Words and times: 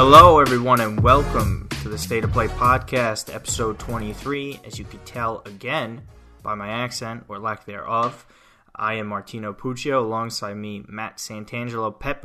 Hello, 0.00 0.38
everyone, 0.38 0.80
and 0.80 1.00
welcome 1.00 1.68
to 1.82 1.88
the 1.88 1.98
State 1.98 2.22
of 2.22 2.30
Play 2.30 2.46
podcast, 2.46 3.34
episode 3.34 3.80
23. 3.80 4.60
As 4.64 4.78
you 4.78 4.84
can 4.84 5.00
tell 5.00 5.42
again 5.44 6.02
by 6.40 6.54
my 6.54 6.68
accent 6.68 7.24
or 7.26 7.40
lack 7.40 7.66
thereof, 7.66 8.24
I 8.76 8.94
am 8.94 9.08
Martino 9.08 9.52
Puccio. 9.52 10.00
Alongside 10.00 10.54
me, 10.54 10.84
Matt 10.86 11.16
Santangelo. 11.16 11.98
Pet 11.98 12.22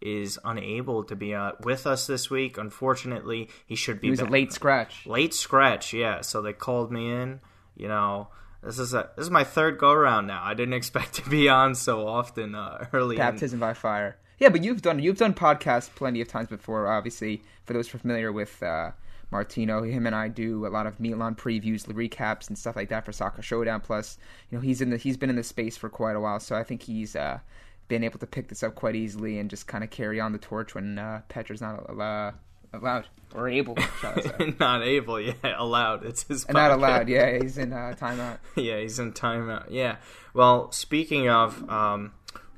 is 0.00 0.38
unable 0.46 1.04
to 1.04 1.14
be 1.14 1.34
uh, 1.34 1.52
with 1.60 1.86
us 1.86 2.06
this 2.06 2.30
week. 2.30 2.56
Unfortunately, 2.56 3.50
he 3.66 3.76
should 3.76 4.00
be. 4.00 4.06
He 4.06 4.12
was 4.12 4.20
back. 4.20 4.30
a 4.30 4.32
late 4.32 4.52
scratch. 4.54 5.06
late 5.06 5.34
scratch. 5.34 5.92
Yeah, 5.92 6.22
so 6.22 6.40
they 6.40 6.54
called 6.54 6.90
me 6.90 7.12
in. 7.12 7.40
You 7.76 7.88
know, 7.88 8.28
this 8.62 8.78
is 8.78 8.94
a 8.94 9.10
this 9.14 9.26
is 9.26 9.30
my 9.30 9.44
third 9.44 9.76
go 9.76 9.90
around 9.90 10.26
now. 10.26 10.42
I 10.42 10.54
didn't 10.54 10.72
expect 10.82 11.16
to 11.16 11.28
be 11.28 11.50
on 11.50 11.74
so 11.74 12.08
often 12.08 12.54
uh, 12.54 12.86
early. 12.94 13.16
in- 13.16 13.20
Baptism 13.20 13.60
by 13.60 13.74
fire. 13.74 14.16
Yeah, 14.42 14.48
but 14.48 14.64
you've 14.64 14.82
done 14.82 14.98
you've 14.98 15.18
done 15.18 15.34
podcasts 15.34 15.88
plenty 15.94 16.20
of 16.20 16.26
times 16.26 16.48
before. 16.48 16.88
Obviously, 16.88 17.44
for 17.64 17.74
those 17.74 17.86
familiar 17.86 18.32
with 18.32 18.60
uh, 18.60 18.90
Martino, 19.30 19.84
him 19.84 20.04
and 20.04 20.16
I 20.16 20.26
do 20.26 20.66
a 20.66 20.68
lot 20.68 20.84
of 20.84 20.98
Milan 20.98 21.36
previews, 21.36 21.86
recaps, 21.86 22.48
and 22.48 22.58
stuff 22.58 22.74
like 22.74 22.88
that 22.88 23.04
for 23.04 23.12
Soccer 23.12 23.40
Showdown. 23.40 23.80
Plus, 23.82 24.18
you 24.50 24.58
know, 24.58 24.62
he's 24.62 24.80
in 24.80 24.90
the 24.90 24.96
he's 24.96 25.16
been 25.16 25.30
in 25.30 25.36
the 25.36 25.44
space 25.44 25.76
for 25.76 25.88
quite 25.88 26.16
a 26.16 26.20
while, 26.20 26.40
so 26.40 26.56
I 26.56 26.64
think 26.64 26.82
he's 26.82 27.14
uh, 27.14 27.38
been 27.86 28.02
able 28.02 28.18
to 28.18 28.26
pick 28.26 28.48
this 28.48 28.64
up 28.64 28.74
quite 28.74 28.96
easily 28.96 29.38
and 29.38 29.48
just 29.48 29.68
kind 29.68 29.84
of 29.84 29.90
carry 29.90 30.18
on 30.18 30.32
the 30.32 30.38
torch 30.38 30.74
when 30.74 30.98
uh, 30.98 31.20
Petra's 31.28 31.60
not 31.60 31.88
uh, 31.88 32.32
allowed 32.72 33.06
or 33.36 33.48
able, 33.48 33.76
shall 34.00 34.16
not 34.58 34.82
able, 34.82 35.20
yeah, 35.20 35.34
allowed. 35.56 36.04
It's 36.04 36.24
his 36.24 36.44
And 36.46 36.54
not 36.54 36.72
allowed. 36.72 37.08
Yeah, 37.08 37.38
he's 37.40 37.58
in 37.58 37.72
uh, 37.72 37.94
timeout. 37.96 38.38
yeah, 38.56 38.80
he's 38.80 38.98
in 38.98 39.12
timeout. 39.12 39.66
Yeah. 39.70 39.96
Well, 40.34 40.72
speaking 40.72 41.28
of, 41.28 41.68
um, 41.70 42.12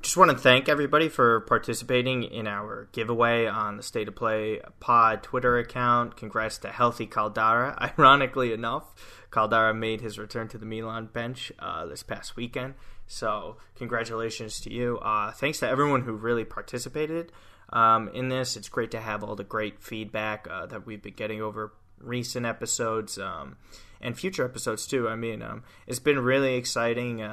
just 0.05 0.17
want 0.17 0.29
to 0.29 0.37
thank 0.37 0.69
everybody 0.69 1.09
for 1.09 1.39
participating 1.41 2.21
in 2.21 2.45
our 2.45 2.87
giveaway 2.91 3.47
on 3.47 3.75
the 3.75 3.81
State 3.81 4.07
of 4.07 4.15
Play 4.15 4.61
Pod 4.79 5.23
Twitter 5.23 5.57
account. 5.57 6.15
Congrats 6.15 6.59
to 6.59 6.67
Healthy 6.69 7.07
Caldara. 7.07 7.75
Ironically 7.97 8.53
enough, 8.53 8.93
Caldara 9.31 9.75
made 9.75 10.01
his 10.01 10.19
return 10.19 10.47
to 10.49 10.59
the 10.59 10.65
Milan 10.67 11.09
bench 11.11 11.51
uh, 11.57 11.87
this 11.87 12.03
past 12.03 12.35
weekend. 12.35 12.75
So, 13.07 13.57
congratulations 13.73 14.59
to 14.61 14.71
you. 14.71 14.99
Uh, 14.99 15.31
thanks 15.31 15.59
to 15.61 15.67
everyone 15.67 16.03
who 16.03 16.13
really 16.13 16.45
participated 16.45 17.31
um, 17.73 18.09
in 18.09 18.29
this. 18.29 18.55
It's 18.55 18.69
great 18.69 18.91
to 18.91 18.99
have 18.99 19.23
all 19.23 19.35
the 19.35 19.43
great 19.43 19.81
feedback 19.81 20.47
uh, 20.47 20.67
that 20.67 20.85
we've 20.85 21.01
been 21.01 21.15
getting 21.15 21.41
over 21.41 21.73
recent 21.97 22.45
episodes 22.45 23.17
um, 23.17 23.57
and 23.99 24.15
future 24.15 24.45
episodes 24.45 24.85
too. 24.85 25.09
I 25.09 25.15
mean, 25.15 25.41
um, 25.41 25.63
it's 25.87 25.97
been 25.97 26.19
really 26.19 26.57
exciting. 26.57 27.23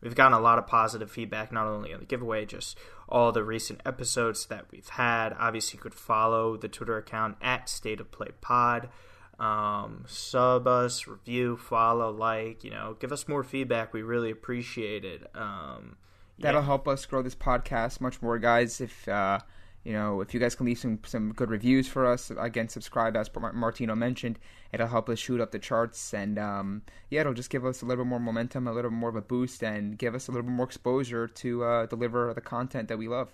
We've 0.00 0.14
gotten 0.14 0.32
a 0.36 0.40
lot 0.40 0.58
of 0.58 0.66
positive 0.66 1.10
feedback, 1.10 1.52
not 1.52 1.66
only 1.66 1.92
on 1.92 2.00
the 2.00 2.06
giveaway, 2.06 2.46
just 2.46 2.78
all 3.08 3.32
the 3.32 3.44
recent 3.44 3.80
episodes 3.84 4.46
that 4.46 4.66
we've 4.70 4.88
had. 4.88 5.34
Obviously, 5.38 5.76
you 5.76 5.82
could 5.82 5.94
follow 5.94 6.56
the 6.56 6.68
Twitter 6.68 6.96
account 6.96 7.36
at 7.42 7.68
State 7.68 8.00
of 8.00 8.10
Play 8.10 8.28
Pod. 8.40 8.88
Um, 9.38 10.04
sub 10.06 10.66
us, 10.66 11.06
review, 11.06 11.56
follow, 11.56 12.10
like, 12.10 12.62
you 12.62 12.70
know, 12.70 12.96
give 12.98 13.12
us 13.12 13.26
more 13.26 13.42
feedback. 13.42 13.92
We 13.92 14.02
really 14.02 14.30
appreciate 14.30 15.04
it. 15.04 15.30
Um, 15.34 15.96
That'll 16.40 16.62
help 16.62 16.88
us 16.88 17.04
grow 17.06 17.22
this 17.22 17.34
podcast 17.34 18.00
much 18.00 18.22
more, 18.22 18.38
guys. 18.38 18.80
If 18.80 19.06
uh, 19.08 19.40
you 19.84 19.92
know, 19.92 20.20
if 20.20 20.34
you 20.34 20.40
guys 20.40 20.54
can 20.54 20.66
leave 20.66 20.78
some 20.78 21.00
some 21.04 21.32
good 21.32 21.50
reviews 21.50 21.86
for 21.86 22.06
us, 22.06 22.30
again, 22.30 22.68
subscribe 22.68 23.16
as 23.16 23.30
Mar- 23.34 23.52
Martino 23.52 23.94
mentioned. 23.94 24.38
It'll 24.72 24.88
help 24.88 25.08
us 25.08 25.18
shoot 25.18 25.40
up 25.40 25.50
the 25.50 25.58
charts, 25.58 26.14
and 26.14 26.38
um, 26.38 26.82
yeah, 27.08 27.20
it'll 27.20 27.34
just 27.34 27.50
give 27.50 27.64
us 27.64 27.82
a 27.82 27.86
little 27.86 28.04
bit 28.04 28.08
more 28.08 28.20
momentum, 28.20 28.68
a 28.68 28.72
little 28.72 28.90
bit 28.90 28.96
more 28.96 29.10
of 29.10 29.16
a 29.16 29.22
boost, 29.22 29.62
and 29.62 29.98
give 29.98 30.14
us 30.14 30.28
a 30.28 30.30
little 30.30 30.44
bit 30.44 30.52
more 30.52 30.66
exposure 30.66 31.26
to 31.26 31.64
uh, 31.64 31.86
deliver 31.86 32.32
the 32.34 32.40
content 32.40 32.88
that 32.88 32.98
we 32.98 33.08
love. 33.08 33.32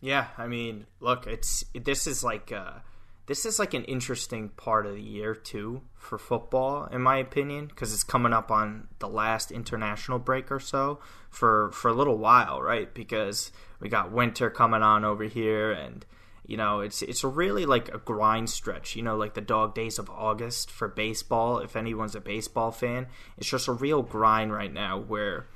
Yeah, 0.00 0.28
I 0.36 0.48
mean, 0.48 0.86
look, 1.00 1.26
it's 1.26 1.64
this 1.74 2.06
is 2.06 2.22
like 2.22 2.52
uh, 2.52 2.80
this 3.26 3.46
is 3.46 3.58
like 3.58 3.72
an 3.72 3.84
interesting 3.84 4.50
part 4.50 4.84
of 4.84 4.94
the 4.94 5.00
year 5.00 5.34
too 5.34 5.82
for 5.94 6.18
football, 6.18 6.86
in 6.86 7.00
my 7.00 7.16
opinion, 7.16 7.66
because 7.66 7.94
it's 7.94 8.04
coming 8.04 8.34
up 8.34 8.50
on 8.50 8.88
the 8.98 9.08
last 9.08 9.50
international 9.50 10.18
break 10.18 10.52
or 10.52 10.60
so 10.60 11.00
for 11.30 11.70
for 11.72 11.88
a 11.88 11.94
little 11.94 12.18
while, 12.18 12.60
right? 12.60 12.92
Because 12.92 13.50
we 13.80 13.88
got 13.88 14.12
winter 14.12 14.50
coming 14.50 14.82
on 14.82 15.04
over 15.04 15.24
here, 15.24 15.72
and 15.72 16.04
you 16.46 16.56
know, 16.56 16.80
it's 16.80 17.02
it's 17.02 17.24
really 17.24 17.66
like 17.66 17.88
a 17.88 17.98
grind 17.98 18.50
stretch. 18.50 18.96
You 18.96 19.02
know, 19.02 19.16
like 19.16 19.34
the 19.34 19.40
dog 19.40 19.74
days 19.74 19.98
of 19.98 20.10
August 20.10 20.70
for 20.70 20.88
baseball. 20.88 21.58
If 21.58 21.76
anyone's 21.76 22.14
a 22.14 22.20
baseball 22.20 22.70
fan, 22.70 23.06
it's 23.36 23.48
just 23.48 23.68
a 23.68 23.72
real 23.72 24.02
grind 24.02 24.52
right 24.52 24.72
now 24.72 24.98
where 24.98 25.46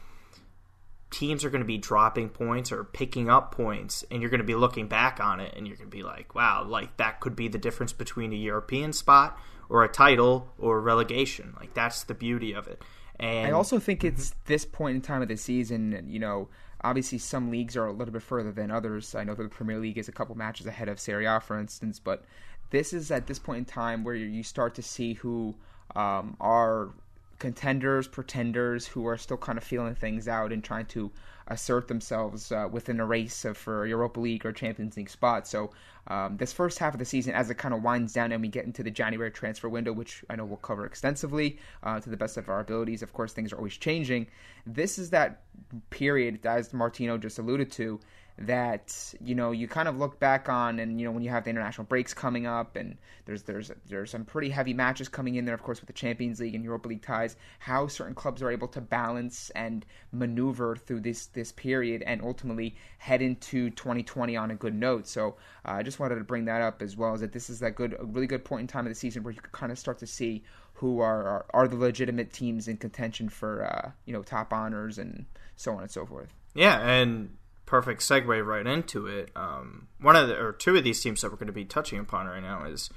teams 1.10 1.44
are 1.44 1.50
going 1.50 1.62
to 1.62 1.66
be 1.66 1.78
dropping 1.78 2.28
points 2.28 2.70
or 2.70 2.84
picking 2.84 3.30
up 3.30 3.52
points 3.52 4.04
and 4.10 4.20
you're 4.20 4.30
going 4.30 4.40
to 4.40 4.44
be 4.44 4.54
looking 4.54 4.88
back 4.88 5.20
on 5.20 5.40
it 5.40 5.54
and 5.56 5.66
you're 5.66 5.76
going 5.76 5.90
to 5.90 5.96
be 5.96 6.02
like 6.02 6.34
wow 6.34 6.62
like 6.62 6.94
that 6.98 7.18
could 7.18 7.34
be 7.34 7.48
the 7.48 7.56
difference 7.56 7.94
between 7.94 8.30
a 8.30 8.36
european 8.36 8.92
spot 8.92 9.38
or 9.70 9.82
a 9.82 9.88
title 9.88 10.52
or 10.58 10.82
relegation 10.82 11.54
like 11.58 11.72
that's 11.72 12.02
the 12.02 12.12
beauty 12.12 12.52
of 12.52 12.68
it 12.68 12.82
and 13.20 13.48
I 13.48 13.50
also 13.50 13.78
think 13.78 14.04
it's 14.04 14.34
this 14.46 14.64
point 14.64 14.96
in 14.96 15.02
time 15.02 15.22
of 15.22 15.28
the 15.28 15.36
season, 15.36 16.06
you 16.08 16.20
know, 16.20 16.48
obviously 16.82 17.18
some 17.18 17.50
leagues 17.50 17.76
are 17.76 17.86
a 17.86 17.92
little 17.92 18.12
bit 18.12 18.22
further 18.22 18.52
than 18.52 18.70
others. 18.70 19.14
I 19.14 19.24
know 19.24 19.34
that 19.34 19.42
the 19.42 19.48
Premier 19.48 19.78
League 19.78 19.98
is 19.98 20.08
a 20.08 20.12
couple 20.12 20.34
matches 20.34 20.66
ahead 20.66 20.88
of 20.88 21.00
Serie 21.00 21.26
A, 21.26 21.40
for 21.40 21.58
instance, 21.58 21.98
but 21.98 22.24
this 22.70 22.92
is 22.92 23.10
at 23.10 23.26
this 23.26 23.38
point 23.38 23.58
in 23.58 23.64
time 23.64 24.04
where 24.04 24.14
you 24.14 24.42
start 24.42 24.74
to 24.74 24.82
see 24.82 25.14
who 25.14 25.54
um, 25.96 26.36
are 26.40 26.90
contenders, 27.38 28.06
pretenders, 28.08 28.86
who 28.86 29.06
are 29.06 29.16
still 29.16 29.36
kind 29.36 29.58
of 29.58 29.64
feeling 29.64 29.94
things 29.94 30.28
out 30.28 30.52
and 30.52 30.62
trying 30.62 30.86
to 30.86 31.10
assert 31.48 31.88
themselves 31.88 32.52
uh, 32.52 32.68
within 32.70 33.00
a 33.00 33.06
race 33.06 33.44
for 33.54 33.86
Europa 33.86 34.20
League 34.20 34.46
or 34.46 34.52
Champions 34.52 34.96
League 34.96 35.10
spots. 35.10 35.50
So 35.50 35.70
um, 36.06 36.36
this 36.36 36.52
first 36.52 36.78
half 36.78 36.94
of 36.94 36.98
the 36.98 37.04
season, 37.04 37.34
as 37.34 37.50
it 37.50 37.56
kind 37.56 37.74
of 37.74 37.82
winds 37.82 38.12
down 38.12 38.32
and 38.32 38.40
we 38.40 38.48
get 38.48 38.64
into 38.64 38.82
the 38.82 38.90
January 38.90 39.30
transfer 39.30 39.68
window, 39.68 39.92
which 39.92 40.24
I 40.30 40.36
know 40.36 40.44
we'll 40.44 40.56
cover 40.58 40.86
extensively 40.86 41.58
uh, 41.82 42.00
to 42.00 42.10
the 42.10 42.16
best 42.16 42.36
of 42.36 42.48
our 42.48 42.60
abilities. 42.60 43.02
Of 43.02 43.12
course, 43.12 43.32
things 43.32 43.52
are 43.52 43.56
always 43.56 43.76
changing. 43.76 44.28
This 44.66 44.98
is 44.98 45.10
that 45.10 45.42
period, 45.90 46.44
as 46.46 46.72
Martino 46.72 47.18
just 47.18 47.38
alluded 47.38 47.70
to, 47.72 48.00
that 48.40 49.14
you 49.20 49.34
know 49.34 49.50
you 49.50 49.66
kind 49.66 49.88
of 49.88 49.98
look 49.98 50.20
back 50.20 50.48
on 50.48 50.78
and 50.78 51.00
you 51.00 51.06
know 51.06 51.10
when 51.10 51.22
you 51.22 51.30
have 51.30 51.44
the 51.44 51.50
international 51.50 51.84
breaks 51.84 52.14
coming 52.14 52.46
up 52.46 52.76
and 52.76 52.96
there's 53.24 53.42
there's 53.42 53.72
there's 53.86 54.10
some 54.10 54.24
pretty 54.24 54.48
heavy 54.48 54.72
matches 54.72 55.08
coming 55.08 55.34
in 55.34 55.44
there 55.44 55.54
of 55.54 55.62
course 55.62 55.80
with 55.80 55.88
the 55.88 55.92
Champions 55.92 56.38
League 56.38 56.54
and 56.54 56.62
Europa 56.62 56.88
League 56.88 57.02
ties 57.02 57.36
how 57.58 57.88
certain 57.88 58.14
clubs 58.14 58.40
are 58.40 58.50
able 58.50 58.68
to 58.68 58.80
balance 58.80 59.50
and 59.50 59.84
maneuver 60.12 60.76
through 60.76 61.00
this 61.00 61.26
this 61.26 61.50
period 61.52 62.02
and 62.02 62.22
ultimately 62.22 62.76
head 62.98 63.22
into 63.22 63.70
2020 63.70 64.36
on 64.36 64.50
a 64.50 64.54
good 64.54 64.74
note. 64.74 65.06
So 65.08 65.36
uh, 65.64 65.72
I 65.72 65.82
just 65.82 65.98
wanted 65.98 66.16
to 66.16 66.24
bring 66.24 66.44
that 66.44 66.62
up 66.62 66.80
as 66.80 66.96
well 66.96 67.14
as 67.14 67.20
that 67.20 67.32
this 67.32 67.50
is 67.50 67.58
that 67.60 67.74
good 67.74 67.96
a 67.98 68.04
really 68.04 68.26
good 68.26 68.44
point 68.44 68.62
in 68.62 68.66
time 68.68 68.86
of 68.86 68.90
the 68.90 68.98
season 68.98 69.22
where 69.22 69.32
you 69.32 69.40
can 69.40 69.50
kind 69.52 69.72
of 69.72 69.78
start 69.78 69.98
to 69.98 70.06
see 70.06 70.44
who 70.74 71.00
are 71.00 71.26
are, 71.26 71.46
are 71.50 71.68
the 71.68 71.76
legitimate 71.76 72.32
teams 72.32 72.68
in 72.68 72.76
contention 72.76 73.28
for 73.28 73.64
uh, 73.64 73.90
you 74.04 74.12
know 74.12 74.22
top 74.22 74.52
honors 74.52 74.98
and 74.98 75.26
so 75.56 75.72
on 75.72 75.82
and 75.82 75.90
so 75.90 76.06
forth. 76.06 76.32
Yeah 76.54 76.78
and 76.80 77.30
perfect 77.68 78.00
segue 78.00 78.44
right 78.46 78.66
into 78.66 79.06
it. 79.06 79.30
Um, 79.36 79.88
one 80.00 80.16
of 80.16 80.26
the 80.26 80.36
or 80.40 80.52
two 80.52 80.74
of 80.74 80.84
these 80.84 81.02
teams 81.02 81.20
that 81.20 81.30
we're 81.30 81.36
going 81.36 81.48
to 81.48 81.52
be 81.52 81.66
touching 81.66 81.98
upon 81.98 82.26
right 82.26 82.42
now 82.42 82.64
is 82.64 82.88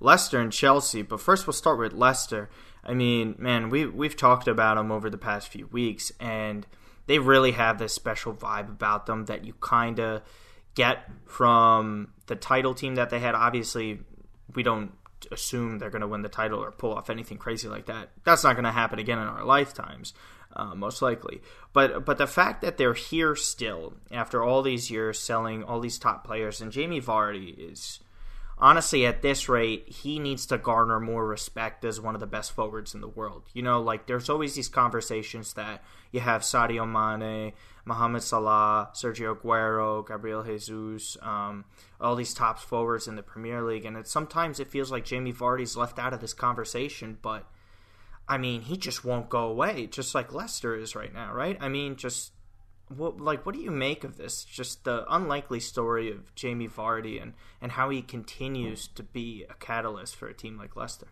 Leicester 0.00 0.38
and 0.38 0.52
Chelsea. 0.52 1.00
But 1.00 1.20
first, 1.20 1.46
we'll 1.46 1.54
start 1.54 1.78
with 1.78 1.94
Leicester. 1.94 2.50
I 2.84 2.92
mean, 2.92 3.36
man, 3.38 3.70
we 3.70 3.86
we've 3.86 4.16
talked 4.16 4.46
about 4.46 4.76
them 4.76 4.92
over 4.92 5.08
the 5.08 5.16
past 5.16 5.48
few 5.48 5.66
weeks, 5.68 6.12
and 6.20 6.66
they 7.06 7.18
really 7.18 7.52
have 7.52 7.78
this 7.78 7.94
special 7.94 8.34
vibe 8.34 8.68
about 8.68 9.06
them 9.06 9.24
that 9.24 9.46
you 9.46 9.54
kind 9.54 9.98
of 9.98 10.22
get 10.74 11.10
from 11.24 12.12
the 12.26 12.36
title 12.36 12.74
team 12.74 12.96
that 12.96 13.08
they 13.08 13.20
had. 13.20 13.34
Obviously, 13.34 14.00
we 14.54 14.62
don't 14.62 14.92
assume 15.32 15.78
they're 15.78 15.90
going 15.90 16.02
to 16.02 16.06
win 16.06 16.20
the 16.20 16.28
title 16.28 16.62
or 16.62 16.70
pull 16.70 16.92
off 16.92 17.08
anything 17.08 17.38
crazy 17.38 17.66
like 17.66 17.86
that. 17.86 18.10
That's 18.24 18.44
not 18.44 18.56
going 18.56 18.64
to 18.64 18.72
happen 18.72 18.98
again 18.98 19.18
in 19.18 19.26
our 19.26 19.44
lifetimes 19.44 20.12
uh, 20.54 20.74
most 20.74 21.02
likely. 21.02 21.40
But 21.72 22.04
but 22.04 22.18
the 22.18 22.26
fact 22.26 22.62
that 22.62 22.78
they're 22.78 22.94
here 22.94 23.36
still 23.36 23.94
after 24.10 24.42
all 24.42 24.62
these 24.62 24.90
years 24.90 25.18
selling 25.18 25.62
all 25.62 25.80
these 25.80 25.98
top 25.98 26.24
players, 26.24 26.60
and 26.60 26.72
Jamie 26.72 27.00
Vardy 27.00 27.72
is 27.72 28.00
honestly 28.60 29.06
at 29.06 29.22
this 29.22 29.48
rate 29.48 29.88
he 29.88 30.18
needs 30.18 30.44
to 30.46 30.58
garner 30.58 30.98
more 30.98 31.24
respect 31.24 31.84
as 31.84 32.00
one 32.00 32.14
of 32.14 32.20
the 32.20 32.26
best 32.26 32.52
forwards 32.52 32.94
in 32.94 33.00
the 33.00 33.08
world. 33.08 33.44
You 33.52 33.62
know, 33.62 33.80
like 33.80 34.06
there's 34.06 34.28
always 34.28 34.54
these 34.54 34.68
conversations 34.68 35.54
that 35.54 35.82
you 36.10 36.20
have 36.20 36.42
Sadio 36.42 36.86
Mane, 36.86 37.52
Mohamed 37.84 38.22
Salah, 38.22 38.90
Sergio 38.94 39.36
Aguero, 39.36 40.06
Gabriel 40.06 40.42
Jesus, 40.42 41.16
um, 41.22 41.64
all 42.00 42.16
these 42.16 42.34
top 42.34 42.58
forwards 42.58 43.06
in 43.06 43.16
the 43.16 43.22
Premier 43.22 43.62
League, 43.62 43.84
and 43.84 43.96
it, 43.96 44.08
sometimes 44.08 44.58
it 44.58 44.70
feels 44.70 44.90
like 44.90 45.04
Jamie 45.04 45.32
Vardy's 45.32 45.76
left 45.76 45.98
out 45.98 46.12
of 46.12 46.20
this 46.20 46.34
conversation, 46.34 47.18
but 47.22 47.46
I 48.28 48.38
mean, 48.38 48.62
he 48.62 48.76
just 48.76 49.04
won't 49.04 49.30
go 49.30 49.44
away, 49.44 49.86
just 49.86 50.14
like 50.14 50.32
Leicester 50.32 50.76
is 50.76 50.94
right 50.94 51.12
now, 51.12 51.32
right? 51.32 51.56
I 51.60 51.68
mean, 51.68 51.96
just 51.96 52.32
what 52.88 53.20
like 53.20 53.44
what 53.46 53.54
do 53.54 53.60
you 53.60 53.70
make 53.70 54.04
of 54.04 54.16
this? 54.16 54.44
Just 54.44 54.84
the 54.84 55.04
unlikely 55.12 55.60
story 55.60 56.10
of 56.10 56.34
Jamie 56.34 56.68
Vardy 56.68 57.20
and 57.20 57.34
and 57.60 57.72
how 57.72 57.90
he 57.90 58.02
continues 58.02 58.88
to 58.88 59.02
be 59.02 59.44
a 59.48 59.54
catalyst 59.54 60.16
for 60.16 60.28
a 60.28 60.34
team 60.34 60.58
like 60.58 60.76
Leicester. 60.76 61.08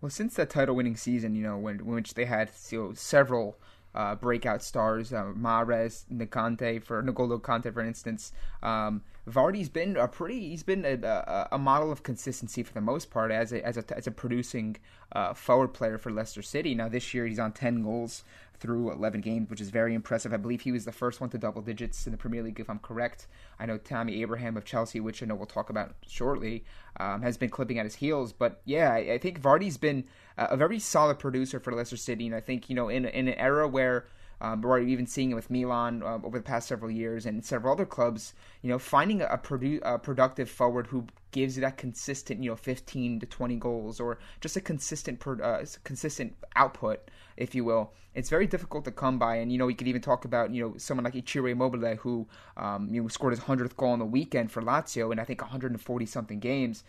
Well, 0.00 0.10
since 0.10 0.34
that 0.34 0.50
title-winning 0.50 0.96
season, 0.96 1.34
you 1.34 1.42
know, 1.42 1.56
when, 1.56 1.84
which 1.86 2.14
they 2.14 2.26
had 2.26 2.50
you 2.70 2.82
know, 2.82 2.92
several 2.92 3.58
uh, 3.96 4.14
breakout 4.14 4.62
stars, 4.62 5.12
uh, 5.12 5.32
Mahrez, 5.36 6.04
Nicante 6.12 6.82
for 6.82 7.02
N'Golo 7.02 7.40
Kante, 7.40 7.72
for 7.72 7.80
instance. 7.80 8.32
Um, 8.62 9.02
Vardy's 9.28 9.68
been 9.68 9.96
a 9.96 10.06
pretty 10.06 10.50
he's 10.50 10.62
been 10.62 10.84
a, 10.84 10.94
a, 11.04 11.48
a, 11.52 11.58
model 11.58 11.90
of 11.90 12.04
consistency 12.04 12.62
for 12.62 12.72
the 12.72 12.80
most 12.80 13.10
part 13.10 13.32
as 13.32 13.52
a 13.52 13.66
as 13.66 13.76
a, 13.76 13.84
as 13.96 14.06
a 14.06 14.12
producing 14.12 14.76
uh, 15.12 15.34
forward 15.34 15.68
player 15.74 15.98
for 15.98 16.12
Leicester 16.12 16.42
City. 16.42 16.74
Now 16.74 16.88
this 16.88 17.12
year 17.12 17.26
he's 17.26 17.40
on 17.40 17.52
ten 17.52 17.82
goals 17.82 18.22
through 18.60 18.92
11 18.92 19.20
games, 19.20 19.50
which 19.50 19.60
is 19.60 19.70
very 19.70 19.94
impressive. 19.94 20.32
I 20.32 20.36
believe 20.36 20.60
he 20.62 20.72
was 20.72 20.84
the 20.84 20.92
first 20.92 21.20
one 21.20 21.30
to 21.30 21.38
double 21.38 21.62
digits 21.62 22.06
in 22.06 22.12
the 22.12 22.18
Premier 22.18 22.42
League, 22.42 22.60
if 22.60 22.68
I'm 22.68 22.78
correct. 22.78 23.26
I 23.58 23.66
know 23.66 23.78
Tammy 23.78 24.22
Abraham 24.22 24.56
of 24.56 24.64
Chelsea, 24.64 25.00
which 25.00 25.22
I 25.22 25.26
know 25.26 25.34
we'll 25.34 25.46
talk 25.46 25.70
about 25.70 25.94
shortly, 26.06 26.64
um, 26.98 27.22
has 27.22 27.36
been 27.36 27.50
clipping 27.50 27.78
at 27.78 27.84
his 27.86 27.96
heels. 27.96 28.32
But 28.32 28.60
yeah, 28.64 28.92
I, 28.92 28.98
I 29.14 29.18
think 29.18 29.40
Vardy's 29.40 29.76
been 29.76 30.04
a 30.36 30.56
very 30.56 30.78
solid 30.78 31.18
producer 31.18 31.60
for 31.60 31.72
Leicester 31.72 31.96
City, 31.96 32.26
and 32.26 32.34
I 32.34 32.40
think 32.40 32.68
you 32.68 32.76
know 32.76 32.88
in 32.88 33.04
in 33.06 33.28
an 33.28 33.34
era 33.34 33.66
where 33.66 34.06
um, 34.40 34.60
we're 34.60 34.80
even 34.80 35.06
seeing 35.06 35.30
it 35.30 35.34
with 35.34 35.50
Milan 35.50 36.02
uh, 36.02 36.18
over 36.22 36.38
the 36.38 36.44
past 36.44 36.68
several 36.68 36.90
years 36.90 37.24
and 37.24 37.44
several 37.44 37.72
other 37.72 37.86
clubs. 37.86 38.34
You 38.62 38.70
know, 38.70 38.78
finding 38.78 39.22
a, 39.22 39.38
produ- 39.38 39.80
a 39.82 39.98
productive 39.98 40.50
forward 40.50 40.88
who 40.88 41.06
gives 41.32 41.56
you 41.56 41.62
that 41.62 41.76
consistent, 41.76 42.42
you 42.42 42.50
know, 42.50 42.56
15 42.56 43.20
to 43.20 43.26
20 43.26 43.56
goals 43.56 44.00
or 44.00 44.18
just 44.40 44.56
a 44.56 44.60
consistent, 44.60 45.26
uh, 45.26 45.64
consistent 45.84 46.36
output, 46.54 47.10
if 47.36 47.54
you 47.54 47.64
will. 47.64 47.92
It's 48.14 48.30
very 48.30 48.46
difficult 48.46 48.84
to 48.86 48.90
come 48.90 49.18
by, 49.18 49.36
and 49.36 49.52
you 49.52 49.58
know, 49.58 49.66
we 49.66 49.74
could 49.74 49.88
even 49.88 50.00
talk 50.00 50.24
about 50.24 50.52
you 50.52 50.62
know 50.62 50.74
someone 50.78 51.04
like 51.04 51.14
Ichiro 51.14 51.50
Immobile 51.50 51.96
who 51.96 52.26
um, 52.56 52.88
you 52.92 53.02
know 53.02 53.08
scored 53.08 53.32
his 53.32 53.40
hundredth 53.40 53.76
goal 53.76 53.90
on 53.90 53.98
the 53.98 54.06
weekend 54.06 54.50
for 54.50 54.62
Lazio 54.62 55.10
and 55.10 55.20
I 55.20 55.24
think 55.24 55.40
140 55.40 56.06
something 56.06 56.40
games 56.40 56.84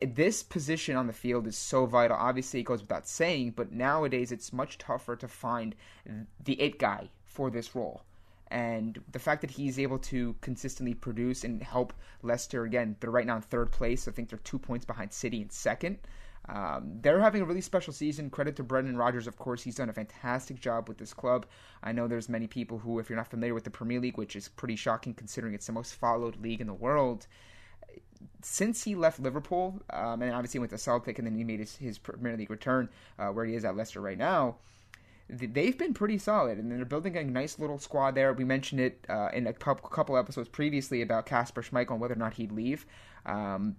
this 0.00 0.42
position 0.42 0.96
on 0.96 1.06
the 1.06 1.12
field 1.12 1.46
is 1.46 1.56
so 1.56 1.86
vital. 1.86 2.16
Obviously, 2.16 2.60
it 2.60 2.64
goes 2.64 2.80
without 2.80 3.06
saying, 3.06 3.52
but 3.56 3.72
nowadays 3.72 4.32
it's 4.32 4.52
much 4.52 4.78
tougher 4.78 5.16
to 5.16 5.28
find 5.28 5.74
the 6.42 6.60
it 6.60 6.78
guy 6.78 7.10
for 7.24 7.50
this 7.50 7.74
role. 7.74 8.02
And 8.48 9.02
the 9.10 9.18
fact 9.18 9.40
that 9.40 9.50
he's 9.50 9.78
able 9.78 9.98
to 9.98 10.36
consistently 10.40 10.94
produce 10.94 11.44
and 11.44 11.62
help 11.62 11.92
Leicester 12.22 12.64
again, 12.64 12.96
they're 13.00 13.10
right 13.10 13.26
now 13.26 13.36
in 13.36 13.42
third 13.42 13.72
place. 13.72 14.06
I 14.06 14.12
think 14.12 14.30
they're 14.30 14.38
two 14.38 14.58
points 14.58 14.86
behind 14.86 15.12
City 15.12 15.42
in 15.42 15.50
second. 15.50 15.98
Um, 16.48 16.98
they're 17.00 17.20
having 17.20 17.42
a 17.42 17.44
really 17.44 17.60
special 17.60 17.92
season. 17.92 18.30
Credit 18.30 18.54
to 18.56 18.62
Brendan 18.62 18.96
Rodgers, 18.96 19.26
of 19.26 19.36
course. 19.36 19.62
He's 19.62 19.74
done 19.74 19.88
a 19.88 19.92
fantastic 19.92 20.60
job 20.60 20.88
with 20.88 20.98
this 20.98 21.12
club. 21.12 21.46
I 21.82 21.92
know 21.92 22.06
there's 22.06 22.28
many 22.28 22.46
people 22.46 22.78
who, 22.78 22.98
if 22.98 23.10
you're 23.10 23.16
not 23.16 23.28
familiar 23.28 23.54
with 23.54 23.64
the 23.64 23.70
Premier 23.70 24.00
League, 24.00 24.16
which 24.16 24.36
is 24.36 24.48
pretty 24.48 24.76
shocking 24.76 25.14
considering 25.14 25.54
it's 25.54 25.66
the 25.66 25.72
most 25.72 25.94
followed 25.94 26.40
league 26.40 26.60
in 26.60 26.66
the 26.66 26.74
world, 26.74 27.26
since 28.42 28.84
he 28.84 28.94
left 28.94 29.20
Liverpool, 29.20 29.80
um, 29.90 30.22
and 30.22 30.32
obviously 30.32 30.60
went 30.60 30.70
to 30.70 30.78
Celtic, 30.78 31.18
and 31.18 31.26
then 31.26 31.34
he 31.34 31.44
made 31.44 31.60
his, 31.60 31.76
his 31.76 31.98
Premier 31.98 32.36
League 32.36 32.50
return, 32.50 32.88
uh, 33.18 33.28
where 33.28 33.44
he 33.44 33.54
is 33.54 33.64
at 33.64 33.76
Leicester 33.76 34.00
right 34.00 34.18
now. 34.18 34.56
They've 35.28 35.76
been 35.76 35.92
pretty 35.92 36.18
solid, 36.18 36.58
and 36.58 36.70
they're 36.70 36.84
building 36.84 37.16
a 37.16 37.24
nice 37.24 37.58
little 37.58 37.78
squad 37.78 38.14
there. 38.14 38.32
We 38.32 38.44
mentioned 38.44 38.80
it 38.80 39.04
uh, 39.08 39.30
in 39.32 39.48
a 39.48 39.52
couple 39.52 40.16
episodes 40.16 40.48
previously 40.48 41.02
about 41.02 41.26
Kasper 41.26 41.62
Schmeichel 41.62 41.92
and 41.92 42.00
whether 42.00 42.14
or 42.14 42.18
not 42.18 42.34
he'd 42.34 42.52
leave. 42.52 42.86
Um, 43.26 43.76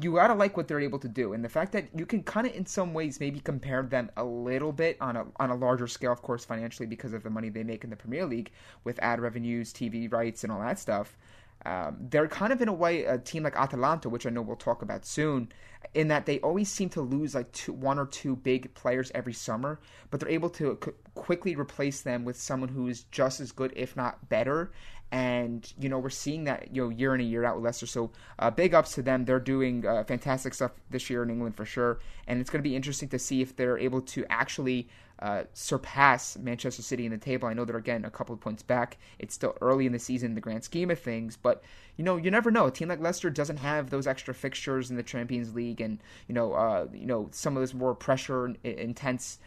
you 0.00 0.14
gotta 0.14 0.34
like 0.34 0.56
what 0.56 0.68
they're 0.68 0.80
able 0.80 0.98
to 1.00 1.08
do, 1.08 1.34
and 1.34 1.44
the 1.44 1.48
fact 1.48 1.72
that 1.72 1.88
you 1.94 2.06
can 2.06 2.22
kind 2.22 2.46
of, 2.46 2.54
in 2.54 2.64
some 2.64 2.94
ways, 2.94 3.20
maybe 3.20 3.40
compare 3.40 3.82
them 3.82 4.10
a 4.16 4.24
little 4.24 4.72
bit 4.72 4.96
on 5.00 5.16
a 5.16 5.26
on 5.36 5.50
a 5.50 5.54
larger 5.54 5.86
scale, 5.86 6.12
of 6.12 6.22
course, 6.22 6.44
financially 6.44 6.86
because 6.86 7.12
of 7.12 7.22
the 7.22 7.30
money 7.30 7.50
they 7.50 7.62
make 7.64 7.84
in 7.84 7.90
the 7.90 7.96
Premier 7.96 8.24
League 8.24 8.50
with 8.84 8.98
ad 9.02 9.20
revenues, 9.20 9.72
TV 9.72 10.10
rights, 10.10 10.44
and 10.44 10.52
all 10.52 10.60
that 10.60 10.78
stuff. 10.78 11.16
Um, 11.64 11.96
they're 12.00 12.28
kind 12.28 12.52
of 12.52 12.60
in 12.60 12.68
a 12.68 12.72
way 12.72 13.04
a 13.04 13.18
team 13.18 13.44
like 13.44 13.56
Atalanta, 13.56 14.08
which 14.08 14.26
I 14.26 14.30
know 14.30 14.42
we'll 14.42 14.56
talk 14.56 14.82
about 14.82 15.06
soon, 15.06 15.52
in 15.94 16.08
that 16.08 16.26
they 16.26 16.40
always 16.40 16.68
seem 16.68 16.88
to 16.90 17.00
lose 17.00 17.34
like 17.34 17.52
two, 17.52 17.72
one 17.72 17.98
or 17.98 18.06
two 18.06 18.36
big 18.36 18.72
players 18.74 19.12
every 19.14 19.32
summer, 19.32 19.80
but 20.10 20.20
they're 20.20 20.28
able 20.28 20.50
to 20.50 20.78
c- 20.84 20.92
quickly 21.14 21.54
replace 21.54 22.00
them 22.00 22.24
with 22.24 22.40
someone 22.40 22.68
who 22.68 22.88
is 22.88 23.04
just 23.04 23.40
as 23.40 23.52
good, 23.52 23.72
if 23.76 23.96
not 23.96 24.28
better. 24.28 24.72
And 25.12 25.70
you 25.78 25.90
know 25.90 25.98
we're 25.98 26.08
seeing 26.08 26.44
that 26.44 26.74
you 26.74 26.82
know 26.82 26.88
year 26.88 27.14
in 27.14 27.20
and 27.20 27.30
year 27.30 27.44
out 27.44 27.56
with 27.56 27.64
Leicester. 27.64 27.86
So 27.86 28.12
uh, 28.38 28.50
big 28.50 28.74
ups 28.74 28.94
to 28.94 29.02
them. 29.02 29.26
They're 29.26 29.38
doing 29.38 29.86
uh, 29.86 30.04
fantastic 30.04 30.54
stuff 30.54 30.72
this 30.88 31.10
year 31.10 31.22
in 31.22 31.28
England 31.28 31.54
for 31.54 31.66
sure. 31.66 32.00
And 32.26 32.40
it's 32.40 32.48
going 32.48 32.62
to 32.62 32.68
be 32.68 32.74
interesting 32.74 33.10
to 33.10 33.18
see 33.18 33.42
if 33.42 33.54
they're 33.54 33.78
able 33.78 34.00
to 34.00 34.24
actually 34.30 34.88
uh, 35.22 35.44
surpass 35.52 36.36
Manchester 36.36 36.82
City 36.82 37.06
in 37.06 37.12
the 37.12 37.18
table. 37.18 37.46
I 37.46 37.54
know 37.54 37.64
they're 37.64 37.76
again 37.76 38.04
a 38.04 38.10
couple 38.10 38.34
of 38.34 38.40
points 38.40 38.62
back. 38.62 38.98
It's 39.20 39.34
still 39.34 39.56
early 39.60 39.86
in 39.86 39.92
the 39.92 39.98
season 40.00 40.32
in 40.32 40.34
the 40.34 40.40
grand 40.40 40.64
scheme 40.64 40.90
of 40.90 40.98
things, 40.98 41.36
but 41.36 41.62
you 41.96 42.04
know 42.04 42.16
you 42.16 42.28
never 42.28 42.50
know. 42.50 42.66
A 42.66 42.72
team 42.72 42.88
like 42.88 43.00
Leicester 43.00 43.30
doesn't 43.30 43.58
have 43.58 43.90
those 43.90 44.08
extra 44.08 44.34
fixtures 44.34 44.90
in 44.90 44.96
the 44.96 45.02
Champions 45.04 45.54
League, 45.54 45.80
and 45.80 46.00
you 46.26 46.34
know 46.34 46.54
uh, 46.54 46.88
you 46.92 47.06
know 47.06 47.28
some 47.30 47.56
of 47.56 47.60
those 47.60 47.72
more 47.72 47.94
pressure 47.94 48.52
intense. 48.64 49.38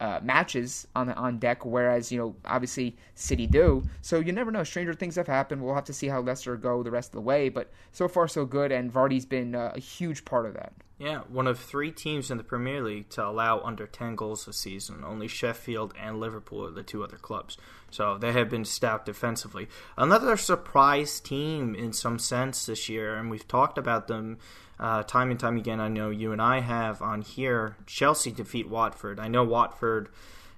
Uh, 0.00 0.18
matches 0.22 0.88
on 0.96 1.10
on 1.10 1.38
deck, 1.38 1.66
whereas 1.66 2.10
you 2.10 2.18
know 2.18 2.34
obviously 2.46 2.96
City 3.14 3.46
do. 3.46 3.82
So 4.00 4.18
you 4.18 4.32
never 4.32 4.50
know. 4.50 4.64
Stranger 4.64 4.94
things 4.94 5.16
have 5.16 5.26
happened. 5.26 5.62
We'll 5.62 5.74
have 5.74 5.84
to 5.84 5.92
see 5.92 6.08
how 6.08 6.20
Leicester 6.20 6.56
go 6.56 6.82
the 6.82 6.90
rest 6.90 7.10
of 7.10 7.16
the 7.16 7.20
way. 7.20 7.50
But 7.50 7.70
so 7.92 8.08
far 8.08 8.26
so 8.26 8.46
good, 8.46 8.72
and 8.72 8.90
Vardy's 8.90 9.26
been 9.26 9.54
uh, 9.54 9.72
a 9.74 9.78
huge 9.78 10.24
part 10.24 10.46
of 10.46 10.54
that. 10.54 10.72
Yeah, 11.00 11.20
one 11.30 11.46
of 11.46 11.58
three 11.58 11.90
teams 11.92 12.30
in 12.30 12.36
the 12.36 12.44
Premier 12.44 12.82
League 12.82 13.08
to 13.10 13.26
allow 13.26 13.60
under 13.60 13.86
10 13.86 14.16
goals 14.16 14.46
a 14.46 14.52
season. 14.52 15.02
Only 15.02 15.28
Sheffield 15.28 15.94
and 15.98 16.20
Liverpool 16.20 16.66
are 16.66 16.70
the 16.70 16.82
two 16.82 17.02
other 17.02 17.16
clubs. 17.16 17.56
So 17.90 18.18
they 18.18 18.32
have 18.32 18.50
been 18.50 18.66
stout 18.66 19.06
defensively. 19.06 19.66
Another 19.96 20.36
surprise 20.36 21.18
team 21.18 21.74
in 21.74 21.94
some 21.94 22.18
sense 22.18 22.66
this 22.66 22.90
year, 22.90 23.16
and 23.16 23.30
we've 23.30 23.48
talked 23.48 23.78
about 23.78 24.08
them 24.08 24.36
uh, 24.80 25.02
time 25.02 25.30
and 25.30 25.38
time 25.38 25.58
again. 25.58 25.78
I 25.78 25.88
know 25.88 26.08
you 26.10 26.32
and 26.32 26.40
I 26.40 26.60
have 26.60 27.02
on 27.02 27.20
here. 27.20 27.76
Chelsea 27.86 28.32
defeat 28.32 28.68
Watford. 28.68 29.20
I 29.20 29.28
know 29.28 29.44
Watford, 29.44 30.08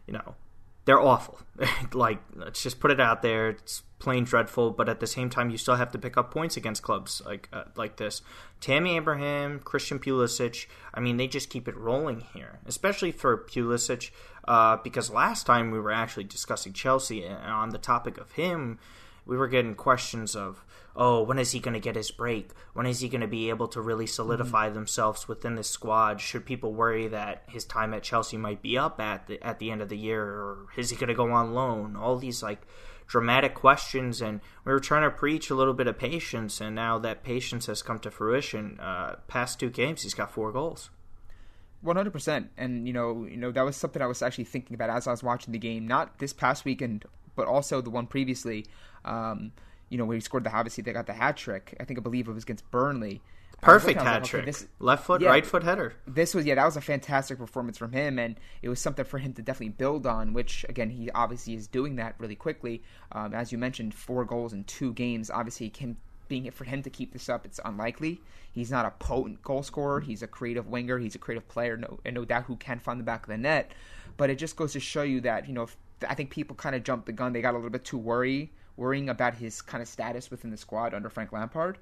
you 0.07 0.13
know, 0.13 0.37
they're 0.85 1.01
awful. 1.01 1.41
like, 1.93 2.21
let's 2.35 2.63
just 2.63 2.79
put 2.79 2.93
it 2.93 3.01
out 3.01 3.23
there. 3.23 3.51
It's 3.51 3.83
plain 3.99 4.25
dreadful. 4.25 4.71
But 4.71 4.89
at 4.89 5.01
the 5.01 5.07
same 5.09 5.29
time, 5.29 5.51
you 5.51 5.59
still 5.59 5.75
have 5.75 5.91
to 5.93 5.99
pick 5.99 6.17
up 6.17 6.33
points 6.33 6.57
against 6.57 6.83
clubs 6.83 7.21
like 7.27 7.49
uh, 7.53 7.65
like 7.77 7.97
this. 7.97 8.23
Tammy 8.61 8.97
Abraham, 8.97 9.59
Christian 9.59 9.99
Pulisic. 9.99 10.67
I 10.95 11.01
mean, 11.01 11.17
they 11.17 11.27
just 11.27 11.51
keep 11.51 11.67
it 11.67 11.77
rolling 11.77 12.21
here, 12.33 12.61
especially 12.65 13.11
for 13.11 13.37
Pulisic, 13.37 14.11
uh, 14.47 14.77
because 14.77 15.11
last 15.11 15.47
time 15.47 15.73
we 15.73 15.81
were 15.81 15.93
actually 15.93 16.25
discussing 16.25 16.73
Chelsea, 16.73 17.25
and 17.25 17.37
on 17.45 17.71
the 17.71 17.79
topic 17.79 18.19
of 18.19 18.33
him, 18.33 18.79
we 19.27 19.37
were 19.37 19.49
getting 19.49 19.75
questions 19.75 20.37
of 20.37 20.65
oh, 20.95 21.23
when 21.23 21.39
is 21.39 21.53
he 21.53 21.61
going 21.61 21.75
to 21.75 21.81
get 21.81 21.97
his 21.97 22.11
break? 22.11 22.51
When 22.75 22.87
is 22.87 23.01
he 23.01 23.09
going 23.09 23.21
to 23.21 23.27
be 23.27 23.49
able 23.49 23.69
to 23.69 23.81
really 23.81 24.07
solidify 24.07 24.67
mm-hmm. 24.67 24.75
themselves 24.75 25.29
within 25.29 25.55
the 25.55 25.65
squad? 25.65 26.21
Should 26.21 26.45
people 26.45 26.73
worry 26.73 27.09
that 27.09 27.45
his 27.49 27.65
time 27.65 27.95
at 27.95 28.03
Chelsea 28.03 28.37
might 28.37 28.63
be 28.63 28.77
up 28.77 29.01
at 29.01 29.27
the, 29.27 29.43
at 29.43 29.59
the 29.59 29.71
end 29.71 29.83
of 29.83 29.89
the 29.89 29.97
year, 29.97 30.25
or 30.25 30.67
is 30.77 30.91
he 30.91 30.97
going 30.97 31.09
to 31.09 31.15
go 31.15 31.31
on 31.31 31.55
loan? 31.55 31.97
All 31.97 32.17
these 32.17 32.43
like 32.43 32.67
dramatic 33.07 33.55
questions, 33.55 34.21
and 34.23 34.41
we 34.65 34.73
were 34.73 34.81
trying 34.81 35.03
to 35.03 35.11
preach 35.11 35.51
a 35.51 35.55
little 35.55 35.75
bit 35.75 35.87
of 35.87 35.99
patience, 35.99 36.61
and 36.61 36.75
now 36.75 36.99
that 36.99 37.23
patience 37.23 37.67
has 37.67 37.83
come 37.83 37.99
to 38.01 38.11
fruition. 38.11 38.79
Uh, 38.81 39.17
past 39.29 39.61
two 39.61 39.71
games, 39.71 40.03
he's 40.03 40.15
got 40.15 40.31
four 40.31 40.53
goals. 40.53 40.91
One 41.81 41.97
hundred 41.97 42.13
percent, 42.13 42.51
and 42.57 42.87
you 42.87 42.93
know, 42.93 43.27
you 43.29 43.37
know 43.37 43.51
that 43.51 43.63
was 43.63 43.77
something 43.77 44.01
I 44.01 44.07
was 44.07 44.23
actually 44.23 44.45
thinking 44.45 44.75
about 44.75 44.89
as 44.89 45.07
I 45.07 45.11
was 45.11 45.23
watching 45.23 45.53
the 45.53 45.59
game, 45.59 45.87
not 45.87 46.21
this 46.21 46.33
past 46.33 46.65
weekend, 46.65 47.05
but 47.35 47.49
also 47.49 47.81
the 47.81 47.91
one 47.91 48.07
previously. 48.07 48.67
Um, 49.05 49.53
you 49.93 49.99
know, 49.99 50.07
when 50.07 50.17
he 50.17 50.21
scored 50.23 50.45
the 50.45 50.53
obviously 50.53 50.83
they 50.83 50.93
got 50.93 51.07
the 51.07 51.13
hat 51.13 51.37
trick. 51.37 51.77
I 51.79 51.85
think 51.85 51.99
I 51.99 52.03
believe 52.03 52.27
it 52.27 52.33
was 52.33 52.45
against 52.45 52.69
Burnley. 52.71 53.21
Perfect 53.61 54.01
hat 54.01 54.25
trick. 54.25 54.49
Okay, 54.49 54.67
Left 54.81 55.05
foot, 55.05 55.21
yeah, 55.21 55.29
right 55.29 55.45
foot 55.45 55.63
header. 55.63 55.93
This 56.07 56.35
was 56.35 56.47
yeah, 56.47 56.55
that 56.55 56.65
was 56.65 56.77
a 56.79 56.81
fantastic 56.81 57.39
performance 57.39 57.77
from 57.77 57.93
him, 57.93 58.19
and 58.19 58.41
it 58.63 58.71
was 58.71 58.81
something 58.81 59.05
for 59.05 59.19
him 59.19 59.35
to 59.35 59.43
definitely 59.43 59.75
build 59.75 60.07
on. 60.07 60.33
Which 60.33 60.65
again, 60.69 60.89
he 60.89 61.11
obviously 61.11 61.55
is 61.55 61.69
doing 61.69 61.97
that 61.97 62.15
really 62.19 62.35
quickly. 62.35 62.83
Um, 63.13 63.35
as 63.35 63.53
you 63.53 63.59
mentioned, 63.59 63.95
four 63.95 64.25
goals 64.25 64.55
in 64.55 64.65
two 64.65 64.95
games. 64.95 65.31
Obviously, 65.31 65.71
him 65.77 65.99
being 66.27 66.51
for 66.51 66.65
him 66.65 66.83
to 66.83 66.91
keep 66.91 67.13
this 67.13 67.29
up, 67.29 67.45
it's 67.45 67.61
unlikely. 67.65 68.21
He's 68.51 68.71
not 68.71 68.87
a 68.87 68.91
potent 68.93 69.43
goal 69.43 69.63
scorer. 69.63 70.01
He's 70.01 70.23
a 70.23 70.27
creative 70.27 70.69
winger. 70.69 70.99
He's 70.99 71.15
a 71.15 71.19
creative 71.19 71.47
player, 71.49 71.77
no, 71.77 72.01
and 72.05 72.15
no 72.15 72.25
doubt 72.25 72.45
who 72.45 72.57
can 72.57 72.81
find 72.81 72.99
the 72.99 73.05
back 73.05 73.25
of 73.25 73.29
the 73.29 73.37
net. 73.37 73.73
But 74.17 74.31
it 74.31 74.37
just 74.37 74.57
goes 74.57 74.73
to 74.73 74.81
show 74.81 75.03
you 75.03 75.21
that 75.21 75.47
you 75.47 75.53
know, 75.53 75.69
I 76.09 76.15
think 76.15 76.31
people 76.31 76.57
kind 76.57 76.75
of 76.75 76.83
jumped 76.83 77.07
the 77.07 77.13
gun. 77.13 77.35
They 77.35 77.43
got 77.43 77.53
a 77.53 77.59
little 77.59 77.71
bit 77.71 77.85
too 77.85 77.99
worried 77.99 78.49
worrying 78.77 79.09
about 79.09 79.35
his 79.35 79.63
kind 79.63 79.83
of 79.83 79.89
status 79.89 80.31
within 80.31 80.51
the 80.51 80.57
squad 80.57 80.95
under 80.95 81.09
Frank 81.09 81.33
Lampard. 81.33 81.79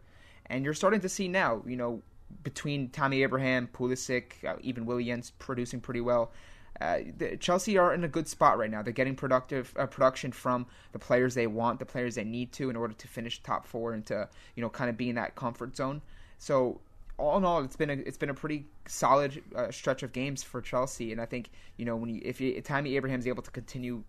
And 0.47 0.65
you're 0.65 0.75
starting 0.75 1.01
to 1.01 1.09
see 1.09 1.29
now, 1.29 1.63
you 1.67 1.77
know, 1.77 2.03
between 2.43 2.89
Tammy 2.89 3.23
Abraham, 3.23 3.69
Pulisic, 3.73 4.45
uh, 4.45 4.57
even 4.61 4.87
Willian 4.87 5.23
producing 5.39 5.81
pretty 5.81 6.01
well. 6.01 6.33
Uh, 6.81 7.01
the, 7.19 7.37
Chelsea 7.37 7.77
are 7.77 7.93
in 7.93 8.05
a 8.05 8.09
good 8.09 8.27
spot 8.27 8.57
right 8.57 8.71
now. 8.71 8.83
They're 8.83 8.93
getting 8.93 9.15
productive 9.15 9.75
uh, 9.79 9.87
production 9.87 10.33
from 10.33 10.67
the 10.93 10.99
players 10.99 11.35
they 11.35 11.47
want, 11.47 11.79
the 11.79 11.85
players 11.85 12.15
they 12.15 12.25
need 12.25 12.53
to, 12.53 12.71
in 12.71 12.77
order 12.77 12.95
to 12.95 13.09
finish 13.09 13.43
top 13.43 13.67
four 13.67 13.93
and 13.93 14.05
to 14.07 14.29
you 14.57 14.63
know 14.63 14.71
kind 14.71 14.89
of 14.89 14.97
be 14.97 15.11
in 15.11 15.17
that 15.17 15.35
comfort 15.35 15.77
zone. 15.77 16.01
So 16.39 16.81
all 17.19 17.37
in 17.37 17.45
all, 17.45 17.63
it's 17.63 17.77
been 17.77 17.91
a 17.91 17.95
it's 17.95 18.17
been 18.17 18.31
a 18.31 18.35
pretty 18.35 18.65
solid 18.87 19.43
uh, 19.55 19.71
stretch 19.71 20.03
of 20.03 20.13
games 20.13 20.43
for 20.43 20.63
Chelsea, 20.63 21.13
and 21.13 21.21
I 21.21 21.27
think 21.27 21.51
you 21.77 21.85
know 21.85 21.97
when 21.97 22.09
you, 22.09 22.23
if 22.25 22.41
you, 22.41 22.59
Tammy 22.63 22.97
Abraham's 22.97 23.27
able 23.27 23.43
to 23.43 23.51
continue, 23.51 24.03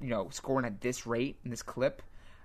you 0.00 0.08
know, 0.08 0.28
scoring 0.30 0.66
at 0.66 0.82
this 0.82 1.06
rate 1.06 1.38
in 1.44 1.50
this 1.50 1.62
clip, 1.62 2.02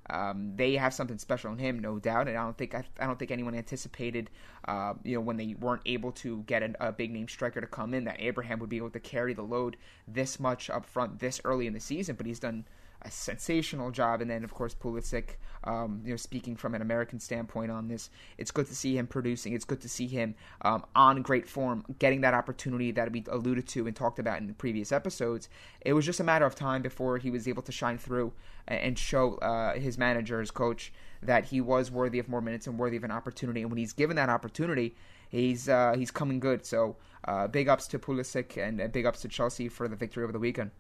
Um, 0.09 0.53
they 0.55 0.75
have 0.75 0.93
something 0.93 1.17
special 1.17 1.51
in 1.53 1.57
him, 1.57 1.79
no 1.79 1.97
doubt, 1.97 2.27
and 2.27 2.37
I 2.37 2.43
don't 2.43 2.57
think 2.57 2.75
I, 2.75 2.83
I 2.99 3.05
don't 3.05 3.17
think 3.17 3.31
anyone 3.31 3.55
anticipated, 3.55 4.29
uh, 4.67 4.95
you 5.03 5.15
know, 5.15 5.21
when 5.21 5.37
they 5.37 5.55
weren't 5.59 5.81
able 5.85 6.11
to 6.13 6.43
get 6.43 6.61
a, 6.61 6.87
a 6.87 6.91
big 6.91 7.11
name 7.11 7.27
striker 7.27 7.61
to 7.61 7.67
come 7.67 7.93
in, 7.93 8.03
that 8.03 8.17
Abraham 8.19 8.59
would 8.59 8.69
be 8.69 8.77
able 8.77 8.89
to 8.89 8.99
carry 8.99 9.33
the 9.33 9.43
load 9.43 9.77
this 10.07 10.39
much 10.39 10.69
up 10.69 10.85
front 10.85 11.19
this 11.19 11.39
early 11.45 11.67
in 11.67 11.73
the 11.73 11.79
season. 11.79 12.15
But 12.15 12.25
he's 12.25 12.39
done 12.39 12.65
a 13.05 13.11
sensational 13.11 13.91
job. 13.91 14.21
And 14.21 14.29
then, 14.29 14.43
of 14.43 14.53
course, 14.53 14.75
Pulisic, 14.75 15.37
um, 15.63 16.01
you 16.03 16.11
know, 16.11 16.17
speaking 16.17 16.55
from 16.55 16.75
an 16.75 16.81
American 16.81 17.19
standpoint 17.19 17.71
on 17.71 17.87
this, 17.87 18.09
it's 18.37 18.51
good 18.51 18.67
to 18.67 18.75
see 18.75 18.97
him 18.97 19.07
producing. 19.07 19.53
It's 19.53 19.65
good 19.65 19.81
to 19.81 19.89
see 19.89 20.07
him 20.07 20.35
um, 20.61 20.85
on 20.95 21.21
great 21.21 21.47
form, 21.47 21.85
getting 21.99 22.21
that 22.21 22.33
opportunity 22.33 22.91
that 22.91 23.11
we 23.11 23.23
alluded 23.29 23.67
to 23.69 23.87
and 23.87 23.95
talked 23.95 24.19
about 24.19 24.39
in 24.39 24.47
the 24.47 24.53
previous 24.53 24.91
episodes. 24.91 25.49
It 25.81 25.93
was 25.93 26.05
just 26.05 26.19
a 26.19 26.23
matter 26.23 26.45
of 26.45 26.55
time 26.55 26.81
before 26.81 27.17
he 27.17 27.31
was 27.31 27.47
able 27.47 27.63
to 27.63 27.71
shine 27.71 27.97
through 27.97 28.33
and 28.67 28.97
show 28.97 29.35
uh, 29.35 29.73
his 29.73 29.97
manager, 29.97 30.39
his 30.39 30.51
coach, 30.51 30.93
that 31.21 31.45
he 31.45 31.61
was 31.61 31.91
worthy 31.91 32.19
of 32.19 32.29
more 32.29 32.41
minutes 32.41 32.67
and 32.67 32.77
worthy 32.77 32.97
of 32.97 33.03
an 33.03 33.11
opportunity. 33.11 33.61
And 33.61 33.71
when 33.71 33.77
he's 33.77 33.93
given 33.93 34.15
that 34.15 34.29
opportunity, 34.29 34.95
he's 35.29 35.69
uh, 35.69 35.95
he's 35.97 36.11
coming 36.11 36.39
good. 36.39 36.65
So 36.65 36.95
uh, 37.25 37.47
big 37.47 37.67
ups 37.67 37.87
to 37.87 37.99
Pulisic 37.99 38.57
and 38.57 38.91
big 38.91 39.05
ups 39.05 39.21
to 39.21 39.27
Chelsea 39.27 39.69
for 39.69 39.87
the 39.87 39.95
victory 39.95 40.23
over 40.23 40.33
the 40.33 40.39
weekend. 40.39 40.71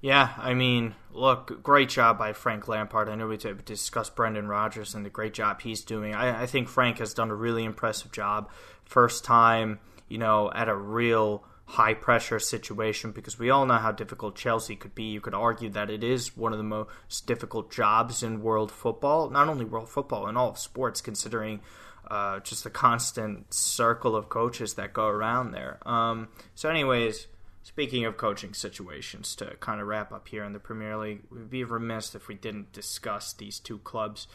Yeah, 0.00 0.32
I 0.36 0.54
mean, 0.54 0.94
look, 1.12 1.62
great 1.62 1.88
job 1.88 2.18
by 2.18 2.32
Frank 2.32 2.68
Lampard. 2.68 3.08
I 3.08 3.16
know 3.16 3.26
we 3.26 3.36
discussed 3.36 4.14
Brendan 4.14 4.46
Rodgers 4.46 4.94
and 4.94 5.04
the 5.04 5.10
great 5.10 5.34
job 5.34 5.60
he's 5.60 5.82
doing. 5.82 6.14
I, 6.14 6.42
I 6.42 6.46
think 6.46 6.68
Frank 6.68 6.98
has 6.98 7.14
done 7.14 7.30
a 7.30 7.34
really 7.34 7.64
impressive 7.64 8.12
job. 8.12 8.48
First 8.84 9.24
time, 9.24 9.80
you 10.08 10.18
know, 10.18 10.52
at 10.52 10.68
a 10.68 10.76
real 10.76 11.44
high 11.64 11.94
pressure 11.94 12.38
situation 12.38 13.10
because 13.10 13.38
we 13.38 13.50
all 13.50 13.66
know 13.66 13.74
how 13.74 13.90
difficult 13.90 14.36
Chelsea 14.36 14.76
could 14.76 14.94
be. 14.94 15.04
You 15.04 15.20
could 15.20 15.34
argue 15.34 15.68
that 15.70 15.90
it 15.90 16.04
is 16.04 16.36
one 16.36 16.52
of 16.52 16.58
the 16.58 16.64
most 16.64 17.26
difficult 17.26 17.70
jobs 17.70 18.22
in 18.22 18.40
world 18.40 18.70
football, 18.70 19.30
not 19.30 19.48
only 19.48 19.64
world 19.64 19.88
football, 19.88 20.28
in 20.28 20.36
all 20.36 20.50
of 20.50 20.58
sports, 20.58 21.00
considering 21.00 21.60
uh, 22.08 22.38
just 22.40 22.62
the 22.62 22.70
constant 22.70 23.52
circle 23.52 24.14
of 24.14 24.28
coaches 24.28 24.74
that 24.74 24.92
go 24.92 25.06
around 25.06 25.50
there. 25.50 25.78
Um, 25.86 26.28
so, 26.54 26.70
anyways 26.70 27.26
Speaking 27.62 28.04
of 28.04 28.16
coaching 28.16 28.54
situations, 28.54 29.34
to 29.36 29.56
kind 29.60 29.80
of 29.80 29.86
wrap 29.86 30.12
up 30.12 30.28
here 30.28 30.44
in 30.44 30.52
the 30.52 30.58
Premier 30.58 30.96
League, 30.96 31.22
we'd 31.30 31.50
be 31.50 31.64
remiss 31.64 32.14
if 32.14 32.28
we 32.28 32.34
didn't 32.34 32.72
discuss 32.72 33.32
these 33.32 33.58
two 33.58 33.78
clubs, 33.78 34.26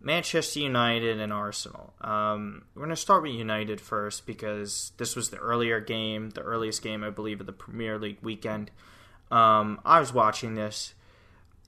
Manchester 0.00 0.60
United 0.60 1.20
and 1.20 1.32
Arsenal. 1.32 1.92
Um, 2.00 2.64
we're 2.74 2.82
going 2.84 2.90
to 2.90 2.96
start 2.96 3.22
with 3.22 3.32
United 3.32 3.80
first 3.80 4.26
because 4.26 4.92
this 4.96 5.16
was 5.16 5.30
the 5.30 5.38
earlier 5.38 5.80
game, 5.80 6.30
the 6.30 6.42
earliest 6.42 6.82
game, 6.82 7.02
I 7.02 7.10
believe, 7.10 7.40
of 7.40 7.46
the 7.46 7.52
Premier 7.52 7.98
League 7.98 8.18
weekend. 8.22 8.70
Um, 9.30 9.80
I 9.84 10.00
was 10.00 10.12
watching 10.12 10.54
this, 10.54 10.94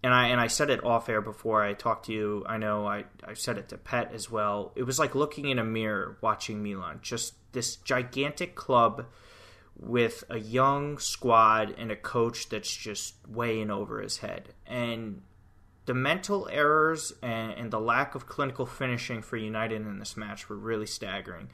and 0.03 0.15
I 0.15 0.29
and 0.29 0.41
I 0.41 0.47
said 0.47 0.71
it 0.71 0.85
off 0.85 1.09
air 1.09 1.21
before 1.21 1.63
I 1.63 1.73
talked 1.73 2.07
to 2.07 2.13
you. 2.13 2.45
I 2.49 2.57
know 2.57 2.87
I 2.87 3.05
I 3.27 3.35
said 3.35 3.59
it 3.59 3.69
to 3.71 3.79
Pet 3.79 4.13
as 4.15 4.31
well. 4.31 4.73
It 4.77 4.85
was 4.85 4.99
like 4.99 5.15
looking 5.15 5.49
in 5.49 5.59
a 5.59 5.65
mirror 5.65 6.19
watching 6.21 6.63
Milan. 6.63 7.01
Just 7.03 7.35
this 7.53 7.77
gigantic 7.77 8.55
club 8.55 9.07
with 9.79 10.25
a 10.29 10.39
young 10.39 10.99
squad 10.99 11.75
and 11.79 11.91
a 11.91 11.97
coach 11.97 12.49
that's 12.49 12.75
just 12.75 13.15
way 13.29 13.61
in 13.61 13.71
over 13.71 14.01
his 14.01 14.19
head. 14.19 14.55
And 14.67 15.23
the 15.87 15.95
mental 15.95 16.49
errors 16.51 17.13
and, 17.23 17.53
and, 17.53 17.71
the 17.71 17.81
lack 17.81 18.15
of 18.15 18.27
clinical 18.27 18.67
finishing 18.67 19.23
for 19.23 19.37
United 19.37 19.81
in 19.81 19.99
this 19.99 20.17
match 20.17 20.49
were 20.49 20.57
really 20.57 20.85
staggering. 20.85 21.49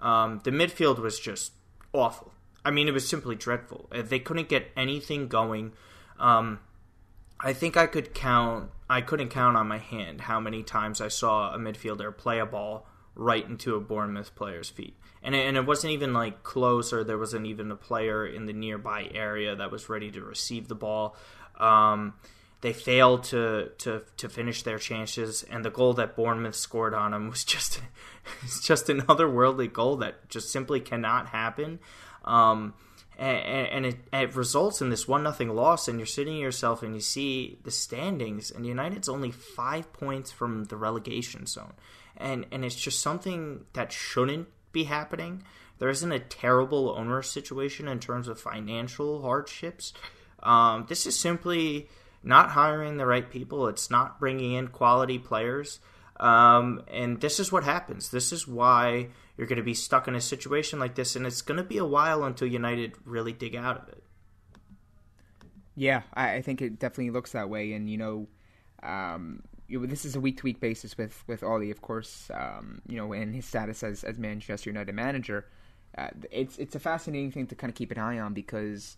Um, 0.00 0.40
the 0.44 0.50
midfield 0.50 0.98
was 0.98 1.18
just 1.18 1.52
awful. 1.92 2.32
I 2.64 2.70
mean, 2.70 2.88
it 2.88 2.92
was 2.92 3.08
simply 3.08 3.34
dreadful. 3.34 3.88
Uh, 3.90 4.02
they 4.02 4.18
couldn't 4.18 4.48
get 4.48 4.70
anything 4.76 5.28
going. 5.28 5.72
Um, 6.18 6.60
I 7.40 7.52
think 7.52 7.76
I 7.76 7.86
could 7.86 8.12
count. 8.12 8.70
I 8.90 9.00
couldn't 9.00 9.28
count 9.28 9.56
on 9.56 9.68
my 9.68 9.78
hand 9.78 10.22
how 10.22 10.40
many 10.40 10.62
times 10.62 11.00
I 11.00 11.08
saw 11.08 11.54
a 11.54 11.58
midfielder 11.58 12.14
play 12.16 12.40
a 12.40 12.46
ball 12.46 12.86
right 13.14 13.46
into 13.46 13.74
a 13.74 13.80
Bournemouth 13.80 14.34
player's 14.34 14.68
feet. 14.68 14.96
And 15.22 15.34
it, 15.34 15.46
and 15.46 15.56
it 15.56 15.66
wasn't 15.66 15.92
even 15.92 16.12
like 16.12 16.42
close, 16.42 16.92
or 16.92 17.04
there 17.04 17.18
wasn't 17.18 17.46
even 17.46 17.70
a 17.70 17.76
player 17.76 18.26
in 18.26 18.46
the 18.46 18.52
nearby 18.52 19.10
area 19.14 19.54
that 19.56 19.70
was 19.70 19.88
ready 19.88 20.10
to 20.12 20.22
receive 20.22 20.68
the 20.68 20.74
ball. 20.74 21.16
Um, 21.58 22.14
they 22.60 22.72
failed 22.72 23.24
to, 23.24 23.70
to 23.78 24.02
to 24.16 24.28
finish 24.28 24.62
their 24.62 24.78
chances, 24.78 25.44
and 25.44 25.64
the 25.64 25.70
goal 25.70 25.94
that 25.94 26.16
Bournemouth 26.16 26.56
scored 26.56 26.94
on 26.94 27.12
them 27.12 27.28
was 27.28 27.44
just 27.52 27.80
it's 28.42 28.64
just 28.64 28.88
an 28.88 29.02
otherworldly 29.02 29.72
goal 29.72 29.96
that 29.96 30.28
just 30.28 30.50
simply 30.50 30.80
cannot 30.80 31.28
happen. 31.28 31.78
Um, 32.24 32.74
and, 33.16 33.66
and 33.68 33.86
it, 33.86 33.96
it, 34.12 34.36
results 34.36 34.80
in 34.80 34.90
this 34.90 35.08
one 35.08 35.24
nothing 35.24 35.48
loss, 35.48 35.88
and 35.88 35.98
you're 35.98 36.06
sitting 36.06 36.36
yourself 36.36 36.84
and 36.84 36.94
you 36.94 37.00
see 37.00 37.58
the 37.64 37.70
standings, 37.72 38.52
and 38.52 38.64
United's 38.64 39.08
only 39.08 39.32
five 39.32 39.92
points 39.92 40.30
from 40.30 40.64
the 40.64 40.76
relegation 40.76 41.46
zone 41.46 41.72
and 42.18 42.46
and 42.50 42.64
it's 42.64 42.74
just 42.74 43.00
something 43.00 43.64
that 43.72 43.92
shouldn't 43.92 44.48
be 44.72 44.84
happening. 44.84 45.42
There 45.78 45.88
isn't 45.88 46.12
a 46.12 46.18
terrible 46.18 46.90
owner 46.90 47.22
situation 47.22 47.88
in 47.88 48.00
terms 48.00 48.28
of 48.28 48.40
financial 48.40 49.22
hardships. 49.22 49.92
Um, 50.42 50.86
this 50.88 51.06
is 51.06 51.18
simply 51.18 51.88
not 52.22 52.50
hiring 52.50 52.96
the 52.96 53.06
right 53.06 53.28
people. 53.28 53.68
It's 53.68 53.90
not 53.90 54.18
bringing 54.18 54.52
in 54.52 54.68
quality 54.68 55.18
players. 55.18 55.80
Um, 56.18 56.82
and 56.88 57.20
this 57.20 57.38
is 57.38 57.52
what 57.52 57.64
happens. 57.64 58.10
This 58.10 58.32
is 58.32 58.46
why 58.48 59.08
you're 59.36 59.46
going 59.46 59.58
to 59.58 59.62
be 59.62 59.74
stuck 59.74 60.08
in 60.08 60.16
a 60.16 60.20
situation 60.20 60.80
like 60.80 60.96
this, 60.96 61.14
and 61.14 61.26
it's 61.26 61.42
going 61.42 61.58
to 61.58 61.64
be 61.64 61.78
a 61.78 61.84
while 61.84 62.24
until 62.24 62.48
United 62.48 62.94
really 63.04 63.32
dig 63.32 63.54
out 63.54 63.76
of 63.76 63.88
it. 63.88 64.02
Yeah, 65.76 66.02
I, 66.12 66.42
think 66.42 66.60
it 66.60 66.80
definitely 66.80 67.10
looks 67.10 67.32
that 67.32 67.48
way. 67.48 67.72
And, 67.72 67.88
you 67.88 67.98
know, 67.98 68.26
um, 68.82 69.44
you 69.68 69.78
know, 69.78 69.86
this 69.86 70.04
is 70.04 70.16
a 70.16 70.20
week 70.20 70.38
to 70.38 70.44
week 70.44 70.60
basis 70.60 70.96
with 70.96 71.22
with 71.26 71.42
Ole, 71.42 71.70
of 71.70 71.82
course. 71.82 72.30
Um, 72.34 72.80
you 72.88 72.96
know, 72.96 73.12
and 73.12 73.34
his 73.34 73.44
status 73.44 73.82
as 73.82 74.02
as 74.02 74.18
Manchester 74.18 74.70
United 74.70 74.94
manager. 74.94 75.46
Uh, 75.96 76.08
it's 76.30 76.58
it's 76.58 76.74
a 76.74 76.80
fascinating 76.80 77.30
thing 77.30 77.46
to 77.46 77.54
kind 77.54 77.70
of 77.70 77.74
keep 77.74 77.90
an 77.92 77.98
eye 77.98 78.18
on 78.18 78.32
because 78.34 78.96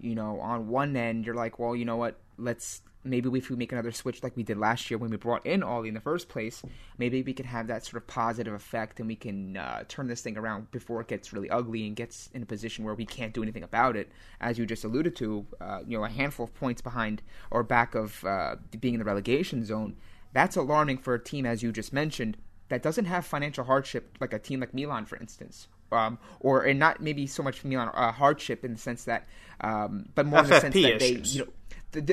you 0.00 0.14
know 0.14 0.40
on 0.40 0.68
one 0.68 0.96
end 0.96 1.26
you're 1.26 1.34
like, 1.34 1.58
well, 1.58 1.76
you 1.76 1.84
know 1.84 1.96
what, 1.96 2.18
let's 2.38 2.82
maybe 3.06 3.30
if 3.38 3.50
we 3.50 3.56
make 3.56 3.72
another 3.72 3.92
switch 3.92 4.22
like 4.22 4.36
we 4.36 4.42
did 4.42 4.58
last 4.58 4.90
year 4.90 4.98
when 4.98 5.10
we 5.10 5.16
brought 5.16 5.44
in 5.46 5.62
Ole 5.62 5.84
in 5.84 5.94
the 5.94 6.00
first 6.00 6.28
place, 6.28 6.62
maybe 6.98 7.22
we 7.22 7.32
can 7.32 7.46
have 7.46 7.66
that 7.68 7.84
sort 7.84 8.02
of 8.02 8.06
positive 8.06 8.52
effect 8.52 8.98
and 8.98 9.08
we 9.08 9.16
can 9.16 9.56
uh, 9.56 9.84
turn 9.88 10.06
this 10.06 10.20
thing 10.20 10.36
around 10.36 10.70
before 10.70 11.00
it 11.00 11.08
gets 11.08 11.32
really 11.32 11.50
ugly 11.50 11.86
and 11.86 11.96
gets 11.96 12.28
in 12.34 12.42
a 12.42 12.46
position 12.46 12.84
where 12.84 12.94
we 12.94 13.06
can't 13.06 13.32
do 13.32 13.42
anything 13.42 13.62
about 13.62 13.96
it. 13.96 14.10
As 14.40 14.58
you 14.58 14.66
just 14.66 14.84
alluded 14.84 15.16
to, 15.16 15.46
uh, 15.60 15.80
you 15.86 15.96
know, 15.96 16.04
a 16.04 16.08
handful 16.08 16.44
of 16.44 16.54
points 16.54 16.82
behind 16.82 17.22
or 17.50 17.62
back 17.62 17.94
of 17.94 18.24
uh, 18.24 18.56
being 18.78 18.94
in 18.94 18.98
the 18.98 19.04
relegation 19.04 19.64
zone. 19.64 19.96
That's 20.32 20.56
alarming 20.56 20.98
for 20.98 21.14
a 21.14 21.22
team, 21.22 21.46
as 21.46 21.62
you 21.62 21.72
just 21.72 21.92
mentioned, 21.92 22.36
that 22.68 22.82
doesn't 22.82 23.06
have 23.06 23.24
financial 23.24 23.64
hardship 23.64 24.16
like 24.20 24.32
a 24.32 24.38
team 24.38 24.60
like 24.60 24.74
Milan, 24.74 25.06
for 25.06 25.16
instance. 25.16 25.68
Um, 25.92 26.18
or 26.40 26.64
and 26.64 26.80
not 26.80 27.00
maybe 27.00 27.28
so 27.28 27.44
much 27.44 27.64
Milan 27.64 27.90
uh, 27.94 28.10
hardship 28.10 28.64
in 28.64 28.72
the 28.72 28.78
sense 28.78 29.04
that, 29.04 29.26
um, 29.60 30.06
but 30.16 30.26
more 30.26 30.40
FFP 30.40 30.44
in 30.44 30.50
the 30.50 30.60
sense 30.60 30.74
that 30.74 30.98
they, 30.98 31.10
you 31.12 31.44
know, 31.44 31.52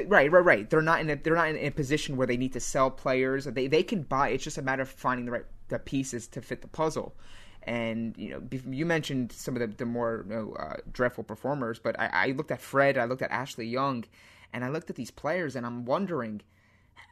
right, 0.08 0.32
right, 0.32 0.46
right. 0.46 0.70
They're 0.70 0.82
not 0.82 1.02
in 1.02 1.10
a, 1.10 1.16
they're 1.16 1.36
not 1.36 1.50
in 1.50 1.58
a 1.58 1.70
position 1.72 2.18
where 2.18 2.28
they 2.28 2.38
need 2.38 2.54
to 2.54 2.60
sell 2.60 2.90
players. 2.90 3.46
They 3.46 3.68
they 3.68 3.84
can 3.84 4.04
buy. 4.04 4.30
It's 4.30 4.44
just 4.44 4.58
a 4.58 4.62
matter 4.62 4.84
of 4.84 4.90
finding 4.90 5.26
the 5.26 5.32
right 5.32 5.46
the 5.70 5.80
pieces 5.80 6.28
to 6.30 6.42
fit 6.42 6.62
the 6.62 6.68
puzzle. 6.68 7.16
And 7.64 8.16
you 8.18 8.30
know, 8.30 8.42
you 8.70 8.86
mentioned 8.86 9.32
some 9.32 9.56
of 9.56 9.62
the, 9.62 9.68
the 9.68 9.86
more 9.86 10.26
you 10.28 10.36
know, 10.36 10.54
uh, 10.54 10.78
dreadful 10.92 11.24
performers, 11.24 11.80
but 11.80 11.98
I, 12.00 12.08
I 12.08 12.32
looked 12.32 12.52
at 12.52 12.62
Fred, 12.62 12.98
I 12.98 13.06
looked 13.06 13.22
at 13.22 13.32
Ashley 13.32 13.66
Young, 13.68 14.04
and 14.52 14.66
I 14.66 14.70
looked 14.70 14.90
at 14.90 14.96
these 14.96 15.12
players, 15.12 15.56
and 15.56 15.66
I'm 15.66 15.86
wondering. 15.86 16.42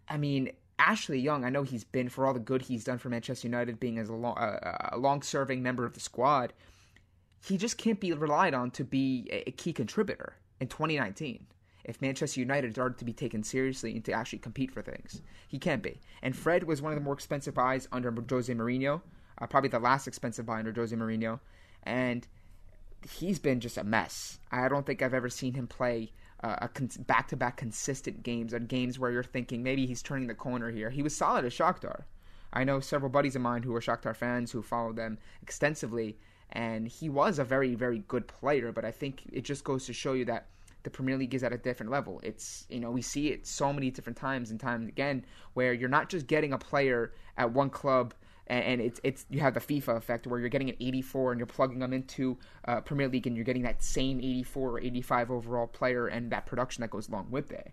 I 0.10 0.18
mean, 0.18 0.51
Ashley 0.78 1.20
Young, 1.20 1.46
I 1.46 1.50
know 1.50 1.63
he's 1.63 1.86
been 1.86 2.10
for 2.10 2.25
all 2.25 2.34
the 2.34 2.40
good 2.40 2.63
he's 2.63 2.84
done 2.84 2.98
for 2.98 3.08
Manchester 3.08 3.48
United, 3.48 3.80
being 3.80 3.98
as 3.98 4.10
a, 4.10 4.13
long, 4.13 4.38
uh, 4.38 4.90
a 4.92 4.98
long-serving 4.98 5.63
member 5.63 5.86
of 5.86 5.94
the 5.94 6.01
squad. 6.01 6.51
He 7.46 7.56
just 7.56 7.78
can't 7.78 8.00
be 8.00 8.12
relied 8.12 8.54
on 8.54 8.72
to 8.72 8.84
be 8.84 9.30
a 9.32 9.51
key 9.51 9.72
contributor 9.72 10.36
in 10.60 10.68
2019 10.68 11.46
if 11.84 12.02
Manchester 12.02 12.40
United 12.40 12.78
are 12.78 12.90
to 12.90 13.06
be 13.06 13.14
taken 13.14 13.44
seriously 13.44 13.94
and 13.96 14.06
to 14.06 14.12
actually 14.12 14.40
compete 14.40 14.72
for 14.72 14.82
things. 14.82 15.22
He 15.48 15.58
can't 15.58 15.84
be. 15.84 16.00
And 16.22 16.36
Fred 16.36 16.64
was 16.64 16.82
one 16.82 16.94
of 16.94 17.00
the 17.00 17.04
more 17.04 17.14
expensive 17.14 17.54
buys 17.54 17.88
under 17.92 18.14
Jose 18.30 18.54
Mourinho, 18.54 19.02
uh, 19.40 19.48
probably 19.48 19.70
the 19.70 19.80
last 19.80 20.08
expensive 20.08 20.46
buy 20.46 20.60
under 20.60 20.74
Jose 20.74 20.96
Mourinho, 20.96 21.40
and 21.84 22.28
he's 23.10 23.40
been 23.40 23.60
just 23.60 23.78
a 23.78 23.84
mess. 23.84 24.40
I 24.52 24.68
don't 24.68 24.86
think 24.86 25.02
I've 25.02 25.14
ever 25.14 25.30
seen 25.30 25.54
him 25.54 25.68
play 25.68 26.12
uh, 26.44 26.56
a 26.62 26.70
back-to-back 27.02 27.58
consistent 27.58 28.24
games 28.24 28.54
or 28.54 28.60
games 28.60 28.98
where 28.98 29.12
you're 29.12 29.24
thinking 29.24 29.64
maybe 29.64 29.86
he's 29.86 30.02
turning 30.02 30.28
the 30.28 30.36
corner 30.36 30.72
here. 30.72 30.90
He 30.90 31.04
was 31.04 31.16
solid 31.16 31.46
at 31.46 31.52
Shakhtar. 31.52 32.04
I 32.54 32.64
know 32.64 32.80
several 32.80 33.10
buddies 33.10 33.36
of 33.36 33.42
mine 33.42 33.64
who 33.64 33.74
are 33.76 33.80
Shakhtar 33.80 34.16
fans 34.16 34.52
who 34.52 34.62
follow 34.62 34.92
them 34.92 35.18
extensively, 35.42 36.18
and 36.52 36.88
he 36.88 37.10
was 37.10 37.40
a 37.40 37.44
very, 37.44 37.76
very 37.76 38.00
good 38.08 38.28
player. 38.28 38.72
But 38.72 38.86
I 38.86 38.92
think 38.92 39.22
it 39.32 39.42
just 39.42 39.64
goes 39.64 39.86
to 39.86 39.94
show 39.94 40.14
you 40.14 40.26
that 40.26 40.48
the 40.84 40.90
Premier 40.90 41.18
League 41.18 41.34
is 41.34 41.44
at 41.44 41.54
a 41.54 41.58
different 41.58 41.92
level. 41.92 42.20
It's 42.24 42.66
you 42.70 42.80
know 42.80 42.92
we 42.92 43.02
see 43.02 43.30
it 43.30 43.46
so 43.46 43.72
many 43.72 43.92
different 43.92 44.18
times 44.18 44.52
and 44.52 44.60
times 44.60 44.88
again 44.88 45.26
where 45.54 45.74
you're 45.74 45.90
not 45.90 46.10
just 46.10 46.28
getting 46.28 46.54
a 46.54 46.58
player 46.58 47.14
at 47.38 47.52
one 47.52 47.70
club 47.70 48.14
and, 48.48 48.82
it's 48.82 49.00
it's 49.04 49.26
you 49.30 49.40
have 49.40 49.54
the 49.54 49.60
FIFA 49.60 49.96
effect 49.96 50.28
where 50.28 50.40
you're 50.40 50.50
getting 50.50 50.70
an 50.70 50.76
84 50.80 51.32
and 51.32 51.40
you're 51.40 51.48
plugging 51.48 51.80
them 51.80 51.94
into 51.94 52.38
uh, 52.68 52.82
Premier 52.82 53.08
League 53.08 53.26
and 53.26 53.36
you're 53.36 53.46
getting 53.46 53.64
that 53.64 53.82
same 53.82 54.20
84 54.20 54.70
or 54.72 54.80
85 54.80 55.32
overall 55.32 55.68
player 55.68 56.08
and 56.08 56.32
that 56.32 56.46
production 56.46 56.82
that 56.82 56.90
goes 56.90 57.08
along 57.08 57.28
with 57.32 57.52
it. 57.52 57.72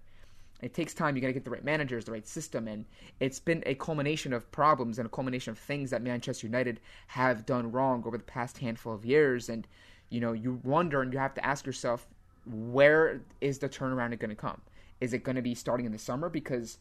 It 0.61 0.75
takes 0.75 0.93
time. 0.93 1.15
You 1.15 1.21
got 1.21 1.29
to 1.29 1.33
get 1.33 1.45
the 1.45 1.51
right 1.51 1.65
managers, 1.65 2.05
the 2.05 2.13
right 2.13 2.27
system, 2.27 2.67
and 2.67 2.85
it's 3.21 3.39
been 3.39 3.63
a 3.67 3.75
culmination 3.75 4.33
of 4.33 4.51
problems 4.51 4.99
and 4.99 5.07
a 5.07 5.11
culmination 5.11 5.53
of 5.53 5.59
things 5.59 5.91
that 5.91 6.03
Manchester 6.03 6.47
United 6.47 6.81
have 7.09 7.47
done 7.47 7.71
wrong 7.71 8.03
over 8.05 8.19
the 8.19 8.25
past 8.25 8.59
handful 8.59 8.93
of 8.93 9.05
years. 9.05 9.49
And 9.49 9.67
you 10.11 10.21
know, 10.21 10.33
you 10.33 10.61
wonder 10.65 11.03
and 11.03 11.13
you 11.13 11.19
have 11.19 11.35
to 11.35 11.47
ask 11.47 11.67
yourself, 11.67 12.09
where 12.49 13.23
is 13.41 13.59
the 13.59 13.69
turnaround 13.69 14.19
going 14.19 14.31
to 14.31 14.37
come? 14.37 14.61
Is 15.01 15.13
it 15.13 15.23
going 15.23 15.37
to 15.37 15.43
be 15.43 15.55
starting 15.55 15.87
in 15.87 15.93
the 15.93 15.99
summer? 15.99 16.29
Because 16.29 16.79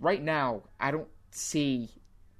right 0.00 0.22
now, 0.22 0.62
I 0.80 0.90
don't 0.90 1.08
see 1.30 1.90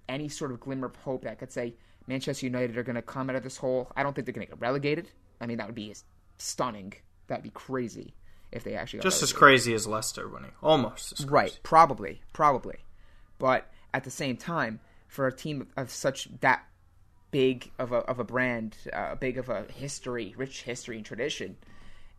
any 0.09 0.29
sort 0.29 0.51
of 0.51 0.61
glimmer 0.61 0.87
of 0.87 0.97
hope 0.97 1.25
that 1.25 1.39
could 1.39 1.53
say 1.53 1.75
Manchester 2.07 2.47
United 2.47 2.77
are 2.77 2.83
going 2.83 2.97
to 2.97 3.03
come 3.03 3.31
out 3.31 3.37
of 3.37 3.43
this 3.43 3.57
hole. 3.57 3.91
I 3.97 4.03
don't 4.03 4.15
think 4.15 4.27
they're 4.27 4.35
going 4.35 4.47
to 4.47 4.53
get 4.53 4.61
relegated. 4.61 5.09
I 5.41 5.47
mean, 5.47 5.59
that 5.59 5.67
would 5.67 5.75
be 5.75 5.95
stunning. 6.39 6.95
That'd 7.29 7.45
be 7.45 7.51
crazy 7.51 8.15
if 8.51 8.65
they 8.65 8.75
actually 8.75 9.01
just 9.01 9.23
as 9.23 9.33
crazy 9.33 9.73
as 9.75 9.87
Leicester 9.87 10.29
winning, 10.29 10.53
almost 10.63 11.25
right. 11.29 11.59
Probably, 11.63 12.21
probably, 12.33 12.79
but 13.39 13.71
at 13.95 14.05
the 14.05 14.11
same 14.11 14.37
time, 14.37 14.81
for 15.09 15.27
a 15.27 15.33
team 15.33 15.69
of 15.77 15.91
such 15.91 16.29
that 16.41 16.65
big 17.31 17.71
of 17.79 17.93
a 17.93 17.99
of 17.99 18.19
a 18.19 18.25
brand, 18.25 18.77
uh, 18.93 19.15
big 19.15 19.39
of 19.39 19.49
a 19.49 19.65
history, 19.73 20.35
rich 20.37 20.63
history 20.63 20.97
and 20.97 21.07
tradition, 21.07 21.57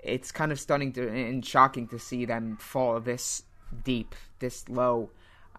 it's 0.03 0.31
kind 0.31 0.51
of 0.51 0.59
stunning 0.59 0.91
to, 0.93 1.07
and 1.07 1.45
shocking 1.45 1.87
to 1.89 1.99
see 1.99 2.25
them 2.25 2.57
fall 2.57 2.99
this 2.99 3.43
deep, 3.83 4.15
this 4.39 4.67
low. 4.69 5.09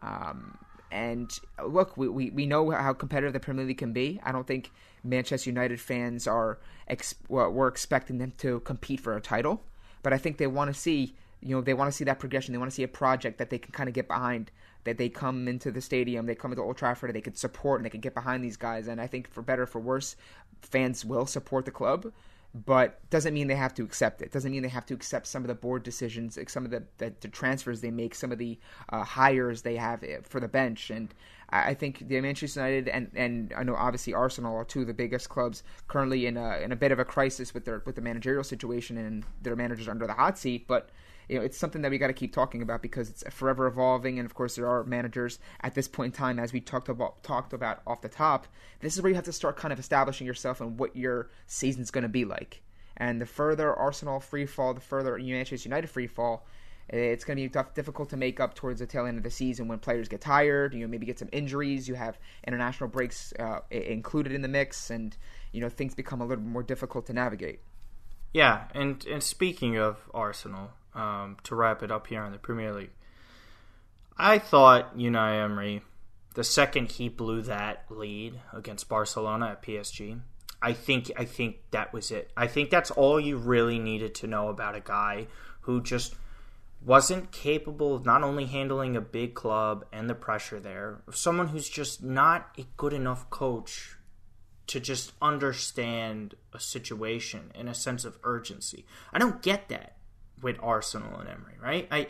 Um, 0.02 0.58
and 0.92 1.30
look, 1.66 1.96
we, 1.96 2.08
we, 2.08 2.30
we 2.30 2.46
know 2.46 2.70
how 2.70 2.92
competitive 2.92 3.32
the 3.32 3.40
Premier 3.40 3.64
League 3.64 3.78
can 3.78 3.92
be. 3.92 4.20
I 4.22 4.32
don't 4.32 4.46
think 4.46 4.70
Manchester 5.02 5.50
United 5.50 5.80
fans 5.80 6.26
are 6.26 6.58
ex- 6.86 7.16
well, 7.28 7.50
we're 7.50 7.68
expecting 7.68 8.18
them 8.18 8.32
to 8.38 8.60
compete 8.60 9.00
for 9.00 9.16
a 9.16 9.20
title 9.20 9.62
but 10.04 10.12
I 10.12 10.18
think 10.18 10.36
they 10.36 10.46
want 10.46 10.72
to 10.72 10.80
see 10.80 11.16
you 11.40 11.56
know 11.56 11.60
they 11.60 11.74
want 11.74 11.90
to 11.90 11.96
see 11.96 12.04
that 12.04 12.20
progression. 12.20 12.52
They 12.52 12.58
want 12.58 12.70
to 12.70 12.74
see 12.74 12.84
a 12.84 12.88
project 12.88 13.38
that 13.38 13.50
they 13.50 13.58
can 13.58 13.72
kind 13.72 13.88
of 13.88 13.94
get 13.94 14.06
behind. 14.06 14.52
That 14.84 14.98
they 14.98 15.08
come 15.08 15.48
into 15.48 15.70
the 15.70 15.80
stadium, 15.80 16.26
they 16.26 16.34
come 16.34 16.52
into 16.52 16.62
Old 16.62 16.76
Trafford, 16.76 17.14
they 17.14 17.22
can 17.22 17.34
support 17.34 17.80
and 17.80 17.86
they 17.86 17.90
can 17.90 18.02
get 18.02 18.12
behind 18.12 18.44
these 18.44 18.58
guys. 18.58 18.86
And 18.86 19.00
I 19.00 19.06
think 19.06 19.30
for 19.30 19.40
better 19.40 19.62
or 19.62 19.66
for 19.66 19.80
worse, 19.80 20.14
fans 20.60 21.06
will 21.06 21.24
support 21.24 21.64
the 21.64 21.70
club, 21.70 22.12
but 22.54 22.98
doesn't 23.10 23.34
mean 23.34 23.48
they 23.48 23.56
have 23.56 23.74
to 23.74 23.82
accept 23.82 24.22
it. 24.22 24.30
Doesn't 24.30 24.52
mean 24.52 24.62
they 24.62 24.68
have 24.68 24.86
to 24.86 24.94
accept 24.94 25.26
some 25.26 25.42
of 25.42 25.48
the 25.48 25.54
board 25.54 25.82
decisions, 25.82 26.38
some 26.46 26.64
of 26.64 26.70
the, 26.70 26.84
the, 26.98 27.12
the 27.20 27.28
transfers 27.28 27.80
they 27.80 27.90
make, 27.90 28.14
some 28.14 28.30
of 28.30 28.38
the 28.38 28.58
uh, 28.90 29.02
hires 29.02 29.62
they 29.62 29.74
have 29.76 30.04
eh, 30.04 30.18
for 30.22 30.38
the 30.38 30.46
bench. 30.46 30.90
And 30.90 31.12
I 31.50 31.74
think 31.74 32.06
the 32.08 32.20
Manchester 32.20 32.60
United 32.60 32.88
and, 32.88 33.10
and 33.14 33.52
I 33.56 33.64
know 33.64 33.74
obviously 33.74 34.14
Arsenal 34.14 34.54
are 34.54 34.64
two 34.64 34.82
of 34.82 34.86
the 34.86 34.94
biggest 34.94 35.28
clubs 35.28 35.64
currently 35.88 36.26
in 36.26 36.36
a 36.36 36.58
in 36.58 36.70
a 36.70 36.76
bit 36.76 36.92
of 36.92 37.00
a 37.00 37.04
crisis 37.04 37.52
with 37.52 37.64
their 37.64 37.82
with 37.84 37.96
the 37.96 38.00
managerial 38.00 38.44
situation 38.44 38.96
and 38.98 39.24
their 39.42 39.56
managers 39.56 39.88
under 39.88 40.06
the 40.06 40.14
hot 40.14 40.38
seat. 40.38 40.68
But 40.68 40.90
you 41.28 41.38
know 41.38 41.44
it's 41.44 41.58
something 41.58 41.82
that 41.82 41.90
we 41.90 41.98
got 41.98 42.08
to 42.08 42.12
keep 42.12 42.32
talking 42.32 42.62
about 42.62 42.82
because 42.82 43.08
it's 43.08 43.24
forever 43.30 43.66
evolving, 43.66 44.18
and 44.18 44.26
of 44.26 44.34
course 44.34 44.56
there 44.56 44.68
are 44.68 44.84
managers 44.84 45.38
at 45.62 45.74
this 45.74 45.88
point 45.88 46.14
in 46.14 46.18
time, 46.18 46.38
as 46.38 46.52
we 46.52 46.60
talked 46.60 46.88
about 46.88 47.22
talked 47.22 47.52
about 47.52 47.82
off 47.86 48.02
the 48.02 48.08
top. 48.08 48.46
This 48.80 48.96
is 48.96 49.02
where 49.02 49.10
you 49.10 49.16
have 49.16 49.24
to 49.24 49.32
start 49.32 49.56
kind 49.56 49.72
of 49.72 49.78
establishing 49.78 50.26
yourself 50.26 50.60
and 50.60 50.78
what 50.78 50.96
your 50.96 51.30
season's 51.46 51.90
going 51.90 52.02
to 52.02 52.08
be 52.08 52.24
like. 52.24 52.62
And 52.96 53.20
the 53.20 53.26
further 53.26 53.74
Arsenal 53.74 54.20
free 54.20 54.46
fall, 54.46 54.74
the 54.74 54.80
further 54.80 55.18
Manchester 55.18 55.68
United 55.68 55.88
free 55.88 56.06
fall, 56.06 56.46
it's 56.88 57.24
going 57.24 57.36
to 57.38 57.42
be 57.42 57.48
tough, 57.48 57.74
difficult 57.74 58.10
to 58.10 58.16
make 58.16 58.40
up 58.40 58.54
towards 58.54 58.80
the 58.80 58.86
tail 58.86 59.06
end 59.06 59.16
of 59.16 59.24
the 59.24 59.30
season 59.30 59.68
when 59.68 59.78
players 59.78 60.08
get 60.08 60.20
tired. 60.20 60.74
You 60.74 60.80
know, 60.80 60.88
maybe 60.88 61.06
get 61.06 61.18
some 61.18 61.30
injuries. 61.32 61.88
You 61.88 61.94
have 61.94 62.18
international 62.46 62.90
breaks 62.90 63.32
uh, 63.38 63.60
included 63.70 64.32
in 64.32 64.42
the 64.42 64.48
mix, 64.48 64.90
and 64.90 65.16
you 65.52 65.60
know 65.60 65.68
things 65.68 65.94
become 65.94 66.20
a 66.20 66.26
little 66.26 66.44
more 66.44 66.62
difficult 66.62 67.06
to 67.06 67.12
navigate. 67.12 67.60
Yeah, 68.32 68.64
and 68.74 69.04
and 69.06 69.22
speaking 69.22 69.78
of 69.78 70.10
Arsenal, 70.12 70.72
um, 70.94 71.36
to 71.44 71.54
wrap 71.54 71.82
it 71.82 71.90
up 71.90 72.06
here 72.06 72.24
in 72.24 72.32
the 72.32 72.38
Premier 72.38 72.72
League, 72.72 72.92
I 74.16 74.38
thought 74.38 74.96
Unai 74.96 75.42
Emery, 75.42 75.82
the 76.34 76.44
second 76.44 76.92
he 76.92 77.08
blew 77.08 77.42
that 77.42 77.84
lead 77.90 78.40
against 78.52 78.88
Barcelona 78.88 79.46
at 79.46 79.62
PSG, 79.62 80.20
I 80.62 80.72
think 80.72 81.12
I 81.16 81.26
think 81.26 81.56
that 81.72 81.92
was 81.92 82.10
it. 82.10 82.30
I 82.36 82.46
think 82.46 82.70
that's 82.70 82.90
all 82.90 83.20
you 83.20 83.36
really 83.36 83.78
needed 83.78 84.14
to 84.16 84.26
know 84.26 84.48
about 84.48 84.74
a 84.74 84.80
guy 84.80 85.26
who 85.62 85.82
just 85.82 86.14
wasn't 86.84 87.32
capable 87.32 87.94
of 87.94 88.04
not 88.04 88.22
only 88.22 88.46
handling 88.46 88.96
a 88.96 89.00
big 89.00 89.34
club 89.34 89.84
and 89.92 90.08
the 90.08 90.14
pressure 90.14 90.60
there, 90.60 91.02
someone 91.12 91.48
who's 91.48 91.68
just 91.68 92.02
not 92.02 92.48
a 92.58 92.64
good 92.76 92.92
enough 92.92 93.28
coach 93.30 93.96
to 94.66 94.80
just 94.80 95.12
understand 95.20 96.34
a 96.52 96.60
situation 96.60 97.50
in 97.54 97.68
a 97.68 97.74
sense 97.74 98.04
of 98.04 98.18
urgency. 98.22 98.86
I 99.12 99.18
don't 99.18 99.42
get 99.42 99.68
that 99.68 99.93
with 100.44 100.58
Arsenal 100.62 101.18
and 101.18 101.28
Emery, 101.28 101.54
right? 101.60 101.88
I 101.90 102.06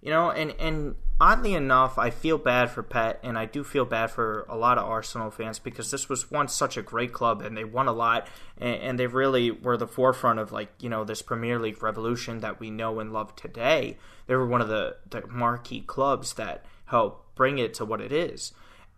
you 0.00 0.10
know, 0.10 0.30
and 0.30 0.54
and 0.60 0.94
oddly 1.20 1.54
enough, 1.54 1.98
I 1.98 2.10
feel 2.10 2.38
bad 2.38 2.70
for 2.70 2.82
Pep, 2.82 3.18
and 3.24 3.36
I 3.36 3.46
do 3.46 3.64
feel 3.64 3.84
bad 3.84 4.10
for 4.10 4.46
a 4.48 4.56
lot 4.56 4.78
of 4.78 4.84
Arsenal 4.84 5.30
fans 5.30 5.58
because 5.58 5.90
this 5.90 6.08
was 6.08 6.30
once 6.30 6.54
such 6.54 6.76
a 6.76 6.82
great 6.82 7.12
club, 7.12 7.42
and 7.42 7.56
they 7.56 7.64
won 7.64 7.88
a 7.88 7.92
lot, 7.92 8.28
and, 8.58 8.76
and, 8.80 8.98
they 8.98 9.08
really 9.08 9.50
were 9.50 9.76
the 9.76 9.88
forefront 9.88 10.38
of 10.38 10.52
like 10.52 10.68
you 10.78 10.88
know 10.88 11.04
this 11.04 11.22
Premier 11.22 11.58
League 11.58 11.82
revolution 11.82 12.40
that 12.40 12.60
we 12.60 12.70
know 12.70 13.00
and 13.00 13.12
love 13.12 13.34
today. 13.34 13.96
They 14.26 14.36
were 14.36 14.46
one 14.46 14.60
of 14.60 14.68
the 14.68 14.96
the 15.10 15.26
marquee 15.26 15.80
clubs 15.80 16.34
that 16.34 16.64
helped 16.86 17.34
bring 17.34 17.58
it 17.58 17.74
to 17.74 17.84
what 17.84 18.00
it 18.00 18.12
is, 18.12 18.52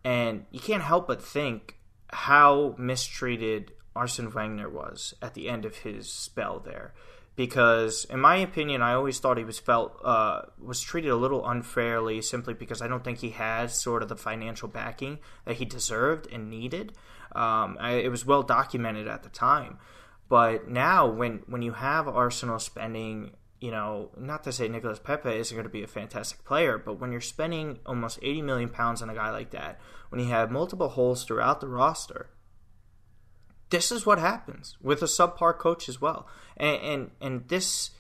and 0.05 0.45
you 0.51 0.61
can't 0.61 0.83
help 0.83 1.07
but 1.07 1.23
think 1.23 1.77
how 2.13 2.75
mistreated 2.77 3.73
Arsene 3.97 4.31
Wenger 4.31 4.69
was 4.69 5.15
at 5.23 5.35
the 5.35 5.49
end 5.49 5.65
of 5.65 5.79
his 5.79 6.13
spell 6.13 6.59
there 6.59 6.93
because, 7.37 8.05
in 8.07 8.21
my 8.21 8.37
opinion, 8.37 8.83
I 8.83 8.95
always 8.95 9.19
thought 9.19 9.39
he 9.39 9.45
was 9.45 9.59
felt 9.59 9.99
uh, 10.05 10.43
was 10.59 10.81
treated 10.81 11.11
a 11.11 11.17
little 11.17 11.47
unfairly 11.47 12.23
simply 12.23 12.55
because 12.55 12.83
I 12.83 12.89
don't 12.89 13.05
think 13.05 13.19
he 13.19 13.31
had 13.31 13.71
sort 13.71 14.03
of 14.03 14.09
the 14.09 14.17
financial 14.17 14.69
backing 14.69 15.19
that 15.45 15.57
he 15.57 15.65
deserved 15.65 16.27
and 16.31 16.51
needed. 16.51 16.93
Um, 17.33 17.77
I, 17.81 17.93
it 17.93 18.11
was 18.11 18.27
well 18.27 18.43
documented 18.43 19.07
at 19.07 19.23
the 19.23 19.29
time, 19.29 19.79
but 20.29 20.69
now 20.69 21.07
when 21.07 21.43
when 21.47 21.63
you 21.63 21.73
have 21.73 22.09
Arsenal 22.09 22.59
spending 22.59 23.33
you 23.61 23.71
know, 23.71 24.11
not 24.17 24.43
to 24.45 24.53
say 24.53 24.69
Nicolas 24.69 24.99
Pepe 24.99 25.29
isn't 25.29 25.55
going 25.55 25.65
to 25.65 25.71
be 25.71 25.83
a 25.83 25.87
fantastic 25.87 26.45
player, 26.45 26.79
but 26.79 26.99
when 26.99 27.13
you're 27.13 27.21
spending 27.21 27.79
almost 27.85 28.19
80 28.23 28.43
million 28.43 28.69
pounds 28.71 29.03
on 29.03 29.11
a 29.11 29.15
guy 29.15 29.31
like 29.31 29.51
that, 29.51 29.79
when 30.09 30.21
you 30.21 30.29
have 30.29 30.51
multiple 30.51 30.89
holes 30.89 31.25
throughout 31.25 31.61
the 31.61 31.69
roster, 31.69 32.31
this 33.71 33.91
is 33.91 34.05
what 34.05 34.19
happens 34.19 34.77
with 34.83 35.03
a 35.03 35.07
subpar 35.07 35.57
coach 35.57 35.89
as 35.89 36.01
well, 36.01 36.29
and 36.57 36.83
and, 36.83 37.11
and 37.21 37.49
this 37.49 37.91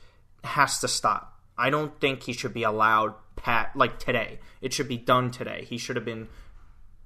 has 0.44 0.78
to 0.80 0.88
stop. 0.88 1.38
I 1.56 1.70
don't 1.70 2.00
think 2.00 2.22
he 2.22 2.32
should 2.32 2.54
be 2.54 2.62
allowed 2.62 3.14
pat 3.36 3.74
like 3.74 3.98
today. 3.98 4.40
It 4.60 4.72
should 4.72 4.88
be 4.88 4.96
done 4.96 5.30
today. 5.30 5.64
He 5.68 5.78
should 5.78 5.96
have 5.96 6.04
been 6.04 6.28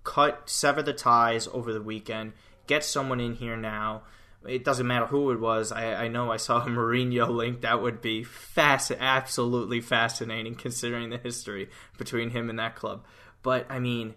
cut, 0.05 0.48
sever 0.48 0.83
the 0.83 0.92
ties 0.92 1.48
over 1.48 1.72
the 1.72 1.83
weekend. 1.83 2.33
Get 2.66 2.85
someone 2.85 3.20
in 3.20 3.35
here 3.35 3.57
now. 3.57 4.03
It 4.46 4.64
doesn't 4.64 4.87
matter 4.87 5.07
who 5.07 5.31
it 5.31 5.40
was. 5.40 5.72
I, 5.72 6.05
I 6.05 6.09
know 6.09 6.31
I 6.31 6.37
saw 6.37 6.62
a 6.62 6.66
Mourinho 6.68 7.29
link. 7.29 7.62
That 7.62 7.83
would 7.83 8.00
be 8.00 8.22
fast, 8.22 8.92
absolutely 8.92 9.81
fascinating 9.81 10.55
considering 10.55 11.11
the 11.11 11.18
history 11.18 11.70
between 11.98 12.31
him 12.31 12.50
and 12.50 12.59
that 12.59 12.77
club. 12.77 13.05
But 13.42 13.66
I 13.70 13.79
mean, 13.79 14.14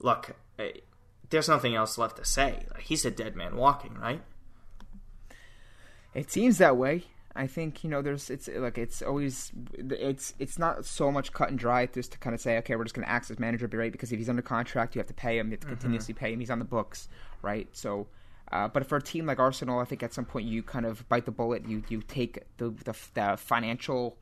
look, 0.00 0.36
eh, 0.58 0.72
there's 1.30 1.48
nothing 1.48 1.74
else 1.74 1.98
left 1.98 2.16
to 2.16 2.24
say. 2.24 2.66
Like, 2.74 2.84
he's 2.84 3.04
a 3.04 3.10
dead 3.10 3.36
man 3.36 3.56
walking, 3.56 3.94
right? 3.94 4.22
It 6.14 6.30
seems 6.30 6.58
that 6.58 6.76
way. 6.76 7.04
I 7.38 7.46
think 7.46 7.84
you 7.84 7.90
know 7.90 8.02
there's 8.02 8.30
it's 8.30 8.48
like 8.48 8.78
it's 8.78 9.00
always 9.00 9.52
it's 9.74 10.34
it's 10.40 10.58
not 10.58 10.84
so 10.84 11.12
much 11.12 11.32
cut 11.32 11.50
and 11.50 11.58
dry 11.58 11.86
just 11.86 12.10
to 12.12 12.18
kind 12.18 12.34
of 12.34 12.40
say 12.40 12.58
okay 12.58 12.74
we're 12.74 12.82
just 12.82 12.96
going 12.96 13.06
to 13.06 13.10
act 13.10 13.30
as 13.30 13.38
manager 13.38 13.68
be 13.68 13.76
right 13.76 13.92
because 13.92 14.10
if 14.10 14.18
he's 14.18 14.28
under 14.28 14.42
contract 14.42 14.96
you 14.96 14.98
have 14.98 15.06
to 15.06 15.14
pay 15.14 15.38
him 15.38 15.46
you 15.46 15.52
have 15.52 15.60
to 15.60 15.66
mm-hmm. 15.66 15.74
continuously 15.74 16.14
pay 16.14 16.32
him 16.32 16.40
he's 16.40 16.50
on 16.50 16.58
the 16.58 16.64
books 16.64 17.08
right 17.40 17.68
so 17.72 18.08
uh, 18.50 18.66
but 18.66 18.84
for 18.86 18.96
a 18.96 19.02
team 19.02 19.24
like 19.24 19.38
Arsenal 19.38 19.78
I 19.78 19.84
think 19.84 20.02
at 20.02 20.12
some 20.12 20.24
point 20.24 20.46
you 20.46 20.64
kind 20.64 20.84
of 20.84 21.08
bite 21.08 21.26
the 21.26 21.30
bullet 21.30 21.64
you 21.68 21.84
you 21.88 22.02
take 22.02 22.42
the 22.56 22.70
the, 22.70 22.94
the 23.14 23.36
financial 23.36 24.16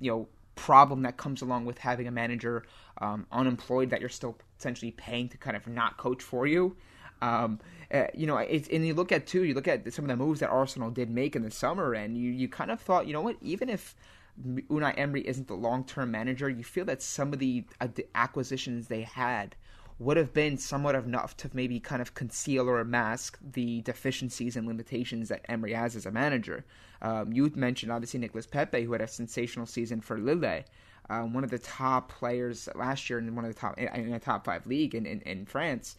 you 0.00 0.10
know 0.10 0.28
problem 0.56 1.02
that 1.02 1.16
comes 1.16 1.42
along 1.42 1.64
with 1.64 1.78
having 1.78 2.08
a 2.08 2.10
manager 2.10 2.64
um, 2.98 3.26
unemployed 3.30 3.90
that 3.90 4.00
you're 4.00 4.08
still 4.08 4.36
essentially 4.62 4.92
paying 4.92 5.28
to 5.28 5.36
kind 5.36 5.56
of 5.56 5.66
not 5.66 5.96
coach 5.96 6.22
for 6.22 6.46
you. 6.46 6.76
Um, 7.20 7.58
uh, 7.92 8.06
you 8.14 8.26
know, 8.26 8.36
it's, 8.38 8.68
and 8.68 8.86
you 8.86 8.94
look 8.94 9.12
at 9.12 9.26
too, 9.26 9.44
you 9.44 9.54
look 9.54 9.68
at 9.68 9.92
some 9.92 10.04
of 10.04 10.08
the 10.08 10.16
moves 10.16 10.40
that 10.40 10.50
Arsenal 10.50 10.90
did 10.90 11.10
make 11.10 11.36
in 11.36 11.42
the 11.42 11.50
summer, 11.50 11.94
and 11.94 12.16
you, 12.16 12.30
you 12.30 12.48
kind 12.48 12.70
of 12.70 12.80
thought, 12.80 13.06
you 13.06 13.12
know 13.12 13.20
what, 13.20 13.36
even 13.40 13.68
if 13.68 13.94
Unai 14.40 14.94
Emery 14.96 15.26
isn't 15.26 15.46
the 15.48 15.54
long 15.54 15.84
term 15.84 16.10
manager, 16.10 16.48
you 16.48 16.64
feel 16.64 16.84
that 16.86 17.02
some 17.02 17.32
of 17.32 17.38
the, 17.38 17.64
uh, 17.80 17.88
the 17.94 18.06
acquisitions 18.14 18.86
they 18.86 19.02
had 19.02 19.54
would 19.98 20.16
have 20.16 20.32
been 20.32 20.58
somewhat 20.58 20.94
enough 20.94 21.36
to 21.36 21.50
maybe 21.52 21.78
kind 21.78 22.02
of 22.02 22.14
conceal 22.14 22.68
or 22.68 22.82
mask 22.84 23.38
the 23.52 23.82
deficiencies 23.82 24.56
and 24.56 24.66
limitations 24.66 25.28
that 25.28 25.44
Emery 25.48 25.74
has 25.74 25.94
as 25.94 26.06
a 26.06 26.10
manager. 26.10 26.64
Um, 27.02 27.32
you 27.32 27.50
mentioned 27.54 27.92
obviously 27.92 28.18
Nicolas 28.18 28.46
Pepe, 28.46 28.82
who 28.82 28.92
had 28.92 29.00
a 29.00 29.06
sensational 29.06 29.66
season 29.66 30.00
for 30.00 30.18
Lille. 30.18 30.64
Um, 31.12 31.34
one 31.34 31.44
of 31.44 31.50
the 31.50 31.58
top 31.58 32.10
players 32.10 32.70
last 32.74 33.10
year 33.10 33.18
in 33.18 33.34
one 33.34 33.44
of 33.44 33.54
the 33.54 33.60
top 33.60 33.78
in 33.78 34.14
a 34.14 34.18
top 34.18 34.46
five 34.46 34.66
league 34.66 34.94
in, 34.94 35.04
in, 35.04 35.20
in 35.22 35.44
France. 35.44 35.96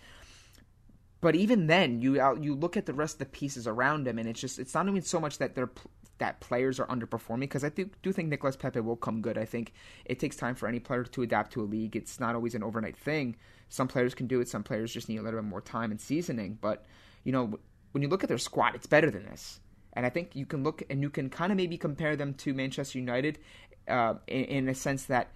But 1.22 1.36
even 1.36 1.68
then, 1.68 2.02
you 2.02 2.16
you 2.42 2.56
look 2.56 2.76
at 2.78 2.88
the 2.88 2.94
rest 2.94 3.16
of 3.16 3.20
the 3.20 3.26
pieces 3.26 3.68
around 3.68 4.08
him, 4.08 4.18
and 4.18 4.28
it's 4.28 4.42
just 4.42 4.58
it's 4.58 4.74
not 4.74 4.88
even 4.88 5.04
so 5.04 5.20
much 5.20 5.38
that 5.38 5.54
they're 5.54 5.70
that 6.18 6.40
players 6.40 6.80
are 6.80 6.88
underperforming 6.88 7.42
because 7.42 7.64
I 7.64 7.70
do, 7.70 7.90
do 8.02 8.12
think 8.12 8.30
Nicolas 8.30 8.56
Pepe 8.56 8.80
will 8.80 8.96
come 8.96 9.22
good. 9.22 9.38
I 9.38 9.46
think 9.46 9.74
it 10.06 10.20
takes 10.20 10.36
time 10.36 10.56
for 10.56 10.68
any 10.68 10.80
player 10.80 11.04
to 11.04 11.22
adapt 11.22 11.54
to 11.54 11.62
a 11.62 11.64
league. 11.64 11.96
It's 11.96 12.20
not 12.20 12.34
always 12.34 12.56
an 12.56 12.64
overnight 12.64 12.98
thing. 12.98 13.36
Some 13.70 13.88
players 13.88 14.16
can 14.16 14.28
do 14.28 14.40
it. 14.40 14.48
Some 14.48 14.64
players 14.64 14.94
just 14.94 15.10
need 15.10 15.18
a 15.18 15.22
little 15.22 15.42
bit 15.42 15.50
more 15.50 15.62
time 15.62 15.92
and 15.92 16.02
seasoning. 16.02 16.58
But 16.60 16.86
you 17.24 17.32
know, 17.32 17.60
when 17.92 18.02
you 18.02 18.10
look 18.10 18.24
at 18.24 18.30
their 18.30 18.40
squad, 18.40 18.74
it's 18.74 18.88
better 18.88 19.12
than 19.12 19.26
this. 19.26 19.60
And 19.94 20.06
I 20.08 20.10
think 20.10 20.36
you 20.36 20.46
can 20.46 20.64
look 20.64 20.82
and 20.90 21.02
you 21.02 21.10
can 21.10 21.30
kind 21.30 21.52
of 21.52 21.58
maybe 21.58 21.78
compare 21.78 22.16
them 22.16 22.34
to 22.36 22.54
Manchester 22.54 22.98
United 22.98 23.38
uh, 23.88 24.16
in, 24.28 24.44
in 24.46 24.70
a 24.70 24.76
sense 24.76 25.06
that 25.06 25.32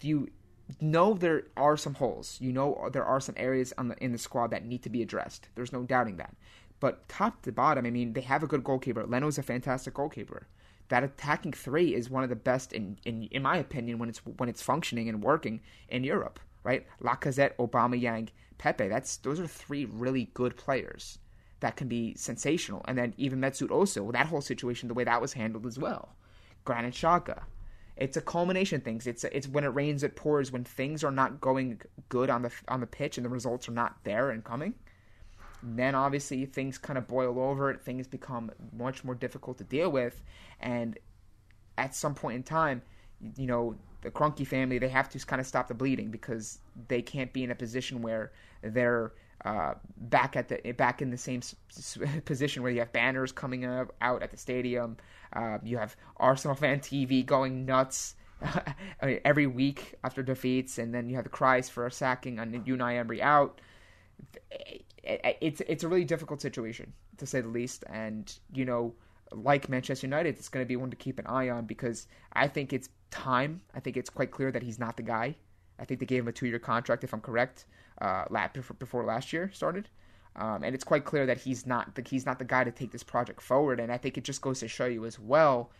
you 0.00 0.30
know 0.80 1.14
there 1.14 1.44
are 1.56 1.76
some 1.76 1.94
holes. 1.94 2.38
You 2.40 2.52
know 2.52 2.88
there 2.92 3.04
are 3.04 3.20
some 3.20 3.34
areas 3.38 3.72
the, 3.76 3.96
in 4.00 4.12
the 4.12 4.18
squad 4.18 4.50
that 4.50 4.64
need 4.64 4.82
to 4.82 4.90
be 4.90 5.02
addressed. 5.02 5.48
There's 5.54 5.72
no 5.72 5.82
doubting 5.82 6.16
that. 6.16 6.34
But 6.80 7.08
top 7.08 7.42
to 7.42 7.52
bottom, 7.52 7.86
I 7.86 7.90
mean, 7.90 8.12
they 8.12 8.22
have 8.22 8.42
a 8.42 8.46
good 8.48 8.64
goalkeeper. 8.64 9.06
Leno's 9.06 9.38
a 9.38 9.42
fantastic 9.42 9.94
goalkeeper. 9.94 10.48
That 10.88 11.04
attacking 11.04 11.52
three 11.52 11.94
is 11.94 12.10
one 12.10 12.24
of 12.24 12.28
the 12.28 12.36
best 12.36 12.72
in, 12.72 12.98
in 13.04 13.24
in 13.30 13.42
my 13.42 13.56
opinion 13.56 13.98
when 13.98 14.08
it's 14.08 14.18
when 14.18 14.48
it's 14.48 14.62
functioning 14.62 15.08
and 15.08 15.22
working 15.22 15.60
in 15.88 16.04
Europe. 16.04 16.40
Right, 16.64 16.86
Lacazette, 17.02 17.56
Aubameyang, 17.56 18.28
Pepe. 18.58 18.88
That's 18.88 19.16
those 19.18 19.40
are 19.40 19.46
three 19.46 19.84
really 19.84 20.30
good 20.34 20.56
players 20.56 21.18
that 21.62 21.76
can 21.76 21.88
be 21.88 22.14
sensational. 22.14 22.84
And 22.86 22.98
then 22.98 23.14
even 23.16 23.40
Mesut 23.40 23.68
Ozil, 23.68 24.12
that 24.12 24.26
whole 24.26 24.42
situation, 24.42 24.88
the 24.88 24.94
way 24.94 25.04
that 25.04 25.20
was 25.20 25.32
handled 25.32 25.66
as 25.66 25.78
well. 25.78 26.14
Granit 26.64 26.94
Xhaka. 26.94 27.42
It's 27.96 28.16
a 28.16 28.20
culmination 28.20 28.76
of 28.76 28.84
things. 28.84 29.06
It's 29.06 29.24
it's 29.24 29.48
when 29.48 29.64
it 29.64 29.68
rains, 29.68 30.02
it 30.02 30.16
pours. 30.16 30.50
When 30.50 30.64
things 30.64 31.04
are 31.04 31.10
not 31.10 31.40
going 31.40 31.80
good 32.08 32.30
on 32.30 32.42
the 32.42 32.50
on 32.68 32.80
the 32.80 32.86
pitch 32.86 33.18
and 33.18 33.24
the 33.24 33.30
results 33.30 33.68
are 33.68 33.72
not 33.72 33.96
there 34.04 34.30
and 34.30 34.42
coming, 34.42 34.74
then 35.62 35.94
obviously 35.94 36.44
things 36.46 36.78
kind 36.78 36.98
of 36.98 37.06
boil 37.06 37.38
over. 37.38 37.74
Things 37.74 38.06
become 38.06 38.50
much 38.76 39.04
more 39.04 39.14
difficult 39.14 39.58
to 39.58 39.64
deal 39.64 39.90
with, 39.90 40.22
and 40.60 40.98
at 41.76 41.94
some 41.94 42.14
point 42.14 42.36
in 42.36 42.42
time, 42.42 42.82
you 43.36 43.46
know, 43.46 43.76
the 44.00 44.10
Kroenke 44.10 44.46
family 44.46 44.78
they 44.78 44.88
have 44.88 45.08
to 45.10 45.18
kind 45.26 45.40
of 45.40 45.46
stop 45.46 45.68
the 45.68 45.74
bleeding 45.74 46.10
because 46.10 46.58
they 46.88 47.02
can't 47.02 47.32
be 47.32 47.44
in 47.44 47.50
a 47.50 47.54
position 47.54 48.02
where 48.02 48.32
they're 48.62 49.12
uh, 49.44 49.74
back 49.96 50.36
at 50.36 50.48
the 50.48 50.72
back 50.72 51.02
in 51.02 51.10
the 51.10 51.18
same 51.18 51.40
position 52.24 52.62
where 52.62 52.72
you 52.72 52.80
have 52.80 52.92
banners 52.92 53.32
coming 53.32 53.64
up, 53.64 53.94
out 54.00 54.22
at 54.22 54.30
the 54.30 54.36
stadium. 54.36 54.96
Uh, 55.32 55.58
you 55.62 55.78
have 55.78 55.96
Arsenal 56.18 56.54
fan 56.54 56.80
TV 56.80 57.24
going 57.24 57.64
nuts 57.64 58.14
every 59.00 59.46
week 59.46 59.94
after 60.04 60.22
defeats, 60.22 60.78
and 60.78 60.94
then 60.94 61.08
you 61.08 61.16
have 61.16 61.24
the 61.24 61.30
cries 61.30 61.68
for 61.68 61.86
a 61.86 61.90
sacking 61.90 62.38
on 62.38 62.52
Unai 62.52 62.98
Emery 62.98 63.22
out 63.22 63.60
it's 65.04 65.60
it's 65.62 65.84
a 65.84 65.88
really 65.88 66.04
difficult 66.04 66.40
situation 66.40 66.92
to 67.18 67.26
say 67.26 67.40
the 67.40 67.48
least, 67.48 67.84
and 67.90 68.38
you 68.52 68.64
know, 68.64 68.94
like 69.32 69.68
Manchester 69.68 70.06
United, 70.06 70.36
it's 70.38 70.48
going 70.48 70.64
to 70.64 70.68
be 70.68 70.76
one 70.76 70.90
to 70.90 70.96
keep 70.96 71.18
an 71.18 71.26
eye 71.26 71.50
on 71.50 71.66
because 71.66 72.06
I 72.32 72.48
think 72.48 72.72
it's 72.72 72.88
time. 73.10 73.62
I 73.74 73.80
think 73.80 73.96
it's 73.96 74.10
quite 74.10 74.30
clear 74.30 74.50
that 74.52 74.62
he's 74.62 74.78
not 74.78 74.96
the 74.96 75.02
guy. 75.02 75.36
I 75.78 75.84
think 75.84 76.00
they 76.00 76.06
gave 76.06 76.22
him 76.22 76.28
a 76.28 76.32
two-year 76.32 76.60
contract, 76.60 77.02
if 77.02 77.12
I'm 77.12 77.20
correct, 77.20 77.66
uh, 78.02 78.48
before 78.78 79.04
last 79.04 79.32
year 79.32 79.50
started, 79.52 79.88
um, 80.34 80.64
and 80.64 80.74
it's 80.74 80.84
quite 80.84 81.04
clear 81.04 81.24
that 81.26 81.38
he's 81.38 81.66
not 81.66 81.94
the 81.94 82.02
he's 82.06 82.26
not 82.26 82.38
the 82.38 82.44
guy 82.44 82.64
to 82.64 82.72
take 82.72 82.90
this 82.90 83.02
project 83.02 83.40
forward. 83.40 83.78
And 83.78 83.92
I 83.92 83.96
think 83.96 84.18
it 84.18 84.24
just 84.24 84.40
goes 84.40 84.60
to 84.60 84.68
show 84.68 84.86
you 84.86 85.06
as 85.06 85.18
well 85.18 85.70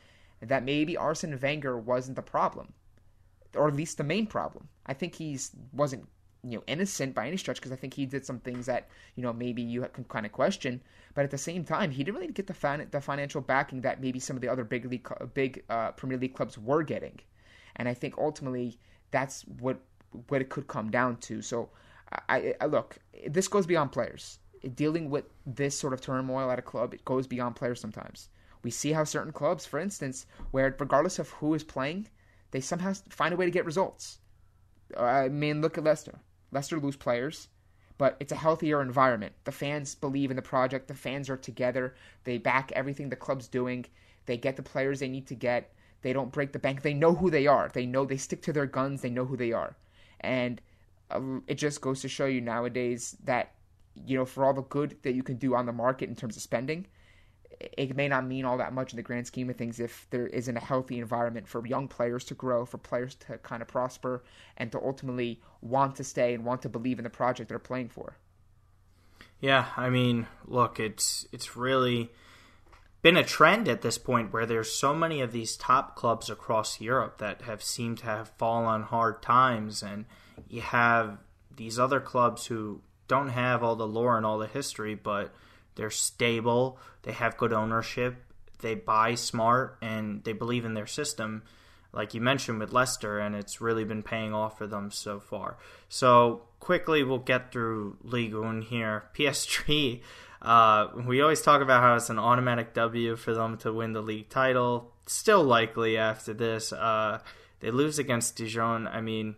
that 0.40 0.64
maybe 0.64 0.96
Arsene 0.96 1.38
Wenger 1.40 1.78
wasn't 1.78 2.16
the 2.16 2.22
problem, 2.22 2.72
or 3.56 3.68
at 3.68 3.74
least 3.74 3.98
the 3.98 4.04
main 4.04 4.26
problem. 4.26 4.68
I 4.86 4.94
think 4.94 5.16
he's 5.16 5.50
wasn't 5.72 6.08
you 6.44 6.58
know 6.58 6.64
innocent 6.66 7.14
by 7.14 7.26
any 7.26 7.36
stretch 7.36 7.56
because 7.56 7.72
I 7.72 7.76
think 7.76 7.94
he 7.94 8.06
did 8.06 8.24
some 8.24 8.38
things 8.38 8.66
that 8.66 8.88
you 9.16 9.22
know 9.22 9.32
maybe 9.32 9.62
you 9.62 9.86
can 9.92 10.04
kind 10.04 10.26
of 10.26 10.32
question. 10.32 10.80
But 11.14 11.24
at 11.24 11.30
the 11.30 11.38
same 11.38 11.64
time, 11.64 11.90
he 11.90 12.04
didn't 12.04 12.20
really 12.20 12.32
get 12.32 12.46
the 12.46 12.86
the 12.90 13.00
financial 13.00 13.40
backing 13.40 13.80
that 13.82 14.00
maybe 14.00 14.20
some 14.20 14.36
of 14.36 14.42
the 14.42 14.48
other 14.48 14.64
big 14.64 14.84
league 14.84 15.08
big 15.34 15.64
uh, 15.68 15.90
Premier 15.92 16.18
League 16.18 16.34
clubs 16.34 16.56
were 16.56 16.82
getting, 16.82 17.18
and 17.76 17.88
I 17.88 17.94
think 17.94 18.16
ultimately 18.16 18.78
that's 19.10 19.42
what 19.42 19.80
what 20.28 20.40
it 20.40 20.50
could 20.50 20.68
come 20.68 20.90
down 20.90 21.16
to. 21.16 21.42
So 21.42 21.70
I, 22.28 22.54
I 22.60 22.66
look, 22.66 22.98
this 23.26 23.48
goes 23.48 23.66
beyond 23.66 23.92
players. 23.92 24.38
Dealing 24.74 25.10
with 25.10 25.24
this 25.44 25.76
sort 25.76 25.92
of 25.92 26.00
turmoil 26.00 26.50
at 26.50 26.58
a 26.58 26.62
club, 26.62 26.94
it 26.94 27.04
goes 27.04 27.26
beyond 27.26 27.56
players 27.56 27.80
sometimes. 27.80 28.28
We 28.62 28.70
see 28.70 28.92
how 28.92 29.04
certain 29.04 29.32
clubs, 29.32 29.66
for 29.66 29.80
instance, 29.80 30.26
where 30.52 30.74
regardless 30.78 31.18
of 31.18 31.30
who 31.30 31.54
is 31.54 31.64
playing, 31.64 32.08
they 32.52 32.60
somehow 32.60 32.92
find 33.08 33.34
a 33.34 33.36
way 33.36 33.44
to 33.44 33.50
get 33.50 33.64
results. 33.64 34.18
I 34.96 35.28
mean, 35.28 35.60
look 35.60 35.78
at 35.78 35.84
Leicester. 35.84 36.20
Leicester 36.52 36.78
lose 36.78 36.96
players, 36.96 37.48
but 37.98 38.16
it's 38.20 38.32
a 38.32 38.36
healthier 38.36 38.82
environment. 38.82 39.32
The 39.44 39.52
fans 39.52 39.94
believe 39.94 40.30
in 40.30 40.36
the 40.36 40.42
project. 40.42 40.86
The 40.86 40.94
fans 40.94 41.28
are 41.30 41.36
together. 41.36 41.94
They 42.24 42.38
back 42.38 42.70
everything 42.72 43.08
the 43.08 43.16
club's 43.16 43.48
doing. 43.48 43.86
They 44.26 44.36
get 44.36 44.56
the 44.56 44.62
players 44.62 45.00
they 45.00 45.08
need 45.08 45.26
to 45.28 45.34
get. 45.34 45.72
They 46.02 46.12
don't 46.12 46.32
break 46.32 46.52
the 46.52 46.58
bank. 46.58 46.82
They 46.82 46.94
know 46.94 47.14
who 47.14 47.30
they 47.30 47.46
are. 47.46 47.70
They 47.72 47.86
know 47.86 48.04
they 48.04 48.16
stick 48.16 48.42
to 48.42 48.52
their 48.52 48.66
guns. 48.66 49.00
They 49.00 49.10
know 49.10 49.24
who 49.24 49.36
they 49.36 49.52
are. 49.52 49.76
And 50.20 50.60
um, 51.12 51.42
it 51.46 51.54
just 51.54 51.80
goes 51.80 52.00
to 52.02 52.08
show 52.08 52.26
you 52.26 52.40
nowadays 52.40 53.16
that, 53.24 53.52
you 53.94 54.16
know, 54.16 54.24
for 54.24 54.44
all 54.44 54.54
the 54.54 54.62
good 54.62 54.96
that 55.02 55.14
you 55.14 55.22
can 55.22 55.36
do 55.36 55.54
on 55.54 55.66
the 55.66 55.72
market 55.72 56.08
in 56.08 56.16
terms 56.16 56.36
of 56.36 56.42
spending, 56.42 56.86
it 57.60 57.94
may 57.94 58.08
not 58.08 58.26
mean 58.26 58.44
all 58.44 58.58
that 58.58 58.72
much 58.72 58.92
in 58.92 58.96
the 58.96 59.02
grand 59.02 59.26
scheme 59.26 59.48
of 59.48 59.56
things 59.56 59.78
if 59.78 60.06
there 60.10 60.26
isn't 60.26 60.56
a 60.56 60.60
healthy 60.60 60.98
environment 60.98 61.46
for 61.46 61.64
young 61.66 61.86
players 61.86 62.24
to 62.24 62.34
grow, 62.34 62.64
for 62.64 62.78
players 62.78 63.14
to 63.14 63.38
kind 63.38 63.62
of 63.62 63.68
prosper, 63.68 64.24
and 64.56 64.72
to 64.72 64.80
ultimately 64.80 65.40
want 65.60 65.94
to 65.96 66.04
stay 66.04 66.34
and 66.34 66.44
want 66.44 66.62
to 66.62 66.68
believe 66.68 66.98
in 66.98 67.04
the 67.04 67.10
project 67.10 67.48
they're 67.48 67.58
playing 67.58 67.88
for. 67.88 68.16
Yeah, 69.40 69.66
I 69.76 69.90
mean, 69.90 70.26
look, 70.46 70.80
it's 70.80 71.26
it's 71.32 71.56
really 71.56 72.10
been 73.02 73.16
a 73.16 73.24
trend 73.24 73.68
at 73.68 73.82
this 73.82 73.98
point 73.98 74.32
where 74.32 74.46
there's 74.46 74.72
so 74.72 74.94
many 74.94 75.20
of 75.20 75.32
these 75.32 75.56
top 75.56 75.96
clubs 75.96 76.30
across 76.30 76.80
Europe 76.80 77.18
that 77.18 77.42
have 77.42 77.62
seemed 77.62 77.98
to 77.98 78.04
have 78.06 78.30
fallen 78.38 78.66
on 78.66 78.82
hard 78.84 79.20
times, 79.22 79.82
and 79.82 80.04
you 80.48 80.60
have 80.60 81.18
these 81.56 81.78
other 81.78 82.00
clubs 82.00 82.46
who 82.46 82.80
don't 83.08 83.28
have 83.28 83.62
all 83.62 83.76
the 83.76 83.86
lore 83.86 84.16
and 84.16 84.24
all 84.24 84.38
the 84.38 84.46
history, 84.46 84.94
but 84.94 85.34
they're 85.74 85.90
stable. 85.90 86.78
They 87.02 87.12
have 87.12 87.36
good 87.36 87.52
ownership. 87.52 88.16
They 88.60 88.74
buy 88.74 89.14
smart 89.16 89.78
and 89.82 90.22
they 90.24 90.32
believe 90.32 90.64
in 90.64 90.74
their 90.74 90.86
system, 90.86 91.42
like 91.92 92.14
you 92.14 92.20
mentioned 92.20 92.60
with 92.60 92.72
Leicester, 92.72 93.18
and 93.18 93.34
it's 93.34 93.60
really 93.60 93.84
been 93.84 94.02
paying 94.02 94.32
off 94.32 94.56
for 94.56 94.66
them 94.66 94.90
so 94.90 95.20
far. 95.20 95.58
So 95.88 96.42
quickly, 96.60 97.02
we'll 97.02 97.18
get 97.18 97.52
through 97.52 97.96
Ligue 98.02 98.34
1 98.34 98.62
here. 98.62 99.04
PSG. 99.14 100.00
Uh, 100.40 100.88
we 101.06 101.20
always 101.20 101.42
talk 101.42 101.60
about 101.60 101.82
how 101.82 101.94
it's 101.94 102.10
an 102.10 102.18
automatic 102.18 102.74
W 102.74 103.16
for 103.16 103.34
them 103.34 103.56
to 103.58 103.72
win 103.72 103.92
the 103.92 104.02
league 104.02 104.28
title. 104.28 104.92
Still 105.06 105.42
likely 105.42 105.96
after 105.96 106.32
this. 106.32 106.72
Uh, 106.72 107.20
they 107.60 107.70
lose 107.70 107.98
against 107.98 108.36
Dijon. 108.36 108.86
I 108.86 109.00
mean, 109.00 109.36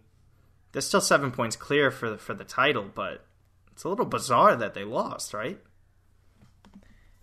they're 0.75 0.83
still 0.83 1.01
seven 1.01 1.31
points 1.31 1.55
clear 1.55 1.93
for 1.93 2.11
the, 2.11 2.19
for 2.19 2.35
the 2.35 2.45
title, 2.45 2.91
but 2.93 3.25
it's 3.71 3.85
a 3.85 3.89
little 3.89 4.05
bizarre 4.05 4.57
that 4.57 4.75
they 4.75 4.83
lost, 4.83 5.33
right? 5.33 5.61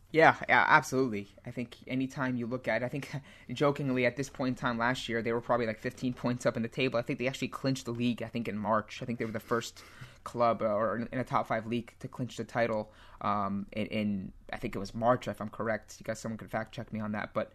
Yeah, 0.10 0.38
yeah, 0.48 0.66
absolutely. 0.70 1.28
I 1.46 1.52
think 1.52 1.76
anytime 1.86 2.38
you 2.38 2.48
look 2.48 2.70
at, 2.70 2.82
I 2.82 2.88
think 2.88 3.12
jokingly 3.52 4.06
at 4.06 4.16
this 4.16 4.30
point 4.30 4.50
in 4.50 4.56
time 4.56 4.78
last 4.78 5.10
year, 5.10 5.22
they 5.22 5.34
were 5.34 5.42
probably 5.42 5.68
like 5.68 5.80
15 5.80 6.14
points 6.14 6.46
up 6.46 6.56
in 6.56 6.64
the 6.64 6.70
table. 6.70 6.98
I 6.98 7.02
think 7.02 7.20
they 7.20 7.28
actually 7.28 7.50
clinched 7.50 7.84
the 7.84 7.92
league. 7.92 8.24
I 8.24 8.28
think 8.28 8.48
in 8.48 8.58
March. 8.58 9.02
I 9.02 9.06
think 9.06 9.20
they 9.20 9.26
were 9.26 9.32
the 9.34 9.40
first 9.42 9.84
club 10.24 10.62
uh, 10.62 10.66
or 10.66 11.08
in 11.12 11.20
a 11.20 11.24
top 11.26 11.48
five 11.48 11.66
league 11.68 11.94
to 12.00 12.08
clinch 12.08 12.38
the 12.38 12.46
title. 12.46 12.94
Um, 13.20 13.66
in, 13.74 13.88
in 13.88 14.32
I 14.54 14.58
think 14.58 14.78
it 14.78 14.80
was 14.80 14.96
March, 14.96 15.28
if 15.28 15.42
I'm 15.42 15.50
correct. 15.50 15.98
You 16.00 16.06
guys, 16.06 16.20
someone 16.20 16.38
could 16.38 16.50
fact 16.50 16.74
check 16.74 16.94
me 16.94 17.02
on 17.02 17.12
that. 17.12 17.34
But 17.34 17.52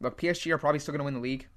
look, 0.00 0.20
PSG 0.20 0.52
are 0.52 0.58
probably 0.58 0.78
still 0.78 0.92
going 0.92 1.00
to 1.00 1.04
win 1.04 1.14
the 1.14 1.20
league. 1.20 1.48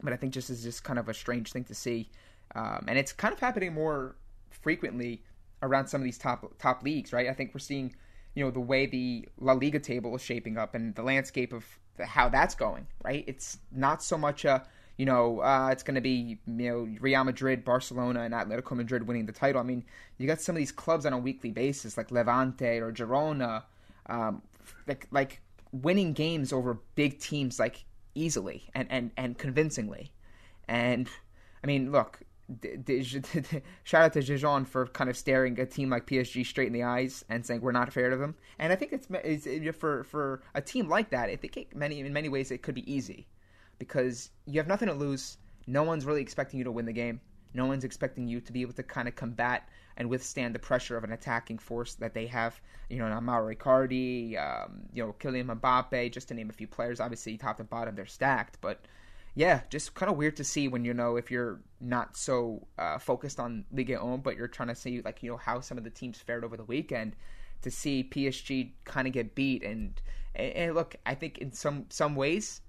But 0.00 0.12
I 0.12 0.16
think 0.16 0.32
just 0.32 0.48
is 0.48 0.62
just 0.62 0.84
kind 0.84 0.98
of 0.98 1.08
a 1.08 1.14
strange 1.14 1.52
thing 1.52 1.64
to 1.64 1.74
see, 1.74 2.08
um, 2.54 2.84
and 2.88 2.98
it's 2.98 3.12
kind 3.12 3.32
of 3.32 3.40
happening 3.40 3.74
more 3.74 4.16
frequently 4.50 5.22
around 5.62 5.86
some 5.86 6.00
of 6.00 6.04
these 6.04 6.18
top 6.18 6.58
top 6.58 6.82
leagues, 6.82 7.12
right? 7.12 7.28
I 7.28 7.34
think 7.34 7.54
we're 7.54 7.60
seeing 7.60 7.94
you 8.34 8.44
know 8.44 8.50
the 8.50 8.60
way 8.60 8.86
the 8.86 9.28
La 9.38 9.52
Liga 9.52 9.78
table 9.78 10.14
is 10.14 10.22
shaping 10.22 10.56
up 10.56 10.74
and 10.74 10.94
the 10.94 11.02
landscape 11.02 11.52
of 11.52 11.64
how 12.02 12.28
that's 12.28 12.54
going. 12.54 12.86
Right, 13.04 13.24
it's 13.26 13.58
not 13.72 14.02
so 14.02 14.16
much 14.16 14.44
a 14.44 14.64
you 14.96 15.06
know 15.06 15.40
uh, 15.40 15.68
it's 15.72 15.82
going 15.82 15.94
to 15.94 16.00
be 16.00 16.38
you 16.46 16.70
know 16.70 16.88
Real 17.00 17.24
Madrid, 17.24 17.64
Barcelona, 17.64 18.22
and 18.22 18.34
Atletico 18.34 18.76
Madrid 18.76 19.06
winning 19.06 19.26
the 19.26 19.32
title. 19.32 19.60
I 19.60 19.64
mean, 19.64 19.84
you 20.18 20.26
got 20.26 20.40
some 20.40 20.54
of 20.54 20.58
these 20.58 20.72
clubs 20.72 21.06
on 21.06 21.12
a 21.12 21.18
weekly 21.18 21.50
basis 21.50 21.96
like 21.96 22.10
Levante 22.10 22.78
or 22.78 22.92
Girona, 22.92 23.64
um, 24.06 24.42
like 24.86 25.06
like 25.10 25.40
winning 25.72 26.12
games 26.12 26.52
over 26.52 26.80
big 26.96 27.20
teams 27.20 27.58
like 27.58 27.84
easily 28.14 28.68
and 28.74 28.88
and 28.90 29.10
and 29.16 29.38
convincingly. 29.38 30.12
And 30.68 31.08
I 31.62 31.66
mean, 31.66 31.92
look, 31.92 32.20
shout 33.84 34.02
out 34.02 34.12
to 34.14 34.22
Dijon 34.22 34.64
for 34.64 34.86
kind 34.86 35.08
of 35.08 35.16
staring 35.16 35.58
a 35.60 35.66
team 35.66 35.90
like 35.90 36.06
PSG 36.06 36.44
straight 36.44 36.66
in 36.66 36.72
the 36.72 36.82
eyes 36.82 37.24
and 37.28 37.44
saying 37.44 37.60
we're 37.60 37.72
not 37.72 37.88
afraid 37.88 38.12
of 38.12 38.18
them. 38.18 38.34
And 38.58 38.72
I 38.72 38.76
think 38.76 38.92
it's, 38.92 39.06
it's 39.10 39.78
for 39.78 40.04
for 40.04 40.42
a 40.54 40.60
team 40.60 40.88
like 40.88 41.10
that. 41.10 41.28
I 41.28 41.36
think 41.36 41.74
many 41.74 42.00
in 42.00 42.12
many 42.12 42.28
ways 42.28 42.50
it 42.50 42.62
could 42.62 42.74
be 42.74 42.90
easy 42.92 43.26
because 43.78 44.30
you 44.46 44.58
have 44.58 44.68
nothing 44.68 44.88
to 44.88 44.94
lose. 44.94 45.38
No 45.66 45.82
one's 45.82 46.04
really 46.04 46.22
expecting 46.22 46.58
you 46.58 46.64
to 46.64 46.72
win 46.72 46.86
the 46.86 46.92
game. 46.92 47.20
No 47.54 47.66
one's 47.66 47.84
expecting 47.84 48.28
you 48.28 48.40
to 48.40 48.52
be 48.52 48.62
able 48.62 48.72
to 48.74 48.82
kind 48.82 49.08
of 49.08 49.16
combat 49.16 49.68
and 49.96 50.08
withstand 50.08 50.54
the 50.54 50.58
pressure 50.58 50.96
of 50.96 51.04
an 51.04 51.12
attacking 51.12 51.58
force 51.58 51.94
that 51.96 52.14
they 52.14 52.26
have. 52.26 52.60
You 52.88 52.98
know, 52.98 53.20
Mauro 53.20 53.54
Icardi, 53.54 54.38
um, 54.38 54.82
you 54.92 55.04
know, 55.04 55.14
Kylian 55.18 55.46
Mbappe, 55.58 56.12
just 56.12 56.28
to 56.28 56.34
name 56.34 56.48
a 56.48 56.52
few 56.52 56.66
players. 56.66 57.00
Obviously, 57.00 57.36
top 57.36 57.56
to 57.56 57.64
bottom, 57.64 57.94
they're 57.94 58.06
stacked, 58.06 58.58
but 58.60 58.80
yeah, 59.34 59.60
just 59.70 59.94
kind 59.94 60.10
of 60.10 60.16
weird 60.16 60.36
to 60.36 60.44
see 60.44 60.68
when 60.68 60.84
you 60.84 60.92
know 60.92 61.16
if 61.16 61.30
you're 61.30 61.60
not 61.80 62.16
so 62.16 62.66
uh, 62.78 62.98
focused 62.98 63.38
on 63.38 63.64
Ligue 63.72 63.96
1, 63.96 64.20
but 64.20 64.36
you're 64.36 64.48
trying 64.48 64.68
to 64.68 64.74
see 64.74 65.00
like 65.02 65.22
you 65.22 65.30
know 65.30 65.36
how 65.36 65.60
some 65.60 65.78
of 65.78 65.84
the 65.84 65.90
teams 65.90 66.18
fared 66.18 66.44
over 66.44 66.56
the 66.56 66.64
weekend 66.64 67.14
to 67.62 67.70
see 67.70 68.08
PSG 68.10 68.72
kind 68.84 69.06
of 69.06 69.12
get 69.12 69.34
beat 69.34 69.62
and, 69.62 70.00
and, 70.34 70.52
and 70.52 70.74
look, 70.74 70.96
I 71.06 71.14
think 71.14 71.38
in 71.38 71.52
some 71.52 71.86
some 71.90 72.16
ways 72.16 72.60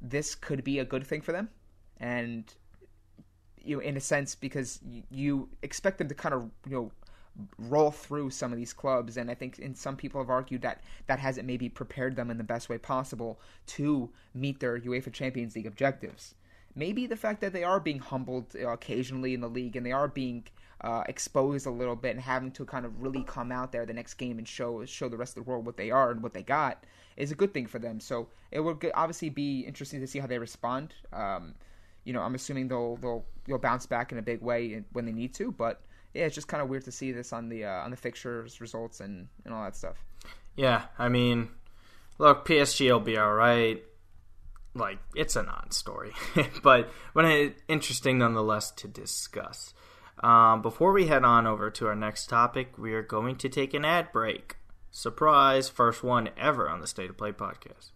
this 0.00 0.34
could 0.34 0.64
be 0.64 0.78
a 0.78 0.84
good 0.84 1.06
thing 1.06 1.20
for 1.20 1.32
them, 1.32 1.50
and 1.98 2.52
you 3.62 3.76
know, 3.76 3.82
in 3.82 3.96
a 3.96 4.00
sense 4.00 4.34
because 4.34 4.80
you, 4.82 5.02
you 5.10 5.48
expect 5.62 5.98
them 5.98 6.08
to 6.08 6.14
kind 6.14 6.34
of 6.34 6.50
you 6.66 6.72
know 6.72 6.92
roll 7.58 7.90
through 7.90 8.30
some 8.30 8.52
of 8.52 8.58
these 8.58 8.72
clubs 8.72 9.16
and 9.16 9.30
i 9.30 9.34
think 9.34 9.58
in 9.58 9.74
some 9.74 9.96
people 9.96 10.20
have 10.20 10.30
argued 10.30 10.62
that 10.62 10.82
that 11.06 11.18
hasn't 11.18 11.46
maybe 11.46 11.68
prepared 11.68 12.16
them 12.16 12.30
in 12.30 12.38
the 12.38 12.44
best 12.44 12.68
way 12.68 12.78
possible 12.78 13.40
to 13.66 14.08
meet 14.34 14.60
their 14.60 14.78
uefa 14.80 15.12
champions 15.12 15.54
league 15.54 15.66
objectives 15.66 16.34
maybe 16.74 17.06
the 17.06 17.16
fact 17.16 17.40
that 17.40 17.52
they 17.52 17.64
are 17.64 17.80
being 17.80 17.98
humbled 17.98 18.54
uh, 18.56 18.68
occasionally 18.68 19.34
in 19.34 19.40
the 19.40 19.48
league 19.48 19.76
and 19.76 19.84
they 19.84 19.92
are 19.92 20.08
being 20.08 20.44
uh, 20.82 21.04
exposed 21.08 21.66
a 21.66 21.70
little 21.70 21.96
bit 21.96 22.12
and 22.12 22.20
having 22.20 22.50
to 22.50 22.64
kind 22.64 22.86
of 22.86 23.02
really 23.02 23.22
come 23.24 23.52
out 23.52 23.70
there 23.70 23.84
the 23.84 23.92
next 23.92 24.14
game 24.14 24.38
and 24.38 24.48
show 24.48 24.84
show 24.86 25.08
the 25.08 25.16
rest 25.16 25.36
of 25.36 25.44
the 25.44 25.50
world 25.50 25.66
what 25.66 25.76
they 25.76 25.90
are 25.90 26.10
and 26.10 26.22
what 26.22 26.32
they 26.32 26.42
got 26.42 26.84
is 27.16 27.30
a 27.30 27.34
good 27.34 27.52
thing 27.52 27.66
for 27.66 27.78
them. 27.78 28.00
So 28.00 28.28
it 28.50 28.60
will 28.60 28.78
obviously 28.94 29.28
be 29.28 29.60
interesting 29.60 30.00
to 30.00 30.06
see 30.06 30.18
how 30.18 30.26
they 30.26 30.38
respond. 30.38 30.94
Um, 31.12 31.54
you 32.04 32.12
know, 32.12 32.22
I'm 32.22 32.34
assuming 32.34 32.68
they'll 32.68 32.96
they'll 32.96 33.24
they'll 33.46 33.58
bounce 33.58 33.86
back 33.86 34.10
in 34.10 34.18
a 34.18 34.22
big 34.22 34.40
way 34.40 34.82
when 34.92 35.04
they 35.04 35.12
need 35.12 35.34
to, 35.34 35.52
but 35.52 35.82
yeah, 36.14 36.24
it's 36.24 36.34
just 36.34 36.48
kind 36.48 36.62
of 36.62 36.68
weird 36.68 36.84
to 36.84 36.92
see 36.92 37.12
this 37.12 37.32
on 37.32 37.48
the 37.48 37.64
uh, 37.64 37.84
on 37.84 37.90
the 37.90 37.96
fixtures 37.96 38.60
results 38.60 39.00
and 39.00 39.28
and 39.44 39.54
all 39.54 39.64
that 39.64 39.76
stuff. 39.76 39.96
Yeah, 40.56 40.82
I 40.98 41.08
mean, 41.08 41.50
look, 42.18 42.46
PSG 42.46 42.90
will 42.90 43.00
be 43.00 43.16
all 43.16 43.32
right. 43.32 43.82
Like 44.74 44.98
it's 45.14 45.34
a 45.34 45.42
non-story, 45.42 46.12
but 46.62 46.90
but 47.12 47.24
it, 47.24 47.62
interesting 47.68 48.18
nonetheless 48.18 48.70
to 48.72 48.88
discuss. 48.88 49.74
Um, 50.22 50.62
before 50.62 50.92
we 50.92 51.06
head 51.06 51.24
on 51.24 51.46
over 51.46 51.70
to 51.70 51.86
our 51.86 51.96
next 51.96 52.26
topic, 52.28 52.76
we 52.76 52.92
are 52.92 53.02
going 53.02 53.36
to 53.36 53.48
take 53.48 53.74
an 53.74 53.84
ad 53.84 54.12
break. 54.12 54.56
Surprise, 54.90 55.68
first 55.68 56.02
one 56.02 56.30
ever 56.36 56.68
on 56.68 56.80
the 56.80 56.86
State 56.86 57.10
of 57.10 57.16
Play 57.16 57.32
podcast. 57.32 57.90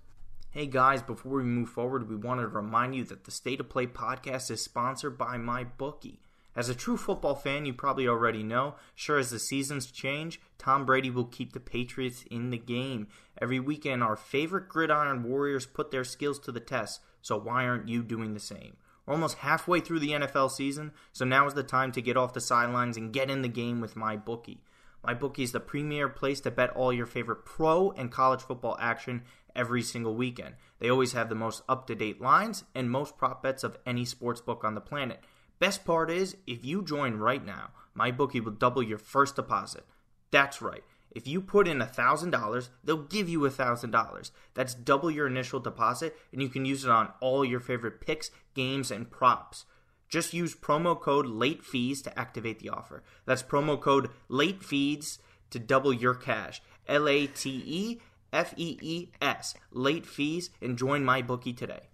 Hey 0.50 0.66
guys, 0.66 1.02
before 1.02 1.32
we 1.32 1.42
move 1.42 1.68
forward, 1.68 2.08
we 2.08 2.16
wanted 2.16 2.42
to 2.42 2.48
remind 2.48 2.94
you 2.94 3.04
that 3.04 3.24
the 3.24 3.30
State 3.30 3.60
of 3.60 3.68
Play 3.68 3.86
podcast 3.86 4.50
is 4.50 4.62
sponsored 4.62 5.18
by 5.18 5.36
MyBookie. 5.36 6.18
As 6.56 6.68
a 6.68 6.74
true 6.74 6.96
football 6.96 7.34
fan, 7.34 7.66
you 7.66 7.74
probably 7.74 8.06
already 8.06 8.44
know, 8.44 8.76
sure 8.94 9.18
as 9.18 9.30
the 9.30 9.40
seasons 9.40 9.90
change, 9.90 10.40
Tom 10.56 10.86
Brady 10.86 11.10
will 11.10 11.24
keep 11.24 11.52
the 11.52 11.60
Patriots 11.60 12.24
in 12.30 12.50
the 12.50 12.58
game. 12.58 13.08
Every 13.40 13.58
weekend, 13.58 14.04
our 14.04 14.14
favorite 14.14 14.68
gridiron 14.68 15.24
warriors 15.24 15.66
put 15.66 15.90
their 15.90 16.04
skills 16.04 16.38
to 16.40 16.52
the 16.52 16.60
test, 16.60 17.00
so 17.22 17.36
why 17.36 17.66
aren't 17.66 17.88
you 17.88 18.04
doing 18.04 18.34
the 18.34 18.40
same? 18.40 18.76
We're 19.04 19.14
almost 19.14 19.38
halfway 19.38 19.80
through 19.80 19.98
the 19.98 20.12
NFL 20.12 20.50
season, 20.50 20.92
so 21.12 21.24
now 21.24 21.46
is 21.46 21.54
the 21.54 21.64
time 21.64 21.90
to 21.92 22.02
get 22.02 22.16
off 22.16 22.32
the 22.32 22.40
sidelines 22.40 22.96
and 22.96 23.12
get 23.12 23.30
in 23.30 23.42
the 23.42 23.48
game 23.48 23.80
with 23.80 23.96
MyBookie. 23.96 24.58
MyBookie 25.04 25.40
is 25.40 25.52
the 25.52 25.60
premier 25.60 26.08
place 26.08 26.40
to 26.40 26.50
bet 26.50 26.70
all 26.70 26.92
your 26.92 27.04
favorite 27.04 27.44
pro 27.44 27.90
and 27.90 28.10
college 28.10 28.40
football 28.40 28.76
action 28.80 29.22
every 29.54 29.82
single 29.82 30.14
weekend. 30.14 30.54
They 30.78 30.88
always 30.88 31.12
have 31.12 31.28
the 31.28 31.34
most 31.34 31.62
up 31.68 31.86
to 31.88 31.94
date 31.94 32.20
lines 32.20 32.64
and 32.74 32.90
most 32.90 33.18
prop 33.18 33.42
bets 33.42 33.64
of 33.64 33.76
any 33.84 34.04
sports 34.04 34.40
book 34.40 34.64
on 34.64 34.74
the 34.74 34.80
planet. 34.80 35.22
Best 35.58 35.84
part 35.84 36.10
is, 36.10 36.36
if 36.46 36.64
you 36.64 36.82
join 36.82 37.14
right 37.14 37.44
now, 37.44 37.70
MyBookie 37.96 38.42
will 38.42 38.52
double 38.52 38.82
your 38.82 38.98
first 38.98 39.36
deposit. 39.36 39.84
That's 40.30 40.60
right. 40.60 40.82
If 41.12 41.28
you 41.28 41.40
put 41.40 41.68
in 41.68 41.78
$1,000, 41.78 42.68
they'll 42.82 42.96
give 42.96 43.28
you 43.28 43.40
$1,000. 43.40 44.30
That's 44.54 44.74
double 44.74 45.10
your 45.10 45.28
initial 45.28 45.60
deposit, 45.60 46.16
and 46.32 46.42
you 46.42 46.48
can 46.48 46.64
use 46.64 46.84
it 46.84 46.90
on 46.90 47.12
all 47.20 47.44
your 47.44 47.60
favorite 47.60 48.00
picks, 48.00 48.30
games, 48.54 48.90
and 48.90 49.10
props. 49.10 49.64
Just 50.08 50.34
use 50.34 50.54
promo 50.54 51.00
code 51.00 51.26
late 51.26 51.64
fees 51.64 52.02
to 52.02 52.18
activate 52.18 52.58
the 52.58 52.68
offer. 52.68 53.02
That's 53.26 53.42
promo 53.42 53.80
code 53.80 54.10
late 54.28 54.62
fees 54.62 55.18
to 55.50 55.58
double 55.58 55.92
your 55.92 56.14
cash. 56.14 56.60
L 56.88 57.08
A 57.08 57.26
T 57.26 57.62
E 57.64 58.00
F 58.32 58.52
E 58.56 58.78
E 58.80 59.08
S. 59.20 59.54
Late 59.70 60.04
fees 60.04 60.50
and 60.60 60.76
join 60.76 61.04
MyBookie 61.04 61.56
today. 61.56 61.88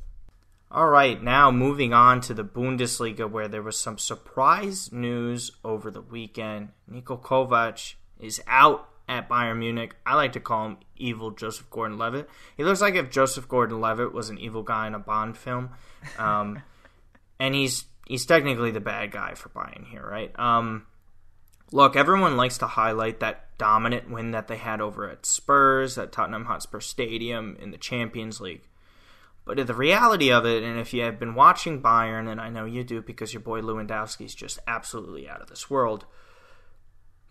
All 0.72 0.88
right, 0.88 1.20
now 1.20 1.50
moving 1.50 1.92
on 1.92 2.20
to 2.22 2.34
the 2.34 2.44
Bundesliga, 2.44 3.28
where 3.28 3.48
there 3.48 3.62
was 3.62 3.76
some 3.76 3.98
surprise 3.98 4.92
news 4.92 5.50
over 5.64 5.90
the 5.90 6.00
weekend. 6.00 6.68
Niko 6.88 7.20
Kovac 7.20 7.94
is 8.20 8.40
out 8.46 8.88
at 9.08 9.28
Bayern 9.28 9.58
Munich. 9.58 9.96
I 10.06 10.14
like 10.14 10.32
to 10.34 10.40
call 10.40 10.66
him 10.66 10.76
evil 10.96 11.32
Joseph 11.32 11.68
Gordon 11.70 11.98
Levitt. 11.98 12.30
He 12.56 12.62
looks 12.62 12.80
like 12.80 12.94
if 12.94 13.10
Joseph 13.10 13.48
Gordon 13.48 13.80
Levitt 13.80 14.14
was 14.14 14.30
an 14.30 14.38
evil 14.38 14.62
guy 14.62 14.86
in 14.86 14.94
a 14.94 15.00
Bond 15.00 15.36
film. 15.36 15.70
Um, 16.18 16.62
and 17.40 17.52
he's 17.52 17.86
he's 18.06 18.24
technically 18.24 18.70
the 18.70 18.80
bad 18.80 19.10
guy 19.10 19.34
for 19.34 19.48
Bayern 19.48 19.84
here, 19.88 20.06
right? 20.08 20.38
Um, 20.38 20.86
look, 21.72 21.96
everyone 21.96 22.36
likes 22.36 22.58
to 22.58 22.68
highlight 22.68 23.18
that 23.18 23.58
dominant 23.58 24.08
win 24.08 24.30
that 24.30 24.46
they 24.46 24.56
had 24.56 24.80
over 24.80 25.10
at 25.10 25.26
Spurs 25.26 25.98
at 25.98 26.12
Tottenham 26.12 26.44
Hotspur 26.44 26.78
Stadium 26.78 27.56
in 27.60 27.72
the 27.72 27.78
Champions 27.78 28.40
League. 28.40 28.62
But 29.44 29.66
the 29.66 29.74
reality 29.74 30.30
of 30.30 30.44
it, 30.44 30.62
and 30.62 30.78
if 30.78 30.92
you 30.92 31.02
have 31.02 31.18
been 31.18 31.34
watching 31.34 31.82
Bayern, 31.82 32.30
and 32.30 32.40
I 32.40 32.50
know 32.50 32.66
you 32.66 32.84
do 32.84 33.02
because 33.02 33.32
your 33.32 33.40
boy 33.40 33.60
Lewandowski 33.60 34.26
is 34.26 34.34
just 34.34 34.58
absolutely 34.66 35.28
out 35.28 35.40
of 35.40 35.48
this 35.48 35.68
world, 35.68 36.04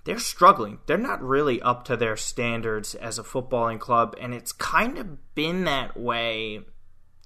they're 0.04 0.20
struggling. 0.20 0.80
They're 0.86 0.98
not 0.98 1.22
really 1.22 1.62
up 1.62 1.86
to 1.86 1.96
their 1.96 2.18
standards 2.18 2.96
as 2.96 3.20
a 3.20 3.24
footballing 3.24 3.80
club, 3.80 4.16
and 4.20 4.34
it's 4.34 4.52
kind 4.52 4.98
of 4.98 5.36
been 5.36 5.66
that 5.66 5.98
way 5.98 6.62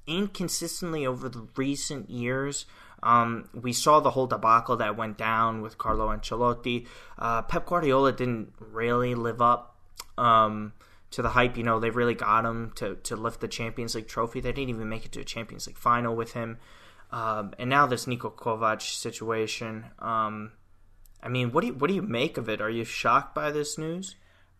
inconsistently 0.05 1.05
over 1.05 1.29
the 1.29 1.47
recent 1.55 2.09
years. 2.09 2.65
Um, 3.01 3.49
we 3.53 3.73
saw 3.73 3.99
the 3.99 4.11
whole 4.11 4.27
debacle 4.27 4.77
that 4.77 4.97
went 4.97 5.17
down 5.17 5.61
with 5.61 5.77
Carlo 5.77 6.07
Ancelotti. 6.07 6.87
Uh, 7.17 7.41
Pep 7.41 7.65
Guardiola 7.65 8.11
didn't 8.11 8.53
really 8.59 9.15
live 9.15 9.41
up. 9.41 9.77
Um, 10.17 10.73
to 11.13 11.21
the 11.21 11.29
hype. 11.29 11.57
You 11.57 11.63
know, 11.63 11.79
they 11.79 11.89
really 11.89 12.15
got 12.15 12.45
him 12.45 12.71
to, 12.75 12.95
to 12.95 13.15
lift 13.15 13.39
the 13.39 13.47
Champions 13.47 13.95
League 13.95 14.07
trophy. 14.07 14.39
They 14.39 14.51
didn't 14.51 14.69
even 14.69 14.89
make 14.89 15.05
it 15.05 15.11
to 15.13 15.21
a 15.21 15.23
Champions 15.23 15.67
League 15.67 15.77
final 15.77 16.15
with 16.15 16.33
him. 16.33 16.57
Um, 17.11 17.53
and 17.59 17.69
now 17.69 17.85
this 17.85 18.05
Niko 18.05 18.33
Kovac 18.33 18.81
situation. 18.81 19.85
Um, 19.99 20.53
I 21.21 21.29
mean, 21.29 21.51
what 21.51 21.61
do 21.61 21.67
you 21.67 21.73
what 21.73 21.87
do 21.87 21.93
you 21.93 22.01
make 22.01 22.37
of 22.37 22.49
it? 22.49 22.59
Are 22.59 22.69
you 22.69 22.83
shocked 22.83 23.35
by 23.35 23.51
this 23.51 23.77
news? 23.77 24.15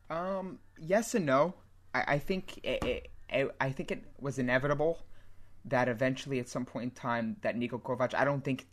Um, 0.10 0.60
yes 0.80 1.16
and 1.16 1.26
no. 1.26 1.56
I, 1.94 2.04
I 2.08 2.20
think 2.20 2.60
it, 2.64 3.10
it, 3.30 3.56
I 3.60 3.72
think 3.72 3.92
it 3.92 4.04
was 4.20 4.38
inevitable 4.38 5.00
that 5.66 5.90
eventually, 5.90 6.40
at 6.40 6.48
some 6.48 6.66
point 6.66 6.84
in 6.84 6.92
time, 6.92 7.38
that 7.42 7.56
Niko 7.58 7.82
Kovac. 7.82 8.14
I 8.14 8.24
don't 8.24 8.44
think 8.44 8.68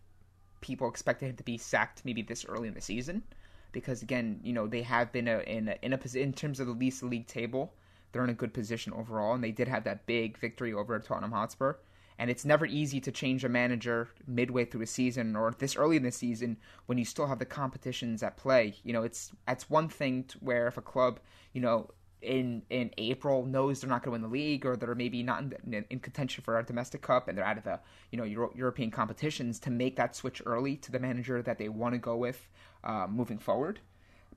people 0.61 0.89
expected 0.89 1.31
him 1.31 1.37
to 1.37 1.45
be 1.45 1.57
sacked 1.57 2.05
maybe 2.05 2.21
this 2.21 2.45
early 2.45 2.69
in 2.69 2.75
the 2.75 2.81
season 2.83 3.23
because 3.73 4.03
again, 4.03 4.41
you 4.43 4.53
know, 4.53 4.67
they 4.67 4.83
have 4.83 5.13
been 5.13 5.29
a, 5.29 5.41
in 5.41 5.69
a, 5.69 5.77
in 5.83 5.93
a 5.93 6.19
in 6.19 6.33
terms 6.33 6.61
of 6.61 6.67
the 6.67 6.73
least 6.73 7.03
league 7.03 7.27
table, 7.27 7.75
they're 8.13 8.25
in 8.25 8.31
a 8.31 8.35
good 8.35 8.55
position 8.55 8.93
overall, 8.93 9.35
and 9.35 9.45
they 9.45 9.53
did 9.53 9.69
have 9.69 9.85
that 9.85 10.07
big 10.07 10.39
victory 10.39 10.73
over 10.73 10.99
Tottenham 10.99 11.33
Hotspur. 11.33 11.75
And 12.19 12.31
it's 12.31 12.45
never 12.45 12.67
easy 12.67 13.01
to 13.01 13.11
change 13.11 13.45
a 13.45 13.49
manager 13.49 14.11
midway 14.27 14.67
through 14.67 14.83
a 14.83 14.87
season 14.87 15.35
or 15.37 15.55
this 15.59 15.75
early 15.75 15.97
in 15.97 16.03
the 16.03 16.13
season 16.13 16.59
when 16.85 16.99
you 16.99 17.05
still 17.07 17.27
have 17.27 17.39
the 17.39 17.47
competitions 17.47 18.23
at 18.23 18.37
play. 18.37 18.75
You 18.85 18.93
know, 18.93 19.05
it's 19.05 19.33
that's 19.47 19.71
one 19.71 19.89
thing 19.89 20.27
where 20.41 20.67
if 20.67 20.77
a 20.77 20.83
club, 20.83 21.21
you 21.55 21.63
know, 21.63 21.89
in 22.23 22.63
in 22.69 22.91
April 22.99 23.47
knows 23.47 23.81
they're 23.81 23.89
not 23.89 24.03
going 24.03 24.11
to 24.11 24.13
win 24.13 24.23
the 24.23 24.29
league 24.29 24.67
or 24.67 24.77
they're 24.77 24.95
maybe 24.95 25.23
not 25.23 25.43
in, 25.43 25.85
in, 25.89 25.99
contention 26.01 26.45
for 26.45 26.59
a 26.59 26.63
domestic 26.63 27.01
cup 27.01 27.29
and 27.29 27.37
they're 27.37 27.45
out 27.45 27.57
of 27.57 27.65
the 27.65 27.81
you 28.11 28.19
know 28.19 28.25
Euro, 28.25 28.53
European 28.55 28.91
competitions 28.91 29.59
to 29.61 29.71
make 29.71 29.97
that 29.97 30.15
switch 30.15 30.43
early 30.45 30.77
to 30.77 30.93
the 30.93 30.99
manager 30.99 31.41
that 31.41 31.59
they 31.59 31.69
want 31.69 31.95
to 31.95 31.99
go 31.99 32.17
with 32.17 32.49
uh, 32.85 33.07
moving 33.09 33.39
forward. 33.39 33.81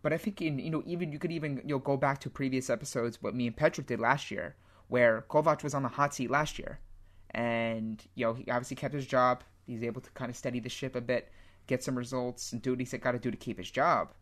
But 0.01 0.13
I 0.13 0.17
think 0.17 0.41
in 0.41 0.59
you 0.59 0.69
know 0.69 0.83
even 0.85 1.11
you 1.11 1.19
could 1.19 1.31
even 1.31 1.57
you 1.57 1.75
know 1.75 1.79
go 1.79 1.97
back 1.97 2.19
to 2.21 2.29
previous 2.29 2.69
episodes 2.69 3.21
what 3.21 3.35
me 3.35 3.47
and 3.47 3.55
Petrick 3.55 3.87
did 3.87 3.99
last 3.99 4.31
year, 4.31 4.55
where 4.89 5.23
Kovac 5.29 5.63
was 5.63 5.73
on 5.73 5.83
the 5.83 5.89
hot 5.89 6.13
seat 6.13 6.29
last 6.29 6.59
year, 6.59 6.79
and 7.31 8.03
you 8.15 8.25
know 8.25 8.33
he 8.33 8.49
obviously 8.51 8.75
kept 8.75 8.93
his 8.93 9.07
job. 9.07 9.43
He's 9.65 9.83
able 9.83 10.01
to 10.01 10.09
kind 10.11 10.29
of 10.29 10.35
steady 10.35 10.59
the 10.59 10.69
ship 10.69 10.95
a 10.95 11.01
bit, 11.01 11.31
get 11.67 11.83
some 11.83 11.97
results, 11.97 12.51
and 12.51 12.61
do 12.61 12.71
what 12.71 12.79
he's 12.79 12.93
got 12.93 13.13
to 13.13 13.19
do 13.19 13.31
to 13.31 13.37
keep 13.37 13.57
his 13.57 13.71
job. 13.71 14.13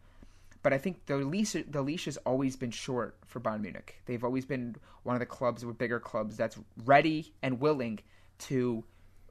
But 0.64 0.74
I 0.74 0.78
think 0.78 1.08
the 1.08 1.18
leash 1.18 1.56
the 1.68 1.82
leash 1.82 2.06
has 2.06 2.18
always 2.18 2.56
been 2.56 2.72
short 2.72 3.18
for 3.26 3.40
Bayern 3.40 3.62
Munich. 3.62 3.96
They've 4.06 4.24
always 4.24 4.46
been 4.46 4.76
one 5.04 5.16
of 5.16 5.20
the 5.20 5.26
clubs 5.26 5.66
with 5.66 5.80
bigger 5.80 6.00
clubs 6.00 6.38
that's 6.38 6.58
ready 6.86 7.34
and 7.42 7.60
willing 7.60 8.00
to 8.40 8.84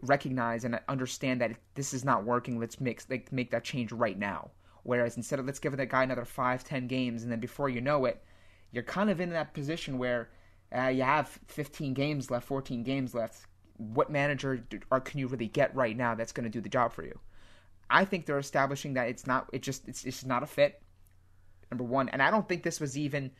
recognize 0.03 0.64
and 0.64 0.81
understand 0.88 1.40
that 1.40 1.53
this 1.74 1.94
is 1.94 2.05
not 2.05 2.24
working. 2.24 2.59
Let's 2.59 2.81
make 2.81 3.03
like 3.09 3.31
make 3.31 3.53
that 3.53 3.62
change 3.62 3.92
right 3.92 4.18
now. 4.18 4.50
Whereas 4.82 5.16
instead 5.16 5.38
of 5.38 5.46
let's 5.46 5.58
give 5.58 5.76
that 5.76 5.88
guy 5.88 6.02
another 6.02 6.24
five, 6.24 6.64
ten 6.64 6.86
games, 6.86 7.22
and 7.22 7.30
then 7.30 7.40
before 7.40 7.68
you 7.68 7.80
know 7.80 8.04
it, 8.04 8.22
you're 8.72 8.82
kind 8.82 9.10
of 9.10 9.20
in 9.20 9.30
that 9.30 9.54
position 9.54 9.98
where 9.98 10.30
uh, 10.76 10.88
you 10.88 11.02
have 11.02 11.28
15 11.48 11.94
games 11.94 12.30
left, 12.30 12.46
14 12.46 12.82
games 12.82 13.14
left. 13.14 13.46
What 13.76 14.10
manager 14.10 14.58
do, 14.58 14.78
or 14.90 15.00
can 15.00 15.18
you 15.18 15.26
really 15.26 15.48
get 15.48 15.74
right 15.74 15.96
now 15.96 16.14
that's 16.14 16.32
going 16.32 16.44
to 16.44 16.50
do 16.50 16.60
the 16.60 16.68
job 16.68 16.92
for 16.92 17.02
you? 17.02 17.18
I 17.88 18.04
think 18.04 18.24
they're 18.24 18.38
establishing 18.38 18.94
that 18.94 19.08
it's 19.08 19.26
not. 19.26 19.48
It 19.52 19.62
just 19.62 19.88
it's, 19.88 20.04
it's 20.04 20.24
not 20.24 20.42
a 20.42 20.46
fit. 20.46 20.82
Number 21.70 21.84
one, 21.84 22.08
and 22.10 22.22
I 22.22 22.30
don't 22.30 22.48
think 22.48 22.62
this 22.62 22.80
was 22.80 22.96
even 22.96 23.30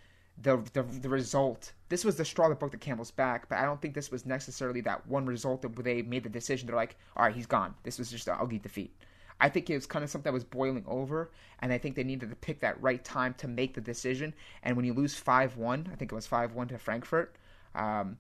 the, 0.43 0.59
the 0.73 0.83
the 0.83 1.09
result. 1.09 1.73
This 1.89 2.05
was 2.05 2.17
the 2.17 2.25
straw 2.25 2.49
that 2.49 2.59
broke 2.59 2.73
the 2.73 2.79
camel's 2.79 3.11
back, 3.11 3.49
but 3.49 3.59
I 3.59 3.65
don't 3.65 3.81
think 3.81 3.95
this 3.95 4.11
was 4.11 4.27
necessarily 4.27 4.81
that 4.83 5.07
one 5.07 5.27
result 5.27 5.63
that 5.63 5.77
they 5.77 6.03
made 6.03 6.25
the 6.25 6.29
decision. 6.29 6.67
They're 6.67 6.77
like, 6.77 6.97
all 7.17 7.25
right, 7.25 7.35
he's 7.35 7.47
gone. 7.47 7.75
This 7.83 7.99
was 7.99 8.11
just 8.11 8.29
an 8.29 8.37
ugly 8.41 8.59
defeat. 8.59 8.97
I 9.41 9.49
think 9.49 9.71
it 9.71 9.75
was 9.75 9.87
kind 9.87 10.05
of 10.05 10.11
something 10.11 10.31
that 10.31 10.35
was 10.35 10.45
boiling 10.45 10.85
over, 10.87 11.31
and 11.61 11.73
I 11.73 11.79
think 11.79 11.95
they 11.95 12.05
needed 12.05 12.31
to 12.31 12.37
pick 12.37 12.61
that 12.61 12.81
right 12.83 13.03
time 13.05 13.35
to 13.35 13.49
make 13.49 13.75
the 13.75 13.81
decision. 13.81 14.35
And 14.63 14.77
when 14.77 14.85
you 14.85 14.93
lose 14.93 15.15
five 15.15 15.57
one, 15.57 15.89
I 15.93 15.97
think 15.97 16.13
it 16.13 16.15
was 16.15 16.27
five 16.27 16.55
one 16.55 16.69
to 16.69 16.79
Frankfurt. 16.79 17.37
Um, 17.75 18.19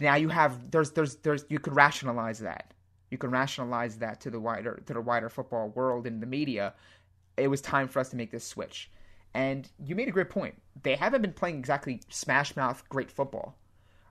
now 0.00 0.16
you 0.16 0.28
have 0.28 0.70
there's 0.70 0.90
there's 0.92 1.16
there's 1.16 1.44
you 1.48 1.58
could 1.58 1.76
rationalize 1.76 2.40
that. 2.40 2.72
You 3.10 3.18
can 3.18 3.30
rationalize 3.30 3.98
that 3.98 4.20
to 4.22 4.30
the 4.30 4.40
wider 4.40 4.82
to 4.86 4.94
the 4.94 5.00
wider 5.00 5.28
football 5.28 5.68
world 5.68 6.06
and 6.06 6.22
the 6.22 6.26
media. 6.26 6.74
It 7.36 7.48
was 7.48 7.60
time 7.60 7.88
for 7.88 8.00
us 8.00 8.10
to 8.10 8.16
make 8.16 8.30
this 8.30 8.44
switch. 8.44 8.90
And 9.34 9.68
you 9.84 9.96
made 9.96 10.08
a 10.08 10.12
great 10.12 10.30
point. 10.30 10.54
They 10.82 10.94
haven't 10.94 11.22
been 11.22 11.32
playing 11.32 11.58
exactly 11.58 12.00
smash 12.08 12.54
mouth 12.54 12.88
great 12.88 13.10
football. 13.10 13.56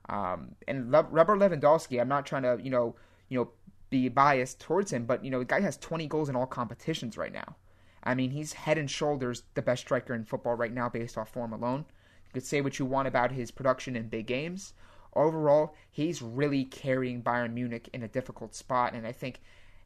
Um, 0.10 0.56
and 0.68 0.92
Le- 0.92 1.08
Robert 1.10 1.40
Lewandowski, 1.40 2.00
I'm 2.00 2.10
not 2.10 2.26
trying 2.26 2.44
to 2.44 2.60
you 2.62 2.70
know 2.70 2.96
you 3.30 3.40
know 3.40 3.50
be 3.94 4.10
biased 4.10 4.60
towards 4.60 4.92
him, 4.92 5.06
but 5.06 5.24
you 5.24 5.30
know 5.30 5.40
the 5.40 5.46
guy 5.46 5.62
has 5.62 5.78
20 5.78 6.08
goals 6.08 6.28
in 6.28 6.36
all 6.36 6.48
competitions 6.48 7.18
right 7.18 7.32
now. 7.32 7.56
I 8.04 8.16
mean, 8.16 8.32
he's 8.32 8.54
head 8.54 8.78
and 8.78 8.90
shoulders 8.90 9.44
the 9.54 9.62
best 9.62 9.84
striker 9.84 10.14
in 10.14 10.26
football 10.26 10.56
right 10.56 10.74
now 10.74 10.90
based 10.90 11.18
off 11.18 11.32
form 11.32 11.54
alone. 11.54 11.86
You 12.26 12.34
could 12.34 12.46
say 12.46 12.60
what 12.60 12.80
you 12.80 12.86
want 12.86 13.08
about 13.08 13.32
his 13.32 13.52
production 13.52 13.96
in 13.96 14.10
big 14.10 14.26
games. 14.26 14.74
Overall, 15.16 15.76
he's 15.92 16.24
really 16.24 16.66
carrying 16.66 17.22
Bayern 17.22 17.54
Munich 17.54 17.88
in 17.94 18.02
a 18.02 18.08
difficult 18.08 18.56
spot, 18.56 18.94
and 18.94 19.06
I 19.06 19.12
think 19.12 19.42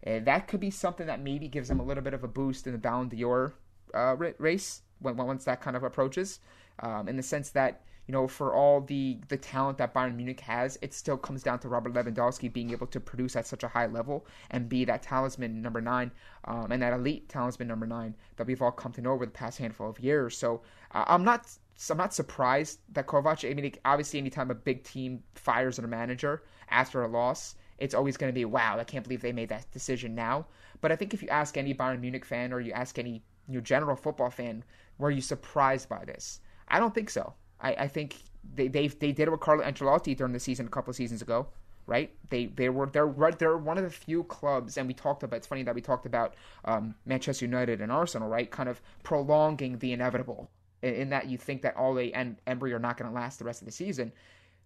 uh, 0.06 0.20
that 0.20 0.48
could 0.48 0.62
be 0.62 0.72
something 0.72 1.06
that 1.08 1.22
maybe 1.22 1.50
gives 1.50 1.70
him 1.70 1.82
a 1.82 1.84
little 1.84 2.04
bit 2.04 2.14
of 2.14 2.24
a 2.24 2.30
boost 2.30 2.66
in 2.66 2.72
the 2.72 2.80
Ballon 2.80 3.10
d'Or 3.10 3.54
uh, 3.94 4.16
race 4.38 4.82
when, 5.00 5.18
once 5.18 5.44
that 5.44 5.62
kind 5.62 5.76
of 5.76 5.84
approaches. 5.84 6.40
Um, 6.80 7.10
in 7.10 7.18
the 7.18 7.24
sense 7.24 7.50
that 7.52 7.82
you 8.08 8.14
know, 8.14 8.28
for 8.28 8.54
all 8.54 8.82
the 8.82 9.20
the 9.28 9.38
talent 9.38 9.78
that 9.78 9.94
Bayern 9.94 10.16
Munich 10.16 10.40
has, 10.40 10.78
it 10.82 10.94
still 10.94 11.18
comes 11.18 11.44
down 11.44 11.60
to 11.60 11.68
Robert 11.68 11.94
Lewandowski 11.94 12.52
being 12.52 12.72
able 12.72 12.88
to 12.88 13.00
produce 13.00 13.36
at 13.36 13.46
such 13.46 13.64
a 13.64 13.68
high 13.68 13.88
level 13.88 14.26
and 14.50 14.70
be 14.70 14.86
that 14.86 15.04
talisman 15.04 15.62
number 15.62 15.82
nine 15.82 16.12
um, 16.46 16.72
and 16.72 16.82
that 16.82 16.94
elite 16.94 17.28
talisman 17.28 17.68
number 17.68 17.86
nine 17.86 18.16
that 18.38 18.48
we've 18.48 18.62
all 18.62 18.72
come 18.72 18.94
to 18.94 19.02
know 19.02 19.12
over 19.12 19.26
the 19.26 19.32
past 19.32 19.58
handful 19.58 19.90
of 19.90 20.00
years. 20.00 20.38
So 20.38 20.62
uh, 20.94 21.04
I'm 21.08 21.26
not 21.26 21.48
I'm 21.90 21.98
not 21.98 22.14
surprised 22.14 22.80
that 22.94 23.08
Kovac. 23.08 23.50
I 23.50 23.54
mean, 23.54 23.74
obviously, 23.86 24.20
anytime 24.20 24.52
a 24.52 24.56
big 24.56 24.84
team 24.84 25.22
fires 25.36 25.76
their 25.76 25.88
manager 25.88 26.44
after 26.70 27.04
a 27.04 27.08
loss, 27.08 27.56
it's 27.78 27.94
always 27.94 28.18
going 28.18 28.32
to 28.32 28.36
be 28.36 28.46
wow. 28.46 28.80
I 28.80 28.84
can't 28.86 29.04
believe 29.04 29.22
they 29.22 29.34
made 29.34 29.50
that 29.50 29.70
decision 29.72 30.16
now. 30.16 30.48
But 30.82 30.92
I 30.92 30.96
think 30.96 31.14
if 31.14 31.22
you 31.22 31.30
ask 31.30 31.58
any 31.58 31.74
Bayern 31.74 32.00
Munich 32.00 32.26
fan 32.26 32.54
or 32.54 32.62
you 32.62 32.72
ask 32.72 32.98
any 32.98 33.22
you 33.48 33.56
know, 33.56 33.62
general 33.62 33.96
football 33.96 34.30
fan, 34.30 34.64
were 34.98 35.12
you 35.12 35.22
surprised 35.22 35.90
by 35.90 36.06
this? 36.06 36.40
I 36.68 36.80
don't 36.80 36.94
think 36.94 37.10
so. 37.10 37.34
I, 37.62 37.74
I 37.74 37.88
think 37.88 38.16
they 38.56 38.68
they 38.68 38.88
they 38.88 39.12
did 39.12 39.28
it 39.28 39.32
with 39.32 39.40
Carlo 39.40 39.64
Ancelotti 39.64 40.16
during 40.16 40.34
the 40.34 40.40
season 40.40 40.68
a 40.68 40.70
couple 40.70 40.92
of 40.92 40.96
seasons 40.96 41.22
ago, 41.22 41.48
right? 41.86 42.14
They 42.30 42.48
they 42.48 42.70
were 42.70 42.88
they're 42.88 43.14
they're 43.38 43.58
one 43.58 43.78
of 43.78 43.84
the 43.84 43.90
few 43.90 44.24
clubs, 44.24 44.78
and 44.78 44.88
we 44.88 44.94
talked 44.94 45.24
about. 45.24 45.38
It's 45.38 45.48
funny 45.48 45.64
that 45.64 45.76
we 45.76 45.82
talked 45.82 46.06
about 46.06 46.36
um, 46.66 46.96
Manchester 47.06 47.46
United 47.46 47.82
and 47.82 47.92
Arsenal, 47.92 48.30
right? 48.30 48.50
Kind 48.50 48.70
of 48.70 48.82
prolonging 49.04 49.80
the 49.80 49.94
inevitable 49.94 50.50
in, 50.82 50.94
in 50.94 51.10
that 51.10 51.28
you 51.28 51.38
think 51.38 51.62
that 51.64 51.76
Ole 51.78 52.12
and 52.14 52.38
Emery 52.46 52.74
are 52.74 52.80
not 52.80 52.98
going 52.98 53.10
to 53.10 53.16
last 53.16 53.40
the 53.40 53.46
rest 53.46 53.62
of 53.62 53.66
the 53.66 53.72
season. 53.72 54.12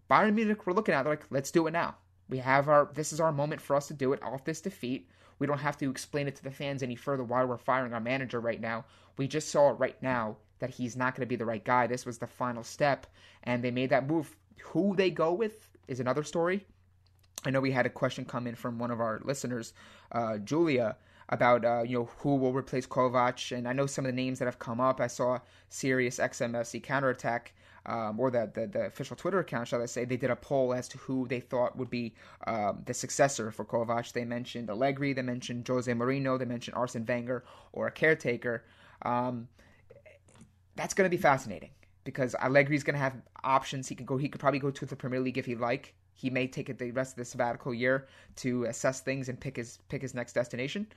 Bayern 0.10 0.34
Munich, 0.34 0.66
we're 0.66 0.74
looking 0.74 0.94
at 0.94 1.04
they're 1.04 1.14
like 1.14 1.26
let's 1.30 1.52
do 1.52 1.68
it 1.68 1.72
now. 1.72 1.96
We 2.30 2.40
have 2.40 2.70
our 2.70 2.90
this 2.94 3.14
is 3.14 3.20
our 3.20 3.32
moment 3.32 3.62
for 3.62 3.76
us 3.76 3.88
to 3.88 3.94
do 3.94 4.14
it 4.14 4.24
off 4.24 4.46
this 4.46 4.62
defeat. 4.62 5.10
We 5.40 5.48
don't 5.48 5.60
have 5.60 5.78
to 5.78 5.90
explain 5.90 6.28
it 6.28 6.36
to 6.36 6.44
the 6.44 6.52
fans 6.52 6.84
any 6.84 6.96
further 6.96 7.24
why 7.24 7.44
we're 7.44 7.58
firing 7.58 7.94
our 7.94 8.00
manager 8.00 8.40
right 8.40 8.62
now. 8.62 8.86
We 9.18 9.28
just 9.28 9.50
saw 9.50 9.72
it 9.72 9.80
right 9.80 10.02
now 10.02 10.38
that 10.62 10.70
he's 10.70 10.96
not 10.96 11.14
going 11.16 11.24
to 11.24 11.30
be 11.30 11.36
the 11.36 11.46
right 11.46 11.64
guy. 11.64 11.86
This 11.86 12.06
was 12.06 12.18
the 12.18 12.28
final 12.28 12.64
step, 12.64 13.06
and 13.44 13.62
they 13.62 13.72
made 13.72 13.90
that 13.90 14.08
move. 14.08 14.36
Who 14.64 14.96
they 14.96 15.12
go 15.12 15.34
with 15.34 15.68
is 15.88 16.00
another 16.00 16.24
story. 16.24 16.66
I 17.44 17.50
know 17.50 17.60
we 17.60 17.72
had 17.72 17.86
a 17.86 17.90
question 17.90 18.24
come 18.24 18.48
in 18.48 18.56
from 18.56 18.80
one 18.80 18.92
of 18.92 19.02
our 19.02 19.20
listeners, 19.24 19.74
uh, 20.12 20.38
Julia, 20.38 20.96
about 21.30 21.66
uh, 21.66 21.84
you 21.84 21.98
know 21.98 22.10
who 22.20 22.36
will 22.36 22.54
replace 22.54 22.88
Kovac, 22.88 23.56
and 23.56 23.68
I 23.68 23.74
know 23.74 23.88
some 23.88 24.06
of 24.06 24.12
the 24.12 24.16
names 24.16 24.40
that 24.40 24.46
have 24.46 24.60
come 24.60 24.80
up. 24.80 25.02
I 25.02 25.08
saw 25.08 25.40
Sirius 25.70 26.18
XMFC 26.20 26.82
Counterattack, 26.84 27.54
um, 27.86 28.20
or 28.20 28.30
the, 28.30 28.50
the, 28.54 28.68
the 28.68 28.86
official 28.86 29.16
Twitter 29.16 29.40
account, 29.40 29.68
shall 29.68 29.82
I 29.82 29.86
say, 29.86 30.06
they 30.06 30.18
did 30.18 30.30
a 30.30 30.36
poll 30.36 30.74
as 30.74 30.88
to 30.90 30.98
who 31.00 31.28
they 31.28 31.40
thought 31.40 31.78
would 31.78 31.90
be 31.90 32.14
um, 32.46 32.84
the 32.86 32.94
successor 32.94 33.52
for 33.52 33.66
Kovac. 33.66 34.12
They 34.14 34.26
mentioned 34.26 34.70
Allegri, 34.70 35.14
they 35.14 35.22
mentioned 35.22 35.68
Jose 35.68 35.92
Mourinho, 35.92 36.38
they 36.38 36.46
mentioned 36.46 36.76
Arsene 36.76 37.06
Wenger, 37.06 37.44
or 37.74 37.88
a 37.88 37.92
caretaker. 37.92 38.64
Um, 39.04 39.48
that's 40.76 40.94
going 40.94 41.10
to 41.10 41.16
be 41.16 41.22
fascinating 41.22 41.72
because 42.04 42.36
Allegri's 42.36 42.84
going 42.84 42.96
to 42.96 43.00
have 43.00 43.16
options. 43.44 43.88
He 43.88 43.96
could 43.96 44.06
go. 44.06 44.18
He 44.18 44.30
could 44.30 44.42
probably 44.42 44.60
go 44.60 44.72
to 44.72 44.86
the 44.86 44.96
Premier 44.96 45.20
League 45.20 45.38
if 45.38 45.46
he'd 45.46 45.60
like. 45.60 45.94
He 46.14 46.30
may 46.30 46.48
take 46.48 46.70
it 46.70 46.78
the 46.78 46.92
rest 46.92 47.14
of 47.14 47.18
the 47.18 47.26
sabbatical 47.26 47.74
year 47.74 48.08
to 48.38 48.66
assess 48.66 49.02
things 49.02 49.30
and 49.30 49.40
pick 49.40 49.58
his 49.58 49.80
pick 49.90 50.02
his 50.02 50.14
next 50.14 50.34
destination. 50.34 50.88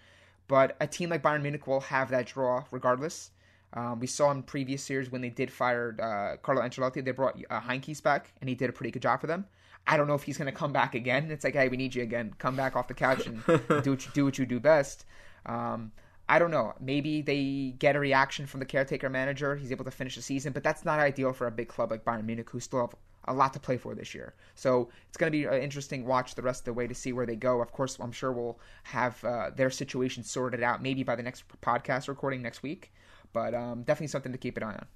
But 0.49 0.77
a 0.81 0.87
team 0.87 1.11
like 1.11 1.23
Bayern 1.23 1.43
Munich 1.43 1.67
will 1.67 1.81
have 1.81 2.11
that 2.11 2.27
draw 2.27 2.65
regardless. 2.71 3.31
Um, 3.73 3.99
we 3.99 4.07
saw 4.07 4.31
in 4.31 4.43
previous 4.43 4.89
years 4.89 5.11
when 5.11 5.21
they 5.21 5.31
did 5.31 5.51
fire 5.51 5.97
uh, 6.01 6.37
Carlo 6.43 6.63
Ancelotti, 6.63 7.05
they 7.05 7.11
brought 7.11 7.37
uh, 7.51 7.61
Heynckes 7.61 8.03
back, 8.03 8.33
and 8.41 8.49
he 8.49 8.55
did 8.55 8.71
a 8.71 8.73
pretty 8.73 8.93
good 8.93 9.03
job 9.03 9.21
for 9.21 9.27
them. 9.27 9.47
I 9.87 9.97
don't 9.97 10.07
know 10.07 10.15
if 10.15 10.23
he's 10.23 10.39
going 10.39 10.47
to 10.47 10.57
come 10.57 10.73
back 10.73 10.95
again. 10.95 11.31
It's 11.31 11.45
like, 11.45 11.55
hey, 11.55 11.69
we 11.69 11.77
need 11.77 11.95
you 11.95 12.03
again. 12.03 12.35
Come 12.39 12.57
back 12.57 12.77
off 12.77 12.89
the 12.89 12.95
couch 12.95 13.27
and 13.27 13.45
do 13.47 13.91
what 13.91 14.07
you, 14.07 14.13
do 14.15 14.25
what 14.25 14.39
you 14.39 14.47
do 14.47 14.61
best. 14.61 15.05
Um, 15.45 15.93
I 16.29 16.39
don't 16.39 16.51
know. 16.51 16.75
Maybe 16.81 17.21
they 17.21 17.75
get 17.79 17.97
a 17.97 18.01
reaction 18.01 18.47
from 18.47 18.61
the 18.61 18.67
caretaker 18.67 19.11
manager. 19.11 19.57
He's 19.57 19.73
able 19.73 19.85
to 19.85 19.91
finish 19.91 20.17
the 20.17 20.23
season, 20.23 20.53
but 20.53 20.63
that's 20.63 20.85
not 20.85 20.99
ideal 20.99 21.33
for 21.33 21.47
a 21.47 21.51
big 21.51 21.69
club 21.69 21.91
like 21.91 22.05
Bayern 22.05 22.25
Munich, 22.25 22.49
who 22.49 22.61
still 22.61 22.81
have 22.81 22.95
a 23.27 23.35
lot 23.35 23.53
to 23.53 23.61
play 23.61 23.77
for 23.77 23.95
this 23.95 24.15
year. 24.15 24.35
So 24.55 24.89
it's 25.09 25.17
going 25.17 25.31
to 25.31 25.37
be 25.37 25.45
an 25.45 25.63
interesting 25.63 26.07
watch 26.07 26.35
the 26.35 26.43
rest 26.43 26.63
of 26.63 26.65
the 26.67 26.73
way 26.73 26.87
to 26.87 26.95
see 26.95 27.13
where 27.13 27.27
they 27.27 27.37
go. 27.37 27.61
Of 27.61 27.73
course, 27.73 27.99
I'm 28.01 28.13
sure 28.13 28.33
we'll 28.33 28.59
have 28.85 29.23
uh, 29.25 29.51
their 29.55 29.71
situation 29.71 30.23
sorted 30.23 30.63
out 30.63 30.83
maybe 30.83 31.03
by 31.03 31.17
the 31.17 31.23
next 31.23 31.45
podcast 31.61 32.09
recording 32.09 32.43
next 32.43 32.63
week, 32.63 32.93
but 33.33 33.55
um, 33.55 33.83
definitely 33.83 34.09
something 34.09 34.33
to 34.33 34.39
keep 34.39 34.57
an 34.57 34.63
eye 34.63 34.75
on. 34.75 34.87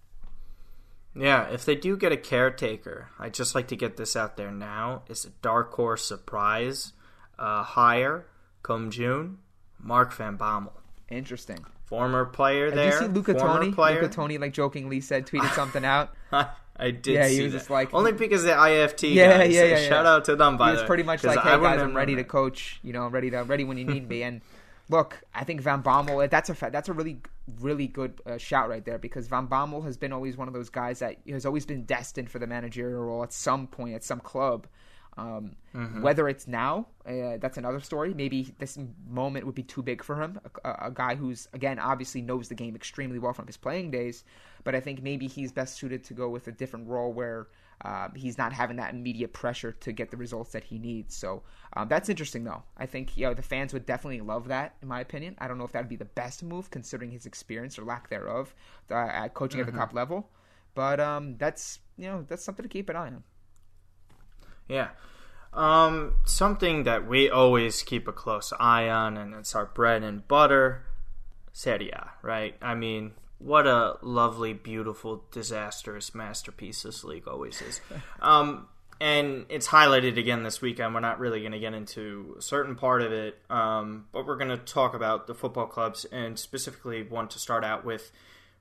Yeah, 1.15 1.49
if 1.49 1.65
they 1.65 1.75
do 1.75 1.97
get 1.97 2.13
a 2.13 2.17
caretaker, 2.17 3.09
I'd 3.19 3.35
just 3.35 3.55
like 3.55 3.69
to 3.69 3.77
get 3.77 3.97
this 3.97 4.15
out 4.15 4.37
there 4.37 4.53
now. 4.53 5.03
It's 5.09 5.25
a 5.25 5.31
dark 5.43 5.73
horse 5.75 6.05
surprise 6.05 6.93
uh, 7.39 7.63
hire 7.63 8.27
come 8.63 8.91
June, 8.91 9.39
Mark 9.79 10.13
Van 10.13 10.37
Bommel. 10.37 10.73
Interesting. 11.11 11.65
Former 11.87 12.27
player 12.27 12.71
there. 12.71 12.91
Did 12.91 13.01
you 13.01 13.07
see 13.07 13.13
Luca 13.13 13.35
Toni? 13.35 13.69
Luca 13.69 14.09
Toni, 14.09 14.39
like 14.39 14.53
jokingly 14.53 15.01
said, 15.01 15.27
tweeted 15.27 15.53
something 15.55 15.85
out. 15.85 16.15
I 16.79 16.91
did. 16.91 17.15
Yeah, 17.15 17.27
he 17.29 17.43
was 17.43 17.53
that. 17.53 17.59
just 17.59 17.71
like 17.71 17.93
only 17.93 18.13
because 18.13 18.45
the 18.45 18.51
IFT. 18.51 19.15
Yeah, 19.15 19.39
guys, 19.39 19.55
yeah, 19.55 19.65
yeah, 19.65 19.79
yeah. 19.79 19.89
Shout 19.89 20.07
out 20.07 20.25
to 20.27 20.37
them. 20.37 20.57
By 20.57 20.71
he 20.71 20.77
was 20.77 20.85
pretty 20.85 21.03
much 21.03 21.25
like, 21.25 21.41
"Hey 21.41 21.59
guys, 21.59 21.81
I'm 21.81 21.97
ready 21.97 22.15
to 22.17 22.25
coach. 22.25 22.79
You 22.83 22.93
know, 22.93 23.05
I'm 23.07 23.13
ready 23.13 23.31
to 23.31 23.43
ready 23.43 23.65
when 23.65 23.79
you 23.79 23.85
need 23.85 24.09
me." 24.09 24.23
And 24.23 24.43
look, 24.89 25.21
I 25.35 25.45
think 25.45 25.61
Van 25.61 25.83
Bommel. 25.83 26.29
That's 26.31 26.51
a 26.51 26.71
that's 26.71 26.89
a 26.89 26.93
really 26.93 27.21
really 27.61 27.87
good 27.87 28.21
uh, 28.27 28.37
shout 28.37 28.69
right 28.69 28.85
there 28.85 28.99
because 28.99 29.27
Van 29.27 29.49
Bommel 29.49 29.85
has 29.85 29.97
been 29.97 30.13
always 30.13 30.37
one 30.37 30.47
of 30.49 30.55
those 30.55 30.69
guys 30.69 30.99
that 30.99 31.17
has 31.29 31.47
always 31.47 31.65
been 31.65 31.85
destined 31.85 32.31
for 32.31 32.39
the 32.39 32.47
managerial 32.47 33.03
role 33.03 33.23
at 33.23 33.33
some 33.33 33.67
point 33.67 33.95
at 33.95 34.05
some 34.05 34.21
club. 34.21 34.67
Um, 35.19 35.57
mm-hmm. 35.75 36.01
Whether 36.01 36.29
it's 36.29 36.47
now, 36.47 36.87
uh, 37.05 37.39
that's 37.41 37.59
another 37.59 37.81
story. 37.81 38.15
Maybe 38.15 38.55
this 38.61 38.79
moment 39.09 39.47
would 39.47 39.57
be 39.57 39.65
too 39.65 39.83
big 39.83 40.05
for 40.05 40.23
him. 40.23 40.39
A, 40.65 40.87
a, 40.87 40.91
guy 40.93 41.17
who's, 41.17 41.49
again, 41.53 41.81
obviously 41.81 42.23
knows 42.23 42.49
the 42.49 42.55
game 42.55 42.77
extremely 42.77 43.19
well 43.19 43.33
from 43.33 43.49
his 43.49 43.57
playing 43.57 43.91
days, 43.91 44.23
but 44.63 44.77
I 44.77 44.81
think 44.81 45.03
maybe 45.03 45.27
he's 45.27 45.51
best 45.51 45.77
suited 45.77 46.05
to 46.05 46.15
go 46.15 46.29
with 46.29 46.47
a 46.47 46.53
different 46.53 46.87
role 46.87 47.13
where 47.13 47.49
uh, 47.85 48.09
he's 48.15 48.39
not 48.39 48.53
having 48.53 48.77
that 48.77 48.95
immediate 48.95 49.33
pressure 49.33 49.73
to 49.73 49.91
get 49.91 50.13
the 50.13 50.17
results 50.17 50.53
that 50.53 50.63
he 50.63 50.79
needs. 50.79 51.17
So 51.17 51.43
um, 51.77 51.89
that's 51.89 52.09
interesting, 52.09 52.45
though. 52.45 52.63
I 52.77 52.87
think 52.87 53.17
you 53.17 53.27
know, 53.27 53.35
the 53.35 53.43
fans 53.43 53.73
would 53.73 53.87
definitely 53.87 54.21
love 54.21 54.47
that, 54.49 54.77
in 54.83 54.87
my 54.89 55.01
opinion. 55.01 55.35
I 55.39 55.49
don't 55.49 55.59
know 55.59 55.65
if 55.65 55.73
that 55.73 55.81
would 55.81 55.89
be 55.89 55.97
the 55.97 56.05
best 56.05 56.45
move 56.45 56.71
considering 56.71 57.11
his 57.11 57.27
experience 57.27 57.77
or 57.77 57.85
lack 57.85 58.09
thereof 58.09 58.55
uh, 58.89 58.95
at 58.95 59.35
coaching 59.35 59.59
mm-hmm. 59.61 59.69
at 59.69 59.73
the 59.73 59.79
mm-hmm. 59.79 59.81
top 59.81 59.95
level, 59.95 60.31
but 60.77 61.01
um, 61.01 61.37
that's 61.39 61.81
you 61.97 62.07
know 62.07 62.25
that's 62.29 62.45
something 62.45 62.63
to 62.63 62.69
keep 62.69 62.89
an 62.89 62.95
eye 62.95 63.09
on. 63.09 63.25
Yeah. 64.69 64.89
Um, 65.53 66.15
something 66.25 66.85
that 66.85 67.07
we 67.09 67.31
always 67.31 67.83
keep 67.83 68.07
a 68.07 68.13
close 68.13 68.53
eye 68.61 68.89
on, 68.89 69.17
and 69.17 69.35
it's 69.35 69.55
our 69.55 69.67
bread 69.67 70.03
and 70.03 70.27
butter, 70.29 70.85
Serie 71.53 71.91
A, 71.91 72.11
right? 72.23 72.55
I 72.61 72.75
mean, 72.75 73.13
what 73.39 73.67
a 73.67 73.97
lovely, 74.03 74.53
beautiful, 74.53 75.25
disastrous 75.31 76.15
masterpiece 76.15 76.83
this 76.83 77.03
league 77.03 77.27
always 77.27 77.63
is. 77.63 77.81
um, 78.21 78.69
and 79.01 79.47
it's 79.49 79.69
highlighted 79.69 80.19
again 80.19 80.43
this 80.43 80.61
weekend. 80.61 80.93
We're 80.93 81.01
not 81.01 81.21
really 81.21 81.41
going 81.41 81.53
to 81.53 81.61
get 81.61 81.73
into 81.73 82.37
a 82.39 82.43
certain 82.43 82.75
part 82.75 83.01
of 83.03 83.13
it, 83.13 83.39
um, 83.49 84.07
but 84.13 84.27
we're 84.27 84.37
going 84.37 84.51
to 84.51 84.57
talk 84.59 84.95
about 84.95 85.27
the 85.27 85.35
football 85.35 85.67
clubs 85.67 86.05
and 86.07 86.39
specifically 86.39 87.03
want 87.03 87.31
to 87.33 87.39
start 87.39 87.65
out 87.65 87.85
with 87.85 88.11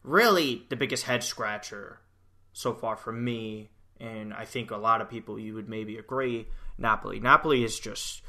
really 0.03 0.64
the 0.70 0.76
biggest 0.76 1.03
head 1.03 1.24
scratcher 1.24 1.99
so 2.53 2.74
far 2.74 2.95
for 2.95 3.12
me 3.12 3.70
and 4.00 4.34
I 4.34 4.45
think 4.45 4.72
a 4.72 4.78
lot 4.78 5.02
of 5.02 5.10
people 5.10 5.39
you 5.39 5.54
would 5.56 5.70
maybe 5.70 5.98
agree. 5.98 6.48
Napoli, 6.78 7.20
Napoli 7.20 7.64
is 7.64 7.80
just 7.80 8.22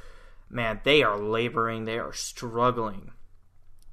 man, 0.50 0.80
they 0.84 1.02
are 1.02 1.18
laboring, 1.18 1.84
they 1.84 1.98
are 1.98 2.12
struggling 2.12 3.12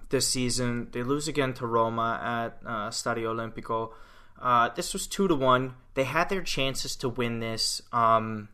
this 0.10 0.28
season. 0.28 0.88
They 0.92 1.04
lose 1.04 1.28
again 1.28 1.54
to 1.56 1.68
Roma 1.68 2.20
at 2.24 2.68
uh, 2.68 2.90
Stadio 2.90 3.36
Olimpico. 3.36 3.92
Uh, 4.42 4.70
this 4.70 4.94
was 4.94 5.08
two 5.08 5.28
to 5.28 5.36
one. 5.36 5.76
They 5.94 6.04
had 6.04 6.30
their 6.30 6.42
chances 6.42 6.96
to 6.98 7.10
win 7.10 7.40
this. 7.40 7.82
Um, 7.92 8.50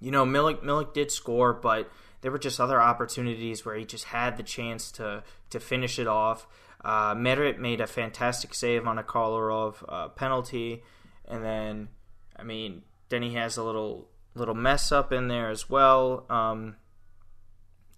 you 0.00 0.10
know, 0.10 0.24
Milik 0.24 0.62
Milik 0.62 0.92
did 0.94 1.10
score, 1.10 1.52
but 1.52 1.90
there 2.20 2.30
were 2.30 2.38
just 2.38 2.60
other 2.60 2.80
opportunities 2.80 3.64
where 3.64 3.76
he 3.76 3.84
just 3.84 4.04
had 4.04 4.36
the 4.36 4.42
chance 4.42 4.90
to 4.92 5.22
to 5.50 5.60
finish 5.60 5.98
it 5.98 6.06
off. 6.06 6.46
Uh, 6.84 7.14
Meret 7.14 7.58
made 7.58 7.80
a 7.80 7.86
fantastic 7.86 8.54
save 8.54 8.86
on 8.86 8.98
a 8.98 9.02
Kolarov 9.02 9.76
uh, 9.88 10.08
penalty, 10.08 10.82
and 11.26 11.42
then, 11.42 11.88
I 12.36 12.42
mean, 12.42 12.82
he 13.10 13.34
has 13.34 13.56
a 13.56 13.62
little 13.62 14.08
little 14.34 14.54
mess 14.54 14.90
up 14.90 15.12
in 15.12 15.28
there 15.28 15.50
as 15.50 15.70
well. 15.70 16.26
Um, 16.28 16.76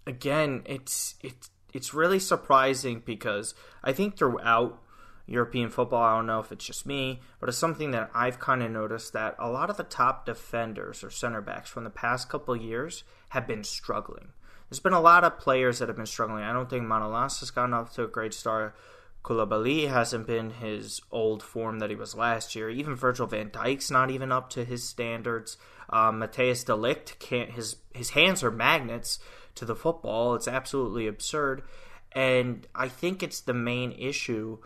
again, 0.05 0.63
it's 0.65 1.15
it's 1.21 1.49
it's 1.73 1.93
really 1.93 2.19
surprising 2.19 3.01
because 3.05 3.53
I 3.83 3.93
think 3.93 4.17
throughout 4.17 4.81
European 5.25 5.69
football, 5.69 6.03
I 6.03 6.15
don't 6.15 6.25
know 6.25 6.39
if 6.39 6.51
it's 6.51 6.65
just 6.65 6.85
me, 6.85 7.19
but 7.39 7.49
it's 7.49 7.57
something 7.57 7.91
that 7.91 8.09
I've 8.13 8.39
kind 8.39 8.63
of 8.63 8.71
noticed 8.71 9.13
that 9.13 9.35
a 9.37 9.49
lot 9.49 9.69
of 9.69 9.77
the 9.77 9.83
top 9.83 10.25
defenders 10.25 11.03
or 11.03 11.09
center 11.09 11.41
backs 11.41 11.69
from 11.69 11.83
the 11.83 11.89
past 11.89 12.29
couple 12.29 12.55
years 12.55 13.03
have 13.29 13.45
been 13.45 13.63
struggling. 13.63 14.29
There's 14.69 14.79
been 14.79 14.93
a 14.93 15.01
lot 15.01 15.23
of 15.23 15.39
players 15.39 15.79
that 15.79 15.89
have 15.89 15.97
been 15.97 16.05
struggling. 16.05 16.43
I 16.43 16.53
don't 16.53 16.69
think 16.69 16.85
Manolas 16.85 17.39
has 17.41 17.51
gotten 17.51 17.73
off 17.73 17.93
to 17.95 18.03
a 18.03 18.07
great 18.07 18.33
start. 18.33 18.75
Koulibaly 19.23 19.89
hasn't 19.89 20.25
been 20.25 20.51
his 20.51 21.01
old 21.11 21.43
form 21.43 21.79
that 21.79 21.89
he 21.89 21.95
was 21.95 22.15
last 22.15 22.55
year. 22.55 22.69
Even 22.69 22.95
Virgil 22.95 23.27
van 23.27 23.49
Dijk's 23.49 23.91
not 23.91 24.09
even 24.09 24.31
up 24.31 24.49
to 24.51 24.63
his 24.63 24.87
standards. 24.87 25.57
Um, 25.89 26.19
Matthijs 26.19 26.65
de 26.65 26.73
Ligt 26.73 27.19
can't. 27.19 27.51
His 27.51 27.77
his 27.93 28.11
hands 28.11 28.43
are 28.43 28.51
magnets 28.51 29.19
to 29.55 29.65
the 29.65 29.75
football. 29.75 30.35
It's 30.35 30.47
absolutely 30.47 31.07
absurd, 31.07 31.63
and 32.11 32.67
I 32.75 32.87
think 32.87 33.23
it's 33.23 33.41
the 33.41 33.53
main 33.53 33.91
issue 33.93 34.59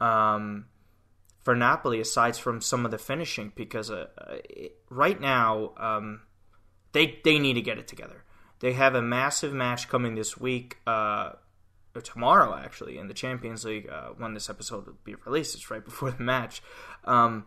um, 0.00 0.66
for 1.42 1.54
Napoli, 1.54 2.00
aside 2.00 2.36
from 2.36 2.60
some 2.60 2.84
of 2.84 2.90
the 2.90 2.98
finishing, 2.98 3.52
because 3.54 3.90
uh, 3.90 4.06
it, 4.48 4.76
right 4.90 5.20
now 5.20 5.72
um, 5.76 6.22
they 6.92 7.20
they 7.24 7.38
need 7.38 7.54
to 7.54 7.62
get 7.62 7.78
it 7.78 7.88
together. 7.88 8.24
They 8.60 8.72
have 8.72 8.94
a 8.94 9.02
massive 9.02 9.52
match 9.52 9.88
coming 9.88 10.14
this 10.14 10.38
week, 10.38 10.78
uh, 10.86 11.32
tomorrow 12.00 12.54
actually, 12.54 12.98
in 12.98 13.08
the 13.08 13.14
Champions 13.14 13.64
League. 13.64 13.88
Uh, 13.88 14.10
when 14.16 14.34
this 14.34 14.50
episode 14.50 14.86
will 14.86 14.98
be 15.04 15.14
released, 15.26 15.54
it's 15.54 15.70
right 15.70 15.84
before 15.84 16.10
the 16.10 16.22
match. 16.22 16.62
Um, 17.04 17.46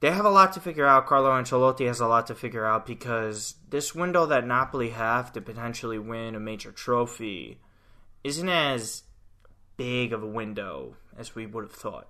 they 0.00 0.10
have 0.10 0.24
a 0.26 0.30
lot 0.30 0.52
to 0.52 0.60
figure 0.60 0.86
out. 0.86 1.06
Carlo 1.06 1.30
Ancelotti 1.30 1.86
has 1.86 2.00
a 2.00 2.06
lot 2.06 2.26
to 2.26 2.34
figure 2.34 2.66
out 2.66 2.86
because 2.86 3.54
this 3.70 3.94
window 3.94 4.26
that 4.26 4.46
Napoli 4.46 4.90
have 4.90 5.32
to 5.32 5.40
potentially 5.40 5.98
win 5.98 6.34
a 6.34 6.40
major 6.40 6.72
trophy 6.72 7.58
isn't 8.22 8.48
as 8.48 9.04
big 9.76 10.12
of 10.12 10.22
a 10.22 10.26
window 10.26 10.96
as 11.16 11.34
we 11.34 11.46
would 11.46 11.64
have 11.64 11.72
thought. 11.72 12.08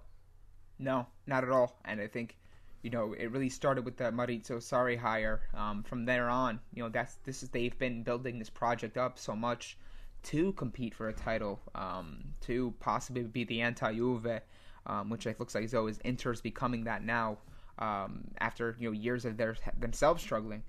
No, 0.78 1.06
not 1.26 1.44
at 1.44 1.50
all. 1.50 1.78
And 1.84 2.00
I 2.00 2.08
think, 2.08 2.36
you 2.82 2.90
know, 2.90 3.12
it 3.12 3.30
really 3.30 3.48
started 3.48 3.84
with 3.84 3.96
the 3.96 4.04
Maurizio 4.04 4.56
Sarri 4.56 4.98
hire. 4.98 5.42
Um, 5.54 5.82
from 5.82 6.04
there 6.04 6.28
on, 6.28 6.60
you 6.72 6.82
know, 6.82 6.88
that's 6.88 7.14
this 7.24 7.42
is 7.42 7.50
they've 7.50 7.78
been 7.78 8.02
building 8.02 8.38
this 8.38 8.50
project 8.50 8.96
up 8.96 9.18
so 9.18 9.36
much 9.36 9.78
to 10.24 10.52
compete 10.52 10.94
for 10.94 11.08
a 11.08 11.12
title, 11.12 11.60
um, 11.74 12.24
to 12.42 12.74
possibly 12.80 13.22
be 13.22 13.44
the 13.44 13.60
anti-Juve, 13.60 14.40
um, 14.86 15.10
which 15.10 15.26
it 15.26 15.38
looks 15.38 15.54
like 15.54 15.70
though 15.70 15.86
is 15.86 15.98
Inter's 16.04 16.40
becoming 16.40 16.84
that 16.84 17.04
now 17.04 17.38
um, 17.78 18.24
after 18.38 18.76
you 18.78 18.88
know 18.88 18.92
years 18.92 19.24
of 19.24 19.36
their 19.36 19.56
themselves 19.78 20.22
struggling. 20.22 20.62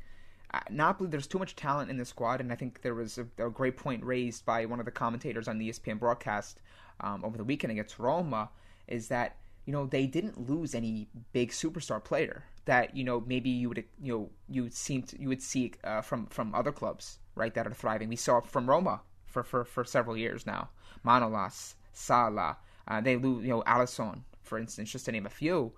Uh, 0.54 0.60
Napoli, 0.70 1.10
there's 1.10 1.28
too 1.28 1.40
much 1.40 1.56
talent 1.56 1.90
in 1.90 1.98
the 1.98 2.06
squad, 2.06 2.40
and 2.40 2.52
I 2.52 2.56
think 2.56 2.82
there 2.82 2.94
was 2.94 3.18
a, 3.18 3.26
a 3.44 3.50
great 3.50 3.78
point 3.78 4.04
raised 4.04 4.46
by 4.46 4.66
one 4.66 4.80
of 4.80 4.86
the 4.86 4.92
commentators 4.92 5.48
on 5.48 5.58
the 5.58 5.70
ESPN 5.70 6.00
broadcast 6.00 6.62
um, 7.02 7.26
over 7.26 7.38
the 7.38 7.44
weekend 7.44 7.72
against 7.72 8.00
Roma, 8.00 8.50
is 8.88 9.08
that 9.10 9.38
you 9.66 9.74
know 9.74 9.86
they 9.86 10.06
didn't 10.06 10.50
lose 10.50 10.76
any 10.76 11.08
big 11.34 11.52
superstar 11.52 12.04
player 12.04 12.46
that 12.66 12.96
you 12.96 13.04
know 13.04 13.24
maybe 13.26 13.50
you 13.50 13.70
would 13.70 13.84
you 14.02 14.14
know 14.14 14.30
you 14.48 14.64
would 14.64 14.74
seem 14.74 15.04
you 15.18 15.28
would 15.28 15.42
see 15.42 15.74
uh, 15.84 16.02
from 16.02 16.28
from 16.28 16.54
other 16.54 16.72
clubs 16.72 17.20
right 17.36 17.54
that 17.54 17.68
are 17.68 17.74
thriving. 17.74 18.10
We 18.10 18.16
saw 18.16 18.42
from 18.42 18.70
Roma 18.70 19.02
for 19.44 19.44
for, 19.44 19.66
for 19.66 19.84
several 19.84 20.18
years 20.18 20.46
now. 20.46 20.70
Manolas, 21.04 21.76
Salah, 21.94 22.58
uh, 22.88 23.02
they 23.02 23.16
lose 23.18 23.44
you 23.44 23.50
know 23.50 23.64
Alisson 23.68 24.22
for 24.42 24.60
instance, 24.60 24.92
just 24.92 25.06
to 25.06 25.12
name 25.12 25.26
a 25.26 25.30
few 25.30 25.74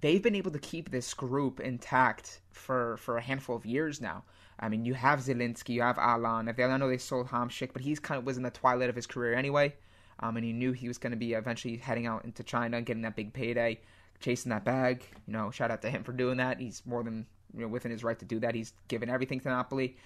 they've 0.00 0.22
been 0.22 0.34
able 0.34 0.50
to 0.50 0.58
keep 0.58 0.90
this 0.90 1.14
group 1.14 1.60
intact 1.60 2.40
for, 2.50 2.96
for 2.98 3.16
a 3.16 3.22
handful 3.22 3.56
of 3.56 3.66
years 3.66 4.00
now. 4.00 4.24
I 4.60 4.68
mean, 4.68 4.84
you 4.84 4.94
have 4.94 5.20
Zielinski, 5.20 5.70
you 5.70 5.82
have 5.82 5.98
Allan. 5.98 6.48
I 6.48 6.76
know 6.76 6.88
they 6.88 6.98
sold 6.98 7.28
Hamsik, 7.28 7.72
but 7.72 7.82
he's 7.82 8.00
kind 8.00 8.18
of 8.18 8.24
was 8.24 8.36
in 8.36 8.42
the 8.42 8.50
twilight 8.50 8.90
of 8.90 8.96
his 8.96 9.06
career 9.06 9.34
anyway. 9.34 9.74
Um, 10.20 10.36
and 10.36 10.44
he 10.44 10.52
knew 10.52 10.72
he 10.72 10.88
was 10.88 10.98
going 10.98 11.12
to 11.12 11.16
be 11.16 11.34
eventually 11.34 11.76
heading 11.76 12.06
out 12.06 12.24
into 12.24 12.42
China, 12.42 12.82
getting 12.82 13.02
that 13.02 13.14
big 13.14 13.32
payday, 13.32 13.80
chasing 14.18 14.50
that 14.50 14.64
bag. 14.64 15.04
You 15.28 15.32
know, 15.32 15.52
shout 15.52 15.70
out 15.70 15.82
to 15.82 15.90
him 15.90 16.02
for 16.02 16.12
doing 16.12 16.38
that. 16.38 16.58
He's 16.58 16.82
more 16.84 17.04
than 17.04 17.24
you 17.54 17.60
know 17.60 17.68
within 17.68 17.92
his 17.92 18.02
right 18.02 18.18
to 18.18 18.24
do 18.24 18.40
that. 18.40 18.56
He's 18.56 18.72
given 18.88 19.08
everything 19.08 19.38
to 19.40 19.48
Napoli. 19.48 19.96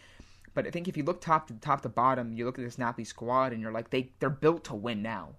But 0.54 0.66
I 0.66 0.70
think 0.70 0.88
if 0.88 0.96
you 0.96 1.02
look 1.02 1.20
top 1.20 1.46
to 1.48 1.54
top 1.54 1.80
to 1.82 1.88
bottom, 1.88 2.32
you 2.32 2.44
look 2.44 2.58
at 2.58 2.64
this 2.64 2.78
Napoli 2.78 3.04
squad, 3.04 3.52
and 3.52 3.60
you're 3.60 3.72
like, 3.72 3.90
they 3.90 4.12
they're 4.18 4.30
built 4.30 4.64
to 4.64 4.74
win 4.74 5.02
now. 5.02 5.30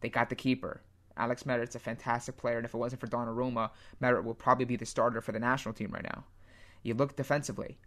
They 0.00 0.08
got 0.08 0.28
the 0.28 0.34
keeper. 0.34 0.82
Alex 1.16 1.44
Meret's 1.44 1.76
a 1.76 1.78
fantastic 1.78 2.36
player, 2.36 2.56
and 2.56 2.64
if 2.64 2.74
it 2.74 2.78
wasn't 2.78 3.00
for 3.00 3.06
Donnarumma, 3.06 3.70
Meret 4.00 4.24
will 4.24 4.34
probably 4.34 4.64
be 4.64 4.76
the 4.76 4.86
starter 4.86 5.20
for 5.20 5.32
the 5.32 5.38
national 5.38 5.74
team 5.74 5.90
right 5.92 6.02
now. 6.02 6.24
You 6.82 6.94
look 6.94 7.16
defensively. 7.16 7.78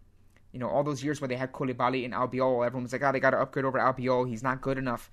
You 0.52 0.58
know, 0.58 0.68
all 0.68 0.82
those 0.82 1.04
years 1.04 1.20
where 1.20 1.28
they 1.28 1.36
had 1.36 1.52
Koulibaly 1.52 2.04
and 2.04 2.14
Albiol, 2.14 2.64
everyone 2.64 2.84
was 2.84 2.92
like, 2.92 3.02
oh, 3.02 3.12
they 3.12 3.20
got 3.20 3.30
to 3.30 3.40
upgrade 3.40 3.66
over 3.66 3.78
Albiol. 3.78 4.26
He's 4.26 4.42
not 4.42 4.62
good 4.62 4.78
enough. 4.78 5.10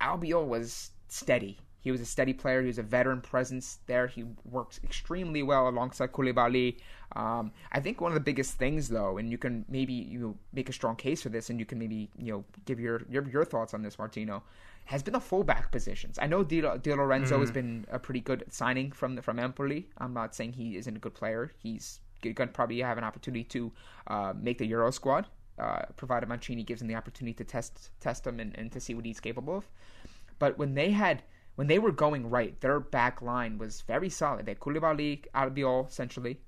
Albiol 0.00 0.46
was 0.46 0.90
steady. 1.08 1.58
He 1.86 1.92
was 1.92 2.00
a 2.00 2.04
steady 2.04 2.32
player. 2.32 2.62
He 2.62 2.66
was 2.66 2.78
a 2.78 2.82
veteran 2.82 3.20
presence 3.20 3.78
there. 3.86 4.08
He 4.08 4.24
works 4.44 4.80
extremely 4.82 5.44
well 5.44 5.68
alongside 5.68 6.10
Koulibaly. 6.10 6.78
Um, 7.14 7.52
I 7.70 7.78
think 7.78 8.00
one 8.00 8.10
of 8.10 8.14
the 8.14 8.26
biggest 8.32 8.54
things, 8.54 8.88
though, 8.88 9.18
and 9.18 9.30
you 9.30 9.38
can 9.38 9.64
maybe 9.68 9.92
you 9.92 10.18
know, 10.18 10.36
make 10.52 10.68
a 10.68 10.72
strong 10.72 10.96
case 10.96 11.22
for 11.22 11.28
this, 11.28 11.48
and 11.48 11.60
you 11.60 11.64
can 11.64 11.78
maybe 11.78 12.10
you 12.18 12.32
know 12.32 12.44
give 12.64 12.80
your 12.80 13.02
your, 13.08 13.28
your 13.28 13.44
thoughts 13.44 13.72
on 13.72 13.82
this, 13.82 14.00
Martino 14.00 14.42
has 14.86 15.04
been 15.04 15.12
the 15.12 15.20
fullback 15.20 15.70
positions. 15.70 16.18
I 16.20 16.26
know 16.26 16.42
Di, 16.42 16.60
Di 16.60 16.92
Lorenzo 16.92 17.36
mm. 17.36 17.40
has 17.40 17.52
been 17.52 17.86
a 17.88 18.00
pretty 18.00 18.20
good 18.20 18.44
signing 18.50 18.90
from 18.90 19.14
the, 19.14 19.22
from 19.22 19.38
Empoli. 19.38 19.88
I'm 19.98 20.12
not 20.12 20.34
saying 20.34 20.54
he 20.54 20.76
isn't 20.76 20.96
a 20.96 20.98
good 20.98 21.14
player. 21.14 21.52
He's 21.56 22.00
going 22.20 22.34
to 22.34 22.46
probably 22.48 22.80
have 22.80 22.98
an 22.98 23.04
opportunity 23.04 23.44
to 23.44 23.70
uh, 24.08 24.32
make 24.36 24.58
the 24.58 24.66
Euro 24.66 24.90
squad, 24.90 25.28
uh, 25.60 25.82
provided 25.96 26.28
Mancini 26.28 26.64
gives 26.64 26.82
him 26.82 26.88
the 26.88 26.96
opportunity 26.96 27.34
to 27.34 27.44
test 27.44 27.90
test 28.00 28.26
him 28.26 28.40
and, 28.40 28.58
and 28.58 28.72
to 28.72 28.80
see 28.80 28.94
what 28.94 29.04
he's 29.04 29.20
capable 29.20 29.56
of. 29.58 29.68
But 30.40 30.58
when 30.58 30.74
they 30.74 30.90
had 30.90 31.22
when 31.56 31.66
they 31.66 31.78
were 31.78 31.92
going 31.92 32.30
right, 32.30 32.58
their 32.60 32.78
back 32.80 33.20
line 33.20 33.58
was 33.58 33.80
very 33.80 34.08
solid. 34.08 34.46
They 34.46 34.52
had 34.52 34.60
Koulibaly, 34.60 35.24
Albiol, 35.34 35.90
centrally. 35.90 36.40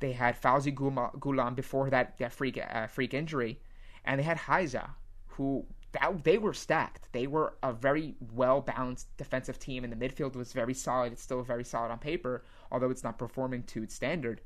They 0.00 0.12
had 0.12 0.40
Fauzi 0.40 0.74
Ghoulam 0.74 1.54
before 1.54 1.90
that, 1.90 2.18
that 2.18 2.32
freak 2.32 2.58
uh, 2.58 2.86
freak 2.86 3.14
injury, 3.14 3.60
and 4.04 4.18
they 4.18 4.24
had 4.24 4.38
Hysaj, 4.38 4.90
who 5.26 5.64
that, 5.92 6.24
they 6.24 6.38
were 6.38 6.52
stacked. 6.52 7.08
They 7.12 7.26
were 7.26 7.54
a 7.62 7.72
very 7.72 8.14
well 8.34 8.60
balanced 8.60 9.16
defensive 9.16 9.58
team, 9.58 9.84
and 9.84 9.92
the 9.92 10.08
midfield 10.08 10.36
was 10.36 10.52
very 10.52 10.74
solid. 10.74 11.12
It's 11.12 11.22
still 11.22 11.42
very 11.42 11.64
solid 11.64 11.90
on 11.90 11.98
paper, 11.98 12.44
although 12.70 12.90
it's 12.90 13.04
not 13.04 13.18
performing 13.18 13.62
to 13.64 13.82
its 13.82 13.94
standard. 13.94 14.40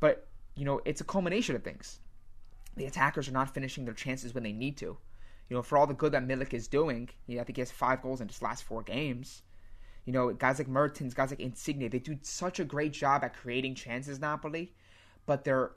But 0.00 0.28
you 0.54 0.64
know, 0.64 0.80
it's 0.84 1.00
a 1.00 1.04
culmination 1.04 1.56
of 1.56 1.62
things. 1.62 2.00
The 2.76 2.86
attackers 2.86 3.28
are 3.28 3.32
not 3.32 3.54
finishing 3.54 3.84
their 3.84 3.94
chances 3.94 4.34
when 4.34 4.42
they 4.42 4.52
need 4.52 4.76
to. 4.78 4.98
You 5.48 5.56
know, 5.56 5.62
for 5.62 5.78
all 5.78 5.86
the 5.86 5.94
good 5.94 6.12
that 6.12 6.26
Milik 6.26 6.52
is 6.52 6.66
doing, 6.66 7.08
I 7.28 7.44
think 7.44 7.56
he 7.56 7.60
has 7.60 7.70
five 7.70 8.02
goals 8.02 8.20
in 8.20 8.28
his 8.28 8.42
last 8.42 8.64
four 8.64 8.82
games. 8.82 9.42
You 10.06 10.14
know, 10.14 10.32
guys 10.32 10.58
like 10.58 10.68
Mertens, 10.68 11.12
guys 11.12 11.30
like 11.30 11.40
Insigne, 11.40 11.90
they 11.90 11.98
do 11.98 12.16
such 12.22 12.58
a 12.58 12.64
great 12.64 12.92
job 12.92 13.22
at 13.22 13.36
creating 13.36 13.74
chances, 13.74 14.18
Napoli, 14.18 14.72
but 15.26 15.44
they're 15.44 15.72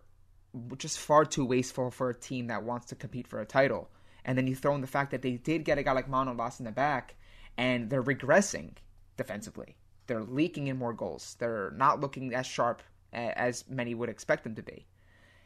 just 0.78 1.00
far 1.00 1.26
too 1.26 1.46
wasteful 1.46 1.92
for 1.92 2.10
a 2.10 2.16
team 2.16 2.48
that 2.48 2.64
wants 2.64 2.88
to 2.88 2.96
compete 2.96 3.28
for 3.28 3.42
a 3.42 3.46
title 3.46 3.90
and 4.26 4.38
then 4.38 4.48
you 4.48 4.56
throw 4.56 4.76
in 4.76 4.82
the 4.82 4.88
fact 4.88 5.12
that 5.12 5.22
they 5.22 5.34
did 5.34 5.66
get 5.66 5.78
a 5.78 5.84
guy 5.84 5.92
like 5.92 6.10
Manolas 6.10 6.60
in 6.60 6.66
the 6.66 6.72
back, 6.72 7.16
and 7.58 7.90
they're 7.90 8.04
regressing 8.04 8.74
defensively. 9.18 9.76
They're 10.08 10.24
leaking 10.24 10.68
in 10.68 10.78
more 10.78 10.94
goals. 10.94 11.36
They're 11.40 11.72
not 11.76 12.00
looking 12.00 12.34
as 12.34 12.46
sharp 12.46 12.82
as 13.12 13.66
many 13.68 13.96
would 13.96 14.10
expect 14.10 14.44
them 14.44 14.56
to 14.56 14.64
be. 14.64 14.86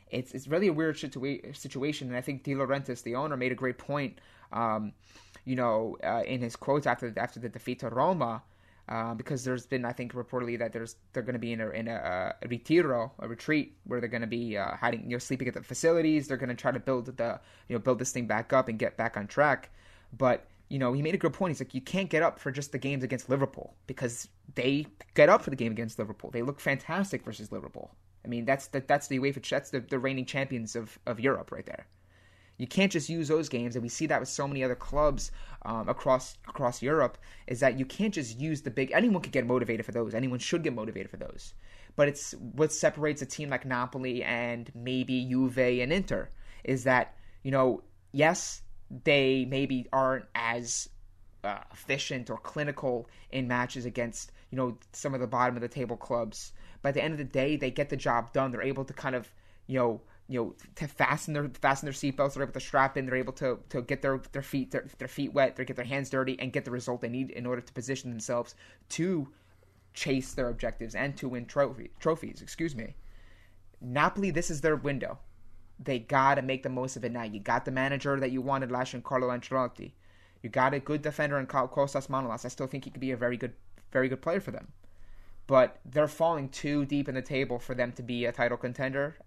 It's 0.09 0.33
it's 0.33 0.47
really 0.47 0.67
a 0.67 0.73
weird 0.73 0.95
situa- 0.97 1.55
situation, 1.55 2.07
and 2.07 2.17
I 2.17 2.21
think 2.21 2.43
De 2.43 2.53
Laurentiis, 2.53 3.03
the 3.03 3.15
owner, 3.15 3.35
made 3.35 3.51
a 3.51 3.55
great 3.55 3.77
point. 3.77 4.19
Um, 4.51 4.93
you 5.45 5.55
know, 5.55 5.97
uh, 6.03 6.23
in 6.25 6.41
his 6.41 6.55
quotes 6.55 6.85
after 6.85 7.13
after 7.17 7.39
the 7.39 7.49
defeat 7.49 7.79
to 7.79 7.89
Roma, 7.89 8.43
uh, 8.89 9.13
because 9.13 9.43
there's 9.43 9.65
been, 9.65 9.85
I 9.85 9.93
think, 9.93 10.13
reportedly 10.13 10.59
that 10.59 10.73
there's 10.73 10.95
they're 11.13 11.23
going 11.23 11.33
to 11.33 11.39
be 11.39 11.53
in 11.53 11.61
a 11.61 11.69
in 11.69 11.87
a, 11.87 12.35
a 12.41 12.47
retiro, 12.47 13.11
a 13.19 13.27
retreat, 13.27 13.77
where 13.85 13.99
they're 13.99 14.09
going 14.09 14.21
to 14.21 14.27
be 14.27 14.57
uh, 14.57 14.75
hiding, 14.75 15.03
you 15.03 15.15
know, 15.15 15.19
sleeping 15.19 15.47
at 15.47 15.53
the 15.53 15.63
facilities. 15.63 16.27
They're 16.27 16.37
going 16.37 16.49
to 16.49 16.55
try 16.55 16.71
to 16.71 16.79
build 16.79 17.05
the, 17.17 17.39
you 17.67 17.75
know, 17.75 17.79
build 17.79 17.99
this 17.99 18.11
thing 18.11 18.27
back 18.27 18.51
up 18.51 18.67
and 18.67 18.77
get 18.77 18.97
back 18.97 19.15
on 19.15 19.27
track. 19.27 19.69
But 20.17 20.45
you 20.69 20.79
know, 20.79 20.91
he 20.91 21.01
made 21.01 21.13
a 21.13 21.19
good 21.19 21.33
point. 21.33 21.51
He's 21.51 21.61
like, 21.61 21.75
you 21.75 21.81
can't 21.81 22.09
get 22.09 22.23
up 22.23 22.39
for 22.39 22.51
just 22.51 22.71
the 22.71 22.79
games 22.79 23.03
against 23.03 23.29
Liverpool 23.29 23.75
because 23.85 24.27
they 24.55 24.87
get 25.13 25.29
up 25.29 25.43
for 25.43 25.51
the 25.51 25.55
game 25.55 25.71
against 25.71 25.99
Liverpool. 25.99 26.31
They 26.31 26.41
look 26.41 26.59
fantastic 26.59 27.23
versus 27.23 27.51
Liverpool. 27.51 27.91
I 28.25 28.27
mean, 28.27 28.45
that's 28.45 28.67
the 28.67 28.79
that's 28.79 29.07
the 29.07 29.19
UEFA 29.19 29.47
that's 29.47 29.69
the, 29.69 29.81
the 29.81 29.99
reigning 29.99 30.25
champions 30.25 30.75
of 30.75 30.97
of 31.05 31.19
Europe 31.19 31.51
right 31.51 31.65
there. 31.65 31.85
You 32.57 32.67
can't 32.67 32.91
just 32.91 33.09
use 33.09 33.27
those 33.27 33.49
games, 33.49 33.75
and 33.75 33.83
we 33.83 33.89
see 33.89 34.05
that 34.07 34.19
with 34.19 34.29
so 34.29 34.47
many 34.47 34.63
other 34.63 34.75
clubs 34.75 35.31
um, 35.63 35.89
across 35.89 36.37
across 36.47 36.81
Europe. 36.81 37.17
Is 37.47 37.59
that 37.61 37.79
you 37.79 37.85
can't 37.85 38.13
just 38.13 38.39
use 38.39 38.61
the 38.61 38.71
big. 38.71 38.91
Anyone 38.91 39.21
could 39.21 39.31
get 39.31 39.45
motivated 39.45 39.85
for 39.85 39.91
those. 39.91 40.13
Anyone 40.13 40.39
should 40.39 40.63
get 40.63 40.73
motivated 40.73 41.09
for 41.09 41.17
those. 41.17 41.53
But 41.95 42.07
it's 42.07 42.33
what 42.33 42.71
separates 42.71 43.21
a 43.21 43.25
team 43.25 43.49
like 43.49 43.65
Napoli 43.65 44.23
and 44.23 44.71
maybe 44.75 45.25
Juve 45.25 45.57
and 45.57 45.93
Inter 45.93 46.29
is 46.63 46.85
that 46.85 47.15
you 47.43 47.51
know 47.51 47.83
yes 48.11 48.61
they 49.03 49.45
maybe 49.45 49.87
aren't 49.91 50.25
as 50.35 50.89
uh, 51.43 51.59
efficient 51.71 52.29
or 52.29 52.37
clinical 52.37 53.09
in 53.31 53.47
matches 53.47 53.85
against 53.85 54.31
you 54.49 54.57
know 54.57 54.77
some 54.91 55.13
of 55.13 55.19
the 55.19 55.27
bottom 55.27 55.55
of 55.55 55.61
the 55.61 55.67
table 55.67 55.97
clubs. 55.97 56.53
But 56.81 56.89
at 56.89 56.95
the 56.95 57.03
end 57.03 57.13
of 57.13 57.17
the 57.17 57.23
day, 57.23 57.55
they 57.55 57.71
get 57.71 57.89
the 57.89 57.97
job 57.97 58.33
done. 58.33 58.51
They're 58.51 58.61
able 58.61 58.85
to 58.85 58.93
kind 58.93 59.15
of 59.15 59.31
you 59.67 59.79
know 59.79 60.01
you 60.33 60.39
know 60.39 60.55
to 60.75 60.87
fasten 60.87 61.33
their 61.33 61.47
fasten 61.61 61.85
their 61.85 61.93
seatbelts. 61.93 62.33
They're 62.33 62.43
able 62.43 62.53
to 62.53 62.59
strap 62.59 62.97
in. 62.97 63.05
They're 63.05 63.15
able 63.15 63.33
to 63.33 63.59
to 63.69 63.83
get 63.83 64.01
their 64.01 64.19
their 64.31 64.41
feet 64.41 64.71
their, 64.71 64.87
their 64.97 65.07
feet 65.07 65.31
wet. 65.31 65.55
They 65.55 65.63
get 65.63 65.75
their 65.75 65.85
hands 65.85 66.09
dirty 66.09 66.39
and 66.39 66.51
get 66.51 66.65
the 66.65 66.71
result 66.71 67.01
they 67.01 67.09
need 67.09 67.29
in 67.29 67.45
order 67.45 67.61
to 67.61 67.73
position 67.73 68.09
themselves 68.09 68.55
to 68.89 69.29
chase 69.93 70.33
their 70.33 70.49
objectives 70.49 70.95
and 70.95 71.15
to 71.17 71.29
win 71.29 71.45
trophy, 71.45 71.91
trophies. 71.99 72.41
Excuse 72.41 72.75
me. 72.75 72.95
Napoli, 73.79 74.31
this 74.31 74.49
is 74.49 74.61
their 74.61 74.75
window. 74.75 75.19
They 75.79 75.99
got 75.99 76.35
to 76.35 76.41
make 76.41 76.63
the 76.63 76.69
most 76.69 76.95
of 76.95 77.05
it 77.05 77.11
now. 77.11 77.23
You 77.23 77.39
got 77.39 77.65
the 77.65 77.71
manager 77.71 78.19
that 78.19 78.31
you 78.31 78.41
wanted 78.41 78.71
last 78.71 78.93
year, 78.93 79.03
Carlo 79.03 79.29
Ancelotti. 79.29 79.91
You 80.41 80.49
got 80.49 80.73
a 80.73 80.79
good 80.79 81.03
defender 81.03 81.37
in 81.37 81.45
Kostas 81.45 82.07
Manolas. 82.07 82.43
I 82.43 82.47
still 82.47 82.67
think 82.67 82.85
he 82.85 82.89
could 82.89 83.01
be 83.01 83.11
a 83.11 83.17
very 83.17 83.37
good, 83.37 83.53
very 83.91 84.09
good 84.09 84.21
player 84.21 84.39
for 84.39 84.51
them. 84.51 84.69
But 85.45 85.79
they're 85.85 86.07
falling 86.07 86.49
too 86.49 86.85
deep 86.85 87.07
in 87.07 87.15
the 87.15 87.21
table 87.21 87.59
for 87.59 87.75
them 87.75 87.91
to 87.93 88.01
be 88.01 88.25
a 88.25 88.31
title 88.31 88.57
contender. 88.57 89.17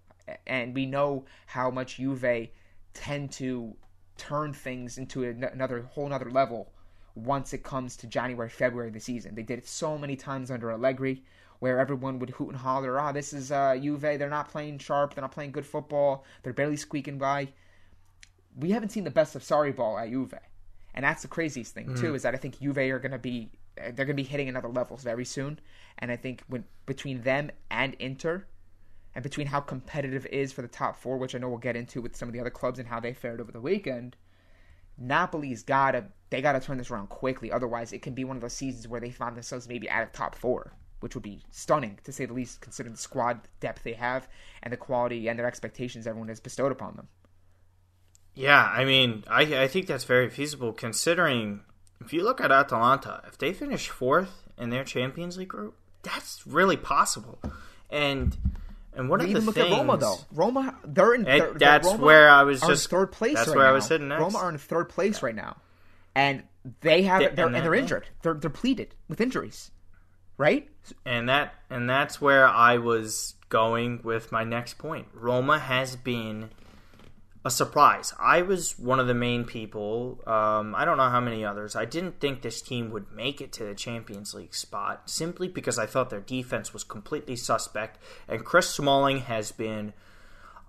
And 0.45 0.75
we 0.75 0.85
know 0.85 1.25
how 1.45 1.71
much 1.71 1.97
Juve 1.97 2.49
tend 2.93 3.31
to 3.33 3.75
turn 4.17 4.53
things 4.53 4.97
into 4.97 5.23
another 5.23 5.81
whole 5.81 6.07
another 6.07 6.31
level 6.31 6.71
once 7.15 7.53
it 7.53 7.63
comes 7.63 7.95
to 7.97 8.07
January, 8.07 8.49
February 8.49 8.89
of 8.89 8.93
the 8.93 8.99
season. 8.99 9.35
They 9.35 9.43
did 9.43 9.59
it 9.59 9.67
so 9.67 9.97
many 9.97 10.15
times 10.15 10.51
under 10.51 10.71
Allegri, 10.71 11.23
where 11.59 11.79
everyone 11.79 12.19
would 12.19 12.31
hoot 12.31 12.49
and 12.49 12.57
holler, 12.57 12.99
"Ah, 12.99 13.11
this 13.11 13.33
is 13.33 13.51
uh, 13.51 13.75
Juve. 13.75 14.01
They're 14.01 14.29
not 14.29 14.49
playing 14.49 14.79
sharp. 14.79 15.13
They're 15.13 15.23
not 15.23 15.31
playing 15.31 15.51
good 15.51 15.65
football. 15.65 16.25
They're 16.43 16.53
barely 16.53 16.77
squeaking 16.77 17.17
by." 17.17 17.49
We 18.55 18.71
haven't 18.71 18.89
seen 18.89 19.03
the 19.03 19.11
best 19.11 19.35
of 19.35 19.43
Sarri 19.43 19.75
ball 19.75 19.97
at 19.97 20.09
Juve, 20.09 20.33
and 20.93 21.03
that's 21.03 21.21
the 21.21 21.27
craziest 21.27 21.73
thing 21.73 21.89
mm. 21.89 21.99
too. 21.99 22.15
Is 22.15 22.23
that 22.23 22.33
I 22.33 22.37
think 22.37 22.59
Juve 22.59 22.77
are 22.77 22.99
going 22.99 23.11
to 23.11 23.19
be 23.19 23.51
they're 23.75 24.05
going 24.05 24.07
to 24.07 24.13
be 24.13 24.23
hitting 24.23 24.49
another 24.49 24.69
levels 24.69 25.03
very 25.03 25.25
soon, 25.25 25.59
and 25.99 26.11
I 26.11 26.15
think 26.15 26.43
when 26.47 26.65
between 26.85 27.21
them 27.21 27.51
and 27.69 27.95
Inter. 27.95 28.45
And 29.17 29.23
between 29.23 29.47
how 29.47 29.61
competitive 29.61 30.27
it 30.27 30.31
is 30.31 30.53
for 30.53 30.61
the 30.61 30.67
top 30.67 30.95
four, 30.95 31.17
which 31.17 31.33
I 31.33 31.39
know 31.39 31.49
we'll 31.49 31.57
get 31.57 31.75
into 31.75 32.03
with 32.03 32.15
some 32.15 32.29
of 32.29 32.33
the 32.33 32.39
other 32.39 32.51
clubs 32.51 32.77
and 32.77 32.87
how 32.87 32.99
they 32.99 33.15
fared 33.15 33.41
over 33.41 33.51
the 33.51 33.59
weekend, 33.59 34.15
Napoli's 35.01 35.63
gotta 35.63 36.03
they 36.29 36.39
gotta 36.39 36.59
turn 36.59 36.77
this 36.77 36.91
around 36.91 37.09
quickly. 37.09 37.51
Otherwise, 37.51 37.93
it 37.93 38.03
can 38.03 38.13
be 38.13 38.23
one 38.23 38.37
of 38.37 38.43
those 38.43 38.53
seasons 38.53 38.87
where 38.87 39.01
they 39.01 39.09
find 39.09 39.35
themselves 39.35 39.67
maybe 39.67 39.89
out 39.89 40.03
of 40.03 40.11
top 40.11 40.35
four, 40.35 40.71
which 40.99 41.15
would 41.15 41.23
be 41.23 41.41
stunning 41.49 41.97
to 42.03 42.11
say 42.11 42.25
the 42.25 42.33
least, 42.33 42.61
considering 42.61 42.93
the 42.93 43.01
squad 43.01 43.39
depth 43.59 43.81
they 43.81 43.93
have 43.93 44.27
and 44.61 44.71
the 44.71 44.77
quality 44.77 45.27
and 45.27 45.39
their 45.39 45.47
expectations 45.47 46.05
everyone 46.05 46.27
has 46.27 46.39
bestowed 46.39 46.71
upon 46.71 46.95
them. 46.95 47.07
Yeah, 48.35 48.71
I 48.71 48.85
mean, 48.85 49.23
I 49.27 49.63
I 49.63 49.67
think 49.67 49.87
that's 49.87 50.03
very 50.03 50.29
feasible 50.29 50.73
considering 50.73 51.61
if 52.01 52.13
you 52.13 52.21
look 52.21 52.39
at 52.39 52.51
Atalanta, 52.51 53.23
if 53.27 53.39
they 53.39 53.51
finish 53.51 53.89
fourth 53.89 54.43
in 54.59 54.69
their 54.69 54.83
Champions 54.83 55.39
League 55.39 55.47
group, 55.47 55.75
that's 56.03 56.45
really 56.45 56.77
possible. 56.77 57.39
And 57.89 58.37
and 58.97 59.09
one 59.09 59.19
we 59.19 59.25
of 59.27 59.33
the 59.33 59.39
look 59.41 59.55
things, 59.55 59.71
at 59.71 59.77
Roma 59.77 59.97
though. 59.97 60.17
Roma, 60.33 60.75
they're 60.85 61.13
in. 61.13 61.23
They're, 61.23 61.53
that's 61.53 61.87
Roma 61.87 62.03
where 62.03 62.29
I 62.29 62.43
was 62.43 62.61
just 62.61 62.89
third 62.89 63.11
place. 63.11 63.35
That's 63.35 63.49
right 63.49 63.57
where 63.57 63.65
now. 63.65 63.71
I 63.71 63.73
was 63.73 63.85
sitting 63.85 64.07
next. 64.07 64.21
Roma 64.21 64.37
are 64.39 64.49
in 64.49 64.57
third 64.57 64.89
place 64.89 65.21
right 65.21 65.35
now, 65.35 65.57
and 66.15 66.43
they 66.81 67.03
have 67.03 67.21
they, 67.21 67.27
they're, 67.29 67.47
and, 67.47 67.55
and 67.55 67.65
they're 67.65 67.75
injured. 67.75 68.07
They're 68.21 68.33
they're 68.33 68.49
pleated 68.49 68.95
with 69.07 69.21
injuries, 69.21 69.71
right? 70.37 70.67
And 71.05 71.29
that 71.29 71.53
and 71.69 71.89
that's 71.89 72.19
where 72.19 72.47
I 72.47 72.77
was 72.77 73.35
going 73.49 74.01
with 74.03 74.31
my 74.31 74.43
next 74.43 74.77
point. 74.77 75.07
Roma 75.13 75.59
has 75.59 75.95
been 75.95 76.49
a 77.45 77.51
surprise. 77.51 78.13
I 78.19 78.41
was 78.41 78.77
one 78.77 78.99
of 78.99 79.07
the 79.07 79.13
main 79.13 79.45
people. 79.45 80.21
Um, 80.25 80.75
I 80.75 80.85
don't 80.85 80.97
know 80.97 81.09
how 81.09 81.19
many 81.19 81.45
others. 81.45 81.75
I 81.75 81.85
didn't 81.85 82.19
think 82.19 82.41
this 82.41 82.61
team 82.61 82.91
would 82.91 83.11
make 83.11 83.41
it 83.41 83.51
to 83.53 83.63
the 83.63 83.75
Champions 83.75 84.33
League 84.33 84.55
spot 84.55 85.09
simply 85.09 85.47
because 85.47 85.77
I 85.79 85.85
thought 85.85 86.09
their 86.09 86.19
defense 86.19 86.73
was 86.73 86.83
completely 86.83 87.35
suspect. 87.35 87.99
And 88.27 88.43
Chris 88.43 88.69
Smalling 88.69 89.19
has 89.21 89.51
been. 89.51 89.93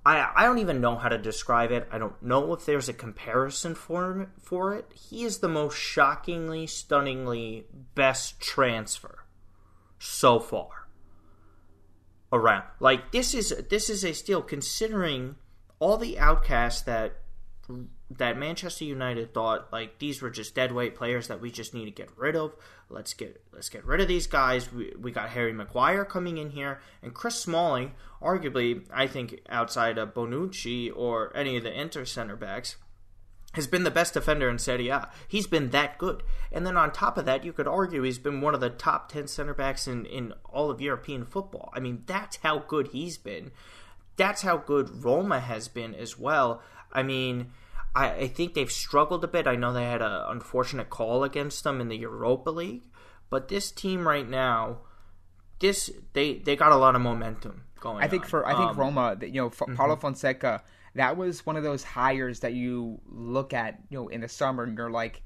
I, 0.07 0.31
I 0.37 0.45
don't 0.45 0.59
even 0.59 0.81
know 0.81 0.97
how 0.97 1.09
to 1.09 1.19
describe 1.19 1.73
it. 1.73 1.89
I 1.91 1.99
don't 1.99 2.23
know 2.23 2.53
if 2.55 2.65
there's 2.65 2.89
a 2.89 2.95
comparison 2.95 3.75
for 3.75 4.31
for 4.41 4.75
it. 4.75 4.93
He 4.95 5.25
is 5.25 5.39
the 5.39 5.49
most 5.49 5.77
shockingly, 5.77 6.67
stunningly 6.67 7.67
best 7.95 8.41
transfer 8.41 9.25
so 9.99 10.39
far 10.39 10.89
around. 12.33 12.65
Like 12.79 13.11
this 13.13 13.35
is 13.35 13.55
this 13.71 13.91
is 13.91 14.05
a 14.05 14.13
steal 14.13 14.43
considering 14.43 15.37
all 15.81 15.97
the 15.97 16.19
outcasts 16.19 16.83
that 16.83 17.19
that 18.11 18.39
Manchester 18.39 18.85
United 18.85 19.35
thought 19.35 19.71
like 19.71 19.99
these 19.99 20.23
were 20.23 20.31
just 20.31 20.55
dead 20.55 20.73
weight 20.73 20.95
players 20.95 21.29
that 21.29 21.41
we 21.41 21.51
just 21.51 21.75
need 21.75 21.85
to 21.85 21.91
get 21.91 22.09
rid 22.17 22.35
of. 22.35 22.55
Let's 22.89 23.13
get 23.13 23.43
let's 23.53 23.69
get 23.69 23.85
rid 23.85 24.01
of 24.01 24.09
these 24.09 24.27
guys. 24.27 24.73
We, 24.73 24.93
we 24.99 25.13
got 25.13 25.31
Harry 25.31 25.53
Maguire 25.53 26.05
coming 26.05 26.39
in 26.39 26.51
here 26.51 26.81
and 27.03 27.13
Chris 27.13 27.37
Smalling, 27.37 27.93
arguably 28.23 28.85
I 28.93 29.07
think 29.07 29.41
outside 29.49 29.99
of 29.99 30.15
Bonucci 30.15 30.91
or 30.95 31.37
any 31.37 31.57
of 31.57 31.65
the 31.65 31.79
Inter 31.79 32.07
center 32.07 32.37
backs, 32.37 32.77
has 33.53 33.67
been 33.67 33.85
the 33.85 33.91
best 33.91 34.15
defender 34.15 34.49
in 34.49 34.59
Serie 34.59 34.89
A. 34.89 35.11
He's 35.27 35.47
been 35.47 35.71
that 35.71 35.99
good. 35.99 36.23
And 36.53 36.67
then 36.67 36.77
on 36.77 36.93
top 36.93 37.19
of 37.19 37.27
that, 37.27 37.45
you 37.45 37.53
could 37.53 37.69
argue 37.69 38.03
he's 38.03 38.19
been 38.19 38.41
one 38.41 38.55
of 38.55 38.61
the 38.61 38.71
top 38.71 39.11
10 39.11 39.27
center 39.27 39.55
backs 39.55 39.87
in, 39.87 40.07
in 40.07 40.33
all 40.45 40.71
of 40.71 40.81
European 40.81 41.25
football. 41.25 41.71
I 41.75 41.81
mean, 41.81 42.05
that's 42.07 42.37
how 42.37 42.59
good 42.61 42.89
he's 42.89 43.19
been 43.19 43.51
that's 44.19 44.43
how 44.43 44.59
good 44.59 45.03
Roma 45.05 45.41
has 45.41 45.69
been 45.69 45.95
as 45.95 46.19
well. 46.19 46.61
I 46.93 47.03
mean, 47.03 47.53
I, 47.95 48.11
I 48.11 48.29
think 48.29 48.53
they've 48.53 48.71
struggled 48.71 49.25
a 49.25 49.29
bit. 49.29 49.47
I 49.47 49.57
know 49.57 49.73
they 49.73 49.85
had 49.85 50.03
an 50.03 50.25
unfortunate 50.29 50.91
call 50.91 51.25
against 51.25 51.65
them 51.65 51.81
in 51.81 51.89
the 51.89 51.97
Europa 51.97 52.51
League, 52.51 52.83
but 53.31 53.49
this 53.49 53.71
team 53.71 54.07
right 54.07 54.29
now, 54.29 54.79
this 55.61 55.91
they 56.13 56.35
they 56.35 56.57
got 56.57 56.73
a 56.73 56.77
lot 56.77 56.95
of 56.95 57.01
momentum 57.01 57.63
going. 57.81 58.03
I 58.03 58.09
think 58.09 58.25
on. 58.25 58.29
for 58.29 58.47
I 58.47 58.55
think 58.57 58.71
um, 58.71 58.77
Roma, 58.77 59.17
you 59.21 59.33
know, 59.33 59.51
mm-hmm. 59.51 59.75
Paulo 59.75 59.97
Fonseca, 59.97 60.63
that 60.95 61.17
was 61.17 61.47
one 61.47 61.57
of 61.57 61.63
those 61.63 61.85
hires 61.85 62.41
that 62.41 62.53
you 62.53 63.01
look 63.07 63.55
at, 63.55 63.79
you 63.89 63.99
know, 63.99 64.09
in 64.09 64.21
the 64.21 64.29
summer 64.29 64.65
and 64.65 64.77
you're 64.77 64.91
like, 64.91 65.23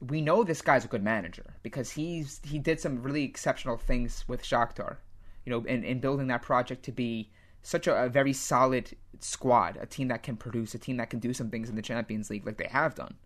we 0.00 0.20
know 0.20 0.42
this 0.42 0.62
guy's 0.62 0.84
a 0.84 0.88
good 0.88 1.04
manager 1.04 1.54
because 1.62 1.90
he's 1.90 2.40
he 2.44 2.58
did 2.58 2.80
some 2.80 3.02
really 3.02 3.22
exceptional 3.22 3.76
things 3.76 4.24
with 4.26 4.42
Shakhtar, 4.42 4.96
you 5.44 5.50
know, 5.50 5.64
in, 5.64 5.84
in 5.84 6.00
building 6.00 6.26
that 6.28 6.42
project 6.42 6.82
to 6.84 6.92
be 6.92 7.30
such 7.62 7.86
a, 7.86 8.04
a, 8.04 8.08
very 8.08 8.32
solid 8.32 8.96
squad, 9.18 9.78
a 9.80 9.86
team 9.86 10.08
that 10.08 10.22
can 10.22 10.36
produce, 10.36 10.74
a 10.74 10.78
team 10.78 10.96
that 10.96 11.10
can 11.10 11.18
do 11.18 11.34
some 11.34 11.50
things 11.50 11.68
in 11.68 11.76
the 11.76 11.82
Champions 11.82 12.30
League 12.30 12.46
like 12.46 12.56
they 12.56 12.68
have 12.70 12.94
done. 12.94 13.16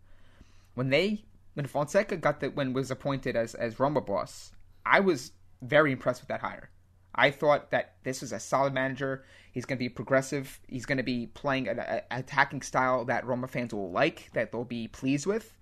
When 0.75 0.91
they 0.91 1.25
when 1.55 1.67
Fonseca 1.67 2.17
got 2.17 2.41
the 2.41 2.51
when 2.51 2.73
was 2.73 2.91
appointed 2.91 3.37
as 3.37 3.55
as 3.55 3.79
Roma 3.79 4.01
boss, 4.01 4.53
I 4.85 5.01
was 5.01 5.33
very 5.63 5.93
impressed 5.93 6.21
with 6.21 6.29
that 6.29 6.41
hire. 6.41 6.71
I 7.15 7.31
thought 7.31 7.71
that 7.71 7.95
this 8.03 8.21
was 8.21 8.33
a 8.33 8.41
solid 8.41 8.75
manager. 8.75 9.25
He's 9.53 9.65
going 9.65 9.79
to 9.79 9.85
be 9.85 9.89
progressive. 9.89 10.61
He's 10.67 10.85
going 10.85 10.99
to 10.99 11.05
be 11.05 11.29
playing 11.29 11.69
an 11.69 12.01
attacking 12.11 12.63
style 12.63 13.05
that 13.05 13.25
Roma 13.25 13.47
fans 13.47 13.73
will 13.73 13.93
like, 13.93 14.31
that 14.35 14.51
they'll 14.51 14.65
be 14.65 14.89
pleased 14.89 15.27
with. 15.27 15.57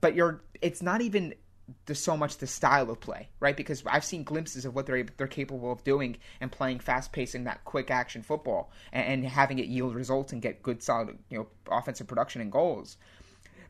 But 0.00 0.14
you're, 0.14 0.42
it's 0.60 0.82
not 0.82 1.00
even 1.00 1.34
the 1.86 1.94
so 1.94 2.16
much 2.16 2.38
the 2.38 2.46
style 2.46 2.90
of 2.90 3.00
play, 3.00 3.28
right? 3.40 3.56
Because 3.56 3.82
I've 3.86 4.04
seen 4.04 4.24
glimpses 4.24 4.64
of 4.64 4.74
what 4.74 4.86
they're 4.86 5.04
they're 5.16 5.26
capable 5.26 5.72
of 5.72 5.84
doing 5.84 6.16
and 6.40 6.50
playing 6.50 6.80
fast 6.80 7.12
pacing 7.12 7.44
that 7.44 7.64
quick 7.64 7.90
action 7.90 8.22
football 8.22 8.70
and, 8.92 9.06
and, 9.06 9.24
having 9.24 9.58
it 9.58 9.66
yield 9.66 9.94
results 9.94 10.32
and 10.32 10.42
get 10.42 10.62
good 10.62 10.82
solid 10.82 11.18
you 11.28 11.38
know 11.38 11.46
offensive 11.70 12.06
production 12.06 12.40
and 12.40 12.52
goals. 12.52 12.96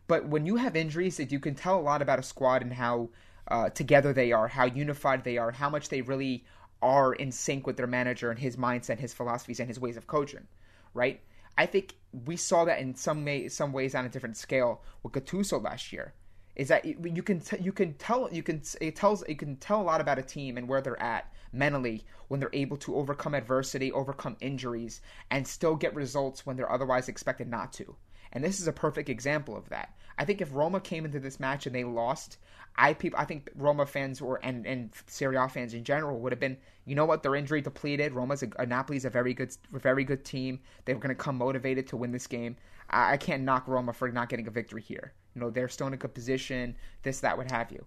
But 0.07 0.27
when 0.27 0.47
you 0.47 0.57
have 0.57 0.77
injuries, 0.77 1.17
that 1.17 1.33
you 1.33 1.41
can 1.41 1.55
tell 1.55 1.79
a 1.79 1.83
lot 1.83 2.03
about 2.03 2.19
a 2.19 2.23
squad 2.23 2.63
and 2.63 2.73
how 2.73 3.11
uh, 3.49 3.71
together 3.71 4.13
they 4.13 4.33
are, 4.33 4.49
how 4.49 4.67
unified 4.67 5.25
they 5.25 5.39
are, 5.39 5.51
how 5.51 5.71
much 5.71 5.89
they 5.89 6.03
really 6.03 6.45
are 6.81 7.13
in 7.13 7.31
sync 7.31 7.67
with 7.67 7.77
their 7.77 7.87
manager 7.87 8.31
and 8.31 8.41
his 8.41 8.57
mindset, 8.57 8.99
his 8.99 9.15
philosophies, 9.15 9.61
and 9.61 9.69
his 9.69 9.79
ways 9.79 9.97
of 9.97 10.07
coaching, 10.07 10.47
right? 10.95 11.21
I 11.57 11.67
think 11.67 11.95
we 12.27 12.37
saw 12.37 12.65
that 12.65 12.81
in 12.81 12.95
some 12.95 13.25
may, 13.25 13.49
some 13.49 13.73
ways 13.73 13.95
on 13.95 14.05
a 14.05 14.09
different 14.09 14.37
scale 14.37 14.83
with 15.03 15.13
Gattuso 15.13 15.63
last 15.63 15.93
year 15.93 16.15
is 16.55 16.69
that 16.69 16.85
you 16.85 17.23
can 17.23 17.41
t- 17.41 17.59
you 17.61 17.73
can 17.73 17.95
tell 17.95 18.29
you 18.33 18.43
can 18.43 18.63
it 18.81 18.95
tells 18.97 19.23
it 19.23 19.39
can 19.39 19.57
tell 19.57 19.81
a 19.81 19.83
lot 19.83 20.01
about 20.01 20.19
a 20.19 20.23
team 20.23 20.59
and 20.59 20.69
where 20.69 20.81
they're 20.81 21.03
at 21.03 21.33
mentally 21.53 22.05
when 22.29 22.41
they're 22.41 22.51
able 22.53 22.77
to 22.79 22.97
overcome 22.97 23.35
adversity, 23.35 23.93
overcome 23.93 24.37
injuries, 24.41 25.01
and 25.31 25.47
still 25.47 25.77
get 25.77 25.95
results 25.95 26.47
when 26.47 26.57
they're 26.57 26.71
otherwise 26.73 27.09
expected 27.09 27.49
not 27.49 27.73
to. 27.73 27.95
And 28.33 28.43
this 28.43 28.61
is 28.61 28.67
a 28.67 28.73
perfect 28.73 29.09
example 29.09 29.57
of 29.57 29.69
that. 29.69 29.95
I 30.19 30.25
think 30.25 30.41
if 30.41 30.55
Roma 30.55 30.81
came 30.81 31.05
into 31.05 31.21
this 31.21 31.41
match 31.41 31.67
and 31.67 31.75
they 31.75 31.85
lost, 31.85 32.39
I 32.77 32.95
people 32.95 33.19
I 33.19 33.25
think 33.25 33.51
Roma 33.55 33.87
fans 33.87 34.21
or 34.21 34.41
and 34.43 34.67
and 34.67 34.91
Serie 35.07 35.37
A 35.37 35.49
fans 35.49 35.75
in 35.75 35.85
general 35.85 36.21
would 36.21 36.33
have 36.33 36.41
been, 36.41 36.57
you 36.85 36.95
know 36.95 37.05
what, 37.05 37.23
they're 37.23 37.35
injury 37.35 37.61
depleted. 37.61 38.13
Roma's 38.15 38.43
a, 38.43 38.67
Napoli's 38.67 39.05
a 39.05 39.11
very 39.11 39.35
good 39.35 39.55
very 39.73 40.05
good 40.05 40.25
team. 40.25 40.61
They 40.85 40.95
were 40.95 41.01
going 41.01 41.15
to 41.15 41.23
come 41.23 41.37
motivated 41.37 41.87
to 41.89 41.97
win 41.97 42.13
this 42.13 42.27
game. 42.27 42.57
I, 42.91 43.13
I 43.13 43.17
can't 43.17 43.43
knock 43.43 43.69
Roma 43.69 43.93
for 43.93 44.11
not 44.11 44.29
getting 44.29 44.47
a 44.47 44.51
victory 44.51 44.83
here. 44.83 45.13
You 45.35 45.41
know 45.41 45.51
they're 45.51 45.69
still 45.69 45.87
in 45.87 45.95
a 45.95 45.97
good 45.97 46.15
position. 46.15 46.77
This 47.03 47.21
that 47.21 47.39
would 47.39 47.51
have 47.51 47.71
you, 47.71 47.85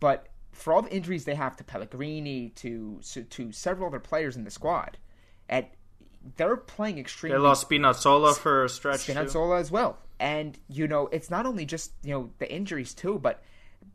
but 0.00 0.28
for 0.52 0.72
all 0.72 0.82
the 0.82 0.94
injuries 0.94 1.24
they 1.24 1.34
have 1.34 1.56
to 1.56 1.64
Pellegrini 1.64 2.50
to 2.56 3.00
to, 3.12 3.22
to 3.24 3.52
several 3.52 3.88
other 3.88 4.00
players 4.00 4.36
in 4.36 4.44
the 4.44 4.50
squad, 4.50 4.98
at 5.48 5.72
they're 6.36 6.56
playing 6.56 6.98
extremely. 6.98 7.38
They 7.38 7.42
lost 7.42 7.68
Spinazzola 7.68 8.36
for 8.36 8.64
a 8.64 8.68
stretch. 8.68 9.06
Spinazzola 9.06 9.56
too. 9.56 9.60
as 9.60 9.70
well, 9.70 9.98
and 10.18 10.58
you 10.68 10.88
know 10.88 11.08
it's 11.08 11.30
not 11.30 11.46
only 11.46 11.64
just 11.64 11.92
you 12.02 12.12
know 12.12 12.30
the 12.38 12.52
injuries 12.52 12.94
too, 12.94 13.18
but 13.18 13.42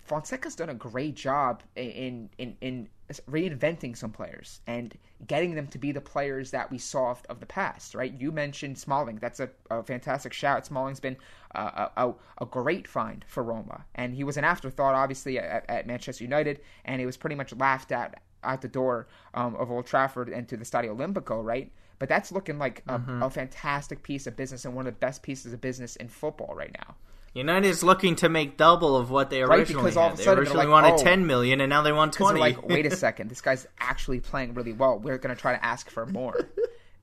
Fonseca's 0.05 0.55
done 0.55 0.69
a 0.69 0.73
great 0.73 1.15
job 1.15 1.63
in 1.75 2.29
in 2.37 2.57
in 2.61 2.89
reinventing 3.29 3.95
some 3.95 4.11
players 4.11 4.59
and 4.67 4.97
getting 5.27 5.55
them 5.55 5.67
to 5.67 5.77
be 5.77 5.91
the 5.91 6.01
players 6.01 6.51
that 6.51 6.71
we 6.71 6.77
saw 6.77 7.15
of 7.29 7.39
the 7.39 7.45
past. 7.45 7.95
Right? 7.95 8.13
You 8.19 8.31
mentioned 8.31 8.77
Smalling. 8.77 9.17
That's 9.17 9.39
a, 9.39 9.49
a 9.69 9.83
fantastic 9.83 10.33
shout. 10.33 10.65
Smalling's 10.65 10.99
been 10.99 11.17
a, 11.55 11.89
a, 11.95 12.13
a, 12.41 12.45
great 12.45 12.87
find 12.87 13.23
for 13.27 13.43
Roma, 13.43 13.85
and 13.95 14.13
he 14.13 14.23
was 14.23 14.37
an 14.37 14.43
afterthought, 14.43 14.95
obviously, 14.95 15.39
at, 15.39 15.65
at 15.69 15.87
Manchester 15.87 16.23
United, 16.23 16.59
and 16.85 16.99
he 16.99 17.05
was 17.05 17.17
pretty 17.17 17.35
much 17.35 17.55
laughed 17.55 17.91
at 17.91 18.21
out 18.43 18.61
the 18.61 18.67
door 18.67 19.07
um, 19.33 19.55
of 19.55 19.71
Old 19.71 19.85
Trafford 19.85 20.27
and 20.27 20.47
to 20.49 20.57
the 20.57 20.65
Stadio 20.65 20.95
Olimpico. 20.95 21.43
Right? 21.43 21.71
But 21.99 22.09
that's 22.09 22.31
looking 22.31 22.59
like 22.59 22.83
a, 22.87 22.99
mm-hmm. 22.99 23.23
a 23.23 23.29
fantastic 23.29 24.03
piece 24.03 24.27
of 24.27 24.35
business 24.35 24.65
and 24.65 24.75
one 24.75 24.87
of 24.87 24.93
the 24.93 24.99
best 24.99 25.23
pieces 25.23 25.53
of 25.53 25.61
business 25.61 25.95
in 25.95 26.09
football 26.09 26.53
right 26.53 26.75
now. 26.77 26.95
United 27.33 27.67
is 27.67 27.83
looking 27.83 28.15
to 28.17 28.29
make 28.29 28.57
double 28.57 28.95
of 28.95 29.09
what 29.09 29.29
they 29.31 29.41
originally 29.41 29.91
right, 29.91 30.09
had. 30.11 30.17
They 30.17 30.27
originally 30.27 30.65
like, 30.65 30.69
wanted 30.69 30.93
oh, 30.93 31.03
10 31.03 31.25
million 31.25 31.61
and 31.61 31.69
now 31.69 31.81
they 31.81 31.91
want 31.91 32.13
20. 32.13 32.39
like, 32.39 32.67
wait 32.67 32.85
a 32.85 32.95
second, 32.95 33.29
this 33.29 33.41
guy's 33.41 33.65
actually 33.79 34.19
playing 34.19 34.53
really 34.53 34.73
well. 34.73 34.99
We're 34.99 35.17
going 35.17 35.35
to 35.35 35.41
try 35.41 35.53
to 35.53 35.65
ask 35.65 35.89
for 35.89 36.05
more. 36.05 36.47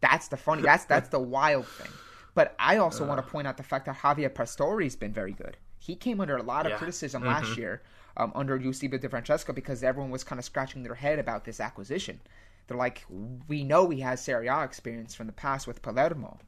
that's 0.01 0.29
the 0.29 0.37
funny. 0.37 0.63
That's 0.63 0.85
that's 0.85 1.09
the 1.09 1.19
wild 1.19 1.67
thing. 1.67 1.91
But 2.35 2.55
I 2.61 2.77
also 2.77 3.05
uh, 3.05 3.09
want 3.09 3.25
to 3.25 3.31
point 3.31 3.49
out 3.49 3.57
the 3.57 3.65
fact 3.65 3.87
that 3.87 3.97
Javier 3.97 4.33
Pastore's 4.33 4.95
been 4.95 5.13
very 5.13 5.33
good. 5.33 5.57
He 5.79 5.97
came 5.97 6.21
under 6.21 6.37
a 6.37 6.43
lot 6.43 6.65
of 6.65 6.71
yeah. 6.71 6.79
criticism 6.79 7.23
mm-hmm. 7.23 7.33
last 7.33 7.57
year 7.57 7.83
um, 8.17 8.31
under 8.37 8.57
Eusebio 8.57 9.01
Di 9.01 9.09
Francesco 9.09 9.53
because 9.53 9.83
everyone 9.83 10.13
was 10.13 10.23
kind 10.23 10.39
of 10.39 10.45
scratching 10.45 10.85
their 10.85 10.95
head 10.95 11.19
about 11.19 11.45
this 11.45 11.59
acquisition. 11.59 12.21
They're 12.69 12.77
like, 12.77 13.05
we 13.49 13.65
know 13.65 13.89
he 13.89 14.01
has 14.01 14.23
Serie 14.23 14.47
A 14.47 14.63
experience 14.63 15.13
from 15.15 15.27
the 15.27 15.33
past 15.33 15.67
with 15.67 15.83
Palermo, 15.83 16.39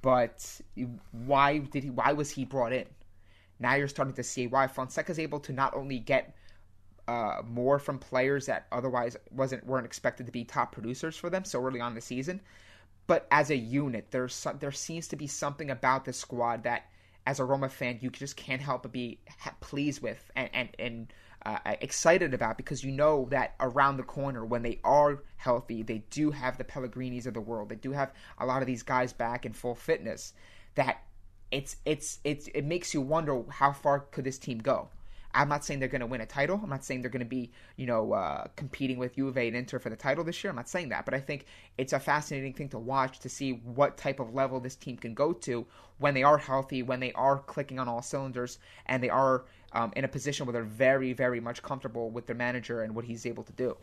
but 0.00 0.60
why 1.10 1.58
did 1.58 1.84
he? 1.84 1.90
Why 1.90 2.12
was 2.14 2.30
he 2.30 2.46
brought 2.46 2.72
in? 2.72 2.86
Now 3.62 3.76
you're 3.76 3.88
starting 3.88 4.14
to 4.14 4.22
see 4.22 4.46
why 4.46 4.66
Fonseca's 4.66 5.18
able 5.18 5.40
to 5.40 5.52
not 5.52 5.74
only 5.74 5.98
get 5.98 6.36
uh, 7.08 7.42
more 7.46 7.78
from 7.78 7.98
players 7.98 8.46
that 8.46 8.66
otherwise 8.72 9.16
wasn't 9.30 9.64
weren't 9.66 9.86
expected 9.86 10.26
to 10.26 10.32
be 10.32 10.44
top 10.44 10.72
producers 10.72 11.16
for 11.16 11.30
them 11.30 11.44
so 11.44 11.64
early 11.64 11.80
on 11.80 11.92
in 11.92 11.94
the 11.94 12.00
season, 12.00 12.40
but 13.06 13.26
as 13.30 13.50
a 13.50 13.56
unit, 13.56 14.08
there's 14.10 14.34
some, 14.34 14.58
there 14.58 14.72
seems 14.72 15.08
to 15.08 15.16
be 15.16 15.26
something 15.26 15.70
about 15.70 16.04
this 16.04 16.18
squad 16.18 16.64
that, 16.64 16.90
as 17.26 17.40
a 17.40 17.44
Roma 17.44 17.68
fan, 17.68 17.98
you 18.00 18.10
just 18.10 18.36
can't 18.36 18.60
help 18.60 18.82
but 18.82 18.92
be 18.92 19.18
pleased 19.60 20.02
with 20.02 20.30
and 20.36 20.50
and, 20.52 20.68
and 20.78 21.12
uh, 21.44 21.58
excited 21.80 22.34
about 22.34 22.56
because 22.56 22.84
you 22.84 22.92
know 22.92 23.26
that 23.30 23.54
around 23.60 23.96
the 23.96 24.02
corner 24.02 24.44
when 24.44 24.62
they 24.62 24.80
are 24.84 25.22
healthy, 25.36 25.82
they 25.82 25.98
do 26.10 26.30
have 26.30 26.56
the 26.56 26.64
Pellegrinis 26.64 27.26
of 27.26 27.34
the 27.34 27.40
world. 27.40 27.68
They 27.68 27.76
do 27.76 27.92
have 27.92 28.12
a 28.38 28.46
lot 28.46 28.62
of 28.62 28.66
these 28.66 28.82
guys 28.82 29.12
back 29.12 29.44
in 29.44 29.52
full 29.52 29.74
fitness. 29.74 30.34
That 30.76 31.02
it's 31.52 31.76
it's 31.84 32.18
it's 32.24 32.48
it 32.48 32.64
makes 32.64 32.92
you 32.94 33.00
wonder 33.00 33.42
how 33.48 33.72
far 33.72 34.00
could 34.00 34.24
this 34.24 34.38
team 34.38 34.58
go. 34.58 34.88
I'm 35.34 35.48
not 35.48 35.64
saying 35.64 35.80
they're 35.80 35.88
going 35.88 36.00
to 36.00 36.06
win 36.06 36.20
a 36.20 36.26
title. 36.26 36.60
I'm 36.62 36.68
not 36.68 36.84
saying 36.84 37.00
they're 37.00 37.10
going 37.10 37.20
to 37.20 37.26
be, 37.26 37.50
you 37.76 37.86
know, 37.86 38.12
uh, 38.12 38.48
competing 38.54 38.98
with 38.98 39.14
Juve 39.14 39.38
and 39.38 39.56
Inter 39.56 39.78
for 39.78 39.88
the 39.88 39.96
title 39.96 40.24
this 40.24 40.42
year. 40.44 40.50
I'm 40.50 40.56
not 40.56 40.68
saying 40.68 40.90
that, 40.90 41.06
but 41.06 41.14
I 41.14 41.20
think 41.20 41.46
it's 41.78 41.94
a 41.94 42.00
fascinating 42.00 42.52
thing 42.52 42.68
to 42.70 42.78
watch 42.78 43.20
to 43.20 43.30
see 43.30 43.52
what 43.52 43.96
type 43.96 44.20
of 44.20 44.34
level 44.34 44.60
this 44.60 44.76
team 44.76 44.98
can 44.98 45.14
go 45.14 45.32
to 45.32 45.66
when 45.98 46.12
they 46.12 46.22
are 46.22 46.36
healthy, 46.36 46.82
when 46.82 47.00
they 47.00 47.12
are 47.12 47.38
clicking 47.38 47.78
on 47.78 47.88
all 47.88 48.02
cylinders, 48.02 48.58
and 48.84 49.02
they 49.02 49.08
are 49.08 49.44
um, 49.72 49.92
in 49.96 50.04
a 50.04 50.08
position 50.08 50.44
where 50.44 50.52
they're 50.52 50.64
very, 50.64 51.14
very 51.14 51.40
much 51.40 51.62
comfortable 51.62 52.10
with 52.10 52.26
their 52.26 52.36
manager 52.36 52.82
and 52.82 52.94
what 52.94 53.06
he's 53.06 53.24
able 53.24 53.42
to 53.42 53.52
do. 53.52 53.76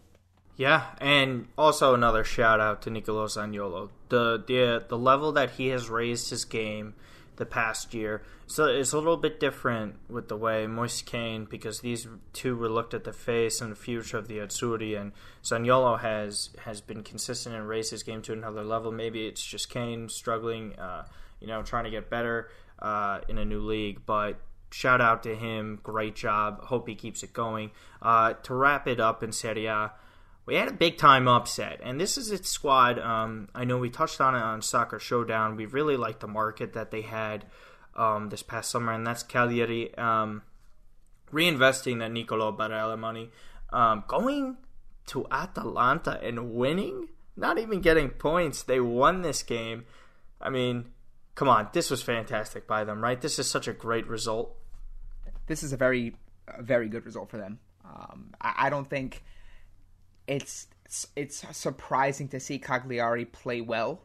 Yeah, 0.55 0.83
and 0.99 1.47
also 1.57 1.93
another 1.95 2.23
shout 2.23 2.59
out 2.59 2.81
to 2.83 2.89
Nicolo 2.89 3.27
Zaniolo. 3.27 3.89
The 4.09 4.43
the 4.45 4.83
the 4.89 4.97
level 4.97 5.31
that 5.31 5.51
he 5.51 5.67
has 5.69 5.89
raised 5.89 6.29
his 6.31 6.43
game 6.43 6.95
the 7.39 7.45
past 7.45 7.95
year. 7.95 8.21
So 8.45 8.65
it's 8.65 8.93
a 8.93 8.97
little 8.97 9.17
bit 9.17 9.39
different 9.39 9.95
with 10.07 10.27
the 10.27 10.37
way 10.37 10.67
Moise 10.67 11.01
Kean, 11.01 11.45
because 11.45 11.79
these 11.79 12.07
two 12.33 12.55
were 12.55 12.69
looked 12.69 12.93
at 12.93 13.03
the 13.03 13.13
face 13.13 13.61
and 13.61 13.71
the 13.71 13.75
future 13.75 14.17
of 14.19 14.27
the 14.27 14.37
Azzurri, 14.37 14.99
and 14.99 15.13
Zaniolo 15.43 15.99
has 15.99 16.51
has 16.65 16.81
been 16.81 17.01
consistent 17.01 17.55
and 17.55 17.67
raised 17.67 17.89
his 17.89 18.03
game 18.03 18.21
to 18.21 18.33
another 18.33 18.63
level. 18.63 18.91
Maybe 18.91 19.25
it's 19.25 19.43
just 19.43 19.71
Kean 19.71 20.09
struggling, 20.09 20.75
uh, 20.77 21.05
you 21.39 21.47
know, 21.47 21.63
trying 21.63 21.85
to 21.85 21.89
get 21.89 22.09
better 22.11 22.49
uh, 22.77 23.21
in 23.27 23.39
a 23.39 23.45
new 23.45 23.61
league, 23.61 24.05
but. 24.05 24.39
Shout 24.71 25.01
out 25.01 25.23
to 25.23 25.33
him, 25.33 25.79
great 25.81 26.15
job. 26.15 26.61
Hope 26.65 26.87
he 26.87 26.93
keeps 26.93 27.23
it 27.23 27.33
going. 27.33 27.71
Uh, 28.03 28.33
to 28.43 28.53
wrap 28.53 28.87
it 28.87 28.99
up 28.99 29.23
in 29.23 29.31
Serie 29.31 29.65
A, 29.65 29.91
we 30.49 30.55
had 30.55 30.67
a 30.67 30.73
big 30.73 30.97
time 30.97 31.27
upset, 31.27 31.79
and 31.83 32.01
this 32.01 32.17
is 32.17 32.31
its 32.31 32.49
squad. 32.49 32.97
Um, 32.97 33.49
I 33.53 33.65
know 33.65 33.77
we 33.77 33.91
touched 33.91 34.19
on 34.19 34.33
it 34.33 34.41
on 34.41 34.63
Soccer 34.63 34.97
Showdown. 34.97 35.55
We 35.55 35.67
really 35.67 35.95
liked 35.95 36.21
the 36.21 36.27
market 36.27 36.73
that 36.73 36.89
they 36.89 37.03
had 37.03 37.45
um, 37.95 38.29
this 38.29 38.41
past 38.41 38.71
summer, 38.71 38.91
and 38.91 39.05
that's 39.05 39.21
Cagliari 39.21 39.95
um, 39.95 40.41
reinvesting 41.31 41.99
that 41.99 42.11
Nicolo 42.11 42.51
Barella 42.51 42.97
money, 42.97 43.29
um, 43.71 44.03
going 44.07 44.57
to 45.05 45.27
Atalanta 45.29 46.19
and 46.23 46.55
winning, 46.55 47.09
not 47.37 47.59
even 47.59 47.79
getting 47.79 48.09
points. 48.09 48.63
They 48.63 48.79
won 48.79 49.21
this 49.21 49.43
game. 49.43 49.85
I 50.41 50.49
mean, 50.49 50.85
come 51.35 51.47
on, 51.47 51.69
this 51.73 51.91
was 51.91 52.01
fantastic 52.01 52.65
by 52.65 52.85
them, 52.85 53.03
right? 53.03 53.21
This 53.21 53.37
is 53.37 53.47
such 53.47 53.67
a 53.67 53.73
great 53.73 54.07
result. 54.07 54.55
This 55.45 55.61
is 55.61 55.73
a 55.73 55.77
very, 55.77 56.15
very 56.59 56.89
good 56.89 57.05
result 57.05 57.29
for 57.29 57.37
them. 57.37 57.59
Um, 57.85 58.33
I, 58.41 58.53
I 58.57 58.69
don't 58.71 58.89
think 58.89 59.23
it's 60.29 60.67
it's 61.15 61.45
surprising 61.57 62.27
to 62.29 62.39
see 62.39 62.57
Cagliari 62.59 63.25
play 63.25 63.61
well 63.61 64.01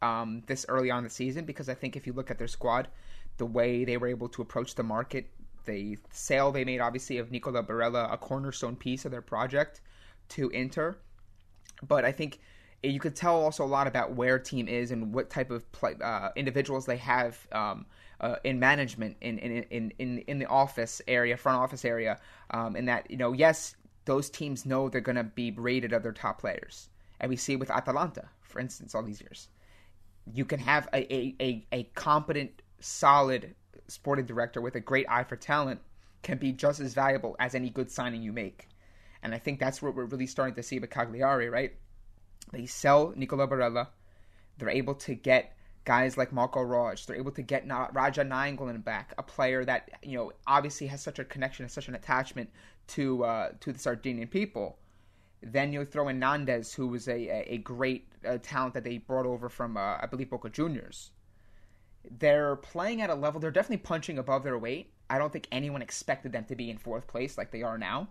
um, 0.00 0.42
this 0.46 0.64
early 0.68 0.90
on 0.90 1.04
the 1.04 1.10
season 1.10 1.44
because 1.44 1.68
I 1.68 1.74
think 1.74 1.96
if 1.96 2.06
you 2.06 2.12
look 2.12 2.30
at 2.30 2.38
their 2.38 2.48
squad, 2.48 2.88
the 3.38 3.46
way 3.46 3.84
they 3.84 3.96
were 3.96 4.08
able 4.08 4.28
to 4.30 4.42
approach 4.42 4.74
the 4.74 4.82
market, 4.82 5.30
the 5.64 5.98
sale 6.10 6.52
they 6.52 6.64
made 6.64 6.80
obviously 6.80 7.18
of 7.18 7.30
Nicola 7.30 7.62
Barella, 7.62 8.12
a 8.12 8.16
cornerstone 8.16 8.76
piece 8.76 9.04
of 9.04 9.10
their 9.10 9.22
project 9.22 9.80
to 10.30 10.50
Inter, 10.50 10.98
but 11.86 12.04
I 12.04 12.12
think 12.12 12.40
you 12.82 13.00
could 13.00 13.16
tell 13.16 13.40
also 13.40 13.64
a 13.64 13.66
lot 13.66 13.86
about 13.86 14.14
where 14.14 14.38
team 14.38 14.68
is 14.68 14.92
and 14.92 15.12
what 15.12 15.30
type 15.30 15.50
of 15.50 15.70
play, 15.72 15.94
uh, 16.00 16.28
individuals 16.36 16.86
they 16.86 16.98
have 16.98 17.38
um, 17.52 17.86
uh, 18.20 18.36
in 18.44 18.58
management 18.60 19.16
in, 19.20 19.38
in 19.38 19.62
in 19.70 19.92
in 19.98 20.18
in 20.18 20.38
the 20.38 20.46
office 20.46 21.00
area, 21.08 21.36
front 21.36 21.58
office 21.58 21.84
area, 21.84 22.20
um, 22.50 22.76
that 22.84 23.10
you 23.10 23.16
know 23.16 23.32
yes 23.32 23.74
those 24.08 24.30
teams 24.30 24.64
know 24.64 24.88
they're 24.88 25.02
going 25.02 25.16
to 25.16 25.22
be 25.22 25.50
rated 25.50 25.92
other 25.92 26.12
top 26.12 26.40
players. 26.40 26.88
And 27.20 27.28
we 27.28 27.36
see 27.36 27.56
with 27.56 27.70
Atalanta, 27.70 28.30
for 28.40 28.58
instance, 28.58 28.94
all 28.94 29.02
these 29.02 29.20
years. 29.20 29.48
You 30.32 30.46
can 30.46 30.60
have 30.60 30.88
a, 30.94 31.14
a, 31.14 31.36
a, 31.40 31.66
a 31.72 31.82
competent, 31.94 32.62
solid 32.80 33.54
sporting 33.86 34.24
director 34.24 34.62
with 34.62 34.76
a 34.76 34.80
great 34.80 35.04
eye 35.10 35.24
for 35.24 35.36
talent 35.36 35.80
can 36.22 36.38
be 36.38 36.52
just 36.52 36.80
as 36.80 36.94
valuable 36.94 37.36
as 37.38 37.54
any 37.54 37.68
good 37.68 37.90
signing 37.90 38.22
you 38.22 38.32
make. 38.32 38.68
And 39.22 39.34
I 39.34 39.38
think 39.38 39.60
that's 39.60 39.82
what 39.82 39.94
we're 39.94 40.06
really 40.06 40.26
starting 40.26 40.54
to 40.54 40.62
see 40.62 40.78
with 40.78 40.88
Cagliari, 40.88 41.50
right? 41.50 41.74
They 42.50 42.64
sell 42.64 43.12
Nicola 43.14 43.46
Barella. 43.46 43.88
They're 44.56 44.70
able 44.70 44.94
to 44.94 45.14
get 45.14 45.54
guys 45.88 46.18
like 46.18 46.32
Marco 46.32 46.60
Reus. 46.60 47.06
They're 47.06 47.16
able 47.16 47.32
to 47.32 47.40
get 47.40 47.66
Radja 47.66 48.22
Nainggolan 48.22 48.84
back, 48.84 49.14
a 49.16 49.22
player 49.22 49.64
that 49.64 49.88
you 50.02 50.18
know 50.18 50.32
obviously 50.46 50.86
has 50.88 51.00
such 51.00 51.18
a 51.18 51.24
connection 51.24 51.64
and 51.64 51.72
such 51.72 51.88
an 51.88 51.94
attachment 51.94 52.50
to 52.88 53.24
uh, 53.24 53.52
to 53.60 53.72
the 53.72 53.78
Sardinian 53.78 54.28
people. 54.28 54.78
Then 55.42 55.72
you 55.72 55.86
throw 55.86 56.08
in 56.08 56.20
Nandez, 56.20 56.74
who 56.74 56.88
was 56.88 57.08
a 57.08 57.54
a 57.54 57.56
great 57.58 58.12
uh, 58.26 58.36
talent 58.42 58.74
that 58.74 58.84
they 58.84 58.98
brought 58.98 59.24
over 59.24 59.48
from 59.48 59.78
uh, 59.78 59.96
I 60.02 60.06
believe 60.10 60.28
Boca 60.28 60.50
Juniors. 60.50 61.10
They're 62.10 62.56
playing 62.56 63.00
at 63.00 63.08
a 63.08 63.14
level. 63.14 63.40
They're 63.40 63.50
definitely 63.50 63.78
punching 63.78 64.18
above 64.18 64.44
their 64.44 64.58
weight. 64.58 64.92
I 65.08 65.16
don't 65.16 65.32
think 65.32 65.48
anyone 65.50 65.80
expected 65.80 66.32
them 66.32 66.44
to 66.44 66.54
be 66.54 66.68
in 66.68 66.76
fourth 66.76 67.06
place 67.06 67.38
like 67.38 67.50
they 67.50 67.62
are 67.62 67.78
now. 67.78 68.08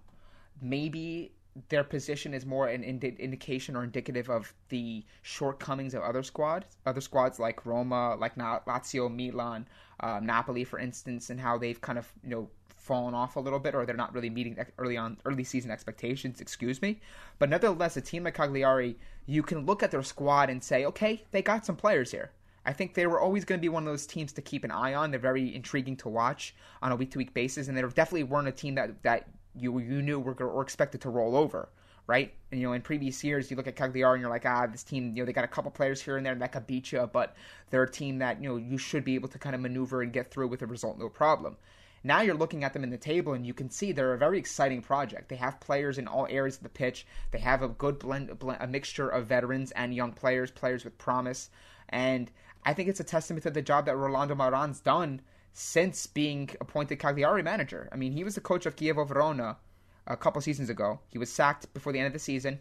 Maybe 0.59 1.36
their 1.69 1.83
position 1.83 2.33
is 2.33 2.45
more 2.45 2.67
an 2.67 2.83
indi- 2.83 3.15
indication 3.19 3.75
or 3.75 3.83
indicative 3.83 4.29
of 4.29 4.53
the 4.69 5.03
shortcomings 5.21 5.93
of 5.93 6.03
other 6.03 6.23
squads, 6.23 6.77
other 6.85 7.01
squads 7.01 7.39
like 7.39 7.65
Roma, 7.65 8.15
like 8.15 8.35
Lazio, 8.35 9.13
Milan, 9.13 9.67
uh, 9.99 10.19
Napoli, 10.21 10.63
for 10.63 10.79
instance, 10.79 11.29
and 11.29 11.39
how 11.39 11.57
they've 11.57 11.79
kind 11.81 11.97
of 11.97 12.11
you 12.23 12.29
know 12.29 12.49
fallen 12.75 13.13
off 13.13 13.35
a 13.35 13.39
little 13.39 13.59
bit, 13.59 13.75
or 13.75 13.85
they're 13.85 13.95
not 13.95 14.13
really 14.13 14.29
meeting 14.29 14.57
early 14.77 14.97
on 14.97 15.17
early 15.25 15.43
season 15.43 15.71
expectations. 15.71 16.41
Excuse 16.41 16.81
me, 16.81 16.99
but 17.39 17.49
nevertheless, 17.49 17.97
a 17.97 18.01
team 18.01 18.23
like 18.23 18.35
Cagliari, 18.35 18.97
you 19.25 19.43
can 19.43 19.65
look 19.65 19.83
at 19.83 19.91
their 19.91 20.03
squad 20.03 20.49
and 20.49 20.63
say, 20.63 20.85
okay, 20.85 21.23
they 21.31 21.41
got 21.41 21.65
some 21.65 21.75
players 21.75 22.11
here. 22.11 22.31
I 22.65 22.73
think 22.73 22.95
they 22.95 23.07
were 23.07 23.21
always 23.21 23.45
going 23.45 23.59
to 23.59 23.61
be 23.61 23.69
one 23.69 23.83
of 23.83 23.93
those 23.93 24.05
teams 24.05 24.33
to 24.33 24.41
keep 24.41 24.65
an 24.65 24.71
eye 24.71 24.93
on. 24.93 25.09
They're 25.09 25.21
very 25.21 25.55
intriguing 25.55 25.95
to 25.97 26.09
watch 26.09 26.53
on 26.81 26.91
a 26.91 26.97
week 26.97 27.11
to 27.11 27.17
week 27.17 27.33
basis, 27.33 27.69
and 27.69 27.77
they 27.77 27.81
definitely 27.81 28.23
weren't 28.23 28.49
a 28.49 28.51
team 28.51 28.75
that 28.75 29.03
that 29.03 29.27
you 29.59 29.77
you 29.79 30.01
knew 30.01 30.19
were, 30.19 30.33
were 30.33 30.61
expected 30.61 31.01
to 31.01 31.09
roll 31.09 31.35
over 31.35 31.69
right? 32.07 32.33
And, 32.51 32.59
you 32.59 32.67
know, 32.67 32.73
in 32.73 32.81
previous 32.81 33.23
years, 33.23 33.51
you 33.51 33.57
look 33.57 33.67
at 33.67 33.75
Cagliari 33.75 34.15
and 34.15 34.21
you're 34.21 34.29
like, 34.29 34.45
ah, 34.45 34.65
this 34.65 34.83
team, 34.83 35.13
you 35.15 35.21
know, 35.21 35.25
they 35.25 35.33
got 35.33 35.43
a 35.43 35.49
couple 35.49 35.69
players 35.71 36.01
here 36.01 36.15
and 36.15 36.25
there 36.25 36.33
that 36.33 36.51
could 36.53 36.65
beat 36.65 36.91
you, 36.93 37.07
but 37.11 37.35
they're 37.69 37.83
a 37.83 37.91
team 37.91 38.19
that, 38.19 38.41
you 38.41 38.49
know, 38.49 38.55
you 38.55 38.77
should 38.77 39.03
be 39.03 39.15
able 39.15 39.27
to 39.27 39.37
kind 39.37 39.53
of 39.53 39.61
maneuver 39.61 40.01
and 40.01 40.13
get 40.13 40.31
through 40.31 40.47
with 40.47 40.61
a 40.61 40.65
result, 40.65 40.97
no 40.97 41.09
problem. 41.09 41.57
Now 42.03 42.21
you're 42.21 42.35
looking 42.35 42.63
at 42.63 42.71
them 42.71 42.83
in 42.83 42.89
the 42.89 42.97
table 42.97 43.33
and 43.33 43.45
you 43.45 43.53
can 43.53 43.69
see 43.69 43.91
they're 43.91 44.13
a 44.13 44.17
very 44.17 44.39
exciting 44.39 44.81
project. 44.81 45.27
They 45.27 45.35
have 45.35 45.59
players 45.59 45.97
in 45.97 46.07
all 46.07 46.27
areas 46.29 46.55
of 46.55 46.63
the 46.63 46.69
pitch. 46.69 47.05
They 47.31 47.39
have 47.39 47.61
a 47.61 47.67
good 47.67 47.99
blend, 47.99 48.31
a 48.59 48.67
mixture 48.67 49.09
of 49.09 49.27
veterans 49.27 49.71
and 49.71 49.93
young 49.93 50.13
players, 50.13 50.49
players 50.49 50.85
with 50.85 50.97
promise. 50.97 51.49
And 51.89 52.31
I 52.63 52.73
think 52.73 52.87
it's 52.87 53.01
a 53.01 53.03
testament 53.03 53.43
to 53.43 53.49
the 53.49 53.61
job 53.61 53.87
that 53.87 53.97
Rolando 53.97 54.35
Maran's 54.35 54.79
done 54.79 55.21
since 55.59 56.05
being 56.05 56.47
appointed 56.61 56.99
Cagliari 56.99 57.41
manager. 57.41 57.89
I 57.91 57.95
mean, 57.95 58.11
he 58.11 58.23
was 58.23 58.35
the 58.35 58.41
coach 58.41 58.67
of 58.67 58.75
Chievo 58.75 59.07
Verona 59.07 59.57
a 60.05 60.15
couple 60.15 60.39
seasons 60.39 60.69
ago. 60.69 60.99
He 61.09 61.17
was 61.17 61.33
sacked 61.33 61.73
before 61.73 61.91
the 61.91 61.97
end 61.97 62.05
of 62.05 62.13
the 62.13 62.19
season. 62.19 62.59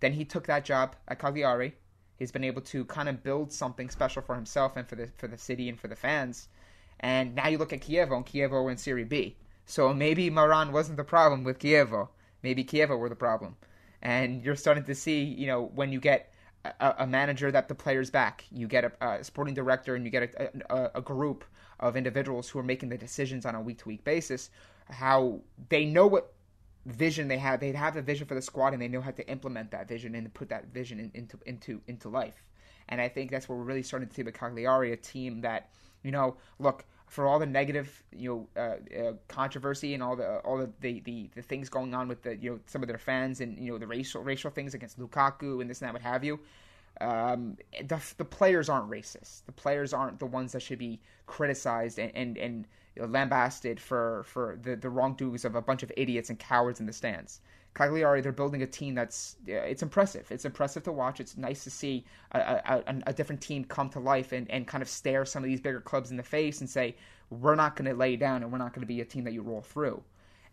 Then 0.00 0.14
he 0.14 0.24
took 0.24 0.44
that 0.48 0.64
job 0.64 0.96
at 1.06 1.20
Cagliari. 1.20 1.76
He's 2.16 2.32
been 2.32 2.42
able 2.42 2.62
to 2.62 2.86
kind 2.86 3.08
of 3.08 3.22
build 3.22 3.52
something 3.52 3.88
special 3.88 4.20
for 4.20 4.34
himself 4.34 4.76
and 4.76 4.88
for 4.88 4.96
the 4.96 5.10
for 5.16 5.28
the 5.28 5.38
city 5.38 5.68
and 5.68 5.78
for 5.78 5.86
the 5.86 5.94
fans. 5.94 6.48
And 6.98 7.36
now 7.36 7.46
you 7.46 7.56
look 7.56 7.72
at 7.72 7.82
Chievo, 7.82 8.16
and 8.16 8.26
Chievo 8.26 8.68
in 8.68 8.78
Serie 8.78 9.04
B. 9.04 9.36
So 9.64 9.94
maybe 9.94 10.28
Maran 10.28 10.72
wasn't 10.72 10.96
the 10.96 11.04
problem 11.04 11.44
with 11.44 11.60
Chievo. 11.60 12.08
Maybe 12.42 12.64
Chievo 12.64 12.98
were 12.98 13.08
the 13.08 13.14
problem. 13.14 13.54
And 14.02 14.44
you're 14.44 14.56
starting 14.56 14.84
to 14.84 14.94
see, 14.96 15.22
you 15.22 15.46
know, 15.46 15.70
when 15.76 15.92
you 15.92 16.00
get 16.00 16.34
a, 16.80 16.94
a 16.98 17.06
manager 17.06 17.52
that 17.52 17.68
the 17.68 17.76
players 17.76 18.10
back, 18.10 18.44
you 18.50 18.66
get 18.66 18.84
a, 18.84 18.92
a 19.00 19.22
sporting 19.22 19.54
director, 19.54 19.94
and 19.94 20.04
you 20.04 20.10
get 20.10 20.34
a, 20.68 20.98
a 20.98 21.00
group 21.00 21.44
of 21.80 21.96
individuals 21.96 22.48
who 22.48 22.58
are 22.58 22.64
making 22.64 22.88
the 22.88 22.98
decisions 22.98 23.46
on 23.46 23.54
a 23.54 23.60
week 23.60 23.78
to 23.78 23.88
week 23.88 24.04
basis, 24.04 24.50
how 24.90 25.40
they 25.68 25.84
know 25.84 26.06
what 26.06 26.32
vision 26.86 27.28
they 27.28 27.38
have. 27.38 27.60
They 27.60 27.72
have 27.72 27.96
a 27.96 28.02
vision 28.02 28.26
for 28.26 28.34
the 28.34 28.42
squad, 28.42 28.72
and 28.72 28.82
they 28.82 28.88
know 28.88 29.00
how 29.00 29.12
to 29.12 29.28
implement 29.28 29.70
that 29.70 29.88
vision 29.88 30.14
and 30.14 30.32
put 30.34 30.48
that 30.50 30.66
vision 30.72 31.00
in, 31.00 31.10
into 31.14 31.38
into 31.46 31.80
into 31.86 32.08
life. 32.08 32.44
And 32.88 33.00
I 33.00 33.08
think 33.08 33.30
that's 33.30 33.48
what 33.48 33.56
we're 33.56 33.64
really 33.64 33.82
starting 33.82 34.08
to 34.08 34.14
see 34.14 34.22
with 34.22 34.34
Cagliari, 34.34 34.92
a 34.92 34.96
team 34.96 35.40
that 35.40 35.70
you 36.04 36.12
know, 36.12 36.36
look 36.60 36.84
for 37.08 37.26
all 37.26 37.38
the 37.38 37.46
negative, 37.46 38.04
you 38.12 38.48
know, 38.56 38.60
uh, 38.60 38.98
uh, 38.98 39.12
controversy 39.26 39.94
and 39.94 40.02
all 40.02 40.14
the 40.14 40.38
all 40.38 40.58
the, 40.58 40.70
the, 40.80 41.00
the 41.00 41.30
the 41.34 41.42
things 41.42 41.68
going 41.68 41.94
on 41.94 42.06
with 42.06 42.22
the 42.22 42.36
you 42.36 42.50
know 42.50 42.60
some 42.66 42.82
of 42.82 42.88
their 42.88 42.98
fans 42.98 43.40
and 43.40 43.58
you 43.58 43.72
know 43.72 43.78
the 43.78 43.86
racial 43.86 44.22
racial 44.22 44.50
things 44.50 44.74
against 44.74 45.00
Lukaku 45.00 45.60
and 45.60 45.68
this 45.68 45.80
and 45.80 45.88
that, 45.88 45.92
what 45.92 46.02
have 46.02 46.22
you. 46.22 46.38
Um, 47.00 47.56
the 47.82 48.00
the 48.16 48.24
players 48.24 48.68
aren't 48.68 48.90
racist. 48.90 49.44
The 49.46 49.52
players 49.52 49.92
aren't 49.92 50.18
the 50.18 50.26
ones 50.26 50.52
that 50.52 50.60
should 50.60 50.78
be 50.78 51.00
criticized 51.26 51.98
and 51.98 52.12
and, 52.14 52.36
and 52.36 52.66
lambasted 52.96 53.80
for 53.80 54.22
for 54.24 54.58
the 54.62 54.76
the 54.76 54.90
wrongdoings 54.90 55.44
of 55.44 55.54
a 55.54 55.62
bunch 55.62 55.82
of 55.82 55.92
idiots 55.96 56.30
and 56.30 56.38
cowards 56.38 56.80
in 56.80 56.86
the 56.86 56.92
stands. 56.92 57.40
Cagliari, 57.74 58.20
they're 58.20 58.32
building 58.32 58.62
a 58.62 58.66
team 58.66 58.94
that's 58.94 59.36
it's 59.46 59.82
impressive. 59.82 60.30
It's 60.30 60.44
impressive 60.44 60.84
to 60.84 60.92
watch. 60.92 61.18
It's 61.18 61.36
nice 61.36 61.64
to 61.64 61.70
see 61.70 62.04
a, 62.30 62.38
a, 62.38 63.02
a, 63.08 63.12
different 63.12 63.40
team 63.42 63.64
come 63.64 63.90
to 63.90 63.98
life 63.98 64.30
and, 64.30 64.48
and 64.48 64.64
kind 64.66 64.80
of 64.80 64.88
stare 64.88 65.24
some 65.24 65.42
of 65.42 65.50
these 65.50 65.60
bigger 65.60 65.80
clubs 65.80 66.12
in 66.12 66.16
the 66.16 66.22
face 66.22 66.60
and 66.60 66.70
say, 66.70 66.94
we're 67.30 67.56
not 67.56 67.74
going 67.74 67.90
to 67.90 67.96
lay 67.96 68.14
down 68.14 68.44
and 68.44 68.52
we're 68.52 68.58
not 68.58 68.72
going 68.72 68.82
to 68.82 68.86
be 68.86 69.00
a 69.00 69.04
team 69.04 69.24
that 69.24 69.32
you 69.32 69.42
roll 69.42 69.60
through. 69.60 70.00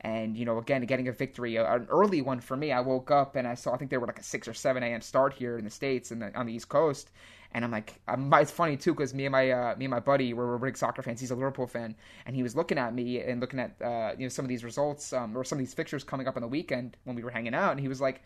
And, 0.04 0.36
you 0.36 0.46
know, 0.46 0.58
again, 0.58 0.84
getting 0.86 1.08
a 1.08 1.12
victory, 1.12 1.58
an 1.58 1.88
early 1.90 2.22
one 2.22 2.40
for 2.40 2.58
me. 2.58 2.72
I 2.72 2.80
woke 2.80 3.12
up 3.12 3.36
and 3.36 3.48
I 3.48 3.54
saw, 3.54 3.74
I 3.74 3.78
think 3.78 3.92
they 3.92 3.98
were 3.98 4.08
like 4.08 4.20
a 4.20 4.24
6 4.24 4.48
or 4.48 4.54
7 4.54 4.82
a.m. 4.82 5.02
start 5.02 5.34
here 5.34 5.60
in 5.60 5.64
the 5.64 5.70
States 5.70 6.10
and 6.10 6.24
on 6.36 6.48
the 6.48 6.54
East 6.54 6.70
Coast 6.70 7.12
and 7.54 7.66
I'm 7.66 7.72
like, 7.72 8.00
I'm, 8.08 8.34
it's 8.36 8.52
funny 8.52 8.78
too 8.78 8.94
because 8.94 9.14
me 9.14 9.26
and 9.26 9.32
my 9.32 9.52
uh, 9.52 9.76
me 9.78 9.86
and 9.86 9.92
my 9.92 10.00
buddy 10.00 10.34
were, 10.34 10.48
were 10.48 10.58
big 10.58 10.78
soccer 10.78 11.02
fans. 11.02 11.20
He's 11.20 11.32
a 11.32 11.36
Liverpool 11.36 11.68
fan, 11.68 11.96
and 12.26 12.36
he 12.36 12.44
was 12.44 12.56
looking 12.56 12.78
at 12.78 12.94
me 12.94 13.20
and 13.20 13.42
looking 13.42 13.60
at 13.60 13.76
uh, 13.82 14.14
you 14.18 14.26
know 14.26 14.30
some 14.30 14.46
of 14.46 14.50
these 14.50 14.64
results 14.64 15.12
um, 15.14 15.38
or 15.38 15.44
some 15.44 15.58
of 15.58 15.60
these 15.60 15.74
fixtures 15.74 16.04
coming 16.04 16.28
up 16.28 16.36
on 16.36 16.42
the 16.42 16.48
weekend 16.48 16.98
when 17.04 17.16
we 17.16 17.24
were 17.24 17.32
hanging 17.32 17.54
out, 17.54 17.72
and 17.72 17.80
he 17.80 17.88
was 17.88 18.00
like, 18.00 18.22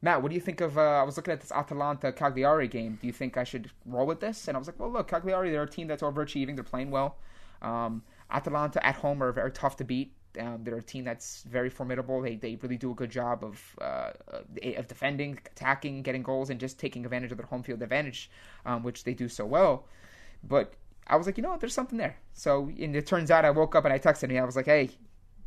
Matt, 0.00 0.22
what 0.22 0.28
do 0.28 0.34
you 0.34 0.40
think 0.40 0.60
of? 0.60 0.78
Uh, 0.78 0.80
I 0.80 1.02
was 1.02 1.16
looking 1.16 1.32
at 1.32 1.40
this 1.40 1.52
Atalanta 1.52 2.12
Cagliari 2.12 2.68
game. 2.68 2.98
Do 3.00 3.06
you 3.06 3.12
think 3.12 3.36
I 3.36 3.44
should 3.44 3.70
roll 3.84 4.06
with 4.06 4.20
this? 4.20 4.46
And 4.48 4.56
I 4.56 4.58
was 4.58 4.68
like, 4.68 4.78
well, 4.78 4.90
look, 4.90 5.08
Cagliari, 5.08 5.50
they're 5.50 5.62
a 5.64 5.68
team 5.68 5.88
that's 5.88 6.02
overachieving. 6.02 6.54
They're 6.54 6.64
playing 6.64 6.90
well. 6.90 7.16
Um, 7.62 8.02
Atalanta 8.30 8.84
at 8.84 8.96
home 8.96 9.22
are 9.22 9.32
very 9.32 9.52
tough 9.52 9.76
to 9.76 9.84
beat. 9.84 10.12
Um, 10.38 10.64
they're 10.64 10.76
a 10.76 10.82
team 10.82 11.04
that's 11.04 11.42
very 11.42 11.68
formidable. 11.68 12.20
They, 12.22 12.36
they 12.36 12.56
really 12.56 12.76
do 12.76 12.90
a 12.90 12.94
good 12.94 13.10
job 13.10 13.44
of 13.44 13.60
uh, 13.80 14.12
of 14.76 14.86
defending, 14.88 15.38
attacking, 15.46 16.02
getting 16.02 16.22
goals, 16.22 16.50
and 16.50 16.58
just 16.58 16.78
taking 16.78 17.04
advantage 17.04 17.32
of 17.32 17.38
their 17.38 17.46
home 17.46 17.62
field 17.62 17.82
advantage, 17.82 18.30
um, 18.64 18.82
which 18.82 19.04
they 19.04 19.14
do 19.14 19.28
so 19.28 19.44
well. 19.44 19.86
But 20.42 20.74
I 21.06 21.16
was 21.16 21.26
like, 21.26 21.36
you 21.36 21.42
know 21.42 21.50
what, 21.50 21.60
there's 21.60 21.74
something 21.74 21.98
there. 21.98 22.16
So 22.32 22.70
and 22.78 22.96
it 22.96 23.06
turns 23.06 23.30
out 23.30 23.44
I 23.44 23.50
woke 23.50 23.74
up 23.74 23.84
and 23.84 23.92
I 23.92 23.98
texted 23.98 24.30
him. 24.30 24.42
I 24.42 24.46
was 24.46 24.56
like, 24.56 24.66
hey, 24.66 24.90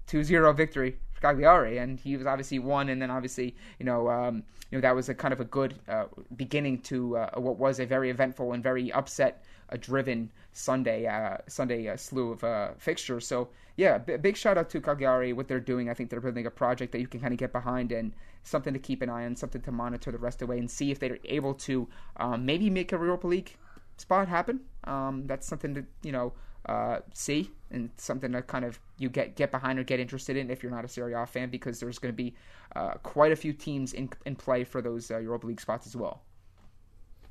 2-0 0.08 0.56
victory 0.56 0.98
for 1.12 1.22
Cagliari, 1.22 1.80
and 1.80 2.00
he 2.00 2.16
was 2.18 2.28
obviously 2.28 2.60
won, 2.60 2.90
and 2.90 3.02
then 3.02 3.10
obviously 3.10 3.56
you 3.80 3.86
know 3.86 4.10
um, 4.10 4.44
you 4.70 4.78
know 4.78 4.82
that 4.82 4.96
was 4.96 5.10
a 5.10 5.16
kind 5.16 5.34
of 5.34 5.40
a 5.40 5.46
good 5.46 5.80
uh, 5.88 6.06
beginning 6.36 6.80
to 6.82 7.18
uh, 7.18 7.40
what 7.40 7.58
was 7.58 7.80
a 7.80 7.86
very 7.86 8.10
eventful 8.10 8.54
and 8.54 8.62
very 8.62 8.92
upset 8.92 9.44
a 9.70 9.78
driven 9.78 10.32
Sunday 10.54 11.06
uh, 11.06 11.38
Sunday 11.48 11.88
uh, 11.88 11.98
slew 11.98 12.32
of 12.32 12.44
uh, 12.44 12.70
fixtures. 12.78 13.28
So 13.28 13.50
yeah, 13.78 13.98
b- 13.98 14.18
big 14.18 14.38
shout 14.38 14.58
out 14.58 14.70
to 14.72 14.82
Cagliari 14.82 15.34
what 15.34 15.48
they're 15.48 15.60
doing. 15.60 15.90
I 15.90 15.94
think 15.94 16.10
they're 16.10 16.22
building 16.22 16.46
a 16.46 16.52
project 16.52 16.92
that 16.94 17.00
you 17.00 17.08
can 17.08 17.20
kind 17.20 17.34
of 17.34 17.40
get 17.40 17.52
behind 17.52 17.92
and 17.92 18.14
something 18.44 18.74
to 18.74 18.80
keep 18.80 19.02
an 19.02 19.10
eye 19.10 19.26
on, 19.26 19.36
something 19.36 19.62
to 19.62 19.72
monitor 19.72 20.12
the 20.12 20.18
rest 20.18 20.42
of 20.42 20.48
the 20.48 20.52
way 20.52 20.60
and 20.60 20.70
see 20.70 20.92
if 20.92 21.00
they're 21.00 21.18
able 21.26 21.54
to 21.54 21.88
um, 22.18 22.46
maybe 22.46 22.70
make 22.70 22.94
a 22.94 22.96
Europa 22.96 23.28
League 23.28 23.56
spot 23.98 24.28
happen. 24.28 24.62
Um, 24.84 25.24
that's 25.26 25.48
something 25.48 25.74
to 25.76 25.86
you 26.04 26.12
know 26.12 26.34
uh, 26.68 27.00
see 27.14 27.52
and 27.72 27.90
something 27.98 28.32
to 28.32 28.42
kind 28.42 28.66
of 28.66 28.80
you 28.98 29.10
get 29.10 29.36
get 29.36 29.52
behind 29.52 29.80
or 29.80 29.84
get 29.84 30.00
interested 30.00 30.38
in 30.38 30.50
if 30.50 30.64
you're 30.64 30.72
not 30.72 30.86
a 30.86 30.88
Serie 30.88 31.14
A 31.14 31.26
fan 31.26 31.50
because 31.50 31.80
there's 31.80 32.00
going 32.00 32.14
to 32.14 32.16
be 32.16 32.36
uh, 32.76 32.94
quite 33.04 33.32
a 33.32 33.36
few 33.36 33.54
teams 33.54 33.94
in 33.94 34.10
in 34.26 34.36
play 34.36 34.64
for 34.64 34.82
those 34.82 35.12
uh, 35.12 35.18
Europa 35.18 35.48
League 35.48 35.62
spots 35.62 35.86
as 35.88 35.96
well. 35.96 36.22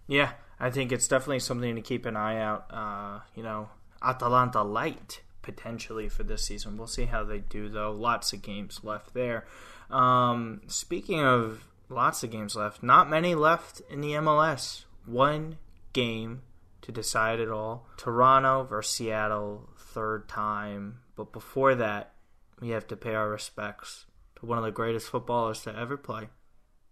Yeah, 0.06 0.32
I 0.58 0.70
think 0.70 0.92
it's 0.92 1.08
definitely 1.08 1.40
something 1.40 1.74
to 1.74 1.82
keep 1.82 2.06
an 2.06 2.16
eye 2.16 2.40
out. 2.40 2.66
Uh, 2.70 3.20
you 3.34 3.42
know, 3.42 3.68
Atalanta 4.02 4.62
light 4.62 5.22
potentially 5.42 6.08
for 6.08 6.22
this 6.22 6.44
season. 6.44 6.76
We'll 6.76 6.86
see 6.86 7.04
how 7.04 7.24
they 7.24 7.38
do 7.38 7.68
though. 7.68 7.92
Lots 7.92 8.32
of 8.32 8.42
games 8.42 8.80
left 8.82 9.14
there. 9.14 9.46
Um, 9.90 10.62
speaking 10.66 11.20
of 11.20 11.64
lots 11.88 12.22
of 12.22 12.30
games 12.30 12.56
left, 12.56 12.82
not 12.82 13.10
many 13.10 13.34
left 13.34 13.82
in 13.90 14.00
the 14.00 14.12
MLS. 14.12 14.84
One 15.06 15.58
game 15.92 16.42
to 16.82 16.92
decide 16.92 17.40
it 17.40 17.50
all. 17.50 17.86
Toronto 17.96 18.64
versus 18.64 18.94
Seattle, 18.94 19.68
third 19.76 20.28
time. 20.28 21.00
But 21.16 21.32
before 21.32 21.74
that, 21.74 22.12
we 22.60 22.70
have 22.70 22.86
to 22.88 22.96
pay 22.96 23.14
our 23.14 23.28
respects 23.28 24.06
to 24.36 24.46
one 24.46 24.58
of 24.58 24.64
the 24.64 24.70
greatest 24.70 25.08
footballers 25.08 25.62
to 25.62 25.76
ever 25.76 25.96
play 25.96 26.28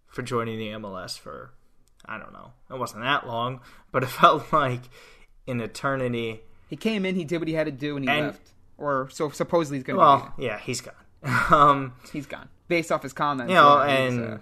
for 0.07 0.21
joining 0.21 0.57
the 0.59 0.69
MLS 0.69 1.17
for 1.17 1.53
I 2.05 2.17
don't 2.17 2.33
know. 2.33 2.51
It 2.69 2.77
wasn't 2.77 3.03
that 3.03 3.27
long, 3.27 3.61
but 3.91 4.03
it 4.03 4.07
felt 4.21 4.51
like 4.51 4.81
an 5.47 5.61
eternity. 5.61 6.41
He 6.67 6.75
came 6.75 7.05
in, 7.05 7.15
he 7.15 7.25
did 7.25 7.39
what 7.39 7.47
he 7.47 7.53
had 7.53 7.65
to 7.65 7.71
do, 7.71 7.95
and 7.97 8.05
he 8.05 8.11
and, 8.11 8.27
left. 8.27 8.49
Or 8.77 9.09
so 9.11 9.29
supposedly 9.29 9.77
he's 9.77 9.83
going 9.83 9.95
to. 9.95 9.99
Well, 9.99 10.33
yeah, 10.37 10.59
he's 10.59 10.81
gone. 10.81 10.95
um, 11.51 11.93
he's 12.11 12.25
gone 12.25 12.49
based 12.67 12.91
off 12.91 13.03
his 13.03 13.13
comments. 13.13 13.49
You 13.49 13.55
know, 13.55 13.79
and 13.79 14.33
uh, 14.33 14.37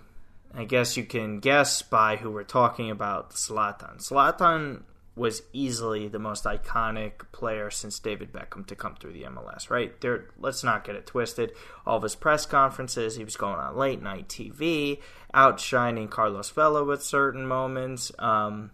I 0.54 0.66
guess 0.66 0.98
you 0.98 1.04
can 1.04 1.40
guess 1.40 1.82
by 1.82 2.16
who 2.16 2.32
we're 2.32 2.44
talking 2.44 2.90
about. 2.90 3.32
Zlatan. 3.32 3.98
Zlatan 3.98 4.84
was 5.16 5.44
easily 5.52 6.08
the 6.08 6.20
most 6.20 6.46
iconic 6.46 7.32
player 7.34 7.70
since 7.70 8.00
David 8.00 8.32
Beckham 8.32 8.66
to 8.68 8.76
come 8.76 8.96
through 8.96 9.12
the 9.12 9.24
MLS, 9.24 9.70
right? 9.70 10.00
There 10.00 10.30
let's 10.40 10.64
not 10.64 10.86
get 10.86 10.96
it 10.96 11.06
twisted. 11.06 11.52
All 11.86 11.98
of 11.98 12.04
his 12.04 12.16
press 12.16 12.46
conferences, 12.46 13.18
he 13.18 13.26
was 13.26 13.36
going 13.36 13.60
on 13.60 13.76
late 13.76 14.02
night 14.02 14.30
TV, 14.30 15.00
outshining 15.34 16.08
Carlos 16.08 16.50
Vela 16.50 16.86
with 16.86 17.04
certain 17.04 17.46
moments. 17.46 18.12
Um, 18.20 18.72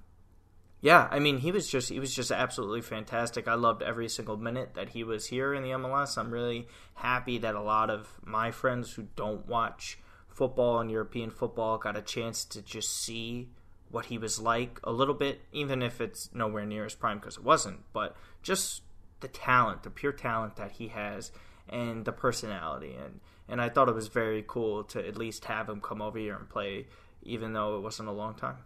yeah, 0.80 1.08
I 1.10 1.18
mean 1.18 1.40
he 1.40 1.52
was 1.52 1.68
just 1.68 1.90
he 1.90 2.00
was 2.00 2.14
just 2.14 2.32
absolutely 2.32 2.82
fantastic. 2.82 3.48
I 3.48 3.56
loved 3.56 3.82
every 3.82 4.08
single 4.08 4.38
minute 4.38 4.76
that 4.76 4.90
he 4.90 5.04
was 5.04 5.26
here 5.26 5.56
in 5.56 5.64
the 5.64 5.70
MLS. 5.70 6.20
I'm 6.20 6.32
really 6.32 6.68
happy 6.94 7.40
that 7.40 7.56
a 7.56 7.62
lot 7.62 7.90
of 7.90 8.14
my 8.24 8.52
friends 8.52 8.94
who 8.94 9.08
don't 9.16 9.48
watch 9.48 9.98
football 10.28 10.80
and 10.80 10.92
European 10.92 11.32
football 11.32 11.80
got 11.80 11.98
a 11.98 12.02
chance 12.04 12.46
to 12.46 12.62
just 12.62 12.96
see 12.96 13.50
what 13.90 14.06
he 14.08 14.18
was 14.18 14.40
like 14.40 14.80
a 14.84 14.92
little 14.92 15.14
bit, 15.14 15.42
even 15.52 15.82
if 15.82 16.02
it's 16.02 16.30
nowhere 16.34 16.66
near 16.66 16.84
his 16.84 16.96
prime 16.96 17.20
because 17.20 17.38
it 17.38 17.44
wasn't. 17.44 17.80
But 17.94 18.16
just 18.42 18.82
the 19.20 19.28
talent, 19.28 19.84
the 19.84 19.90
pure 19.90 20.12
talent 20.12 20.56
that 20.58 20.72
he 20.74 20.90
has, 20.90 21.32
and 21.70 22.06
the 22.06 22.12
personality, 22.12 22.96
and 22.96 23.20
and 23.48 23.62
I 23.62 23.70
thought 23.70 23.90
it 23.90 23.96
was 23.96 24.08
very 24.08 24.44
cool 24.46 24.84
to 24.86 25.06
at 25.06 25.18
least 25.18 25.46
have 25.46 25.70
him 25.70 25.82
come 25.82 26.02
over 26.02 26.20
here 26.20 26.36
and 26.36 26.50
play, 26.50 26.88
even 27.24 27.54
though 27.54 27.78
it 27.78 27.82
wasn't 27.82 28.10
a 28.10 28.14
long 28.14 28.36
time. 28.36 28.58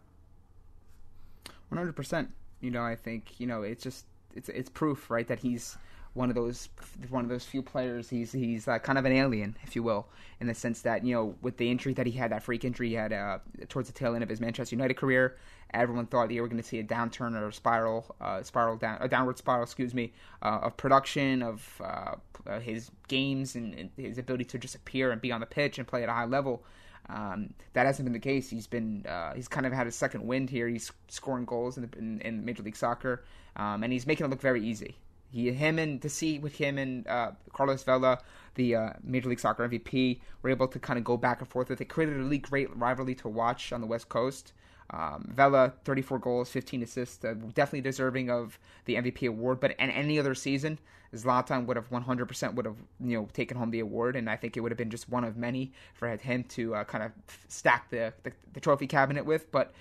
One 1.70 1.78
hundred 1.78 1.96
percent. 1.96 2.32
You 2.60 2.72
know, 2.72 2.84
I 2.84 2.96
think 2.96 3.40
you 3.40 3.48
know 3.48 3.62
it's 3.62 3.84
just 3.84 4.06
it's 4.36 4.50
it's 4.50 4.70
proof, 4.70 5.10
right, 5.10 5.28
that 5.28 5.40
he's 5.40 5.78
one 6.14 6.30
of 6.30 6.36
those 6.36 6.70
one 7.10 7.24
of 7.24 7.30
those 7.30 7.46
few 7.46 7.62
players. 7.62 8.10
He's 8.10 8.32
he's 8.32 8.68
uh, 8.68 8.80
kind 8.80 8.98
of 8.98 9.06
an 9.06 9.14
alien, 9.14 9.56
if 9.64 9.76
you 9.76 9.84
will, 9.84 10.08
in 10.40 10.48
the 10.48 10.54
sense 10.54 10.82
that 10.82 11.06
you 11.06 11.16
know 11.16 11.36
with 11.42 11.58
the 11.58 11.70
injury 11.70 11.94
that 11.94 12.06
he 12.06 12.12
had, 12.12 12.32
that 12.32 12.44
freak 12.44 12.66
injury 12.66 12.90
he 12.90 12.96
had 12.96 13.14
uh, 13.14 13.40
towards 13.70 13.88
the 13.88 13.94
tail 13.94 14.14
end 14.14 14.24
of 14.24 14.30
his 14.30 14.42
Manchester 14.42 14.76
United 14.76 14.96
career, 14.96 15.38
everyone 15.74 16.06
thought 16.06 16.28
that 16.28 16.34
you 16.34 16.42
were 16.42 16.48
going 16.48 16.62
to 16.62 16.68
see 16.68 16.80
a 16.80 16.84
downturn 16.84 17.40
or 17.40 17.48
a 17.48 17.54
spiral, 17.54 18.14
uh, 18.20 18.44
spiral 18.44 18.76
down, 18.76 18.98
a 19.00 19.08
downward 19.08 19.38
spiral, 19.38 19.64
excuse 19.64 19.94
me, 19.94 20.12
uh, 20.42 20.60
of 20.64 20.78
production 20.78 21.42
of 21.42 21.82
uh, 21.84 22.16
uh, 22.46 22.60
his 22.60 22.92
games 23.08 23.56
and, 23.56 23.74
and, 23.76 23.90
his 23.96 24.18
ability 24.18 24.44
to 24.46 24.58
just 24.58 24.76
appear 24.76 25.12
and 25.12 25.22
be 25.22 25.32
on 25.32 25.40
the 25.40 25.46
pitch 25.46 25.78
and 25.78 25.88
play 25.88 26.04
at 26.04 26.10
a 26.10 26.14
high 26.14 26.26
level. 26.26 26.64
Um, 27.10 27.54
that 27.74 27.86
hasn't 27.86 28.06
been 28.06 28.14
the 28.14 28.20
case. 28.20 28.50
He's 28.50 28.68
been 28.68 29.06
he's 29.36 29.48
kind 29.48 29.66
of 29.66 29.74
had 29.74 29.88
a 29.88 29.92
second 29.92 30.26
wind 30.26 30.50
here. 30.50 30.68
He's 30.68 30.92
scoring 31.08 31.46
goals 31.46 31.78
in, 31.78 31.90
the, 31.90 31.98
in, 31.98 32.22
in 32.22 32.46
Major 32.46 32.64
League 32.64 32.76
Soccer, 32.76 33.24
um, 33.56 33.84
and 33.84 33.92
he's 33.92 34.06
making 34.06 34.26
it 34.26 34.30
look 34.30 34.42
very 34.42 34.64
easy. 34.64 34.98
He, 35.32 35.52
him, 35.52 35.80
and 35.80 36.02
to 36.02 36.10
see 36.10 36.40
with 36.40 36.56
him 36.56 36.78
and 36.78 37.08
uh, 37.08 37.32
Carlos 37.54 37.84
Vela, 37.84 38.20
the 38.56 38.76
uh, 38.76 38.90
Major 39.04 39.30
League 39.30 39.40
Soccer 39.40 39.68
MVP, 39.68 40.20
were 40.42 40.50
able 40.50 40.68
to 40.68 40.80
kind 40.80 41.00
of 41.00 41.06
go 41.06 41.18
back 41.18 41.40
and 41.40 41.48
forth 41.48 41.70
with 41.70 41.80
it. 41.80 41.86
Created 41.86 42.16
a 42.16 42.20
really 42.20 42.38
great 42.38 42.76
rivalry 42.76 43.16
to 43.16 43.30
watch 43.30 43.72
on 43.72 43.82
the 43.82 43.88
West 43.88 44.10
Coast. 44.10 44.54
Um, 44.90 45.32
Vela, 45.34 45.74
34 45.86 46.20
goals, 46.20 46.50
15 46.50 46.84
assists, 46.84 47.24
uh, 47.24 47.34
definitely 47.54 47.82
deserving 47.82 48.30
of 48.30 48.60
the 48.86 48.96
MVP 48.96 49.28
award. 49.28 49.62
But 49.62 49.72
in 49.80 49.90
any 49.90 50.20
other 50.20 50.36
season, 50.36 50.80
Zlatan 51.16 51.66
would 51.66 51.78
have 51.78 51.90
100% 51.90 52.54
would 52.56 52.66
have 52.66 52.76
you 53.00 53.18
know 53.18 53.30
taken 53.34 53.58
home 53.58 53.72
the 53.72 53.80
award, 53.80 54.16
and 54.18 54.30
I 54.30 54.36
think 54.36 54.58
it 54.58 54.60
would 54.60 54.72
have 54.72 54.78
been 54.78 54.90
just 54.90 55.10
one 55.10 55.24
of 55.24 55.38
many 55.38 55.72
for 55.94 56.10
him 56.10 56.44
to 56.50 56.76
uh, 56.76 56.84
kind 56.84 57.04
of 57.04 57.12
stack 57.48 57.90
the, 57.90 58.14
the, 58.24 58.34
the 58.54 58.60
trophy 58.60 58.88
cabinet 58.88 59.26
with. 59.26 59.50
But 59.52 59.74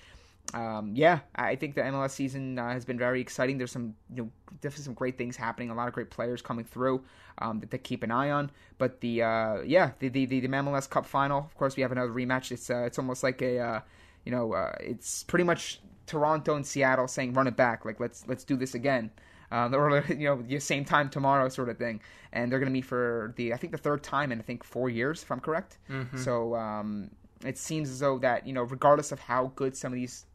um, 0.53 0.91
yeah, 0.95 1.19
I 1.35 1.55
think 1.55 1.75
the 1.75 1.81
MLS 1.81 2.11
season 2.11 2.59
uh, 2.59 2.71
has 2.71 2.85
been 2.85 2.97
very 2.97 3.21
exciting. 3.21 3.57
There's 3.57 3.71
some, 3.71 3.95
you 4.13 4.23
know, 4.23 4.29
definitely 4.61 4.83
some 4.85 4.93
great 4.93 5.17
things 5.17 5.37
happening. 5.37 5.69
A 5.69 5.75
lot 5.75 5.87
of 5.87 5.93
great 5.93 6.09
players 6.09 6.41
coming 6.41 6.65
through 6.65 7.03
um, 7.37 7.59
that 7.59 7.71
to 7.71 7.77
keep 7.77 8.03
an 8.03 8.11
eye 8.11 8.31
on. 8.31 8.51
But 8.77 9.01
the, 9.01 9.23
uh, 9.23 9.61
yeah, 9.61 9.91
the, 9.99 10.09
the 10.09 10.25
the 10.25 10.41
MLS 10.47 10.89
Cup 10.89 11.05
final. 11.05 11.39
Of 11.39 11.55
course, 11.55 11.75
we 11.75 11.81
have 11.81 11.91
another 11.91 12.11
rematch. 12.11 12.51
It's 12.51 12.69
uh, 12.69 12.83
it's 12.83 12.99
almost 12.99 13.23
like 13.23 13.41
a, 13.41 13.59
uh, 13.59 13.79
you 14.25 14.31
know, 14.31 14.53
uh, 14.53 14.73
it's 14.79 15.23
pretty 15.23 15.43
much 15.43 15.79
Toronto 16.05 16.55
and 16.55 16.65
Seattle 16.65 17.07
saying 17.07 17.33
run 17.33 17.47
it 17.47 17.55
back. 17.55 17.85
Like 17.85 17.99
let's 17.99 18.27
let's 18.27 18.43
do 18.43 18.57
this 18.57 18.75
again. 18.75 19.11
Um, 19.51 19.73
or 19.75 20.03
you 20.07 20.25
know, 20.25 20.41
the 20.41 20.59
same 20.59 20.85
time 20.85 21.09
tomorrow, 21.09 21.49
sort 21.49 21.69
of 21.69 21.77
thing. 21.77 22.01
And 22.33 22.51
they're 22.51 22.59
going 22.59 22.69
to 22.69 22.73
meet 22.73 22.85
for 22.85 23.33
the 23.35 23.53
I 23.53 23.57
think 23.57 23.71
the 23.71 23.77
third 23.77 24.03
time 24.03 24.31
in 24.31 24.39
I 24.39 24.43
think 24.43 24.63
four 24.63 24.89
years, 24.89 25.23
if 25.23 25.31
I'm 25.31 25.39
correct. 25.39 25.77
Mm-hmm. 25.89 26.17
So 26.17 26.55
um, 26.55 27.11
it 27.45 27.57
seems 27.57 27.89
as 27.89 27.99
though 27.99 28.19
that 28.19 28.45
you 28.47 28.53
know, 28.53 28.63
regardless 28.63 29.11
of 29.11 29.19
how 29.19 29.51
good 29.55 29.75
some 29.75 29.91
of 29.91 29.95
these 29.95 30.25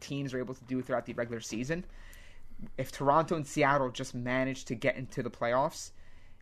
teams 0.00 0.34
are 0.34 0.38
able 0.38 0.54
to 0.54 0.64
do 0.64 0.82
throughout 0.82 1.06
the 1.06 1.12
regular 1.14 1.40
season. 1.40 1.84
If 2.76 2.92
Toronto 2.92 3.36
and 3.36 3.46
Seattle 3.46 3.90
just 3.90 4.14
manage 4.14 4.64
to 4.66 4.74
get 4.74 4.96
into 4.96 5.22
the 5.22 5.30
playoffs, 5.30 5.92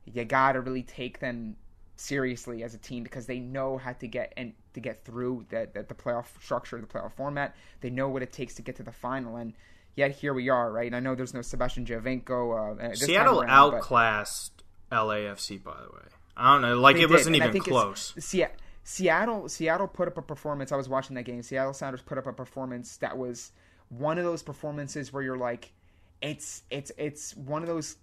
you 0.05 0.25
gotta 0.25 0.61
really 0.61 0.83
take 0.83 1.21
them 1.21 1.57
seriously 1.97 2.63
as 2.63 2.75
a 2.75 2.79
team 2.79 3.03
because 3.03 3.27
they 3.27 3.39
know 3.39 3.77
how 3.77 3.93
to 3.93 4.07
get 4.07 4.33
and 4.37 4.53
to 4.75 4.81
get 4.81 5.05
through 5.05 5.45
the, 5.51 5.69
the, 5.73 5.83
the 5.83 5.95
playoff 5.95 6.27
structure, 6.41 6.81
the 6.81 6.87
playoff 6.87 7.13
format. 7.13 7.55
They 7.81 7.91
know 7.91 8.09
what 8.09 8.23
it 8.23 8.33
takes 8.33 8.55
to 8.55 8.63
get 8.63 8.77
to 8.77 8.83
the 8.83 8.93
final, 8.93 9.37
and 9.37 9.53
yet 9.97 10.13
here 10.13 10.33
we 10.33 10.49
are, 10.49 10.71
right? 10.73 10.87
And 10.87 10.97
I 10.97 11.01
know 11.01 11.15
there's 11.15 11.35
no 11.35 11.43
Sebastian 11.43 11.85
Giovinco. 11.85 12.81
Uh, 12.81 12.95
Seattle 12.95 13.43
around, 13.43 13.75
outclassed 13.75 14.63
but... 14.89 14.97
LAFC, 14.97 15.63
by 15.63 15.77
the 15.83 15.93
way. 15.93 16.09
I 16.37 16.53
don't 16.53 16.63
know, 16.63 16.81
like 16.81 16.97
it 16.97 17.11
wasn't 17.11 17.37
even 17.37 17.59
close. 17.61 18.15
Seattle 18.19 18.57
Seattle 18.85 19.49
Seattle 19.49 19.87
put 19.89 20.09
up 20.09 20.19
a 20.19 20.23
performance. 20.23 20.73
I 20.73 20.77
was 20.77 20.89
watching 20.89 21.15
that 21.17 21.25
game. 21.25 21.43
Seattle 21.43 21.73
Sounders 21.75 22.03
put 22.03 22.19
up 22.19 22.27
a 22.27 22.33
performance 22.33 22.97
that 22.99 23.17
was 23.17 23.53
one 23.89 24.19
of 24.19 24.25
those 24.25 24.43
performances 24.43 25.13
where 25.13 25.23
you're 25.23 25.37
like, 25.37 25.73
it's 26.21 26.63
it's 26.71 26.91
it's 26.97 27.37
one 27.37 27.63
of 27.63 27.69
those 27.69 27.97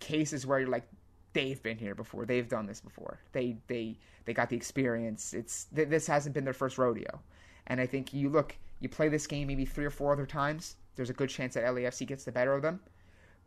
cases 0.00 0.46
where 0.46 0.58
you're 0.58 0.68
like, 0.68 0.86
they've 1.32 1.62
been 1.62 1.78
here 1.78 1.94
before. 1.94 2.24
They've 2.24 2.48
done 2.48 2.66
this 2.66 2.80
before. 2.80 3.20
They 3.32 3.56
they 3.68 3.98
they 4.24 4.34
got 4.34 4.50
the 4.50 4.56
experience. 4.56 5.34
It's 5.34 5.66
th- 5.74 5.88
this 5.88 6.06
hasn't 6.06 6.34
been 6.34 6.44
their 6.44 6.52
first 6.52 6.78
rodeo. 6.78 7.20
And 7.66 7.80
I 7.80 7.86
think 7.86 8.12
you 8.12 8.28
look, 8.28 8.56
you 8.80 8.88
play 8.88 9.08
this 9.08 9.26
game 9.26 9.46
maybe 9.48 9.64
three 9.64 9.84
or 9.84 9.90
four 9.90 10.12
other 10.12 10.26
times. 10.26 10.76
There's 10.96 11.10
a 11.10 11.14
good 11.14 11.28
chance 11.28 11.54
that 11.54 11.64
LAFC 11.64 12.06
gets 12.06 12.24
the 12.24 12.32
better 12.32 12.54
of 12.54 12.62
them 12.62 12.80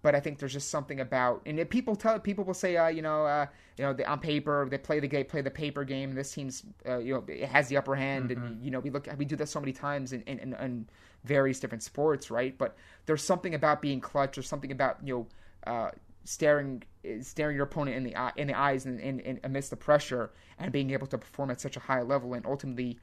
but 0.07 0.15
I 0.15 0.21
think 0.21 0.39
there's 0.39 0.53
just 0.53 0.69
something 0.69 1.01
about 1.01 1.41
and 1.45 1.69
people 1.69 1.93
tell 1.93 2.17
people 2.17 2.45
will 2.45 2.53
say 2.53 2.77
uh, 2.77 2.87
you 2.87 3.01
know 3.01 3.25
uh, 3.25 3.45
you 3.77 3.83
know 3.83 3.93
on 4.07 4.19
paper 4.19 4.65
they 4.71 4.77
play 4.77 5.01
the 5.01 5.07
game 5.07 5.25
play 5.25 5.41
the 5.41 5.51
paper 5.51 5.83
game 5.83 6.15
this 6.15 6.31
team's 6.31 6.63
uh, 6.87 6.99
you 6.99 7.13
know 7.13 7.25
it 7.27 7.49
has 7.49 7.67
the 7.67 7.75
upper 7.75 7.93
hand 7.93 8.29
mm-hmm. 8.29 8.41
and 8.41 8.63
you 8.63 8.71
know 8.71 8.79
we 8.79 8.89
look 8.89 9.09
we 9.17 9.25
do 9.25 9.35
that 9.35 9.49
so 9.49 9.59
many 9.59 9.73
times 9.73 10.13
in, 10.13 10.21
in, 10.21 10.53
in, 10.53 10.87
various 11.25 11.59
different 11.59 11.83
sports 11.83 12.31
right 12.31 12.57
but 12.57 12.77
there's 13.05 13.21
something 13.21 13.53
about 13.53 13.81
being 13.81 13.99
clutch 13.99 14.37
or 14.37 14.41
something 14.41 14.71
about 14.71 14.95
you 15.03 15.13
know 15.13 15.27
uh, 15.69 15.91
staring 16.23 16.81
staring 17.19 17.57
your 17.57 17.65
opponent 17.65 17.97
in 17.97 18.03
the 18.05 18.15
eye, 18.15 18.31
in 18.37 18.47
the 18.47 18.57
eyes 18.57 18.85
and, 18.85 19.01
and, 19.01 19.19
and 19.19 19.41
amidst 19.43 19.71
the 19.71 19.75
pressure 19.75 20.31
and 20.57 20.71
being 20.71 20.91
able 20.91 21.07
to 21.07 21.17
perform 21.17 21.51
at 21.51 21.59
such 21.59 21.75
a 21.75 21.81
high 21.81 22.01
level 22.01 22.33
and 22.33 22.45
ultimately 22.45 22.97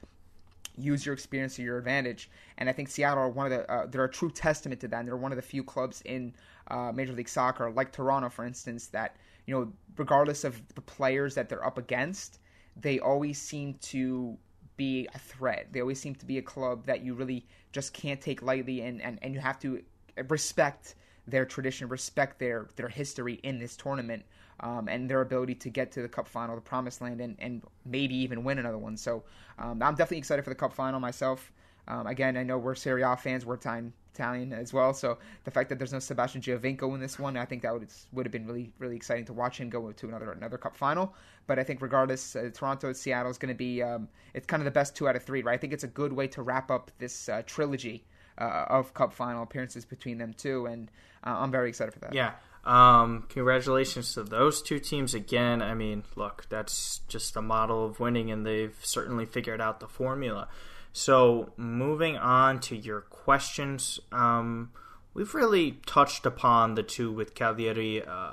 use 0.77 1.07
your 1.07 1.13
experience 1.13 1.57
to 1.57 1.63
your 1.63 1.79
advantage. 1.79 2.31
And 2.59 2.69
I 2.69 2.73
think 2.73 2.89
Seattle 2.89 3.25
are 3.25 3.29
one 3.29 3.51
of 3.51 3.53
the 3.53 3.71
uh, 3.71 3.87
they're 3.87 4.05
a 4.05 4.11
true 4.11 4.31
testament 4.31 4.81
to 4.81 4.89
that. 4.89 4.99
And 5.01 5.09
they're 5.09 5.17
one 5.17 5.33
of 5.33 5.37
the 5.37 5.43
few 5.43 5.65
clubs 5.65 6.03
in 6.03 6.35
uh, 6.69 6.93
Major 6.93 7.13
League 7.13 7.29
Soccer, 7.29 7.71
like 7.71 7.93
Toronto, 7.93 8.29
for 8.29 8.45
instance, 8.45 8.87
that 8.89 9.17
you 9.47 9.55
know, 9.55 9.73
regardless 9.97 10.45
of 10.45 10.63
the 10.75 10.81
players 10.81 11.35
that 11.35 11.49
they're 11.49 11.65
up 11.65 11.79
against, 11.79 12.39
they 12.77 12.99
always 12.99 13.41
seem 13.41 13.75
to 13.75 14.37
be 14.77 15.09
a 15.15 15.19
threat. 15.19 15.69
They 15.71 15.81
always 15.81 16.01
seem 16.01 16.15
to 16.17 16.27
be 16.27 16.39
a 16.39 16.43
club 16.43 16.87
that 16.87 17.03
you 17.03 17.15
really 17.15 17.47
just 17.73 17.93
can't 17.93 18.21
take 18.21 18.43
lightly, 18.43 18.81
and 18.81 19.01
and, 19.03 19.19
and 19.23 19.35
you 19.35 19.41
have 19.41 19.59
to 19.61 19.83
respect 20.29 20.95
their 21.27 21.45
tradition, 21.45 21.89
respect 21.89 22.39
their 22.39 22.69
their 22.77 22.89
history 22.89 23.35
in 23.43 23.59
this 23.59 23.77
tournament 23.77 24.25
um, 24.61 24.89
and 24.89 25.09
their 25.09 25.21
ability 25.21 25.55
to 25.57 25.71
get 25.71 25.93
to 25.93 26.03
the 26.03 26.09
Cup 26.09 26.29
final, 26.29 26.55
the 26.55 26.61
Promised 26.61 27.01
Land, 27.01 27.21
and, 27.21 27.37
and 27.39 27.63
maybe 27.85 28.15
even 28.17 28.45
win 28.45 28.59
another 28.59 28.79
one. 28.79 28.97
So 28.97 29.25
um, 29.59 29.83
I'm 29.83 29.95
definitely 29.95 30.19
excited 30.19 30.43
for 30.43 30.51
the 30.51 30.57
Cup 30.57 30.73
final 30.73 31.01
myself. 31.01 31.53
Um, 31.87 32.07
again, 32.07 32.37
I 32.37 32.43
know 32.43 32.59
we're 32.59 32.75
Serie 32.75 33.03
A 33.03 33.17
fans, 33.17 33.45
we're 33.45 33.57
time 33.57 33.93
Italian 34.15 34.53
as 34.53 34.73
well. 34.73 34.95
So 34.95 35.19
the 35.45 35.51
fact 35.51 35.69
that 35.69 35.79
there's 35.79 35.93
no 35.93 35.99
Sebastian 35.99 36.41
Giovinco 36.41 36.95
in 36.95 37.01
this 37.01 37.19
one, 37.19 37.37
I 37.37 37.45
think 37.45 37.63
that 37.63 37.73
would 37.73 37.89
would 38.13 38.25
have 38.27 38.33
been 38.33 38.47
really 38.47 38.73
really 38.79 38.97
exciting 38.97 39.25
to 39.27 39.33
watch 39.33 39.59
him 39.59 39.69
go 39.69 39.93
to 39.93 40.09
another 40.09 40.33
another 40.33 40.57
Cup 40.57 40.77
final. 40.77 41.15
But 41.47 41.59
I 41.59 41.65
think 41.65 41.83
regardless, 41.83 42.37
uh, 42.37 42.51
Toronto 42.55 42.93
Seattle 42.93 43.31
is 43.31 43.39
going 43.39 43.53
to 43.53 43.59
be 43.59 43.83
um, 43.83 44.09
it's 44.33 44.47
kind 44.47 44.61
of 44.61 44.65
the 44.65 44.71
best 44.71 44.97
two 44.97 45.09
out 45.09 45.17
of 45.17 45.23
three, 45.23 45.43
right? 45.43 45.55
I 45.55 45.59
think 45.59 45.73
it's 45.73 45.85
a 45.85 45.89
good 45.89 46.13
way 46.13 46.27
to 46.29 46.43
wrap 46.43 46.71
up 46.71 46.91
this 46.99 47.29
uh, 47.29 47.43
trilogy 47.45 48.05
uh, 48.39 48.67
of 48.69 48.95
Cup 48.95 49.13
final 49.13 49.43
appearances 49.43 49.85
between 49.85 50.19
them 50.19 50.33
two, 50.33 50.67
and 50.67 50.91
uh, 51.25 51.37
I'm 51.39 51.51
very 51.51 51.69
excited 51.69 51.93
for 51.93 52.01
that. 52.01 52.15
Yeah, 52.15 52.33
um, 52.65 53.27
congratulations 53.29 54.15
to 54.15 54.23
those 54.23 54.63
two 54.63 54.79
teams 54.79 55.15
again. 55.15 55.61
I 55.61 55.75
mean, 55.75 56.05
look, 56.17 56.47
that's 56.49 57.01
just 57.09 57.37
a 57.37 57.43
model 57.43 57.85
of 57.85 58.01
winning, 58.01 58.31
and 58.31 58.47
they've 58.47 58.77
certainly 58.83 59.27
figured 59.27 59.61
out 59.61 59.81
the 59.81 59.89
formula. 59.89 60.49
So, 60.93 61.53
moving 61.57 62.17
on 62.17 62.61
to 62.61 62.77
your 62.77 63.03
questions, 63.03 64.01
um, 64.13 64.71
we've 65.13 65.35
really 65.35 65.81
touched 65.87 66.25
upon 66.25 66.75
the 66.75 66.83
two 66.83 67.13
with 67.13 67.35
Cagliari 67.35 68.03
uh, 68.03 68.33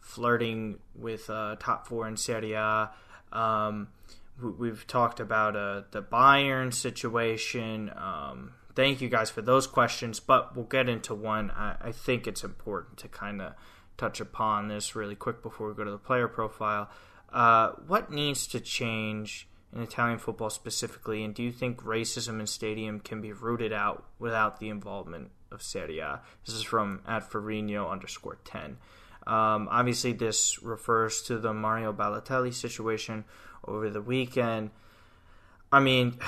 flirting 0.00 0.78
with 0.94 1.28
uh, 1.30 1.56
top 1.58 1.86
four 1.86 2.06
in 2.06 2.16
Serie 2.16 2.52
A. 2.52 2.90
Um, 3.32 3.88
we've 4.40 4.86
talked 4.86 5.20
about 5.20 5.56
uh, 5.56 5.82
the 5.90 6.02
Bayern 6.02 6.72
situation. 6.72 7.90
Um, 7.96 8.52
thank 8.74 9.00
you 9.00 9.08
guys 9.08 9.30
for 9.30 9.42
those 9.42 9.66
questions, 9.66 10.20
but 10.20 10.54
we'll 10.54 10.66
get 10.66 10.88
into 10.88 11.14
one. 11.14 11.50
I, 11.50 11.76
I 11.80 11.92
think 11.92 12.26
it's 12.26 12.44
important 12.44 12.98
to 12.98 13.08
kind 13.08 13.40
of 13.40 13.54
touch 13.96 14.20
upon 14.20 14.68
this 14.68 14.94
really 14.94 15.14
quick 15.14 15.42
before 15.42 15.68
we 15.68 15.74
go 15.74 15.84
to 15.84 15.90
the 15.90 15.98
player 15.98 16.28
profile. 16.28 16.90
Uh, 17.32 17.70
what 17.86 18.10
needs 18.10 18.46
to 18.48 18.60
change 18.60 19.48
in 19.74 19.80
Italian 19.80 20.18
football 20.18 20.50
specifically, 20.50 21.24
and 21.24 21.34
do 21.34 21.42
you 21.42 21.52
think 21.52 21.82
racism 21.82 22.40
in 22.40 22.46
stadium 22.46 23.00
can 23.00 23.20
be 23.20 23.32
rooted 23.32 23.72
out 23.72 24.04
without 24.18 24.60
the 24.60 24.68
involvement 24.68 25.30
of 25.50 25.62
Serie 25.62 26.00
A? 26.00 26.20
This 26.44 26.54
is 26.54 26.62
from 26.62 27.00
at 27.06 27.30
Farino 27.30 27.90
underscore 27.90 28.38
10. 28.44 28.76
Um, 29.26 29.68
obviously, 29.70 30.12
this 30.12 30.62
refers 30.62 31.22
to 31.22 31.38
the 31.38 31.54
Mario 31.54 31.92
Balotelli 31.92 32.52
situation 32.52 33.24
over 33.66 33.88
the 33.88 34.02
weekend. 34.02 34.70
I 35.70 35.80
mean, 35.80 36.18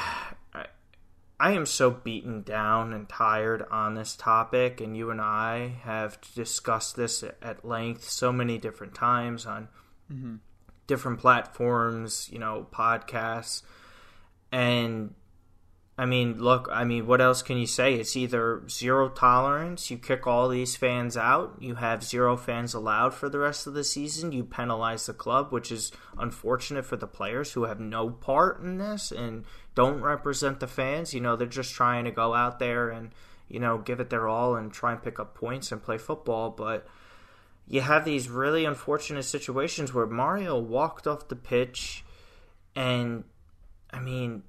I 1.45 1.51
am 1.53 1.67
so 1.67 1.91
beaten 1.91 2.41
down 2.41 2.95
and 2.95 3.07
tired 3.07 3.67
on 3.71 3.93
this 3.93 4.17
topic, 4.17 4.81
and 4.81 4.97
you 4.97 5.11
and 5.11 5.21
I 5.21 5.77
have 5.83 6.17
discussed 6.35 6.97
this 6.97 7.23
at 7.23 7.67
length 7.67 8.09
so 8.09 8.33
many 8.33 8.57
different 8.57 8.95
times 8.95 9.45
on 9.45 9.69
mm-hmm. 10.11 10.37
different 10.87 11.19
platforms, 11.19 12.31
you 12.33 12.39
know, 12.39 12.67
podcasts. 12.73 13.61
And 14.51 15.13
I 15.97 16.07
mean, 16.07 16.43
look, 16.43 16.69
I 16.73 16.83
mean, 16.83 17.07
what 17.07 17.21
else 17.21 17.41
can 17.41 17.57
you 17.57 17.69
say? 17.69 17.95
It's 17.95 18.17
either 18.17 18.69
zero 18.69 19.09
tolerance, 19.09 19.93
you 19.93 19.99
kick 19.99 20.27
all 20.27 20.49
these 20.49 20.75
fans 20.75 21.17
out, 21.17 21.55
you 21.61 21.77
have 21.77 22.03
zero 22.03 22.37
fans 22.37 22.75
allowed 22.75 23.15
for 23.15 23.29
the 23.29 23.39
rest 23.39 23.69
of 23.69 23.75
the 23.75 23.85
season, 23.85 24.33
you 24.33 24.43
penalize 24.43 25.07
the 25.07 25.13
club, 25.13 25.53
which 25.53 25.71
is 25.71 25.93
unfortunate 26.19 26.85
for 26.85 26.97
the 26.97 27.07
players 27.07 27.53
who 27.53 27.65
have 27.65 27.79
no 27.79 28.11
part 28.11 28.61
in 28.61 28.79
this 28.79 29.13
and 29.13 29.45
don't 29.77 30.01
represent 30.01 30.59
the 30.59 30.67
fans. 30.67 31.15
You 31.15 31.21
know, 31.21 31.37
they're 31.37 31.47
just 31.47 31.73
trying 31.73 32.07
to 32.07 32.11
go 32.11 32.35
out 32.35 32.59
there 32.59 32.91
and, 32.91 33.13
you 33.49 33.61
know, 33.61 33.79
give 33.79 34.01
it 34.01 34.11
their 34.11 34.27
all 34.27 34.57
and 34.57 34.73
try 34.73 34.91
and 34.91 35.03
pick 35.03 35.21
up 35.21 35.37
points 35.37 35.71
and 35.71 35.81
play 35.81 35.99
football. 35.99 36.51
But, 36.51 36.89
you 37.67 37.81
have 37.81 38.05
these 38.05 38.29
really 38.29 38.65
unfortunate 38.65 39.23
situations 39.23 39.95
where 39.95 40.07
Mario 40.07 40.59
walked 40.59 41.07
off 41.07 41.29
the 41.29 41.37
pitch, 41.37 42.05
and 42.77 43.25
I 43.91 44.01
mean, 44.01 44.43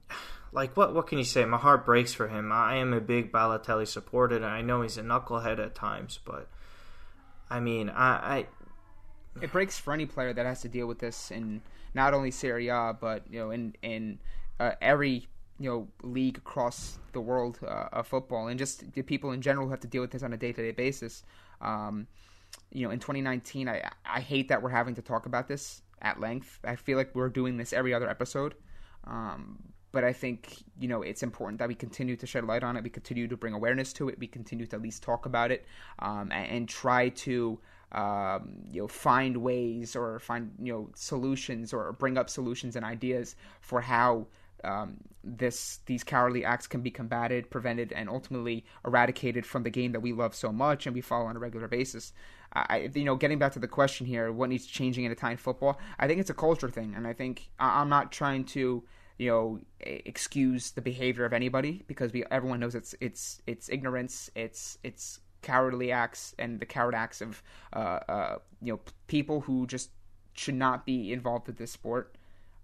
like 0.55 0.77
what 0.77 0.95
what 0.95 1.07
can 1.07 1.17
you 1.17 1.25
say? 1.25 1.43
My 1.45 1.57
heart 1.57 1.85
breaks 1.85 2.13
for 2.13 2.27
him. 2.27 2.51
I 2.51 2.77
am 2.77 2.93
a 2.93 3.01
big 3.01 3.31
Balotelli 3.31 3.87
supporter, 3.87 4.37
and 4.37 4.45
I 4.45 4.61
know 4.61 4.81
he's 4.81 4.97
a 4.97 5.03
knucklehead 5.03 5.59
at 5.59 5.75
times, 5.75 6.19
but 6.23 6.47
I 7.49 7.59
mean, 7.59 7.89
I, 7.89 8.37
I 8.37 8.47
it 9.41 9.51
breaks 9.51 9.77
for 9.77 9.93
any 9.93 10.05
player 10.05 10.33
that 10.33 10.45
has 10.45 10.61
to 10.61 10.69
deal 10.69 10.87
with 10.87 10.99
this 10.99 11.29
in 11.29 11.61
not 11.93 12.13
only 12.13 12.31
Serie 12.31 12.69
A, 12.69 12.95
but 12.99 13.23
you 13.29 13.39
know, 13.39 13.51
in 13.51 13.75
in 13.81 14.19
uh, 14.59 14.71
every 14.81 15.27
you 15.59 15.69
know 15.69 15.87
league 16.03 16.37
across 16.37 16.99
the 17.11 17.21
world 17.21 17.59
uh, 17.61 17.89
of 17.91 18.07
football, 18.07 18.47
and 18.47 18.57
just 18.57 18.93
the 18.93 19.01
people 19.01 19.31
in 19.31 19.41
general 19.41 19.65
who 19.67 19.71
have 19.71 19.81
to 19.81 19.87
deal 19.87 20.01
with 20.01 20.11
this 20.11 20.23
on 20.23 20.31
a 20.31 20.37
day 20.37 20.53
to 20.53 20.61
day 20.61 20.71
basis. 20.71 21.23
Um, 21.59 22.07
you 22.71 22.85
know, 22.85 22.91
in 22.91 22.99
2019, 22.99 23.67
I 23.67 23.89
I 24.05 24.21
hate 24.21 24.47
that 24.47 24.61
we're 24.61 24.69
having 24.69 24.95
to 24.95 25.01
talk 25.01 25.25
about 25.25 25.49
this 25.49 25.81
at 26.01 26.21
length. 26.21 26.59
I 26.63 26.77
feel 26.77 26.97
like 26.97 27.13
we're 27.13 27.29
doing 27.29 27.57
this 27.57 27.73
every 27.73 27.93
other 27.93 28.09
episode. 28.09 28.55
Um, 29.03 29.74
but 29.95 30.03
I 30.03 30.11
think 30.11 30.61
you 30.77 30.89
know 30.89 31.01
it's 31.01 31.23
important 31.23 31.57
that 31.59 31.69
we 31.69 31.73
continue 31.73 32.17
to 32.17 32.27
shed 32.27 32.43
light 32.43 32.63
on 32.63 32.75
it. 32.75 32.83
We 32.83 32.89
continue 32.89 33.29
to 33.29 33.37
bring 33.37 33.53
awareness 33.53 33.93
to 33.93 34.09
it. 34.09 34.19
We 34.19 34.27
continue 34.27 34.65
to 34.67 34.75
at 34.75 34.81
least 34.81 35.01
talk 35.01 35.25
about 35.25 35.51
it 35.51 35.65
um, 35.99 36.33
and, 36.33 36.47
and, 36.55 36.69
try 36.69 37.09
to 37.25 37.57
um, 37.93 38.41
you 38.69 38.81
know 38.81 38.89
find 38.89 39.37
ways 39.37 39.95
or 39.95 40.19
find 40.19 40.51
you 40.61 40.73
know 40.73 40.89
solutions 40.95 41.71
or 41.71 41.93
bring 41.93 42.17
up 42.17 42.29
solutions 42.29 42.75
and 42.75 42.83
ideas 42.85 43.37
for 43.61 43.79
how 43.79 44.27
um, 44.65 44.97
this 45.23 45.79
these 45.85 46.03
cowardly 46.03 46.43
acts 46.43 46.67
can 46.67 46.81
be 46.81 46.91
combated, 46.91 47.49
prevented, 47.49 47.93
and 47.93 48.09
ultimately 48.09 48.65
eradicated 48.85 49.45
from 49.45 49.63
the 49.63 49.69
game 49.69 49.93
that 49.93 50.01
we 50.01 50.11
love 50.11 50.35
so 50.35 50.51
much 50.51 50.85
and 50.85 50.93
we 50.93 51.01
follow 51.01 51.27
on 51.27 51.37
a 51.37 51.39
regular 51.39 51.69
basis. 51.69 52.11
I, 52.51 52.89
you 52.93 53.03
know, 53.03 53.15
getting 53.15 53.39
back 53.39 53.53
to 53.53 53.59
the 53.59 53.67
question 53.67 54.05
here, 54.05 54.31
what 54.31 54.49
needs 54.49 54.65
changing 54.65 55.03
in 55.03 55.11
Italian 55.11 55.37
football? 55.37 55.79
I 55.99 56.07
think 56.07 56.21
it's 56.21 56.29
a 56.29 56.33
culture 56.33 56.69
thing, 56.69 56.93
and 56.95 57.05
I 57.05 57.13
think 57.13 57.49
I'm 57.59 57.89
not 57.89 58.13
trying 58.13 58.45
to, 58.55 58.83
you 59.18 59.30
know, 59.30 59.59
excuse 59.80 60.72
the 60.72 60.82
behavior 60.82 61.26
of 61.26 61.34
anybody 61.34 61.84
because 61.88 62.11
we 62.11 62.24
everyone 62.32 62.59
knows 62.59 62.76
it's 62.76 62.95
it's 62.99 63.41
it's 63.47 63.70
ignorance, 63.70 64.30
it's 64.36 64.78
it's 64.84 65.20
cowardly 65.41 65.91
acts 65.91 66.34
and 66.39 66.59
the 66.59 66.66
coward 66.66 66.95
acts 66.95 67.22
of 67.22 67.41
uh, 67.74 67.99
uh, 68.09 68.38
you 68.61 68.74
know 68.74 68.80
people 69.07 69.41
who 69.41 69.68
just 69.68 69.89
should 70.34 70.55
not 70.55 70.86
be 70.86 71.13
involved 71.13 71.47
with 71.47 71.57
this 71.57 71.72
sport, 71.72 72.18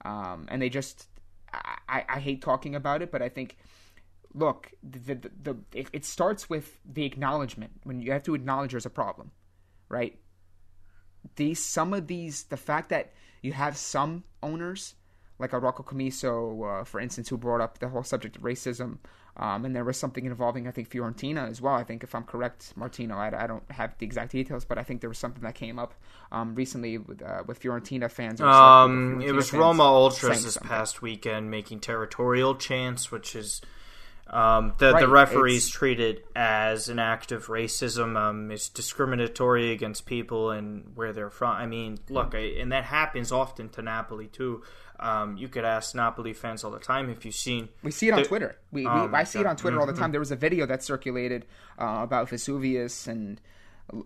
um, 0.04 0.46
and 0.50 0.62
they 0.62 0.70
just 0.70 1.08
I, 1.54 2.06
I 2.08 2.20
hate 2.20 2.42
talking 2.42 2.76
about 2.76 3.02
it, 3.02 3.12
but 3.12 3.22
I 3.22 3.30
think 3.30 3.58
look 4.34 4.72
the 4.82 5.16
the, 5.16 5.32
the 5.44 5.58
it, 5.74 6.06
starts 6.06 6.50
with 6.50 6.80
the 6.86 7.04
acknowledgement 7.04 7.72
when 7.84 8.02
you 8.02 8.12
have 8.14 8.24
to 8.24 8.34
acknowledge 8.34 8.72
there's 8.72 8.86
a 8.86 8.90
problem 8.90 9.32
right? 9.92 10.18
These 11.36 11.64
some 11.64 11.94
of 11.94 12.08
these 12.08 12.44
the 12.44 12.58
fact 12.58 12.90
that 12.90 13.14
you 13.42 13.54
have 13.54 13.78
some 13.78 14.24
owners 14.42 14.96
like 15.42 15.54
a 15.54 15.60
Rocco 15.60 15.84
Commisso, 15.84 16.82
uh, 16.82 16.84
for 16.84 17.00
instance, 17.00 17.28
who 17.30 17.38
brought 17.38 17.60
up 17.60 17.80
the 17.80 17.90
whole 17.90 18.04
subject 18.04 18.38
of 18.38 18.44
racism, 18.44 19.00
um, 19.38 19.66
and 19.66 19.76
there 19.76 19.84
was 19.84 19.98
something 19.98 20.26
involving 20.26 20.68
I 20.68 20.72
think 20.72 20.90
Fiorentina 20.90 21.50
as 21.50 21.62
well. 21.62 21.74
I 21.74 21.84
think 21.84 22.04
if 22.04 22.14
I'm 22.14 22.24
correct, 22.24 22.74
Martino, 22.76 23.16
I, 23.16 23.44
I 23.44 23.48
don't 23.48 23.70
have 23.72 23.98
the 23.98 24.06
exact 24.06 24.32
details, 24.32 24.64
but 24.64 24.78
I 24.78 24.84
think 24.84 25.02
there 25.02 25.10
was 25.10 25.18
something 25.18 25.44
that 25.44 25.56
came 25.56 25.80
up 25.80 25.94
um, 26.32 26.56
recently 26.56 26.98
with 26.98 27.22
uh, 27.22 27.44
with 27.46 27.60
Fiorentina 27.62 28.10
fans. 28.10 28.40
Um, 28.40 28.48
Fiorentina 28.48 29.28
it 29.28 29.32
was 29.34 29.52
Roma 29.52 29.84
Ultras 29.84 30.44
this 30.44 30.58
past 30.58 31.02
weekend 31.02 31.50
making 31.50 31.80
territorial 31.80 32.56
chants, 32.56 33.12
which 33.12 33.36
is 33.36 33.62
um, 34.32 34.74
the, 34.78 34.94
right. 34.94 35.02
the 35.02 35.10
referees 35.10 35.66
it's... 35.66 35.76
treat 35.76 36.00
it 36.00 36.26
as 36.36 36.88
an 36.88 37.00
act 37.00 37.34
of 37.34 37.48
racism. 37.48 38.16
Um, 38.16 38.50
it's 38.50 38.70
discriminatory 38.70 39.72
against 39.72 40.06
people 40.06 40.52
and 40.52 40.96
where 40.96 41.12
they're 41.12 41.30
from. 41.30 41.56
I 41.58 41.66
mean, 41.66 42.00
look, 42.10 42.34
I, 42.34 42.56
and 42.60 42.72
that 42.72 42.86
happens 42.86 43.34
often 43.34 43.68
to 43.70 43.82
Napoli 43.82 44.28
too. 44.28 44.64
Um, 45.02 45.36
you 45.36 45.50
could 45.50 45.66
ask 45.66 45.96
Napoli 45.96 46.32
fans 46.34 46.64
all 46.64 46.72
the 46.72 46.80
time 46.80 47.10
if 47.10 47.26
you've 47.26 47.36
seen. 47.36 47.70
We 47.84 47.92
see 47.92 48.08
it 48.08 48.14
on 48.14 48.22
the, 48.22 48.28
Twitter. 48.28 48.58
We, 48.72 48.82
we 48.82 48.88
um, 48.88 49.14
I 49.14 49.26
see 49.26 49.40
it 49.40 49.46
on 49.46 49.58
Twitter 49.58 49.76
mm-hmm. 49.76 49.82
all 49.82 49.88
the 49.88 49.94
mm-hmm. 49.94 50.02
time. 50.02 50.12
There 50.12 50.20
was 50.20 50.32
a 50.32 50.36
video 50.38 50.66
that 50.66 50.82
circulated 50.82 51.46
uh, 51.78 52.00
about 52.02 52.30
Vesuvius 52.30 53.08
and 53.08 53.42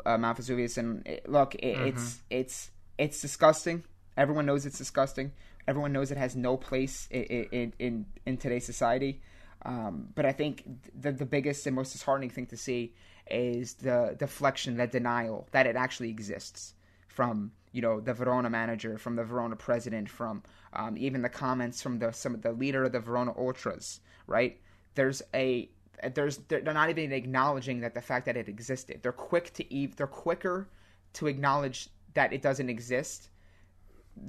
uh, 0.06 0.18
Mount 0.18 0.38
Vesuvius, 0.38 0.78
and 0.78 1.06
it, 1.06 1.30
look, 1.30 1.54
it, 1.56 1.76
mm-hmm. 1.76 1.88
it's 1.88 2.22
it's 2.32 2.72
it's 2.98 3.22
disgusting. 3.22 3.84
Everyone 4.18 4.46
knows 4.46 4.66
it's 4.66 4.78
disgusting. 4.78 5.34
Everyone 5.68 5.92
knows 5.92 6.12
it 6.12 6.18
has 6.18 6.36
no 6.36 6.58
place 6.58 7.08
in 7.12 7.24
in, 7.24 7.74
in, 7.78 8.06
in 8.26 8.38
today's 8.38 8.66
society. 8.66 9.22
Um, 9.66 10.10
but 10.14 10.26
I 10.26 10.32
think 10.32 10.64
the 10.98 11.12
the 11.12 11.26
biggest 11.26 11.66
and 11.66 11.76
most 11.76 11.92
disheartening 11.92 12.30
thing 12.30 12.46
to 12.48 12.58
see 12.58 12.94
is 13.30 13.74
the 13.74 14.16
deflection, 14.18 14.78
the 14.78 14.86
denial 14.86 15.48
that 15.52 15.66
it 15.66 15.76
actually 15.76 16.10
exists 16.12 16.76
from 17.08 17.52
you 17.72 17.82
know 17.82 18.00
the 18.00 18.14
Verona 18.14 18.50
manager, 18.50 18.98
from 18.98 19.16
the 19.16 19.24
Verona 19.24 19.56
president, 19.56 20.08
from 20.08 20.44
um, 20.74 20.96
even 20.98 21.24
the 21.24 21.30
comments 21.30 21.82
from 21.82 21.98
the 21.98 22.12
some 22.12 22.36
of 22.36 22.44
the 22.44 22.52
leader 22.52 22.84
of 22.84 22.92
the 22.92 23.00
Verona 23.00 23.34
Ultras. 23.36 24.02
Right? 24.28 24.62
There's 24.94 25.24
a 25.34 25.70
there's 26.14 26.38
they're 26.48 26.62
not 26.62 26.90
even 26.90 27.12
acknowledging 27.12 27.82
that 27.82 27.96
the 27.96 28.02
fact 28.02 28.28
that 28.28 28.38
it 28.38 28.48
existed. 28.48 29.00
They're 29.02 29.12
quick 29.12 29.52
to 29.56 29.88
they're 29.98 30.06
quicker 30.06 30.70
to 31.14 31.28
acknowledge 31.28 31.90
that 32.14 32.34
it 32.34 32.42
doesn't 32.44 32.70
exist 32.70 33.30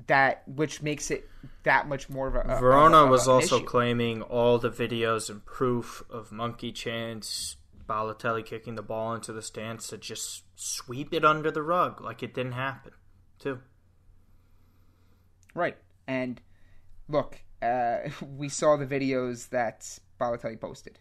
that 0.07 0.43
which 0.47 0.83
makes 0.83 1.11
it 1.11 1.29
that 1.63 1.89
much 1.89 2.09
more 2.09 2.29
of 2.29 2.35
a. 2.35 2.59
Verona 2.59 2.99
a, 2.99 3.07
a, 3.07 3.11
was 3.11 3.29
also 3.29 3.57
issue. 3.57 3.65
claiming 3.65 4.23
all 4.23 4.59
the 4.59 4.71
videos 4.71 5.31
and 5.31 5.45
proof 5.45 6.03
of 6.11 6.33
monkey 6.33 6.73
chants, 6.73 7.57
Balotelli 7.89 8.45
kicking 8.45 8.75
the 8.75 8.83
ball 8.83 9.15
into 9.15 9.33
the 9.33 9.43
stands 9.43 9.89
to 9.89 9.99
just 9.99 10.45
sweep 10.55 11.13
it 11.15 11.25
under 11.25 11.51
the 11.51 11.63
rug 11.63 12.01
like 12.01 12.23
it 12.23 12.35
didn't 12.35 12.53
happen, 12.53 12.93
too. 13.39 13.61
Right, 15.55 15.77
and 16.07 16.41
look, 17.09 17.41
uh, 17.63 17.99
we 18.37 18.49
saw 18.49 18.77
the 18.77 18.87
videos 18.87 19.49
that 19.51 19.99
Balotelli 20.21 20.61
posted. 20.61 20.99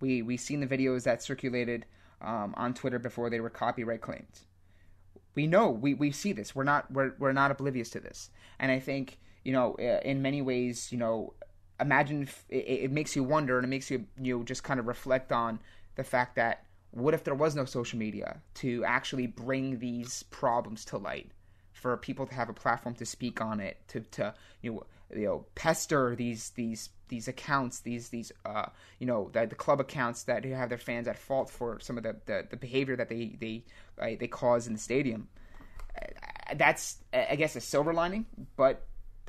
We 0.00 0.22
we 0.22 0.36
seen 0.36 0.60
the 0.60 0.66
videos 0.66 1.04
that 1.04 1.22
circulated 1.22 1.86
um, 2.20 2.54
on 2.56 2.74
Twitter 2.74 2.98
before 2.98 3.30
they 3.30 3.40
were 3.40 3.50
copyright 3.50 4.00
claimed 4.00 4.40
we 5.34 5.46
know 5.46 5.70
we, 5.70 5.94
we 5.94 6.10
see 6.10 6.32
this. 6.32 6.54
We're 6.54 6.64
not 6.64 6.90
we're, 6.90 7.14
we're 7.18 7.32
not 7.32 7.50
oblivious 7.50 7.90
to 7.90 8.00
this. 8.00 8.30
And 8.58 8.70
i 8.70 8.78
think 8.78 9.18
you 9.44 9.52
know 9.52 9.74
uh, 9.78 10.00
in 10.04 10.22
many 10.22 10.42
ways 10.42 10.90
you 10.90 10.98
know 10.98 11.34
imagine 11.80 12.22
if 12.22 12.44
it, 12.48 12.84
it, 12.84 12.92
makes 12.92 13.14
you 13.16 13.22
wonder 13.22 13.58
and 13.58 13.64
it 13.64 13.68
makes 13.68 13.90
you 13.90 14.06
you 14.20 14.38
know, 14.38 14.44
just 14.44 14.62
kind 14.62 14.80
of 14.80 14.86
reflect 14.86 15.32
on 15.32 15.58
the 15.96 16.04
fact 16.04 16.36
that 16.36 16.64
what 16.92 17.14
if 17.14 17.24
there 17.24 17.34
was 17.34 17.54
no 17.56 17.64
social 17.64 17.98
media 17.98 18.40
to 18.54 18.84
actually 18.84 19.26
bring 19.26 19.78
these 19.78 20.22
problems 20.24 20.84
to 20.84 20.96
light 20.96 21.30
for 21.72 21.96
people 21.96 22.26
to 22.26 22.34
have 22.34 22.48
a 22.48 22.52
platform 22.52 22.94
to 22.94 23.04
speak 23.04 23.40
on 23.40 23.60
it 23.60 23.76
to 23.88 24.00
to 24.00 24.32
you 24.62 24.72
know 24.72 24.82
you 25.14 25.26
know 25.26 25.46
pester 25.54 26.14
these 26.16 26.50
these 26.50 26.90
these 27.08 27.28
accounts 27.28 27.80
these 27.80 28.08
these 28.08 28.32
uh 28.44 28.66
you 28.98 29.06
know 29.06 29.30
the, 29.32 29.46
the 29.46 29.54
club 29.54 29.80
accounts 29.80 30.24
that 30.24 30.44
have 30.44 30.68
their 30.68 30.78
fans 30.78 31.06
at 31.06 31.18
fault 31.18 31.50
for 31.50 31.78
some 31.80 31.96
of 31.96 32.02
the 32.02 32.16
the, 32.26 32.46
the 32.50 32.56
behavior 32.56 32.96
that 32.96 33.08
they 33.08 33.36
they 33.40 33.64
uh, 34.00 34.16
they 34.18 34.26
cause 34.26 34.66
in 34.66 34.72
the 34.72 34.78
stadium. 34.78 35.28
Uh, 36.00 36.54
that's 36.56 36.98
i 37.12 37.36
guess 37.36 37.56
a 37.56 37.60
silver 37.60 37.92
lining 37.94 38.26
but 38.56 38.86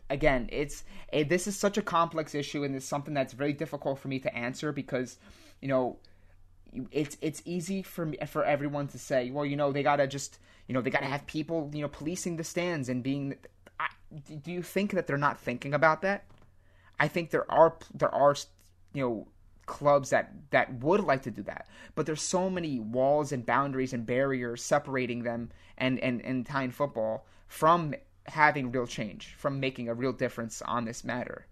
again 0.09 0.49
it's 0.51 0.83
it, 1.11 1.29
this 1.29 1.47
is 1.47 1.57
such 1.57 1.77
a 1.77 1.81
complex 1.81 2.35
issue 2.35 2.63
and 2.63 2.75
it's 2.75 2.85
something 2.85 3.13
that's 3.13 3.33
very 3.33 3.53
difficult 3.53 3.99
for 3.99 4.07
me 4.07 4.19
to 4.19 4.35
answer 4.35 4.71
because 4.71 5.17
you 5.61 5.67
know 5.67 5.97
it's 6.91 7.17
it's 7.21 7.41
easy 7.45 7.81
for 7.81 8.05
me 8.05 8.17
for 8.27 8.43
everyone 8.43 8.87
to 8.87 8.99
say 8.99 9.31
well 9.31 9.45
you 9.45 9.55
know 9.55 9.71
they 9.71 9.83
gotta 9.83 10.07
just 10.07 10.39
you 10.67 10.73
know 10.73 10.81
they 10.81 10.89
gotta 10.89 11.05
have 11.05 11.25
people 11.27 11.69
you 11.73 11.81
know 11.81 11.87
policing 11.87 12.35
the 12.35 12.43
stands 12.43 12.89
and 12.89 13.03
being 13.03 13.35
do 14.43 14.51
you 14.51 14.61
think 14.61 14.91
that 14.91 15.07
they're 15.07 15.17
not 15.17 15.39
thinking 15.39 15.73
about 15.73 16.01
that? 16.01 16.25
I 16.99 17.07
think 17.07 17.29
there 17.29 17.49
are 17.51 17.75
there 17.93 18.13
are 18.13 18.35
you 18.93 19.03
know 19.03 19.27
clubs 19.65 20.11
that 20.11 20.31
that 20.51 20.73
would 20.81 21.01
like 21.01 21.23
to 21.23 21.31
do 21.31 21.43
that, 21.43 21.67
but 21.95 22.05
there's 22.05 22.21
so 22.21 22.49
many 22.49 22.79
walls 22.79 23.31
and 23.31 23.45
boundaries 23.45 23.93
and 23.93 24.05
barriers 24.05 24.63
separating 24.63 25.23
them 25.23 25.49
and 25.77 25.99
and, 25.99 26.21
and 26.21 26.45
Italian 26.45 26.71
football 26.71 27.25
from 27.47 27.93
having 28.27 28.71
real 28.71 28.87
change, 28.87 29.35
from 29.37 29.59
making 29.59 29.89
a 29.89 29.93
real 29.93 30.13
difference 30.13 30.61
on 30.63 30.85
this 30.85 31.03
matter. 31.03 31.47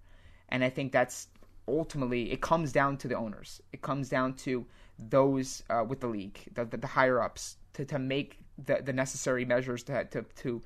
And 0.50 0.64
I 0.64 0.70
think 0.70 0.92
that's 0.92 1.28
ultimately 1.68 2.32
it 2.32 2.42
comes 2.42 2.72
down 2.72 2.98
to 2.98 3.08
the 3.08 3.16
owners. 3.16 3.62
It 3.72 3.82
comes 3.82 4.10
down 4.10 4.36
to 4.36 4.66
those 5.00 5.64
uh, 5.70 5.84
with 5.88 6.00
the 6.00 6.08
league, 6.08 6.40
the, 6.54 6.66
the, 6.66 6.78
the 6.78 6.88
higher 6.88 7.22
ups, 7.22 7.58
to, 7.74 7.86
to 7.86 8.00
make 8.00 8.40
the, 8.64 8.82
the 8.84 8.94
necessary 8.94 9.46
measures 9.46 9.84
to, 9.84 10.06
to 10.06 10.24
to 10.24 10.62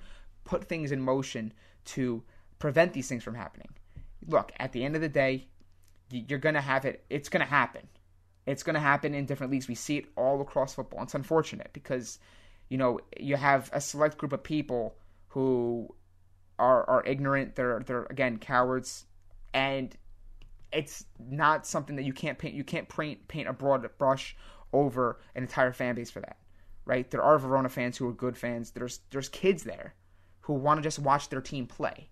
put 0.48 0.64
things 0.64 0.92
in 0.92 1.02
motion 1.02 1.54
to 1.86 2.24
prevent 2.58 2.94
these 2.94 3.08
things 3.08 3.24
from 3.24 3.36
happening. 3.36 3.70
Look, 4.26 4.52
at 4.58 4.72
the 4.72 4.84
end 4.84 4.96
of 4.96 5.02
the 5.02 5.10
day, 5.10 5.50
you're 6.10 6.40
going 6.40 6.56
to 6.56 6.62
have 6.62 6.86
it. 6.86 7.04
It's 7.10 7.30
going 7.30 7.42
to 7.42 7.50
happen. 7.50 7.88
It's 8.48 8.64
going 8.64 8.74
to 8.76 8.80
happen 8.80 9.14
in 9.14 9.26
different 9.26 9.52
leagues. 9.52 9.68
We 9.68 9.76
see 9.76 9.98
it 9.98 10.06
all 10.16 10.42
across 10.42 10.74
football. 10.74 11.04
It's 11.04 11.14
unfortunate 11.14 11.70
because, 11.74 12.18
you 12.70 12.78
know, 12.78 13.00
you 13.20 13.36
have 13.36 13.70
a 13.74 13.82
select 13.82 14.18
group 14.18 14.32
of 14.34 14.42
people 14.42 14.96
who 15.28 15.94
are 16.58 16.90
are 16.90 17.04
ignorant. 17.06 17.56
They're 17.56 17.82
they're 17.86 18.06
again 18.06 18.38
cowards, 18.38 19.06
and 19.54 19.96
it's 20.72 21.06
not 21.20 21.68
something 21.68 21.98
that 21.98 22.04
you 22.04 22.14
can't 22.14 22.40
paint. 22.40 22.56
You 22.56 22.64
can't 22.64 22.88
paint 22.88 23.28
paint 23.28 23.50
a 23.50 23.54
broad 23.54 23.86
brush 23.98 24.36
over 24.72 25.20
an 25.36 25.44
entire 25.44 25.74
fan 25.74 25.96
base 25.96 26.10
for 26.10 26.22
that, 26.22 26.38
right? 26.86 27.12
There 27.12 27.22
are 27.22 27.38
Verona 27.38 27.70
fans 27.70 27.98
who 27.98 28.08
are 28.08 28.14
good 28.14 28.38
fans. 28.38 28.72
There's 28.72 29.02
there's 29.12 29.28
kids 29.30 29.66
there 29.66 29.94
who 30.48 30.54
want 30.54 30.78
to 30.78 30.82
just 30.82 30.98
watch 30.98 31.28
their 31.28 31.42
team 31.42 31.68
play. 31.68 32.08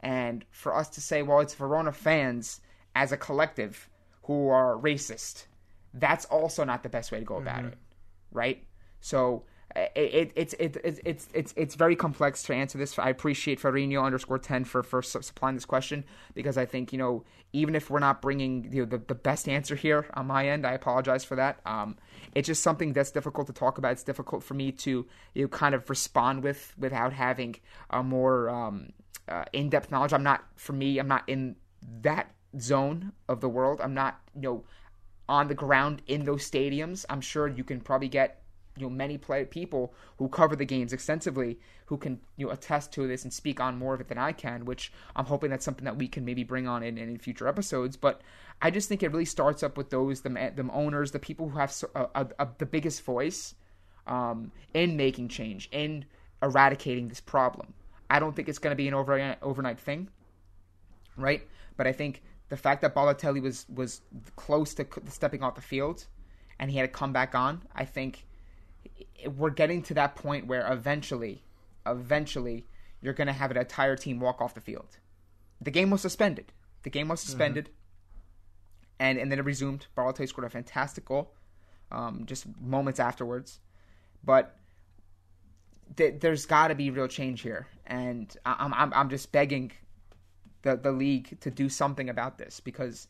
And 0.00 0.44
for 0.50 0.74
us 0.74 0.88
to 0.90 1.00
say, 1.00 1.22
well, 1.22 1.38
it's 1.38 1.54
Verona 1.54 1.92
fans 1.92 2.60
as 2.96 3.12
a 3.12 3.16
collective 3.16 3.88
who 4.24 4.48
are 4.48 4.76
racist, 4.76 5.46
that's 5.94 6.24
also 6.24 6.64
not 6.64 6.82
the 6.82 6.88
best 6.88 7.12
way 7.12 7.20
to 7.20 7.24
go 7.24 7.36
about 7.36 7.58
mm-hmm. 7.58 7.68
it, 7.68 7.78
right? 8.32 8.64
So 9.00 9.44
it, 9.76 10.32
it's 10.34 10.54
it, 10.54 10.76
it, 10.82 11.00
it's 11.04 11.28
it's 11.32 11.54
it's 11.56 11.74
very 11.74 11.94
complex 11.94 12.42
to 12.44 12.54
answer 12.54 12.78
this. 12.78 12.98
I 12.98 13.08
appreciate 13.08 13.60
Farinho 13.60 14.04
underscore 14.04 14.38
ten 14.38 14.64
for 14.64 14.82
for 14.82 15.02
supplying 15.02 15.54
this 15.54 15.64
question 15.64 16.04
because 16.34 16.58
I 16.58 16.66
think 16.66 16.92
you 16.92 16.98
know 16.98 17.24
even 17.52 17.74
if 17.74 17.90
we're 17.90 18.00
not 18.00 18.20
bringing 18.20 18.72
you 18.72 18.80
know, 18.80 18.86
the 18.86 18.98
the 18.98 19.14
best 19.14 19.48
answer 19.48 19.76
here 19.76 20.06
on 20.14 20.26
my 20.26 20.48
end, 20.48 20.66
I 20.66 20.72
apologize 20.72 21.24
for 21.24 21.36
that. 21.36 21.60
Um, 21.64 21.96
it's 22.34 22.46
just 22.46 22.62
something 22.62 22.92
that's 22.92 23.10
difficult 23.10 23.46
to 23.46 23.52
talk 23.52 23.78
about. 23.78 23.92
It's 23.92 24.02
difficult 24.02 24.42
for 24.42 24.54
me 24.54 24.72
to 24.72 25.06
you 25.34 25.42
know, 25.42 25.48
kind 25.48 25.74
of 25.74 25.88
respond 25.88 26.42
with 26.42 26.74
without 26.76 27.12
having 27.12 27.56
a 27.90 28.02
more 28.02 28.48
um, 28.50 28.90
uh, 29.28 29.44
in 29.52 29.68
depth 29.68 29.90
knowledge. 29.90 30.12
I'm 30.12 30.24
not 30.24 30.44
for 30.56 30.72
me. 30.72 30.98
I'm 30.98 31.08
not 31.08 31.28
in 31.28 31.56
that 32.02 32.34
zone 32.58 33.12
of 33.28 33.40
the 33.40 33.48
world. 33.48 33.80
I'm 33.80 33.94
not 33.94 34.20
you 34.34 34.42
know 34.42 34.64
on 35.28 35.46
the 35.46 35.54
ground 35.54 36.02
in 36.08 36.24
those 36.24 36.48
stadiums. 36.50 37.04
I'm 37.08 37.20
sure 37.20 37.46
you 37.46 37.62
can 37.62 37.80
probably 37.80 38.08
get 38.08 38.42
you 38.76 38.82
know 38.82 38.90
many 38.90 39.18
play 39.18 39.44
people 39.44 39.92
who 40.18 40.28
cover 40.28 40.56
the 40.56 40.64
games 40.64 40.92
extensively 40.92 41.58
who 41.86 41.96
can 41.96 42.20
you 42.36 42.46
know 42.46 42.52
attest 42.52 42.92
to 42.92 43.06
this 43.06 43.24
and 43.24 43.32
speak 43.32 43.60
on 43.60 43.76
more 43.76 43.94
of 43.94 44.00
it 44.00 44.08
than 44.08 44.18
I 44.18 44.32
can, 44.32 44.64
which 44.64 44.92
I'm 45.16 45.26
hoping 45.26 45.50
that's 45.50 45.64
something 45.64 45.84
that 45.84 45.96
we 45.96 46.08
can 46.08 46.24
maybe 46.24 46.44
bring 46.44 46.68
on 46.68 46.82
in, 46.82 46.96
in 46.96 47.18
future 47.18 47.48
episodes. 47.48 47.96
But 47.96 48.20
I 48.62 48.70
just 48.70 48.88
think 48.88 49.02
it 49.02 49.10
really 49.10 49.24
starts 49.24 49.62
up 49.62 49.76
with 49.76 49.90
those 49.90 50.20
the 50.20 50.30
the 50.30 50.68
owners, 50.72 51.10
the 51.10 51.18
people 51.18 51.48
who 51.48 51.58
have 51.58 51.74
a, 51.94 52.06
a, 52.14 52.26
a, 52.38 52.48
the 52.58 52.66
biggest 52.66 53.02
voice 53.02 53.54
um, 54.06 54.52
in 54.72 54.96
making 54.96 55.28
change, 55.28 55.68
in 55.72 56.04
eradicating 56.42 57.08
this 57.08 57.20
problem. 57.20 57.74
I 58.08 58.18
don't 58.18 58.34
think 58.34 58.48
it's 58.48 58.58
going 58.58 58.72
to 58.72 58.76
be 58.76 58.88
an 58.88 58.94
overnight 58.94 59.38
overnight 59.42 59.80
thing, 59.80 60.08
right? 61.16 61.42
But 61.76 61.86
I 61.86 61.92
think 61.92 62.22
the 62.50 62.56
fact 62.56 62.82
that 62.82 62.94
Balotelli 62.94 63.42
was 63.42 63.66
was 63.68 64.00
close 64.36 64.74
to 64.74 64.86
stepping 65.08 65.42
off 65.42 65.54
the 65.54 65.60
field 65.60 66.06
and 66.58 66.70
he 66.70 66.76
had 66.76 66.84
to 66.84 66.92
come 66.92 67.12
back 67.12 67.34
on, 67.34 67.62
I 67.74 67.84
think 67.84 68.26
we're 69.36 69.50
getting 69.50 69.82
to 69.84 69.94
that 69.94 70.16
point 70.16 70.46
where 70.46 70.70
eventually, 70.72 71.42
eventually, 71.86 72.66
you're 73.00 73.14
going 73.14 73.26
to 73.26 73.32
have 73.32 73.50
an 73.50 73.56
entire 73.56 73.96
team 73.96 74.20
walk 74.20 74.40
off 74.40 74.54
the 74.54 74.60
field. 74.60 74.98
The 75.60 75.70
game 75.70 75.90
was 75.90 76.00
suspended. 76.00 76.52
The 76.82 76.90
game 76.90 77.08
was 77.08 77.20
mm-hmm. 77.20 77.26
suspended, 77.26 77.64
mm-hmm. 77.66 78.94
and 79.00 79.18
and 79.18 79.30
then 79.30 79.38
it 79.38 79.44
resumed. 79.44 79.86
Balotelli 79.96 80.28
scored 80.28 80.46
a 80.46 80.50
fantastic 80.50 81.04
goal, 81.04 81.34
um, 81.90 82.24
just 82.26 82.46
moments 82.60 82.98
afterwards. 83.00 83.60
But 84.24 84.56
th- 85.96 86.20
there's 86.20 86.46
got 86.46 86.68
to 86.68 86.74
be 86.74 86.90
real 86.90 87.08
change 87.08 87.42
here, 87.42 87.66
and 87.86 88.34
I'm 88.46 88.72
I'm 88.72 88.92
I'm 88.94 89.10
just 89.10 89.32
begging 89.32 89.72
the 90.62 90.76
the 90.76 90.92
league 90.92 91.38
to 91.40 91.50
do 91.50 91.68
something 91.68 92.08
about 92.08 92.38
this 92.38 92.60
because 92.60 93.08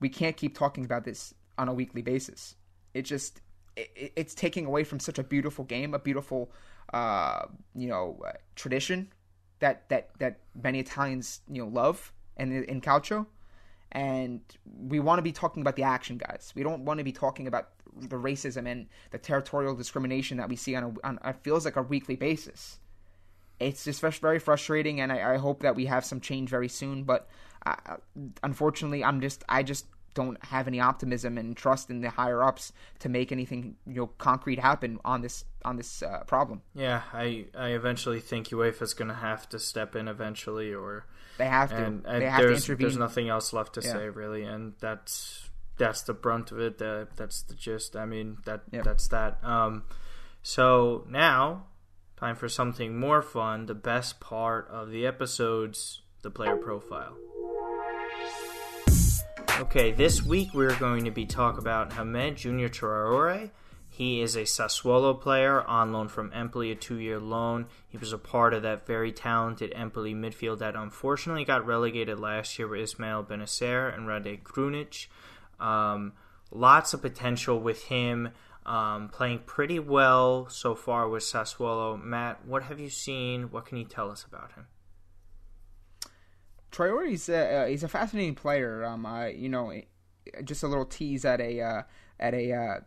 we 0.00 0.08
can't 0.08 0.36
keep 0.36 0.56
talking 0.56 0.84
about 0.84 1.04
this 1.04 1.34
on 1.58 1.68
a 1.68 1.74
weekly 1.74 2.02
basis. 2.02 2.56
It 2.94 3.02
just 3.02 3.40
it, 3.76 4.12
it's 4.16 4.34
taking 4.34 4.66
away 4.66 4.84
from 4.84 5.00
such 5.00 5.18
a 5.18 5.24
beautiful 5.24 5.64
game, 5.64 5.94
a 5.94 5.98
beautiful, 5.98 6.50
uh, 6.92 7.46
you 7.74 7.88
know, 7.88 8.20
uh, 8.26 8.32
tradition 8.56 9.12
that 9.62 9.88
that 9.88 10.10
that 10.18 10.40
many 10.60 10.80
Italians 10.80 11.40
you 11.50 11.62
know 11.62 11.68
love 11.68 12.12
and 12.36 12.52
in, 12.64 12.80
calcio. 12.80 13.26
And 13.92 14.40
we 14.64 15.00
want 15.00 15.18
to 15.18 15.22
be 15.22 15.32
talking 15.32 15.60
about 15.60 15.76
the 15.76 15.82
action, 15.82 16.16
guys. 16.16 16.52
We 16.54 16.62
don't 16.62 16.84
want 16.84 16.98
to 16.98 17.04
be 17.04 17.12
talking 17.12 17.46
about 17.46 17.70
the 17.94 18.16
racism 18.16 18.66
and 18.66 18.86
the 19.10 19.18
territorial 19.18 19.74
discrimination 19.74 20.38
that 20.38 20.48
we 20.48 20.56
see 20.56 20.74
on 20.74 20.98
a 21.04 21.06
on 21.06 21.34
feels 21.42 21.64
like 21.64 21.76
a 21.76 21.82
weekly 21.82 22.16
basis. 22.16 22.78
It's 23.60 23.84
just 23.84 24.00
very 24.00 24.38
frustrating, 24.38 25.00
and 25.00 25.12
I, 25.12 25.34
I 25.34 25.36
hope 25.36 25.62
that 25.62 25.76
we 25.76 25.86
have 25.86 26.04
some 26.04 26.20
change 26.20 26.50
very 26.50 26.68
soon. 26.68 27.04
But 27.04 27.28
uh, 27.64 27.96
unfortunately, 28.42 29.04
I'm 29.04 29.20
just 29.20 29.44
I 29.48 29.62
just 29.62 29.86
don't 30.14 30.42
have 30.44 30.66
any 30.68 30.80
optimism 30.80 31.38
and 31.38 31.56
trust 31.56 31.90
in 31.90 32.00
the 32.00 32.10
higher 32.10 32.42
ups 32.42 32.72
to 32.98 33.08
make 33.08 33.32
anything 33.32 33.76
you 33.86 33.94
know 33.94 34.06
concrete 34.18 34.58
happen 34.58 34.98
on 35.04 35.22
this 35.22 35.44
on 35.64 35.76
this 35.76 36.02
uh, 36.02 36.22
problem. 36.26 36.62
Yeah, 36.74 37.02
I 37.12 37.46
I 37.56 37.68
eventually 37.68 38.20
think 38.20 38.48
UEFA 38.48 38.82
is 38.82 38.94
going 38.94 39.08
to 39.08 39.14
have 39.14 39.48
to 39.50 39.58
step 39.58 39.96
in 39.96 40.08
eventually, 40.08 40.72
or 40.72 41.06
they 41.38 41.46
have 41.46 41.70
to. 41.70 41.76
And, 41.76 42.04
they 42.04 42.28
have 42.28 42.40
there's, 42.40 42.64
to 42.64 42.72
intervene. 42.72 42.86
There's 42.86 42.98
nothing 42.98 43.28
else 43.28 43.52
left 43.52 43.74
to 43.74 43.80
yeah. 43.82 43.92
say 43.92 44.08
really, 44.08 44.44
and 44.44 44.74
that's 44.80 45.50
that's 45.78 46.02
the 46.02 46.14
brunt 46.14 46.52
of 46.52 46.60
it. 46.60 46.78
That 46.78 47.08
that's 47.16 47.42
the 47.42 47.54
gist. 47.54 47.96
I 47.96 48.06
mean 48.06 48.38
that 48.44 48.62
yep. 48.70 48.84
that's 48.84 49.08
that. 49.08 49.42
Um, 49.42 49.84
so 50.42 51.06
now 51.08 51.66
time 52.16 52.36
for 52.36 52.48
something 52.48 52.96
more 52.96 53.22
fun. 53.22 53.66
The 53.66 53.74
best 53.74 54.20
part 54.20 54.68
of 54.68 54.90
the 54.90 55.06
episodes, 55.06 56.02
the 56.22 56.30
player 56.30 56.56
profile. 56.56 57.16
Okay, 59.60 59.92
this 59.92 60.22
week 60.22 60.54
we're 60.54 60.74
going 60.76 61.04
to 61.04 61.10
be 61.10 61.26
talking 61.26 61.58
about 61.58 61.92
Hamed 61.92 62.36
Junior 62.36 62.70
Traore. 62.70 63.50
He 63.90 64.22
is 64.22 64.34
a 64.34 64.42
Sassuolo 64.42 65.20
player 65.20 65.60
on 65.62 65.92
loan 65.92 66.08
from 66.08 66.32
Empoli, 66.32 66.70
a 66.72 66.74
two-year 66.74 67.20
loan. 67.20 67.66
He 67.86 67.98
was 67.98 68.14
a 68.14 68.18
part 68.18 68.54
of 68.54 68.62
that 68.62 68.86
very 68.86 69.12
talented 69.12 69.70
Empoli 69.74 70.14
midfield 70.14 70.60
that 70.60 70.74
unfortunately 70.74 71.44
got 71.44 71.66
relegated 71.66 72.18
last 72.18 72.58
year 72.58 72.66
with 72.66 72.80
Ismail 72.80 73.24
Bennacer 73.24 73.94
and 73.94 74.08
Rade 74.08 74.42
Krunic. 74.42 75.06
Um, 75.60 76.14
lots 76.50 76.94
of 76.94 77.02
potential 77.02 77.60
with 77.60 77.84
him. 77.84 78.30
Um, 78.64 79.10
playing 79.10 79.40
pretty 79.40 79.78
well 79.78 80.48
so 80.48 80.74
far 80.74 81.08
with 81.08 81.24
Sassuolo. 81.24 82.02
Matt, 82.02 82.46
what 82.46 82.64
have 82.64 82.80
you 82.80 82.88
seen? 82.88 83.50
What 83.50 83.66
can 83.66 83.76
you 83.76 83.84
tell 83.84 84.10
us 84.10 84.24
about 84.24 84.52
him? 84.52 84.66
Traore, 86.72 87.08
he's 87.08 87.28
a, 87.28 87.54
uh, 87.54 87.66
he's 87.66 87.84
a 87.84 87.88
fascinating 87.88 88.34
player. 88.34 88.84
Um, 88.84 89.06
I, 89.06 89.28
you 89.28 89.48
know, 89.48 89.72
just 90.44 90.62
a 90.62 90.68
little 90.68 90.86
tease 90.86 91.24
at 91.24 91.40
a 91.40 91.60
uh, 91.60 91.82
at 92.18 92.34
a 92.34 92.52
uh, 92.52 92.80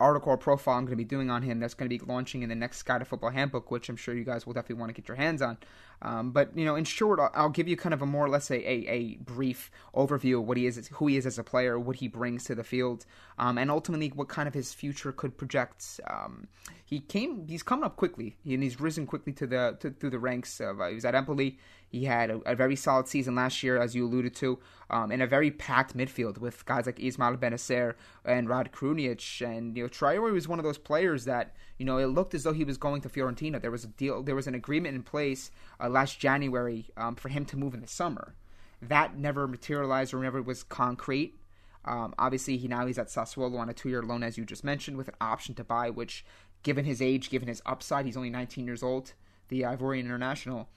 article 0.00 0.32
or 0.32 0.36
profile 0.36 0.76
I'm 0.76 0.84
going 0.84 0.92
to 0.92 0.96
be 0.96 1.04
doing 1.04 1.30
on 1.30 1.42
him 1.42 1.60
that's 1.60 1.74
going 1.74 1.88
to 1.88 1.96
be 1.96 2.04
launching 2.04 2.42
in 2.42 2.48
the 2.48 2.54
next 2.54 2.78
Sky 2.78 2.98
to 2.98 3.04
Football 3.04 3.30
Handbook, 3.30 3.70
which 3.70 3.88
I'm 3.88 3.96
sure 3.96 4.14
you 4.14 4.24
guys 4.24 4.46
will 4.46 4.54
definitely 4.54 4.80
want 4.80 4.90
to 4.90 5.00
get 5.00 5.08
your 5.08 5.16
hands 5.16 5.42
on. 5.42 5.58
Um, 6.02 6.30
but 6.30 6.56
you 6.56 6.64
know, 6.64 6.76
in 6.76 6.84
short, 6.84 7.20
I'll, 7.34 7.50
give 7.50 7.68
you 7.68 7.76
kind 7.76 7.92
of 7.92 8.00
a 8.00 8.06
more 8.06 8.24
or 8.24 8.28
less 8.28 8.50
a, 8.50 8.56
a, 8.56 8.86
a, 8.88 9.16
brief 9.16 9.70
overview 9.94 10.40
of 10.40 10.46
what 10.46 10.56
he 10.56 10.66
is, 10.66 10.88
who 10.94 11.08
he 11.08 11.16
is 11.16 11.26
as 11.26 11.38
a 11.38 11.44
player, 11.44 11.78
what 11.78 11.96
he 11.96 12.08
brings 12.08 12.44
to 12.44 12.54
the 12.54 12.64
field, 12.64 13.04
um, 13.38 13.58
and 13.58 13.70
ultimately 13.70 14.08
what 14.08 14.28
kind 14.28 14.48
of 14.48 14.54
his 14.54 14.72
future 14.72 15.12
could 15.12 15.36
project. 15.36 16.00
Um, 16.08 16.48
he 16.84 17.00
came, 17.00 17.46
he's 17.48 17.62
coming 17.62 17.84
up 17.84 17.96
quickly, 17.96 18.36
and 18.44 18.62
he's 18.62 18.80
risen 18.80 19.06
quickly 19.06 19.32
to 19.34 19.46
the 19.46 19.76
to, 19.80 19.90
through 19.90 20.10
the 20.10 20.18
ranks. 20.18 20.58
Of, 20.60 20.80
uh, 20.80 20.86
he 20.86 20.94
was 20.94 21.04
at 21.04 21.14
Empoli. 21.14 21.58
He 21.90 22.04
had 22.04 22.30
a, 22.30 22.38
a, 22.46 22.54
very 22.54 22.76
solid 22.76 23.08
season 23.08 23.34
last 23.34 23.62
year, 23.62 23.76
as 23.80 23.94
you 23.94 24.06
alluded 24.06 24.34
to, 24.36 24.58
um, 24.90 25.10
in 25.12 25.20
a 25.20 25.26
very 25.26 25.50
packed 25.50 25.96
midfield 25.96 26.38
with 26.38 26.64
guys 26.64 26.86
like 26.86 27.00
Ismail 27.00 27.36
Bennacer 27.36 27.94
and 28.24 28.48
Rade 28.48 28.72
Krunic. 28.72 29.46
And 29.46 29.76
you 29.76 29.82
know, 29.82 29.88
Traore 29.88 30.32
was 30.32 30.48
one 30.48 30.58
of 30.58 30.64
those 30.64 30.78
players 30.78 31.26
that 31.26 31.54
you 31.80 31.86
know 31.86 31.96
it 31.96 32.08
looked 32.08 32.34
as 32.34 32.42
though 32.42 32.52
he 32.52 32.62
was 32.62 32.76
going 32.76 33.00
to 33.00 33.08
Fiorentina. 33.08 33.58
There 33.58 33.70
was 33.70 33.84
a 33.84 33.86
deal, 33.86 34.22
there 34.22 34.34
was 34.34 34.46
an 34.46 34.54
agreement 34.54 34.94
in 34.94 35.02
place 35.02 35.50
uh, 35.82 35.88
last 35.88 36.20
January 36.20 36.90
um, 36.98 37.14
for 37.14 37.30
him 37.30 37.46
to 37.46 37.56
move 37.56 37.72
in 37.72 37.80
the 37.80 37.86
summer. 37.86 38.34
That 38.82 39.16
never 39.16 39.48
materialized 39.48 40.12
or 40.12 40.22
never 40.22 40.42
was 40.42 40.62
concrete. 40.62 41.40
Um, 41.86 42.12
obviously, 42.18 42.58
he 42.58 42.68
now 42.68 42.84
he's 42.84 42.98
at 42.98 43.06
Sassuolo 43.08 43.58
on 43.58 43.70
a 43.70 43.72
two-year 43.72 44.02
loan, 44.02 44.22
as 44.22 44.36
you 44.36 44.44
just 44.44 44.62
mentioned, 44.62 44.98
with 44.98 45.08
an 45.08 45.14
option 45.22 45.54
to 45.54 45.64
buy. 45.64 45.88
Which, 45.88 46.22
given 46.62 46.84
his 46.84 47.00
age, 47.00 47.30
given 47.30 47.48
his 47.48 47.62
upside, 47.64 48.04
he's 48.04 48.16
only 48.16 48.28
19 48.28 48.66
years 48.66 48.82
old. 48.82 49.14
The 49.48 49.62
Ivorian 49.62 50.00
international 50.00 50.68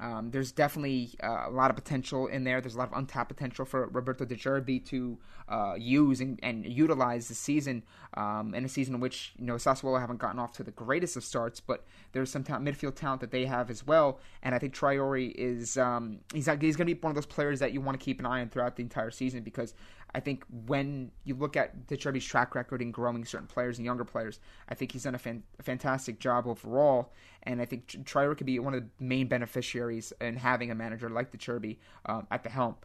um, 0.00 0.30
there's 0.30 0.50
definitely 0.50 1.10
uh, 1.22 1.44
a 1.46 1.50
lot 1.50 1.70
of 1.70 1.76
potential 1.76 2.26
in 2.26 2.42
there. 2.42 2.60
There's 2.60 2.74
a 2.74 2.78
lot 2.78 2.90
of 2.90 2.96
untapped 2.98 3.28
potential 3.28 3.66
for 3.66 3.86
Roberto 3.88 4.24
De 4.24 4.34
Zerbi 4.34 4.82
to 4.86 5.18
uh, 5.48 5.74
use 5.76 6.20
and, 6.20 6.38
and, 6.42 6.64
utilize 6.64 7.28
this 7.28 7.38
season 7.38 7.82
um, 8.14 8.54
in 8.54 8.64
a 8.64 8.68
season 8.68 8.94
in 8.94 9.00
which 9.00 9.32
you 9.36 9.44
know 9.44 9.56
Sassuolo 9.56 10.00
haven't 10.00 10.18
gotten 10.18 10.38
off 10.38 10.52
to 10.54 10.62
the 10.62 10.70
greatest 10.70 11.16
of 11.16 11.24
starts, 11.24 11.60
but 11.60 11.84
there's 12.12 12.30
some 12.30 12.44
talent, 12.44 12.64
midfield 12.64 12.94
talent 12.94 13.20
that 13.20 13.30
they 13.30 13.44
have 13.44 13.68
as 13.68 13.86
well. 13.86 14.20
And 14.42 14.54
I 14.54 14.58
think 14.58 14.74
Traore 14.74 15.32
is 15.34 15.76
um, 15.76 16.20
he's 16.32 16.46
he's 16.60 16.76
going 16.76 16.86
to 16.86 16.94
be 16.94 17.00
one 17.00 17.10
of 17.10 17.14
those 17.14 17.26
players 17.26 17.58
that 17.58 17.72
you 17.72 17.80
want 17.80 17.98
to 17.98 18.04
keep 18.04 18.20
an 18.20 18.26
eye 18.26 18.40
on 18.40 18.48
throughout 18.48 18.76
the 18.76 18.82
entire 18.82 19.10
season 19.10 19.42
because 19.42 19.74
I 20.14 20.20
think 20.20 20.44
when 20.66 21.12
you 21.24 21.34
look 21.34 21.56
at 21.56 21.86
De 21.86 21.96
Zerbi's 21.96 22.24
track 22.24 22.54
record 22.54 22.82
in 22.82 22.90
growing 22.90 23.24
certain 23.24 23.46
players 23.46 23.78
and 23.78 23.84
younger 23.84 24.04
players, 24.04 24.40
I 24.68 24.74
think 24.74 24.92
he's 24.92 25.04
done 25.04 25.14
a, 25.14 25.18
fan, 25.18 25.42
a 25.58 25.62
fantastic 25.62 26.18
job 26.18 26.46
overall. 26.46 27.12
And 27.42 27.60
I 27.60 27.64
think 27.64 27.86
Traore 28.04 28.36
could 28.36 28.46
be 28.46 28.58
one 28.58 28.74
of 28.74 28.82
the 28.82 29.04
main 29.04 29.28
beneficiaries 29.28 30.12
in 30.20 30.36
having 30.36 30.70
a 30.70 30.74
manager 30.74 31.08
like 31.08 31.30
De 31.30 31.38
Zerbi 31.38 31.78
um, 32.06 32.26
at 32.30 32.42
the 32.42 32.50
helm. 32.50 32.76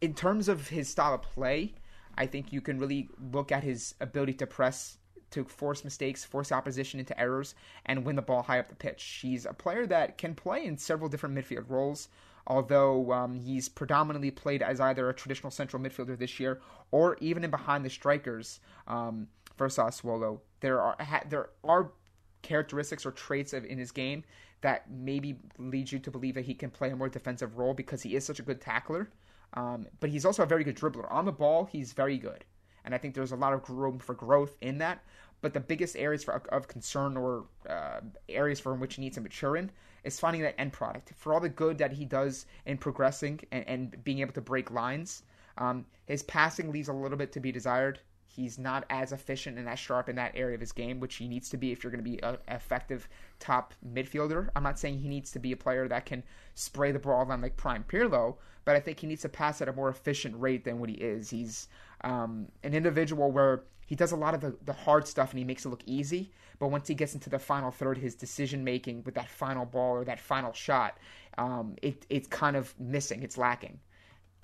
In 0.00 0.14
terms 0.14 0.48
of 0.48 0.68
his 0.68 0.88
style 0.88 1.14
of 1.14 1.22
play, 1.22 1.74
I 2.16 2.26
think 2.26 2.52
you 2.52 2.60
can 2.60 2.78
really 2.78 3.08
look 3.32 3.52
at 3.52 3.62
his 3.62 3.94
ability 4.00 4.34
to 4.34 4.46
press 4.46 4.98
to 5.30 5.44
force 5.44 5.82
mistakes, 5.82 6.24
force 6.24 6.52
opposition 6.52 7.00
into 7.00 7.18
errors, 7.18 7.54
and 7.86 8.04
win 8.04 8.16
the 8.16 8.22
ball 8.22 8.42
high 8.42 8.58
up 8.58 8.68
the 8.68 8.74
pitch. 8.74 9.20
He's 9.22 9.46
a 9.46 9.54
player 9.54 9.86
that 9.86 10.18
can 10.18 10.34
play 10.34 10.66
in 10.66 10.76
several 10.76 11.08
different 11.08 11.34
midfield 11.34 11.70
roles 11.70 12.08
although 12.46 13.12
um, 13.12 13.34
he's 13.34 13.68
predominantly 13.68 14.30
played 14.30 14.62
as 14.62 14.80
either 14.80 15.08
a 15.08 15.14
traditional 15.14 15.50
central 15.50 15.82
midfielder 15.82 16.18
this 16.18 16.40
year 16.40 16.60
or 16.90 17.16
even 17.20 17.44
in 17.44 17.50
behind 17.50 17.84
the 17.84 17.90
strikers 17.90 18.60
um, 18.86 19.28
for 19.56 19.68
Sassuolo. 19.68 20.40
There 20.60 20.80
are 20.80 20.96
ha- 21.00 21.24
there 21.28 21.50
are 21.64 21.92
characteristics 22.42 23.06
or 23.06 23.12
traits 23.12 23.52
of 23.52 23.64
in 23.64 23.78
his 23.78 23.92
game 23.92 24.24
that 24.62 24.90
maybe 24.90 25.36
leads 25.58 25.92
you 25.92 25.98
to 25.98 26.10
believe 26.10 26.34
that 26.34 26.44
he 26.44 26.54
can 26.54 26.70
play 26.70 26.90
a 26.90 26.96
more 26.96 27.08
defensive 27.08 27.58
role 27.58 27.74
because 27.74 28.02
he 28.02 28.14
is 28.14 28.24
such 28.24 28.38
a 28.38 28.42
good 28.42 28.60
tackler. 28.60 29.10
Um, 29.54 29.86
but 30.00 30.10
he's 30.10 30.24
also 30.24 30.42
a 30.42 30.46
very 30.46 30.64
good 30.64 30.76
dribbler. 30.76 31.10
On 31.12 31.24
the 31.24 31.32
ball, 31.32 31.66
he's 31.66 31.92
very 31.92 32.16
good. 32.16 32.44
And 32.84 32.94
I 32.94 32.98
think 32.98 33.14
there's 33.14 33.32
a 33.32 33.36
lot 33.36 33.52
of 33.52 33.68
room 33.68 33.98
for 33.98 34.14
growth 34.14 34.56
in 34.60 34.78
that. 34.78 35.04
But 35.42 35.52
the 35.52 35.60
biggest 35.60 35.96
areas 35.96 36.24
for, 36.24 36.34
of 36.48 36.68
concern 36.68 37.16
or 37.16 37.44
uh, 37.68 38.00
areas 38.28 38.60
for 38.60 38.74
which 38.74 38.94
he 38.94 39.02
needs 39.02 39.16
to 39.16 39.20
mature 39.20 39.56
in 39.56 39.70
is 40.04 40.18
finding 40.18 40.42
that 40.42 40.58
end 40.58 40.72
product. 40.72 41.12
For 41.16 41.34
all 41.34 41.40
the 41.40 41.48
good 41.48 41.78
that 41.78 41.92
he 41.92 42.04
does 42.04 42.46
in 42.64 42.78
progressing 42.78 43.40
and, 43.50 43.68
and 43.68 44.04
being 44.04 44.20
able 44.20 44.32
to 44.32 44.40
break 44.40 44.70
lines, 44.70 45.24
um, 45.58 45.84
his 46.06 46.22
passing 46.22 46.72
leaves 46.72 46.88
a 46.88 46.92
little 46.92 47.18
bit 47.18 47.32
to 47.32 47.40
be 47.40 47.52
desired. 47.52 48.00
He's 48.26 48.58
not 48.58 48.86
as 48.88 49.12
efficient 49.12 49.58
and 49.58 49.68
as 49.68 49.78
sharp 49.78 50.08
in 50.08 50.16
that 50.16 50.32
area 50.34 50.54
of 50.54 50.60
his 50.60 50.72
game, 50.72 51.00
which 51.00 51.16
he 51.16 51.28
needs 51.28 51.50
to 51.50 51.58
be 51.58 51.70
if 51.70 51.84
you're 51.84 51.90
going 51.90 52.02
to 52.02 52.10
be 52.10 52.22
an 52.22 52.38
effective 52.48 53.06
top 53.38 53.74
midfielder. 53.86 54.48
I'm 54.56 54.62
not 54.62 54.78
saying 54.78 54.98
he 54.98 55.08
needs 55.08 55.32
to 55.32 55.38
be 55.38 55.52
a 55.52 55.56
player 55.56 55.86
that 55.88 56.06
can 56.06 56.22
spray 56.54 56.92
the 56.92 56.98
ball 56.98 57.30
on 57.30 57.42
like 57.42 57.58
Prime 57.58 57.84
Pirlo, 57.86 58.36
but 58.64 58.74
I 58.74 58.80
think 58.80 59.00
he 59.00 59.06
needs 59.06 59.22
to 59.22 59.28
pass 59.28 59.60
at 59.60 59.68
a 59.68 59.72
more 59.72 59.90
efficient 59.90 60.40
rate 60.40 60.64
than 60.64 60.80
what 60.80 60.88
he 60.88 60.96
is. 60.96 61.28
He's 61.28 61.68
um, 62.04 62.48
an 62.62 62.74
individual 62.74 63.30
where 63.30 63.64
he 63.86 63.94
does 63.94 64.12
a 64.12 64.16
lot 64.16 64.34
of 64.34 64.40
the, 64.40 64.56
the 64.64 64.72
hard 64.72 65.06
stuff 65.06 65.30
and 65.30 65.38
he 65.38 65.44
makes 65.44 65.64
it 65.64 65.68
look 65.68 65.82
easy, 65.86 66.32
but 66.58 66.68
once 66.68 66.88
he 66.88 66.94
gets 66.94 67.14
into 67.14 67.28
the 67.28 67.38
final 67.38 67.70
third, 67.70 67.98
his 67.98 68.14
decision 68.14 68.64
making 68.64 69.02
with 69.04 69.14
that 69.14 69.28
final 69.28 69.66
ball 69.66 69.96
or 69.96 70.04
that 70.04 70.20
final 70.20 70.52
shot, 70.52 70.98
um, 71.38 71.76
it, 71.82 72.06
it's 72.08 72.28
kind 72.28 72.56
of 72.56 72.78
missing. 72.78 73.22
It's 73.22 73.36
lacking. 73.36 73.80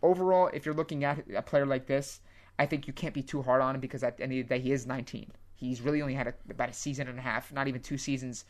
Overall, 0.02 0.50
if 0.52 0.66
you're 0.66 0.74
looking 0.74 1.04
at 1.04 1.24
a 1.34 1.42
player 1.42 1.66
like 1.66 1.86
this, 1.86 2.20
I 2.58 2.66
think 2.66 2.86
you 2.86 2.92
can't 2.92 3.14
be 3.14 3.22
too 3.22 3.42
hard 3.42 3.62
on 3.62 3.74
him 3.74 3.80
because 3.80 4.02
at 4.02 4.16
the 4.16 4.24
end 4.24 4.32
of 4.32 4.48
the 4.48 4.54
day, 4.56 4.60
he 4.60 4.72
is 4.72 4.86
19. 4.86 5.30
He's 5.54 5.80
really 5.80 6.02
only 6.02 6.14
had 6.14 6.28
a, 6.28 6.34
about 6.50 6.70
a 6.70 6.72
season 6.72 7.08
and 7.08 7.18
a 7.18 7.22
half, 7.22 7.52
not 7.52 7.68
even 7.68 7.80
two 7.80 7.98
seasons 7.98 8.44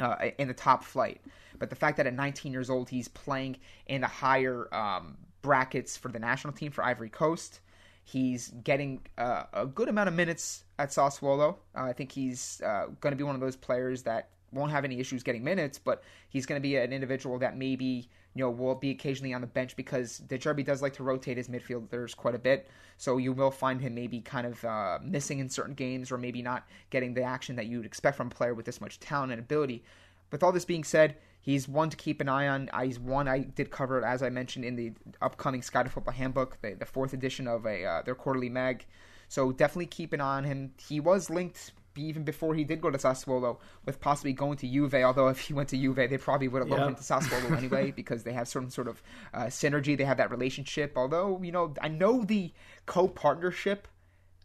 uh, 0.00 0.16
in 0.38 0.48
the 0.48 0.54
top 0.54 0.84
flight. 0.84 1.20
But 1.58 1.70
the 1.70 1.76
fact 1.76 1.96
that 1.96 2.06
at 2.06 2.14
19 2.14 2.52
years 2.52 2.70
old, 2.70 2.88
he's 2.88 3.08
playing 3.08 3.56
in 3.86 4.00
the 4.00 4.06
higher 4.06 4.72
um, 4.74 5.16
brackets 5.42 5.96
for 5.96 6.08
the 6.08 6.18
national 6.18 6.52
team 6.52 6.70
for 6.70 6.84
Ivory 6.84 7.08
Coast. 7.08 7.60
He's 8.08 8.52
getting 8.62 9.00
uh, 9.18 9.46
a 9.52 9.66
good 9.66 9.88
amount 9.88 10.08
of 10.08 10.14
minutes 10.14 10.62
at 10.78 10.90
Sassuolo. 10.90 11.56
Uh, 11.76 11.82
I 11.82 11.92
think 11.92 12.12
he's 12.12 12.62
uh, 12.64 12.86
going 13.00 13.10
to 13.10 13.16
be 13.16 13.24
one 13.24 13.34
of 13.34 13.40
those 13.40 13.56
players 13.56 14.04
that 14.04 14.28
won't 14.52 14.70
have 14.70 14.84
any 14.84 15.00
issues 15.00 15.24
getting 15.24 15.42
minutes, 15.42 15.76
but 15.76 16.04
he's 16.28 16.46
going 16.46 16.56
to 16.56 16.62
be 16.62 16.76
an 16.76 16.92
individual 16.92 17.36
that 17.40 17.56
maybe 17.56 18.08
you 18.36 18.44
know 18.44 18.48
will 18.48 18.76
be 18.76 18.90
occasionally 18.90 19.34
on 19.34 19.40
the 19.40 19.46
bench 19.48 19.74
because 19.74 20.18
De 20.18 20.38
Zerbi 20.38 20.64
does 20.64 20.82
like 20.82 20.92
to 20.92 21.02
rotate 21.02 21.36
his 21.36 21.48
midfielders 21.48 22.16
quite 22.16 22.36
a 22.36 22.38
bit. 22.38 22.68
So 22.96 23.16
you 23.16 23.32
will 23.32 23.50
find 23.50 23.80
him 23.80 23.96
maybe 23.96 24.20
kind 24.20 24.46
of 24.46 24.64
uh, 24.64 25.00
missing 25.02 25.40
in 25.40 25.48
certain 25.48 25.74
games 25.74 26.12
or 26.12 26.16
maybe 26.16 26.42
not 26.42 26.68
getting 26.90 27.12
the 27.12 27.24
action 27.24 27.56
that 27.56 27.66
you'd 27.66 27.86
expect 27.86 28.16
from 28.16 28.28
a 28.28 28.30
player 28.30 28.54
with 28.54 28.66
this 28.66 28.80
much 28.80 29.00
talent 29.00 29.32
and 29.32 29.40
ability. 29.40 29.82
With 30.30 30.44
all 30.44 30.52
this 30.52 30.64
being 30.64 30.84
said, 30.84 31.16
he's 31.46 31.66
one 31.66 31.88
to 31.88 31.96
keep 31.96 32.20
an 32.20 32.28
eye 32.28 32.48
on. 32.48 32.68
He's 32.82 32.98
one 32.98 33.28
I 33.28 33.38
did 33.38 33.70
cover 33.70 34.04
as 34.04 34.22
I 34.22 34.28
mentioned 34.28 34.66
in 34.66 34.76
the 34.76 34.92
upcoming 35.22 35.62
Sky 35.62 35.84
to 35.84 35.88
Football 35.88 36.12
Handbook, 36.12 36.60
the, 36.60 36.74
the 36.74 36.84
fourth 36.84 37.14
edition 37.14 37.48
of 37.48 37.64
a 37.64 37.84
uh, 37.86 38.02
their 38.02 38.14
quarterly 38.14 38.50
mag. 38.50 38.84
So 39.28 39.52
definitely 39.52 39.86
keep 39.86 40.12
an 40.12 40.20
eye 40.20 40.36
on 40.36 40.44
him. 40.44 40.72
He 40.76 41.00
was 41.00 41.30
linked 41.30 41.72
even 41.96 42.24
before 42.24 42.54
he 42.54 42.62
did 42.62 42.82
go 42.82 42.90
to 42.90 42.98
Sassuolo 42.98 43.56
with 43.86 44.00
possibly 44.00 44.34
going 44.34 44.58
to 44.58 44.68
Juve. 44.68 44.94
Although 44.94 45.28
if 45.28 45.40
he 45.40 45.54
went 45.54 45.70
to 45.70 45.78
Juve, 45.78 45.96
they 45.96 46.18
probably 46.18 46.48
would 46.48 46.60
have 46.60 46.68
loaned 46.68 46.82
yep. 46.82 46.88
him 46.90 46.94
to 46.96 47.02
Sassuolo 47.02 47.56
anyway 47.56 47.90
because 47.90 48.24
they 48.24 48.32
have 48.32 48.48
some 48.48 48.68
sort 48.68 48.88
of 48.88 49.02
uh, 49.32 49.44
synergy. 49.44 49.96
They 49.96 50.04
have 50.04 50.18
that 50.18 50.30
relationship. 50.30 50.92
Although 50.96 51.40
you 51.42 51.52
know, 51.52 51.74
I 51.80 51.88
know 51.88 52.24
the 52.24 52.52
co-partnership, 52.86 53.88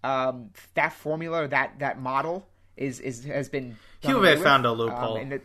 um, 0.03 0.51
that 0.75 0.93
formula, 0.93 1.47
that 1.47 1.79
that 1.79 1.99
model 1.99 2.47
is 2.77 2.99
is 2.99 3.25
has 3.25 3.49
been 3.49 3.77
Juve 4.01 4.41
found 4.41 4.65
a 4.65 4.71
loophole. 4.71 5.17
Um, 5.17 5.41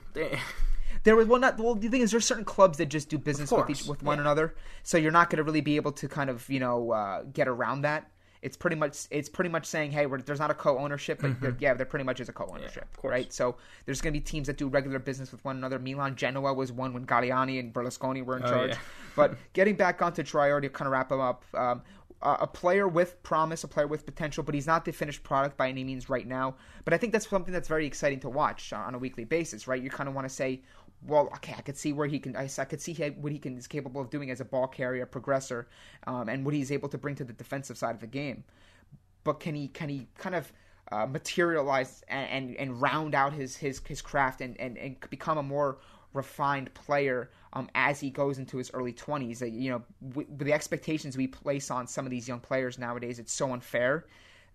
there 1.07 1.15
was 1.15 1.27
well 1.29 1.41
not 1.41 1.57
well 1.59 1.75
the 1.75 1.89
thing 1.89 2.03
is 2.03 2.11
there's 2.11 2.27
certain 2.27 2.45
clubs 2.45 2.79
that 2.79 2.87
just 2.87 3.09
do 3.09 3.17
business 3.17 3.51
with 3.51 3.71
each 3.71 3.87
with 3.87 4.03
one 4.03 4.19
yeah. 4.19 4.23
another 4.23 4.55
so 4.83 4.99
you're 4.99 5.13
not 5.13 5.31
going 5.31 5.39
to 5.39 5.45
really 5.45 5.61
be 5.61 5.77
able 5.77 5.93
to 5.93 6.09
kind 6.09 6.29
of 6.29 6.49
you 6.51 6.59
know 6.61 6.91
uh, 6.91 7.23
get 7.33 7.49
around 7.49 7.83
that 7.83 8.11
it's 8.43 8.57
pretty 8.57 8.77
much 8.77 9.07
it's 9.11 9.29
pretty 9.29 9.51
much 9.51 9.67
saying, 9.67 9.91
hey, 9.91 10.07
there's 10.25 10.39
not 10.39 10.53
a 10.53 10.55
co-ownership, 10.55 11.21
but 11.21 11.33
mm-hmm. 11.33 11.57
yeah, 11.59 11.75
there 11.75 11.87
pretty 11.87 12.05
much 12.05 12.21
is 12.21 12.29
a 12.29 12.33
co-ownership, 12.33 12.87
yeah, 13.03 13.11
right? 13.11 13.33
So 13.33 13.57
there's 13.87 14.01
going 14.01 14.13
to 14.13 14.21
be 14.21 14.23
teams 14.23 14.47
that 14.47 14.57
do 14.57 14.69
regular 14.69 15.01
business 15.01 15.33
with 15.33 15.45
one 15.45 15.57
another. 15.57 15.81
Milan 15.81 16.15
Genoa 16.15 16.55
was 16.55 16.71
one 16.71 16.93
when 16.93 17.07
Galliani 17.07 17.59
and 17.59 17.75
Berlusconi 17.75 18.25
were 18.25 18.37
in 18.37 18.45
oh, 18.45 18.49
charge. 18.49 18.71
Yeah. 18.73 18.79
but 19.17 19.37
getting 19.53 19.75
back 19.75 20.01
onto 20.01 20.23
Traore 20.23 20.63
to 20.63 20.69
kind 20.69 20.87
of 20.87 20.93
wrap 20.93 21.11
him 21.11 21.21
up, 21.21 21.45
um, 21.55 21.83
a 22.23 22.47
player 22.47 22.89
with 22.89 23.23
promise, 23.23 23.63
a 23.65 23.69
player 23.69 23.87
with 23.87 24.07
potential, 24.07 24.43
but 24.43 24.55
he's 24.55 24.67
not 24.67 24.85
the 24.85 24.93
finished 24.93 25.23
product 25.23 25.57
by 25.57 25.69
any 25.69 25.85
means 25.85 26.09
right 26.09 26.27
now. 26.27 26.55
But 26.85 26.95
I 26.95 26.99
think 26.99 27.13
that's 27.13 27.29
something 27.29 27.53
that's 27.53 27.69
very 27.69 27.87
exciting 27.87 28.21
to 28.21 28.29
watch 28.29 28.73
on 28.73 28.95
a 28.95 28.99
weekly 28.99 29.25
basis, 29.25 29.69
right? 29.69 29.83
You 29.83 29.91
kind 29.91 30.09
of 30.09 30.15
want 30.15 30.27
to 30.27 30.35
say, 30.35 30.63
well, 31.07 31.29
okay, 31.37 31.55
I 31.57 31.61
could 31.61 31.77
see 31.77 31.93
where 31.93 32.07
he 32.07 32.19
can. 32.19 32.37
I, 32.37 32.49
I 32.59 32.65
could 32.65 32.81
see 32.81 32.95
what 32.95 33.33
he 33.33 33.39
can 33.39 33.57
is 33.57 33.67
capable 33.67 34.01
of 34.01 34.11
doing 34.11 34.31
as 34.31 34.41
a 34.41 34.45
ball 34.45 34.67
carrier, 34.67 35.07
progressor, 35.07 35.67
um, 36.07 36.29
and 36.29 36.45
what 36.45 36.55
he's 36.55 36.73
able 36.73 36.89
to 36.89 36.99
bring 36.99 37.15
to 37.17 37.25
the 37.25 37.33
defensive 37.33 37.79
side 37.79 37.95
of 37.95 38.01
the 38.01 38.07
game. 38.07 38.45
But 39.25 39.41
can 39.41 39.55
he 39.55 39.69
can 39.69 39.89
he 39.89 40.09
kind 40.19 40.35
of 40.35 40.53
uh, 40.91 41.07
materialize 41.07 42.05
and, 42.09 42.31
and, 42.31 42.57
and 42.57 42.81
round 42.81 43.15
out 43.15 43.33
his 43.33 43.57
his 43.57 43.81
his 43.87 44.03
craft 44.03 44.41
and 44.41 44.59
and, 44.61 44.77
and 44.79 44.97
become 45.11 45.39
a 45.39 45.43
more 45.43 45.79
refined 46.13 46.73
player 46.75 47.31
um, 47.53 47.69
as 47.75 48.01
he 48.01 48.11
goes 48.11 48.39
into 48.39 48.57
his 48.57 48.71
early 48.75 48.93
20s. 48.93 49.43
Uh, 49.43 49.47
you 49.47 49.71
know, 49.71 49.83
with 50.15 50.39
the 50.39 50.53
expectations 50.53 51.17
we 51.17 51.27
place 51.27 51.71
on 51.71 51.87
some 51.87 52.05
of 52.05 52.11
these 52.11 52.27
young 52.27 52.41
players 52.41 52.79
nowadays, 52.79 53.19
it's 53.19 53.33
so 53.33 53.53
unfair 53.53 54.07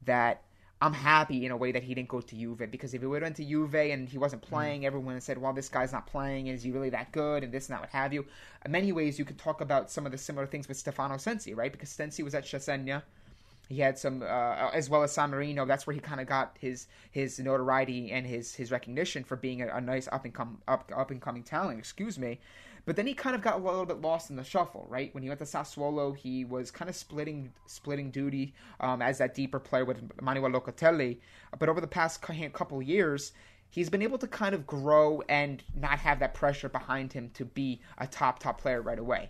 that 0.03 0.43
I'm 0.81 0.93
happy 0.93 1.45
in 1.45 1.51
a 1.51 1.57
way 1.57 1.71
that 1.71 1.83
he 1.83 1.93
didn't 1.93 2.09
go 2.09 2.21
to 2.21 2.35
Juve 2.35 2.63
because 2.71 2.95
if 2.95 3.01
he 3.01 3.07
would 3.07 3.21
have 3.21 3.27
went 3.27 3.35
to 3.35 3.45
Juve 3.45 3.75
and 3.75 4.09
he 4.09 4.17
wasn't 4.17 4.41
mm. 4.41 4.49
playing, 4.49 4.81
mm. 4.81 4.85
everyone 4.85 5.21
said, 5.21 5.37
"Well, 5.37 5.53
this 5.53 5.69
guy's 5.69 5.93
not 5.93 6.07
playing. 6.07 6.47
Is 6.47 6.63
he 6.63 6.71
really 6.71 6.89
that 6.89 7.11
good?" 7.11 7.43
And 7.43 7.53
this 7.53 7.69
and 7.69 7.75
that, 7.75 7.81
what 7.81 7.89
have 7.89 8.11
you. 8.11 8.25
In 8.65 8.71
many 8.71 8.91
ways, 8.91 9.19
you 9.19 9.25
could 9.25 9.37
talk 9.37 9.61
about 9.61 9.91
some 9.91 10.07
of 10.07 10.11
the 10.11 10.17
similar 10.17 10.47
things 10.47 10.67
with 10.67 10.77
Stefano 10.77 11.17
Sensi, 11.17 11.53
right? 11.53 11.71
Because 11.71 11.89
Sensi 11.89 12.23
was 12.23 12.33
at 12.33 12.45
Cesena. 12.45 13.03
He 13.69 13.79
had 13.79 13.97
some, 13.97 14.21
uh, 14.21 14.69
as 14.73 14.89
well 14.89 15.03
as 15.03 15.13
San 15.13 15.29
Marino. 15.29 15.65
That's 15.65 15.87
where 15.87 15.93
he 15.93 15.99
kind 15.99 16.19
of 16.19 16.27
got 16.27 16.57
his 16.59 16.87
his 17.11 17.39
notoriety 17.39 18.11
and 18.11 18.25
his 18.25 18.55
his 18.55 18.71
recognition 18.71 19.23
for 19.23 19.35
being 19.35 19.61
a, 19.61 19.67
a 19.67 19.81
nice 19.81 20.07
up 20.11 20.25
and 20.25 20.33
come 20.33 20.61
up 20.67 20.91
up 20.95 21.11
and 21.11 21.21
coming 21.21 21.43
talent. 21.43 21.77
Excuse 21.77 22.17
me. 22.17 22.39
But 22.85 22.95
then 22.95 23.05
he 23.05 23.13
kind 23.13 23.35
of 23.35 23.41
got 23.41 23.55
a 23.55 23.57
little 23.57 23.85
bit 23.85 24.01
lost 24.01 24.29
in 24.29 24.35
the 24.35 24.43
shuffle, 24.43 24.87
right? 24.89 25.13
When 25.13 25.23
he 25.23 25.29
went 25.29 25.39
to 25.39 25.45
Sassuolo, 25.45 26.15
he 26.15 26.45
was 26.45 26.71
kind 26.71 26.89
of 26.89 26.95
splitting 26.95 27.53
splitting 27.67 28.11
duty 28.11 28.53
um, 28.79 29.01
as 29.01 29.19
that 29.19 29.35
deeper 29.35 29.59
player 29.59 29.85
with 29.85 30.01
Manuel 30.21 30.51
Locatelli. 30.51 31.19
But 31.57 31.69
over 31.69 31.81
the 31.81 31.87
past 31.87 32.21
couple 32.21 32.81
years, 32.81 33.33
he's 33.69 33.89
been 33.89 34.01
able 34.01 34.17
to 34.17 34.27
kind 34.27 34.55
of 34.55 34.65
grow 34.65 35.21
and 35.29 35.63
not 35.75 35.99
have 35.99 36.19
that 36.19 36.33
pressure 36.33 36.69
behind 36.69 37.13
him 37.13 37.29
to 37.35 37.45
be 37.45 37.81
a 37.97 38.07
top 38.07 38.39
top 38.39 38.59
player 38.59 38.81
right 38.81 38.99
away. 38.99 39.29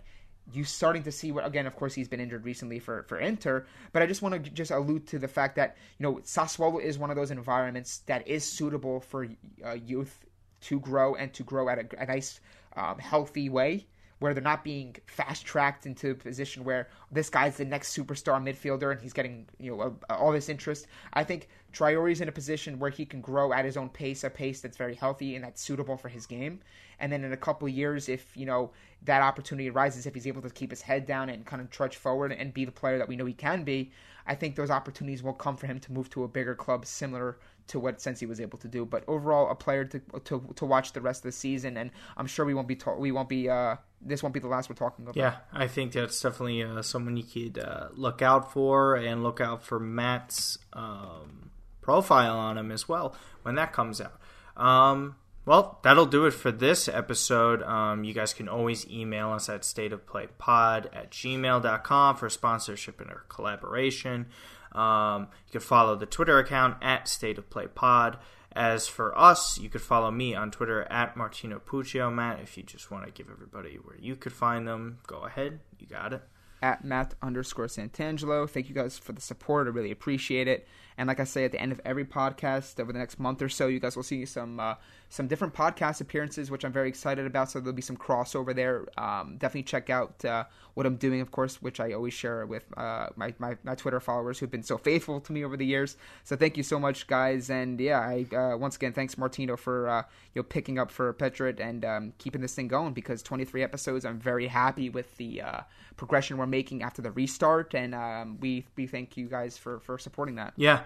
You 0.52 0.64
starting 0.64 1.04
to 1.04 1.12
see 1.12 1.30
what 1.30 1.46
again? 1.46 1.66
Of 1.66 1.76
course, 1.76 1.94
he's 1.94 2.08
been 2.08 2.20
injured 2.20 2.44
recently 2.44 2.78
for 2.78 3.04
for 3.04 3.18
Inter, 3.18 3.66
but 3.92 4.02
I 4.02 4.06
just 4.06 4.22
want 4.22 4.44
to 4.44 4.50
just 4.50 4.70
allude 4.70 5.06
to 5.08 5.18
the 5.18 5.28
fact 5.28 5.56
that 5.56 5.76
you 5.98 6.04
know 6.04 6.14
Sassuolo 6.24 6.82
is 6.82 6.98
one 6.98 7.10
of 7.10 7.16
those 7.16 7.30
environments 7.30 7.98
that 8.06 8.26
is 8.26 8.44
suitable 8.44 9.00
for 9.00 9.28
uh, 9.64 9.74
youth 9.74 10.24
to 10.62 10.80
grow 10.80 11.14
and 11.14 11.32
to 11.34 11.42
grow 11.44 11.68
at 11.68 11.78
a, 11.78 12.02
a 12.02 12.06
nice 12.06 12.40
um, 12.76 12.98
healthy 12.98 13.48
way 13.48 13.86
where 14.22 14.32
they're 14.32 14.42
not 14.42 14.62
being 14.62 14.94
fast 15.06 15.44
tracked 15.44 15.84
into 15.84 16.12
a 16.12 16.14
position 16.14 16.62
where 16.62 16.88
this 17.10 17.28
guy's 17.28 17.56
the 17.56 17.64
next 17.64 17.94
superstar 17.94 18.40
midfielder 18.40 18.92
and 18.92 19.00
he's 19.00 19.12
getting 19.12 19.46
you 19.58 19.76
know 19.76 19.96
all 20.08 20.30
this 20.30 20.48
interest. 20.48 20.86
I 21.12 21.24
think 21.24 21.48
Traore's 21.72 22.20
in 22.20 22.28
a 22.28 22.32
position 22.32 22.78
where 22.78 22.90
he 22.90 23.04
can 23.04 23.20
grow 23.20 23.52
at 23.52 23.64
his 23.64 23.76
own 23.76 23.88
pace, 23.88 24.22
a 24.22 24.30
pace 24.30 24.60
that's 24.60 24.76
very 24.76 24.94
healthy 24.94 25.34
and 25.34 25.44
that's 25.44 25.60
suitable 25.60 25.96
for 25.96 26.08
his 26.08 26.24
game. 26.24 26.60
And 27.00 27.10
then 27.10 27.24
in 27.24 27.32
a 27.32 27.36
couple 27.36 27.68
years, 27.68 28.08
if 28.08 28.36
you 28.36 28.46
know 28.46 28.70
that 29.02 29.22
opportunity 29.22 29.68
arises, 29.68 30.06
if 30.06 30.14
he's 30.14 30.28
able 30.28 30.42
to 30.42 30.50
keep 30.50 30.70
his 30.70 30.82
head 30.82 31.04
down 31.04 31.28
and 31.28 31.44
kind 31.44 31.60
of 31.60 31.68
trudge 31.70 31.96
forward 31.96 32.30
and 32.30 32.54
be 32.54 32.64
the 32.64 32.72
player 32.72 32.98
that 32.98 33.08
we 33.08 33.16
know 33.16 33.26
he 33.26 33.34
can 33.34 33.64
be, 33.64 33.90
I 34.26 34.34
think 34.34 34.56
those 34.56 34.70
opportunities 34.70 35.22
will 35.22 35.32
come 35.32 35.56
for 35.56 35.66
him 35.66 35.80
to 35.80 35.92
move 35.92 36.10
to 36.10 36.24
a 36.24 36.28
bigger 36.28 36.54
club 36.54 36.86
similar 36.86 37.38
to 37.68 37.78
what 37.78 38.00
Sensi 38.00 38.26
was 38.26 38.40
able 38.40 38.58
to 38.58 38.68
do. 38.68 38.84
But 38.84 39.04
overall, 39.08 39.50
a 39.50 39.54
player 39.54 39.84
to 39.84 40.00
to, 40.24 40.52
to 40.56 40.66
watch 40.66 40.92
the 40.92 41.00
rest 41.00 41.20
of 41.20 41.24
the 41.24 41.32
season, 41.32 41.76
and 41.76 41.90
I'm 42.16 42.26
sure 42.26 42.44
we 42.44 42.54
won't 42.54 42.68
be 42.68 42.76
ta- 42.76 42.96
we 42.96 43.12
won't 43.12 43.28
be 43.28 43.48
uh, 43.48 43.76
this 44.00 44.22
won't 44.22 44.34
be 44.34 44.40
the 44.40 44.48
last 44.48 44.68
we're 44.68 44.76
talking 44.76 45.04
about. 45.04 45.16
Yeah, 45.16 45.36
I 45.52 45.66
think 45.68 45.92
that's 45.92 46.20
definitely 46.20 46.62
uh, 46.62 46.82
someone 46.82 47.16
you 47.16 47.24
could 47.24 47.58
uh, 47.58 47.88
look 47.92 48.22
out 48.22 48.52
for, 48.52 48.96
and 48.96 49.22
look 49.22 49.40
out 49.40 49.62
for 49.62 49.78
Matt's 49.78 50.58
um, 50.72 51.50
profile 51.80 52.38
on 52.38 52.58
him 52.58 52.70
as 52.70 52.88
well 52.88 53.14
when 53.42 53.54
that 53.56 53.72
comes 53.72 54.00
out. 54.00 54.20
Um, 54.56 55.16
well, 55.44 55.80
that'll 55.82 56.06
do 56.06 56.26
it 56.26 56.32
for 56.32 56.52
this 56.52 56.88
episode. 56.88 57.62
Um, 57.62 58.04
you 58.04 58.14
guys 58.14 58.32
can 58.32 58.48
always 58.48 58.88
email 58.88 59.30
us 59.30 59.48
at 59.48 59.62
stateofplaypod 59.62 60.86
at 60.94 61.10
gmail.com 61.10 62.16
for 62.16 62.30
sponsorship 62.30 63.00
and 63.00 63.10
or 63.10 63.24
collaboration. 63.28 64.26
Um, 64.72 65.28
you 65.46 65.52
can 65.52 65.60
follow 65.60 65.96
the 65.96 66.06
Twitter 66.06 66.38
account 66.38 66.76
at 66.82 67.08
State 67.08 67.38
of 67.38 67.50
Play 67.50 67.66
Pod. 67.66 68.18
As 68.54 68.86
for 68.86 69.18
us, 69.18 69.58
you 69.58 69.68
could 69.68 69.80
follow 69.80 70.10
me 70.10 70.34
on 70.34 70.50
Twitter 70.50 70.82
at 70.90 71.16
Martino 71.16 71.58
Puccio. 71.58 72.12
Matt, 72.12 72.40
if 72.40 72.56
you 72.56 72.62
just 72.62 72.90
want 72.90 73.06
to 73.06 73.10
give 73.10 73.30
everybody 73.30 73.76
where 73.76 73.96
you 73.98 74.14
could 74.14 74.32
find 74.32 74.68
them, 74.68 74.98
go 75.06 75.22
ahead. 75.22 75.60
You 75.78 75.86
got 75.86 76.12
it. 76.12 76.22
At 76.60 76.84
Matt 76.84 77.14
underscore 77.22 77.66
Santangelo. 77.66 78.48
Thank 78.48 78.68
you 78.68 78.74
guys 78.74 78.98
for 78.98 79.12
the 79.12 79.20
support. 79.20 79.66
I 79.66 79.70
really 79.70 79.90
appreciate 79.90 80.46
it. 80.48 80.68
And 80.96 81.08
like 81.08 81.18
I 81.18 81.24
say 81.24 81.44
at 81.44 81.52
the 81.52 81.60
end 81.60 81.72
of 81.72 81.80
every 81.84 82.04
podcast 82.04 82.78
over 82.78 82.92
the 82.92 82.98
next 82.98 83.18
month 83.18 83.42
or 83.42 83.48
so, 83.48 83.66
you 83.66 83.80
guys 83.80 83.96
will 83.96 84.02
see 84.02 84.24
some 84.26 84.60
uh, 84.60 84.74
some 85.12 85.28
different 85.28 85.52
podcast 85.52 86.00
appearances, 86.00 86.50
which 86.50 86.64
I'm 86.64 86.72
very 86.72 86.88
excited 86.88 87.26
about. 87.26 87.50
So 87.50 87.60
there'll 87.60 87.74
be 87.74 87.82
some 87.82 87.98
crossover 87.98 88.56
there. 88.56 88.86
Um, 88.96 89.36
definitely 89.36 89.64
check 89.64 89.90
out 89.90 90.24
uh, 90.24 90.44
what 90.72 90.86
I'm 90.86 90.96
doing, 90.96 91.20
of 91.20 91.30
course, 91.30 91.60
which 91.60 91.80
I 91.80 91.92
always 91.92 92.14
share 92.14 92.46
with 92.46 92.64
uh, 92.78 93.08
my, 93.14 93.34
my, 93.38 93.58
my 93.62 93.74
Twitter 93.74 94.00
followers 94.00 94.38
who've 94.38 94.50
been 94.50 94.62
so 94.62 94.78
faithful 94.78 95.20
to 95.20 95.32
me 95.34 95.44
over 95.44 95.54
the 95.54 95.66
years. 95.66 95.98
So 96.24 96.34
thank 96.34 96.56
you 96.56 96.62
so 96.62 96.80
much, 96.80 97.06
guys. 97.08 97.50
And 97.50 97.78
yeah, 97.78 98.00
I 98.00 98.26
uh, 98.34 98.56
once 98.56 98.76
again 98.76 98.94
thanks 98.94 99.18
Martino 99.18 99.54
for 99.54 99.86
uh, 99.86 100.02
you 100.32 100.40
know 100.40 100.44
picking 100.44 100.78
up 100.78 100.90
for 100.90 101.12
Petrit 101.12 101.60
and 101.60 101.84
um, 101.84 102.14
keeping 102.16 102.40
this 102.40 102.54
thing 102.54 102.68
going 102.68 102.94
because 102.94 103.22
23 103.22 103.62
episodes. 103.62 104.06
I'm 104.06 104.18
very 104.18 104.46
happy 104.46 104.88
with 104.88 105.14
the 105.18 105.42
uh, 105.42 105.60
progression 105.98 106.38
we're 106.38 106.46
making 106.46 106.82
after 106.82 107.02
the 107.02 107.10
restart, 107.10 107.74
and 107.74 107.94
um, 107.94 108.38
we 108.40 108.64
we 108.76 108.86
thank 108.86 109.18
you 109.18 109.28
guys 109.28 109.58
for 109.58 109.78
for 109.80 109.98
supporting 109.98 110.36
that. 110.36 110.54
Yeah. 110.56 110.84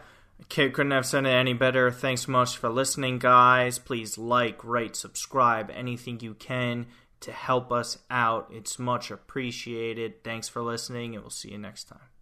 Kid 0.48 0.74
couldn't 0.74 0.92
have 0.92 1.06
said 1.06 1.26
it 1.26 1.30
any 1.30 1.54
better. 1.54 1.90
Thanks 1.90 2.22
so 2.22 2.32
much 2.32 2.56
for 2.56 2.68
listening, 2.68 3.18
guys. 3.18 3.78
Please 3.78 4.16
like, 4.16 4.62
rate, 4.64 4.94
subscribe, 4.94 5.70
anything 5.70 6.20
you 6.20 6.34
can 6.34 6.86
to 7.20 7.32
help 7.32 7.72
us 7.72 7.98
out. 8.10 8.48
It's 8.52 8.78
much 8.78 9.10
appreciated. 9.10 10.22
Thanks 10.22 10.48
for 10.48 10.62
listening, 10.62 11.14
and 11.14 11.24
we'll 11.24 11.30
see 11.30 11.50
you 11.50 11.58
next 11.58 11.84
time. 11.84 12.15